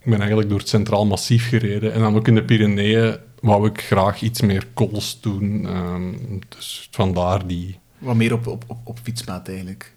Ik 0.01 0.11
ben 0.11 0.19
eigenlijk 0.19 0.49
door 0.49 0.59
het 0.59 0.69
Centraal 0.69 1.07
Massief 1.07 1.49
gereden. 1.49 1.93
En 1.93 2.01
dan 2.01 2.17
ook 2.17 2.29
in 2.29 2.35
de 2.35 2.45
Pyreneeën 2.45 3.17
wou 3.41 3.69
ik 3.69 3.81
graag 3.81 4.23
iets 4.23 4.41
meer 4.41 4.67
kools 4.75 5.21
doen. 5.21 5.67
Ehm, 5.67 6.13
dus 6.49 6.89
vandaar 6.91 7.47
die... 7.47 7.79
Wat 7.99 8.15
meer 8.15 8.33
op, 8.33 8.47
op, 8.47 8.65
op, 8.67 8.79
op 8.85 8.99
fietsmaat, 9.03 9.49
eigenlijk. 9.49 9.95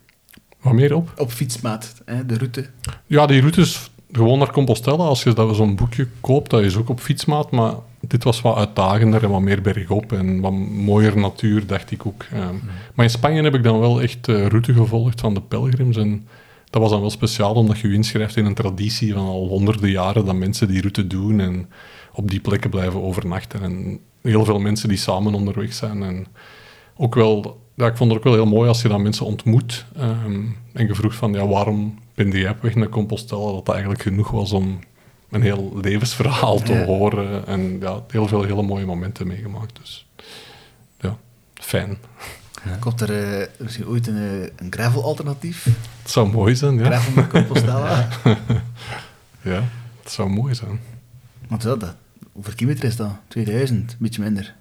Wat 0.62 0.74
meer 0.74 0.96
op? 0.96 1.14
Op 1.18 1.32
fietsmaat, 1.32 2.02
hè? 2.06 2.26
de 2.26 2.38
route. 2.38 2.70
Ja, 3.06 3.26
die 3.26 3.40
routes 3.40 3.92
gewoon 4.14 4.38
naar 4.40 4.52
Compostela. 4.52 5.04
Als 5.04 5.24
je 5.24 5.34
dat 5.34 5.56
zo'n 5.56 5.76
boekje 5.76 6.08
koopt, 6.22 6.50
dat 6.50 6.62
is 6.62 6.76
ook 6.76 6.90
op 6.90 7.00
fietsmaat. 7.00 7.52
Maar 7.52 7.74
dit 8.00 8.24
was 8.24 8.42
wat 8.42 8.56
uitdagender 8.56 9.24
en 9.24 9.30
wat 9.30 9.42
meer 9.42 9.62
bergop. 9.62 10.12
En 10.12 10.40
wat 10.40 10.54
mooier 10.72 11.18
natuur, 11.18 11.68
dacht 11.68 11.92
ik 11.92 12.06
ook. 12.06 12.26
Ehm, 12.34 12.56
Maar 12.94 13.06
in 13.06 13.12
Spanje 13.12 13.44
heb 13.44 13.56
ik 13.56 13.64
dan 13.64 13.80
wel 13.80 14.02
echt 14.02 14.26
de 14.26 14.48
route 14.48 14.74
gevolgd 14.74 15.20
van 15.20 15.34
de 15.34 15.42
pelgrims. 15.42 15.98
En 15.98 16.28
dat 16.70 16.82
was 16.82 16.92
dan 16.92 17.02
wel 17.02 17.10
speciaal, 17.10 17.54
omdat 17.54 17.80
je 17.80 17.88
je 17.88 17.94
inschrijft 17.94 18.38
in 18.38 18.46
een 18.46 18.54
traditie 18.54 19.14
van 19.14 19.26
al 19.26 19.48
honderden 19.48 19.90
jaren 19.90 20.26
dat 20.26 20.36
mensen 20.36 20.68
die 20.68 20.82
route 20.82 21.08
doen 21.08 21.40
en 21.40 21.70
op 22.14 22.30
die 22.30 22.40
plekken 22.40 22.70
blijven 22.70 23.04
overnachten. 23.04 23.62
En 23.62 24.00
heel 24.22 24.46
veel 24.46 24.60
mensen 24.60 24.90
die 24.90 24.98
samen 24.98 25.34
onderweg 25.34 25.74
zijn. 25.74 26.04
En 26.04 26.26
ook 26.98 27.16
wel, 27.16 27.60
ja, 27.76 27.88
ik 27.88 27.98
vond 27.98 28.10
het 28.10 28.20
ook 28.20 28.26
wel 28.26 28.34
heel 28.34 28.46
mooi 28.46 28.68
als 28.68 28.82
je 28.82 28.88
dan 28.88 29.02
mensen 29.02 29.26
ontmoet 29.26 29.86
ehm, 29.98 30.42
en 30.74 30.88
je 30.88 30.96
vroeg 30.96 31.16
van, 31.16 31.34
ja, 31.34 31.48
waarom 31.48 31.98
ben 32.16 32.50
op 32.50 32.62
weg 32.62 32.76
naar 32.76 32.90
Compostela? 32.90 33.52
Dat 33.52 33.66
dat 33.66 33.70
eigenlijk 33.70 34.04
genoeg 34.04 34.32
was 34.32 34.52
om 34.52 34.80
een 35.30 35.42
heel 35.42 35.72
levensverhaal 35.82 36.60
te 36.60 36.74
Ja. 36.74 36.86
horen. 36.86 37.48
En 37.48 37.80
ja, 37.80 38.04
heel 38.08 38.28
veel 38.28 38.44
hele 38.44 38.62
mooie 38.62 38.86
momenten 38.86 39.28
meegemaakt. 39.28 39.76
Dus 39.82 40.08
ja, 41.00 41.18
fijn. 41.54 41.98
Komt 42.80 43.02
er 43.02 43.40
eh, 43.40 43.48
misschien 43.58 43.88
ooit 43.88 44.08
een, 44.08 44.18
eh, 44.18 44.42
een 44.56 44.68
gravel-alternatief? 44.70 45.64
Het 46.02 46.12
zou 46.12 46.32
mooi 46.32 46.56
zijn, 46.56 46.78
ja. 46.78 46.86
Gravel 46.86 47.14
met 47.14 47.28
Compostela? 47.28 48.08
Ja, 49.42 49.64
het 50.04 50.12
zou 50.12 50.30
mooi 50.30 50.56
zijn. 50.56 50.80
Want 51.48 51.64
ja, 51.64 51.76
dat, 51.76 51.96
hoeveel 52.32 52.54
kilometer 52.56 52.84
is 52.84 52.96
dat? 52.96 53.12
2000, 53.28 53.92
een 53.92 53.98
beetje 54.00 54.22
minder. 54.22 54.56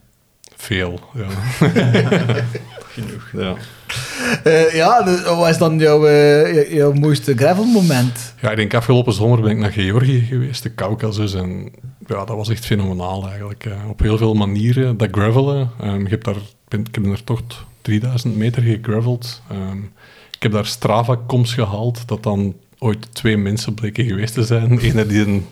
Veel, 0.63 1.01
ja. 1.15 1.27
Genoeg. 2.93 3.29
Ja. 3.33 3.55
Eh, 4.45 4.75
ja, 4.75 5.03
de- 5.03 5.35
wat 5.37 5.49
is 5.49 5.59
dan 5.59 5.79
jouw, 5.79 6.07
eh, 6.07 6.55
jou- 6.55 6.75
jouw 6.75 6.93
mooiste 6.93 7.37
gravel-moment? 7.37 8.35
ja, 8.41 8.51
ik 8.51 8.57
denk 8.57 8.75
afgelopen 8.75 9.13
zomer 9.13 9.41
ben 9.41 9.51
ik 9.51 9.57
naar 9.59 9.73
Georgië 9.73 10.21
geweest, 10.21 10.63
de 10.63 10.75
Caucasus. 10.75 11.35
En 11.35 11.73
ja, 12.07 12.25
dat 12.25 12.37
was 12.37 12.49
echt 12.49 12.67
fenomenaal 12.67 13.29
eigenlijk. 13.29 13.65
eh. 13.65 13.73
op 13.89 14.01
heel 14.01 14.17
veel 14.19 14.35
manieren. 14.35 14.97
Dat 14.97 15.09
gravelen, 15.13 15.71
ehm, 15.81 16.01
ik, 16.05 16.11
heb 16.11 16.25
daar, 16.25 16.37
ben, 16.69 16.81
ik 16.81 16.95
heb 16.95 17.05
er 17.07 17.25
toch 17.25 17.41
3000 17.83 18.37
meter 18.37 18.63
gegraveld. 18.63 19.43
Ehm, 19.51 19.79
ik 20.31 20.43
heb 20.43 20.53
daar 20.53 20.67
Strava-coms 20.67 21.55
gehaald, 21.55 22.09
dat 22.09 22.23
dan 22.23 22.55
ooit 22.83 23.15
twee 23.15 23.37
mensen 23.37 23.75
bleken 23.75 24.05
geweest 24.05 24.35
te 24.35 24.45
zijn. 24.45 24.79
Ene 24.79 25.07
die 25.07 25.21
een, 25.21 25.47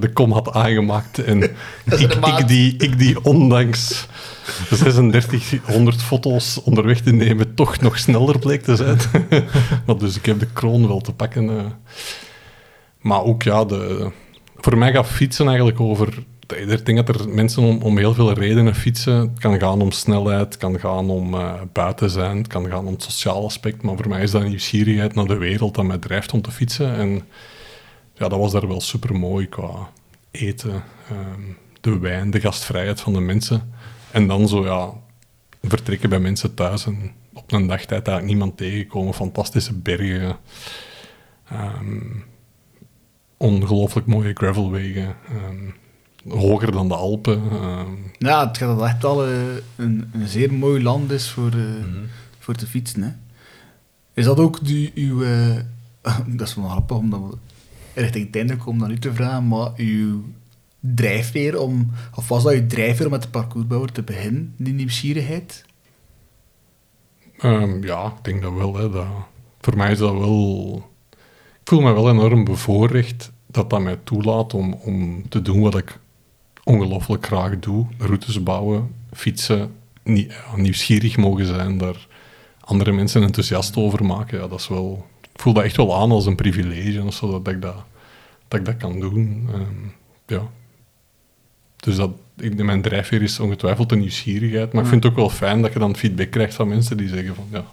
de, 0.00 0.12
kom 0.12 0.32
had 0.32 0.52
aangemaakt 0.52 1.18
en 1.18 1.42
ik, 1.98 2.46
die, 2.46 2.76
ik 2.76 2.98
die 2.98 3.24
ondanks 3.24 4.06
3600 4.68 6.02
foto's 6.02 6.62
onderweg 6.62 7.00
te 7.00 7.12
nemen 7.12 7.54
toch 7.54 7.80
nog 7.80 7.98
sneller 7.98 8.38
bleek 8.38 8.62
te 8.62 8.76
zijn. 8.76 8.98
maar 9.86 9.98
dus 9.98 10.16
ik 10.16 10.26
heb 10.26 10.38
de 10.38 10.52
kroon 10.52 10.88
wel 10.88 11.00
te 11.00 11.12
pakken. 11.12 11.48
eh. 11.50 11.64
Maar 13.00 13.22
ook 13.22 13.42
ja, 13.42 13.64
de, 13.64 14.10
voor 14.56 14.78
mij 14.78 14.92
gaat 14.92 15.06
fietsen 15.06 15.46
eigenlijk 15.46 15.80
over. 15.80 16.24
Ik 16.46 16.86
denk 16.86 17.06
dat 17.06 17.20
er 17.20 17.28
mensen 17.28 17.62
om, 17.62 17.82
om 17.82 17.98
heel 17.98 18.14
veel 18.14 18.32
redenen 18.32 18.74
fietsen. 18.74 19.14
Het 19.14 19.38
kan 19.38 19.58
gaan 19.60 19.82
om 19.82 19.90
snelheid, 19.90 20.44
het 20.44 20.56
kan 20.56 20.78
gaan 20.78 21.10
om 21.10 21.34
eh, 21.34 21.60
buiten 21.72 22.10
zijn, 22.10 22.36
het 22.36 22.46
kan 22.46 22.66
gaan 22.68 22.86
om 22.86 22.92
het 22.92 23.02
sociaal 23.02 23.44
aspect. 23.44 23.82
Maar 23.82 23.96
voor 23.96 24.08
mij 24.08 24.22
is 24.22 24.30
dat 24.30 24.42
nieuwsgierigheid 24.42 25.14
naar 25.14 25.26
de 25.26 25.36
wereld 25.36 25.74
dat 25.74 25.84
mij 25.84 25.98
drijft 25.98 26.32
om 26.32 26.42
te 26.42 26.50
fietsen. 26.50 26.94
En 26.94 27.10
ja, 28.14 28.28
dat 28.28 28.38
was 28.38 28.52
daar 28.52 28.68
wel 28.68 28.80
super 28.80 29.14
mooi 29.14 29.48
qua 29.48 29.90
eten, 30.30 30.84
ehm, 31.08 31.40
de 31.80 31.98
wijn, 31.98 32.30
de 32.30 32.40
gastvrijheid 32.40 33.00
van 33.00 33.12
de 33.12 33.20
mensen. 33.20 33.72
En 34.10 34.26
dan 34.26 34.48
zo 34.48 34.64
ja, 34.64 34.92
vertrekken 35.62 36.08
bij 36.08 36.20
mensen 36.20 36.54
thuis 36.54 36.86
en 36.86 37.12
op 37.32 37.52
een 37.52 37.66
dagtijd 37.66 38.08
eigenlijk 38.08 38.26
niemand 38.26 38.56
tegenkomen. 38.56 39.14
Fantastische 39.14 39.74
bergen. 39.74 40.36
ehm, 41.48 42.00
ongelooflijk 43.36 44.06
mooie 44.06 44.32
gravelwegen. 44.34 45.16
ehm, 45.28 45.70
hoger 46.28 46.72
dan 46.72 46.88
de 46.88 46.94
Alpen. 46.94 47.42
ehm. 47.50 47.90
Ja, 48.18 48.46
het 48.46 48.58
gaat 48.58 48.78
dat 48.78 48.88
echt 48.88 49.04
al 49.04 49.26
eh, 49.26 49.32
een, 49.76 50.10
een 50.12 50.28
zeer 50.28 50.52
mooi 50.52 50.82
land 50.82 51.10
is 51.10 51.30
voor, 51.30 51.50
eh, 51.50 51.84
voor 52.38 52.54
te 52.54 52.66
fietsen. 52.66 53.02
Hè. 53.02 53.10
Is 54.14 54.24
dat 54.24 54.38
ook 54.38 54.64
die, 54.64 54.92
uw... 54.94 55.24
dat 56.36 56.48
is 56.48 56.54
wel 56.54 56.68
grappig 56.68 56.96
om 56.96 57.10
dan 57.10 57.38
richting 57.94 58.26
het 58.26 58.36
einde 58.36 58.56
komen 58.56 58.80
dan 58.80 58.90
u 58.90 58.98
te 58.98 59.14
vragen, 59.14 59.48
maar 59.48 59.70
uw 59.76 60.24
drijfveer 60.80 61.60
om... 61.60 61.90
Of 62.14 62.28
was 62.28 62.42
dat 62.42 62.52
uw 62.52 62.66
drijfveer 62.66 63.06
om 63.06 63.12
met 63.12 63.22
de 63.22 63.28
parcoursbouwer 63.28 63.92
te 63.92 64.02
beginnen, 64.02 64.54
die 64.56 64.74
nieuwsgierigheid? 64.74 65.64
Ehm, 67.38 67.84
ja, 67.84 68.06
ik 68.06 68.24
denk 68.24 68.42
dat 68.42 68.52
wel. 68.52 68.76
Hè, 68.76 68.90
dat, 68.90 69.06
voor 69.60 69.76
mij 69.76 69.92
is 69.92 69.98
dat 69.98 70.12
wel... 70.12 70.90
Ik 71.60 71.72
voel 71.72 71.80
me 71.80 71.92
wel 71.92 72.10
enorm 72.10 72.44
bevoorrecht 72.44 73.32
dat 73.46 73.70
dat 73.70 73.80
mij 73.80 73.98
toelaat 74.04 74.54
om, 74.54 74.72
om 74.72 75.28
te 75.28 75.42
doen 75.42 75.60
wat 75.60 75.76
ik 75.76 75.98
ongelooflijk 76.66 77.26
graag 77.26 77.58
doe. 77.58 77.86
Routes 77.98 78.42
bouwen, 78.42 78.94
fietsen, 79.12 79.72
nie- 80.02 80.30
nieuwsgierig 80.56 81.16
mogen 81.16 81.46
zijn, 81.46 81.78
daar 81.78 82.06
andere 82.60 82.92
mensen 82.92 83.22
enthousiast 83.22 83.76
over 83.76 84.04
maken. 84.04 84.38
Ja, 84.38 84.48
dat 84.48 84.60
is 84.60 84.68
wel, 84.68 85.06
ik 85.32 85.40
voel 85.40 85.52
dat 85.52 85.64
echt 85.64 85.76
wel 85.76 85.96
aan 85.96 86.10
als 86.10 86.26
een 86.26 86.36
privilege 86.36 87.02
of 87.02 87.14
zo, 87.14 87.42
dat 87.42 87.54
ik 87.54 87.62
dat, 87.62 87.84
dat, 88.48 88.60
ik 88.60 88.66
dat 88.66 88.76
kan 88.76 89.00
doen. 89.00 89.48
Ehm, 89.52 89.88
ja. 90.26 90.50
Dus 91.76 91.96
dat, 91.96 92.10
ik, 92.36 92.62
mijn 92.64 92.82
drijfveer 92.82 93.22
is 93.22 93.40
ongetwijfeld 93.40 93.88
de 93.88 93.96
nieuwsgierigheid. 93.96 94.72
Maar 94.72 94.82
ik 94.82 94.88
vind 94.88 95.02
het 95.02 95.12
ook 95.12 95.18
wel 95.18 95.30
fijn 95.30 95.62
dat 95.62 95.72
je 95.72 95.78
dan 95.78 95.96
feedback 95.96 96.30
krijgt 96.30 96.54
van 96.54 96.68
mensen 96.68 96.96
die 96.96 97.08
zeggen 97.08 97.34
van... 97.34 97.46
Ja, 97.50 97.64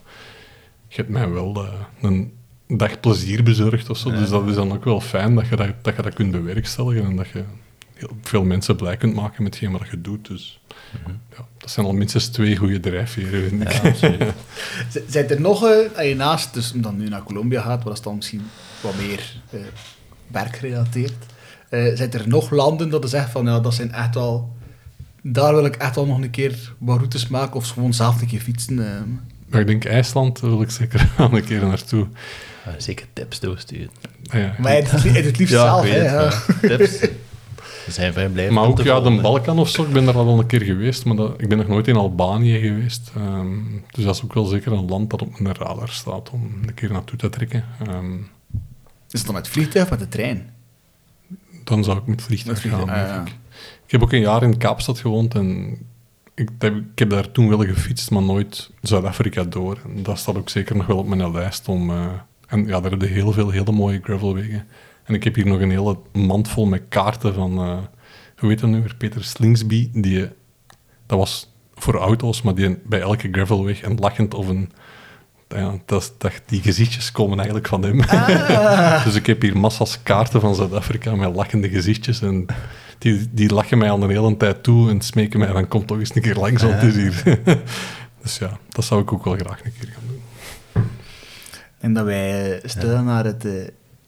je 0.87 0.95
hebt 0.95 1.09
mij 1.09 1.29
wel 1.29 1.55
eh, 1.55 1.73
een 2.01 2.33
dag 2.67 2.99
plezier 2.99 3.43
bezorgd 3.43 3.89
of 3.89 3.97
zo. 3.97 4.09
Dus 4.11 4.29
dat 4.29 4.47
is 4.47 4.55
dan 4.55 4.71
ook 4.73 4.83
wel 4.83 5.01
fijn 5.01 5.35
dat 5.35 5.47
je 5.47 5.55
dat, 5.55 5.69
dat 5.81 5.95
je 5.95 6.01
dat 6.01 6.13
kunt 6.13 6.31
bewerkstelligen. 6.31 7.05
En 7.05 7.15
dat 7.15 7.27
je 7.29 7.43
veel 8.23 8.43
mensen 8.43 8.75
blij 8.75 8.97
kunt 8.97 9.13
maken 9.15 9.43
met 9.43 9.53
hetgeen 9.53 9.77
wat 9.77 9.87
je 9.91 10.01
doet. 10.01 10.27
Dus 10.27 10.59
ja, 11.35 11.45
dat 11.57 11.71
zijn 11.71 11.85
al 11.85 11.93
minstens 11.93 12.27
twee 12.27 12.55
goede 12.57 12.79
drijfveren, 12.79 13.49
vind 13.49 13.61
ik. 13.63 13.71
Z- 14.91 14.97
Zijn 15.11 15.29
er 15.29 15.41
nog, 15.41 15.63
als 15.95 16.05
je 16.07 16.15
naast, 16.15 16.53
dus 16.53 16.73
omdat 16.73 16.93
nu 16.97 17.07
naar 17.09 17.23
Colombia 17.23 17.61
gaat, 17.61 17.75
waar 17.77 17.83
dat 17.83 17.93
is 17.97 18.01
dan 18.01 18.15
misschien 18.15 18.41
wat 18.81 18.95
meer 18.97 19.33
eh 19.51 19.59
werkgerelateerd, 20.27 21.13
eh, 21.69 21.95
zijn 21.95 22.11
er 22.13 22.27
nog 22.27 22.51
landen 22.51 22.89
dat 22.89 23.03
je 23.03 23.09
zegt 23.09 23.29
van, 23.29 23.45
ja, 23.45 23.59
dat 23.59 23.73
zijn 23.73 23.91
echt 23.91 24.13
wel, 24.15 24.55
daar 25.21 25.53
wil 25.55 25.65
ik 25.65 25.75
echt 25.75 25.95
wel 25.95 26.05
nog 26.05 26.17
een 26.21 26.29
keer 26.29 26.73
wat 26.77 26.97
routes 26.97 27.27
maken, 27.27 27.55
of 27.55 27.67
gewoon 27.69 27.93
zelf 27.93 28.21
een 28.21 28.27
keer 28.27 28.39
fietsen. 28.39 28.75
Maar 29.49 29.61
ik 29.61 29.67
denk 29.67 29.85
IJsland 29.85 30.39
wil 30.39 30.61
ik 30.61 30.69
zeker 30.71 31.09
wel 31.17 31.33
een 31.33 31.43
keer 31.43 31.65
naartoe. 31.65 32.07
Eh, 32.65 32.73
zeker 32.77 33.05
tips 33.13 33.39
doorsturen. 33.39 33.89
Ah 34.27 34.39
ja. 34.39 34.55
Maar 34.59 34.75
het, 34.75 34.91
het 34.91 35.37
liefst 35.37 35.53
zelf, 35.53 35.85
hè. 35.85 36.03
Ja. 36.03 36.33
tips. 36.61 36.99
Zijn 37.89 38.31
blij 38.31 38.51
Maar 38.51 38.65
ook 38.65 38.81
ja, 38.81 38.99
de. 38.99 39.21
Balkan 39.21 39.59
of 39.59 39.69
zo, 39.69 39.83
ik 39.83 39.93
ben 39.93 40.05
daar 40.05 40.15
al 40.15 40.39
een 40.39 40.45
keer 40.45 40.61
geweest, 40.61 41.05
maar 41.05 41.15
dat, 41.15 41.41
ik 41.41 41.49
ben 41.49 41.57
nog 41.57 41.67
nooit 41.67 41.87
in 41.87 41.95
Albanië 41.95 42.59
geweest. 42.59 43.11
Ehm, 43.15 43.57
dus 43.91 44.03
dat 44.03 44.15
is 44.15 44.23
ook 44.23 44.33
wel 44.33 44.45
zeker 44.45 44.71
een 44.71 44.85
land 44.89 45.09
dat 45.09 45.21
op 45.21 45.39
mijn 45.39 45.55
radar 45.55 45.89
staat 45.89 46.29
om 46.29 46.51
een 46.67 46.73
keer 46.73 46.91
naartoe 46.91 47.17
te 47.17 47.29
trekken. 47.29 47.65
Ehm, 47.87 48.13
Is 49.09 49.19
het 49.19 49.25
dan 49.25 49.33
met 49.33 49.45
het 49.45 49.53
vliegtuig 49.53 49.83
of 49.83 49.89
met 49.89 49.99
de 49.99 50.07
trein? 50.07 50.51
dan 51.63 51.83
zou 51.83 51.97
ik 51.97 52.05
met 52.05 52.21
vliegtuig 52.21 52.63
Met 52.63 52.73
gaan, 52.73 52.81
vliegtuig, 52.81 53.19
ah, 53.19 53.27
ik. 53.27 53.33
Ik 53.85 53.91
heb 53.91 54.03
ook 54.03 54.11
een 54.11 54.19
jaar 54.19 54.43
in 54.43 54.57
Kaapstad 54.57 54.99
gewoond 54.99 55.35
en 55.35 55.77
ik, 56.35 56.49
heb, 56.59 56.75
ik 56.75 56.99
heb 56.99 57.09
daar 57.09 57.31
toen 57.31 57.49
wel 57.49 57.63
gefietst, 57.63 58.11
maar 58.11 58.21
nooit 58.21 58.71
Zuid-Afrika 58.81 59.43
door. 59.43 59.77
En 59.95 60.03
dat 60.03 60.19
staat 60.19 60.37
ook 60.37 60.49
zeker 60.49 60.75
nog 60.75 60.85
wel 60.85 60.97
op 60.97 61.07
mijn 61.07 61.31
lijst 61.31 61.67
om... 61.67 61.89
eh, 61.89 62.05
en 62.47 62.65
ja, 62.65 62.79
daar 62.81 62.91
heb 62.91 63.01
je 63.01 63.07
heel 63.07 63.31
veel 63.31 63.49
hele 63.49 63.71
mooie 63.71 63.99
gravelwegen. 64.03 64.67
En 65.03 65.13
ik 65.13 65.23
heb 65.23 65.35
hier 65.35 65.45
nog 65.47 65.59
een 65.59 65.69
hele 65.69 65.97
mand 66.11 66.47
vol 66.47 66.65
met 66.65 66.81
kaarten 66.89 67.33
van... 67.33 67.57
eh, 67.57 67.77
hoe 68.37 68.49
heet 68.49 68.59
dat 68.59 68.69
nu 68.69 68.79
weer? 68.79 68.95
Peter 68.95 69.23
Slingsby. 69.23 69.89
Die, 69.93 70.29
dat 71.05 71.17
was 71.17 71.53
voor 71.75 71.95
auto's, 71.95 72.41
maar 72.41 72.55
die 72.55 72.77
bij 72.85 73.01
elke 73.01 73.27
gravelweg 73.31 73.83
een 73.83 73.97
lachend 73.99 74.33
of 74.33 74.47
een... 74.47 74.71
Ja, 75.47 75.73
dat, 75.85 76.13
dat, 76.17 76.31
die 76.45 76.61
gezichtjes 76.61 77.11
komen 77.11 77.37
eigenlijk 77.37 77.67
van 77.67 77.83
hem. 77.83 77.97
dus 79.05 79.15
ik 79.15 79.25
heb 79.25 79.41
hier 79.41 79.57
massa's 79.57 80.03
kaarten 80.03 80.41
van 80.41 80.55
Zuid-Afrika 80.55 81.15
met 81.15 81.35
lachende 81.35 81.69
gezichtjes. 81.69 82.21
En 82.21 82.45
die, 82.97 83.29
die 83.31 83.53
lachen 83.53 83.77
mij 83.77 83.89
al 83.89 84.03
een 84.03 84.09
hele 84.09 84.37
tijd 84.37 84.63
toe 84.63 84.89
en 84.89 85.01
smeken 85.01 85.39
mij 85.39 85.51
van 85.51 85.67
kom 85.67 85.85
toch 85.85 85.99
eens 85.99 86.15
een 86.15 86.21
keer 86.21 86.35
langs, 86.35 86.63
want 86.63 86.73
het 86.73 86.83
is 86.83 86.95
hier. 86.95 87.39
dus 88.21 88.37
ja, 88.37 88.57
dat 88.69 88.85
zou 88.85 89.01
ik 89.01 89.13
ook 89.13 89.23
wel 89.23 89.35
graag 89.35 89.65
een 89.65 89.73
keer 89.79 89.89
gaan 89.93 90.07
doen. 90.07 90.21
En 91.79 91.93
dat 91.93 92.05
wij 92.05 92.61
stil 92.63 93.03
naar 93.03 93.25
het 93.25 93.45
eh, 93.45 93.51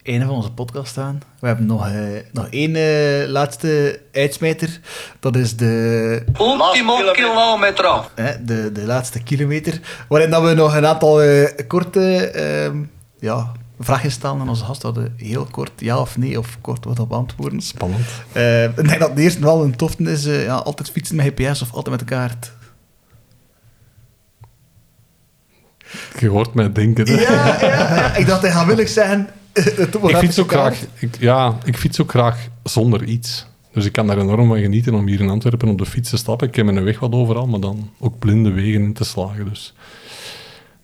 einde 0.05 0.25
van 0.25 0.35
onze 0.35 0.51
podcast 0.51 0.89
staan. 0.89 1.21
We 1.39 1.47
hebben 1.47 1.65
nog, 1.65 1.87
eh, 1.87 1.93
nog 2.31 2.47
één 2.49 2.75
eh, 2.75 3.29
laatste 3.29 3.99
uitsmijter. 4.13 4.79
Dat 5.19 5.35
is 5.35 5.55
de, 5.57 6.23
Ultimo 6.39 7.11
kilometro. 7.11 8.05
hè, 8.15 8.43
de, 8.45 8.71
de 8.71 8.85
laatste 8.85 9.23
kilometer. 9.23 9.79
Waarin 10.07 10.29
dat 10.29 10.43
we 10.43 10.53
nog 10.53 10.75
een 10.75 10.85
aantal 10.85 11.21
eh, 11.21 11.67
korte 11.67 12.29
ehm, 12.29 12.77
ja, 13.19 13.51
vragen 13.79 14.11
stellen 14.11 14.39
aan 14.39 14.49
onze 14.49 14.65
gast. 14.65 14.81
Dat 14.81 14.95
we 14.95 15.11
heel 15.17 15.47
kort 15.51 15.71
ja 15.77 15.99
of 15.99 16.17
nee 16.17 16.39
of 16.39 16.57
kort 16.61 16.85
wat 16.85 16.99
op 16.99 17.13
antwoorden. 17.13 17.61
Spannend. 17.61 18.05
Eh, 18.31 18.63
ik 18.63 18.75
denk 18.87 18.99
dat 18.99 19.15
de 19.15 19.21
eerste 19.21 19.41
wel 19.41 19.63
een 19.63 19.75
toffe 19.75 20.03
is. 20.03 20.25
eh, 20.25 20.43
ja, 20.45 20.55
altijd 20.55 20.91
fietsen 20.91 21.15
met 21.15 21.25
GPS 21.25 21.61
of 21.61 21.73
altijd 21.73 21.89
met 21.89 21.99
de 21.99 22.15
kaart. 22.15 22.51
Je 26.19 26.29
hoort 26.29 26.53
mij 26.53 26.71
denken. 26.71 27.07
hè. 27.07 27.13
Ja, 27.21 27.57
ja, 27.61 27.95
ja. 27.95 28.15
ik 28.15 28.25
dacht, 28.27 28.41
hij 28.41 28.51
gaat 28.51 28.65
willig 28.65 28.89
zijn. 28.89 29.29
Ik 30.07 30.15
fiets 30.17 30.39
ook 30.39 30.51
graag, 30.51 30.85
ik, 30.99 31.19
ja, 31.19 31.57
ik 31.63 31.77
fiets 31.77 32.01
ook 32.01 32.09
graag 32.09 32.47
zonder 32.63 33.03
iets. 33.03 33.45
Dus 33.71 33.85
ik 33.85 33.91
kan 33.91 34.07
daar 34.07 34.17
enorm 34.17 34.47
van 34.47 34.59
genieten 34.59 34.93
om 34.93 35.07
hier 35.07 35.19
in 35.19 35.29
Antwerpen 35.29 35.69
op 35.69 35.77
de 35.77 35.85
fiets 35.85 36.09
te 36.09 36.17
stappen. 36.17 36.47
Ik 36.47 36.55
heb 36.55 36.65
mijn 36.65 36.83
weg 36.83 36.99
wat 36.99 37.11
overal, 37.11 37.47
maar 37.47 37.59
dan 37.59 37.89
ook 37.99 38.19
blinde 38.19 38.51
wegen 38.51 38.81
in 38.81 38.93
te 38.93 39.03
slagen. 39.03 39.49
Dus 39.49 39.73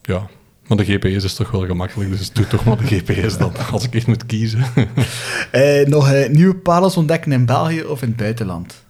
ja, 0.01 0.30
maar 0.67 0.78
de 0.78 0.86
GPS 0.86 1.24
is 1.24 1.34
toch 1.34 1.51
wel 1.51 1.65
gemakkelijk, 1.65 2.09
dus 2.09 2.32
doe 2.32 2.47
toch 2.47 2.65
maar 2.65 2.78
de 2.78 2.86
GPS 2.97 3.38
dan, 3.38 3.53
als 3.72 3.84
ik 3.84 3.95
echt 3.95 4.07
moet 4.07 4.26
kiezen. 4.26 4.65
Eh, 5.51 5.88
nog 5.88 6.11
eh, 6.11 6.30
nieuwe 6.30 6.55
parels 6.55 6.97
ontdekken 6.97 7.32
in 7.32 7.45
België 7.45 7.84
of 7.84 8.01
in 8.01 8.07
het 8.07 8.17
buitenland. 8.17 8.84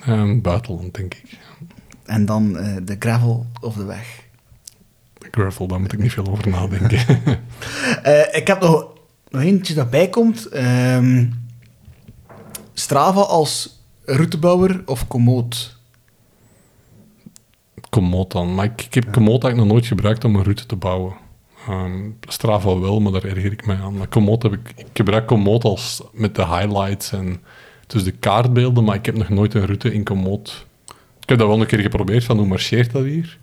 Ehm, 0.00 0.40
buitenland, 0.40 0.94
denk 0.94 1.14
ik. 1.14 1.38
En 2.04 2.26
dan 2.26 2.58
eh, 2.58 2.76
de 2.84 2.96
gravel 2.98 3.46
of 3.60 3.74
de 3.74 3.84
weg. 3.84 4.23
Gravel, 5.34 5.66
daar 5.66 5.80
moet 5.80 5.92
ik 5.92 5.98
niet 5.98 6.12
veel 6.12 6.26
over 6.26 6.48
nadenken. 6.48 6.98
Eh, 8.02 8.36
ik 8.36 8.46
heb 8.46 8.60
nog, 8.60 8.86
nog 9.28 9.42
eentje 9.42 9.74
dat 9.74 9.90
bijkomt. 9.90 10.46
Ehm 10.46 11.24
Strava 12.74 13.20
als 13.20 13.80
routebouwer 14.04 14.82
of 14.86 15.06
Komoot? 15.06 15.76
Komoot 17.90 18.32
dan. 18.32 18.54
Maar 18.54 18.64
ik, 18.64 18.82
ik 18.82 18.94
heb 18.94 19.12
Komoot 19.12 19.42
eigenlijk 19.42 19.56
nog 19.56 19.66
nooit 19.66 19.86
gebruikt 19.86 20.24
om 20.24 20.36
een 20.36 20.42
route 20.42 20.66
te 20.66 20.76
bouwen. 20.76 21.14
Ehm, 21.68 22.10
Strava 22.20 22.78
wel, 22.78 23.00
maar 23.00 23.12
daar 23.12 23.24
erger 23.24 23.52
ik 23.52 23.66
mij 23.66 23.76
aan. 23.76 23.96
Maar 23.96 24.08
Komoot 24.08 24.42
heb 24.42 24.52
ik... 24.52 24.72
Ik 24.76 24.86
gebruik 24.92 25.26
Komoot 25.26 25.64
als 25.64 26.02
met 26.12 26.34
de 26.34 26.46
highlights 26.46 27.12
en 27.12 27.42
dus 27.86 28.04
de 28.04 28.10
kaartbeelden, 28.10 28.84
maar 28.84 28.94
ik 28.94 29.06
heb 29.06 29.16
nog 29.16 29.28
nooit 29.28 29.54
een 29.54 29.66
route 29.66 29.92
in 29.92 30.04
Komoot... 30.04 30.66
Ik 31.20 31.28
heb 31.28 31.38
dat 31.38 31.48
wel 31.48 31.60
een 31.60 31.66
keer 31.66 31.78
geprobeerd, 31.78 32.24
van 32.24 32.38
hoe 32.38 32.46
marcheert 32.46 32.92
dat 32.92 33.02
hier? 33.02 33.38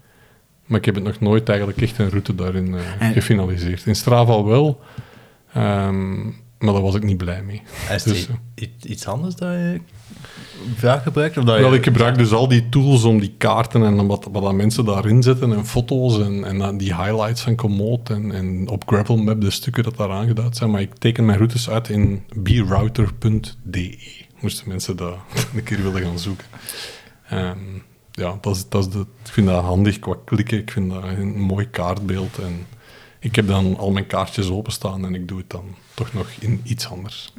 Maar 0.71 0.79
ik 0.79 0.85
heb 0.85 0.95
het 0.95 1.03
nog 1.03 1.19
nooit 1.19 1.49
eigenlijk 1.49 1.81
echt 1.81 1.97
een 1.97 2.09
route 2.09 2.35
daarin 2.35 2.75
eh, 2.75 2.81
En- 3.07 3.13
gefinaliseerd. 3.13 3.85
In 3.85 3.95
Strava 3.95 4.43
wel, 4.43 4.79
ehm, 5.53 6.23
maar 6.59 6.73
daar 6.73 6.81
was 6.81 6.95
ik 6.95 7.03
niet 7.03 7.17
blij 7.17 7.43
mee. 7.43 7.61
Is 7.91 8.03
Dus, 8.03 8.27
i- 8.61 8.75
iets 8.83 9.07
anders 9.07 9.35
dat 9.35 9.49
je 9.53 9.79
vaak 10.75 11.03
gebruikt? 11.03 11.37
Of 11.37 11.43
dat 11.43 11.55
je... 11.55 11.61
Wel, 11.61 11.73
ik 11.73 11.83
gebruik 11.83 12.17
dus 12.17 12.31
al 12.31 12.47
die 12.47 12.69
tools 12.69 13.03
om 13.03 13.19
die 13.19 13.33
kaarten 13.37 13.83
en 13.83 14.07
wat, 14.07 14.27
wat 14.31 14.43
dat 14.43 14.53
mensen 14.53 14.85
daarin 14.85 15.23
zetten 15.23 15.53
en 15.53 15.65
foto's 15.65 16.19
en, 16.19 16.43
en 16.43 16.57
dan 16.57 16.77
die 16.77 16.95
highlights 16.95 17.41
van 17.41 17.55
Komoot 17.55 18.09
en, 18.09 18.31
en 18.31 18.67
op 18.69 18.83
Gravelmap 18.87 19.41
de 19.41 19.49
stukken 19.51 19.83
dat 19.83 19.97
daar 19.97 20.11
aangeduid 20.11 20.57
zijn. 20.57 20.71
Maar 20.71 20.81
ik 20.81 20.95
teken 20.95 21.25
mijn 21.25 21.37
routes 21.37 21.69
uit 21.69 21.89
in 21.89 22.23
brouter.de. 22.43 23.97
Moesten 24.39 24.67
mensen 24.67 24.95
dat 24.95 25.15
een 25.55 25.63
keer 25.63 25.83
willen 25.83 26.01
gaan 26.01 26.19
zoeken. 26.19 26.45
Ehm, 27.29 27.57
ja, 28.11 28.37
dat 28.41 28.55
is, 28.55 28.69
dat 28.69 28.87
is 28.87 28.93
de, 28.93 28.99
ik 28.99 29.31
vind 29.31 29.47
dat 29.47 29.63
handig 29.63 29.99
qua 29.99 30.15
klikken. 30.25 30.57
Ik 30.57 30.71
vind 30.71 30.91
dat 30.91 31.03
een 31.03 31.39
mooi 31.39 31.69
kaartbeeld. 31.69 32.37
En 32.37 32.67
ik 33.19 33.35
heb 33.35 33.47
dan 33.47 33.77
al 33.77 33.91
mijn 33.91 34.07
kaartjes 34.07 34.49
openstaan 34.49 35.05
en 35.05 35.15
ik 35.15 35.27
doe 35.27 35.37
het 35.37 35.49
dan 35.49 35.75
toch 35.93 36.13
nog 36.13 36.27
in 36.39 36.61
iets 36.63 36.89
anders. 36.89 37.33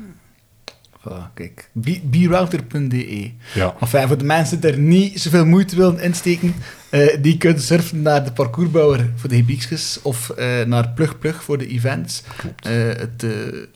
Voilà, 1.03 1.33
kijk. 1.35 1.71
Brouter.de. 2.11 3.31
Ja. 3.55 3.75
Enfin, 3.81 4.09
voor 4.09 4.19
de 4.19 4.25
mensen 4.25 4.61
die 4.61 4.71
er 4.71 4.79
niet 4.79 5.21
zoveel 5.21 5.47
moeite 5.47 5.77
willen 5.77 6.01
insteken, 6.01 6.55
eh, 6.91 7.17
die 7.23 7.39
kunnen 7.39 7.63
surfen 7.63 8.03
naar 8.03 8.25
de 8.25 8.33
parcoursbouwer 8.33 9.11
voor 9.17 9.29
de 9.29 9.37
gebiedjes 9.37 9.99
of 10.03 10.31
eh, 10.31 10.63
naar 10.63 10.89
Plug 10.89 11.19
Plug 11.19 11.43
voor 11.43 11.59
de 11.59 11.67
events. 11.67 12.23
Eh, 12.63 12.73
het 12.87 13.27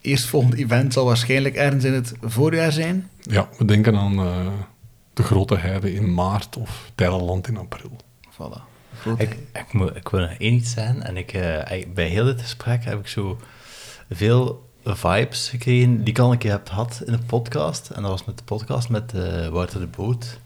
eerstvolgende 0.01 0.57
event 0.57 0.93
zal 0.93 1.05
waarschijnlijk 1.05 1.55
ergens 1.55 1.85
in 1.85 1.93
het 1.93 2.13
voorjaar 2.23 2.73
zijn. 2.73 3.09
Ja, 3.21 3.49
we 3.59 3.65
denken 3.65 3.97
aan 3.97 4.19
de 5.17 5.23
grote 5.23 5.57
heide 5.57 5.95
in 5.95 6.15
maart 6.15 6.57
of 6.57 6.91
Thailand 6.95 7.49
in 7.49 7.57
april. 7.57 7.97
Voilà. 8.33 8.61
Goed. 9.03 9.21
Ik, 9.21 9.37
ik, 9.53 9.73
moet, 9.73 9.97
ik 9.97 10.09
wil 10.09 10.21
nog 10.21 10.31
één 10.39 10.55
iets 10.55 10.71
zeggen. 10.73 11.03
En 11.03 11.17
ik, 11.17 11.33
eh, 11.33 11.79
ik- 11.79 11.95
bij 11.95 12.09
heel 12.09 12.25
dit 12.25 12.41
gesprek 12.43 12.85
heb 12.85 12.99
ik 12.99 13.07
zo 13.09 13.39
veel 14.11 14.69
vibes 14.85 15.49
gekregen 15.49 15.99
die 15.99 16.09
ik 16.09 16.19
al 16.19 16.33
een 16.33 16.39
keer 16.39 16.51
heb 16.51 16.69
gehad 16.69 17.03
in 17.07 17.13
een 17.13 17.27
podcast. 17.27 17.91
En 17.91 18.03
dat 18.03 18.11
was 18.11 18.25
met 18.25 18.39
de 18.39 18.45
podcast 18.45 18.89
met 18.89 19.15
eh, 19.15 19.49
Wouter 19.49 19.81
de 19.81 19.87
Boot. 19.87 20.39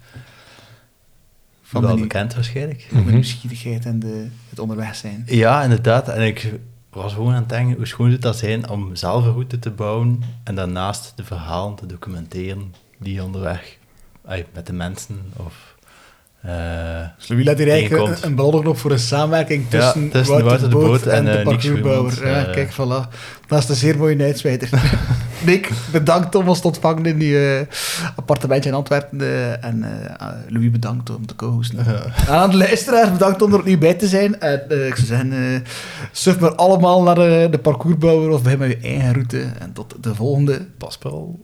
Van 1.62 1.82
Wel 1.82 1.94
de, 1.94 2.00
bekend 2.00 2.34
waarschijnlijk. 2.34 2.86
van 2.92 3.04
de 3.04 3.12
nieuwsgierigheid 3.12 3.84
en 3.84 3.98
de, 3.98 4.28
het 4.48 4.58
onderweg 4.58 4.94
zijn. 4.94 5.22
Ja, 5.26 5.62
inderdaad. 5.62 6.08
En 6.08 6.22
ik 6.26 6.54
was 6.90 7.12
gewoon 7.12 7.32
aan 7.32 7.40
het 7.40 7.48
denken, 7.48 7.76
hoe 7.76 7.86
schoon 7.86 8.08
zou 8.08 8.20
dat 8.20 8.38
zijn 8.38 8.68
om 8.68 8.96
zelf 8.96 9.24
een 9.24 9.32
route 9.32 9.58
te 9.58 9.70
bouwen 9.70 10.22
en 10.44 10.54
daarnaast 10.54 11.12
de 11.16 11.24
verhalen 11.24 11.74
te 11.76 11.86
documenteren 11.86 12.74
die 12.98 13.22
onderweg, 13.24 13.78
ay, 14.26 14.46
met 14.54 14.66
de 14.66 14.72
mensen 14.72 15.18
of... 15.36 15.74
eh, 16.42 16.50
Dus 17.18 17.28
Louis 17.28 17.44
laat 17.46 17.58
hier 17.58 17.70
eigenlijk 17.70 18.08
een, 18.08 18.16
een 18.28 18.34
ballonnenop 18.34 18.78
voor 18.78 18.90
een 18.90 18.98
samenwerking 18.98 19.64
Ja, 19.70 19.92
tussen, 19.92 20.10
Wouter 20.44 20.60
de 20.60 20.68
Boot 20.76 21.02
en, 21.06 21.24
de 21.24 21.30
eh, 21.30 21.44
parcoursbouwer. 21.44 22.26
Ja, 22.26 22.44
eh. 22.46 22.52
kijk, 22.52 22.72
voilà. 22.72 23.08
Dat 23.46 23.62
is 23.62 23.68
een 23.68 23.74
zeer 23.74 23.98
mooie 23.98 24.22
uitsmijter. 24.22 24.70
Nick, 25.46 25.70
bedankt 25.92 26.34
om 26.34 26.48
ons 26.48 26.60
te 26.60 26.66
ontvangen 26.66 27.06
in 27.06 27.18
die 27.18 27.54
eh, 27.58 27.66
appartementje 28.16 28.70
in 28.70 28.76
Antwerpen. 28.76 29.20
eh, 29.20 29.64
en 29.64 29.82
eh, 30.18 30.26
Louis, 30.48 30.70
bedankt 30.70 31.10
om 31.10 31.26
te 31.26 31.36
co-hosten. 31.36 31.78
En 32.26 32.28
aan 32.28 32.50
de 32.50 32.56
luisteraars, 32.56 33.12
bedankt 33.12 33.42
om 33.42 33.52
er 33.52 33.58
opnieuw 33.58 33.78
bij 33.78 33.94
te 33.94 34.06
zijn. 34.06 34.40
En 34.40 34.70
eh, 34.70 34.86
ik 34.86 34.94
zou 34.94 35.06
zeggen, 35.06 35.32
eh 35.32 35.60
surf 36.12 36.38
maar 36.40 36.54
allemaal 36.54 37.02
naar 37.02 37.18
eh, 37.18 37.50
de 37.50 37.58
parcoursbouwer 37.58 38.30
of 38.30 38.42
begin 38.42 38.58
met 38.58 38.70
je 38.70 38.88
eigen 38.88 39.12
route. 39.12 39.40
En 39.58 39.72
tot 39.72 39.94
de 40.00 40.14
volgende. 40.14 40.66
Paspel. 40.78 41.38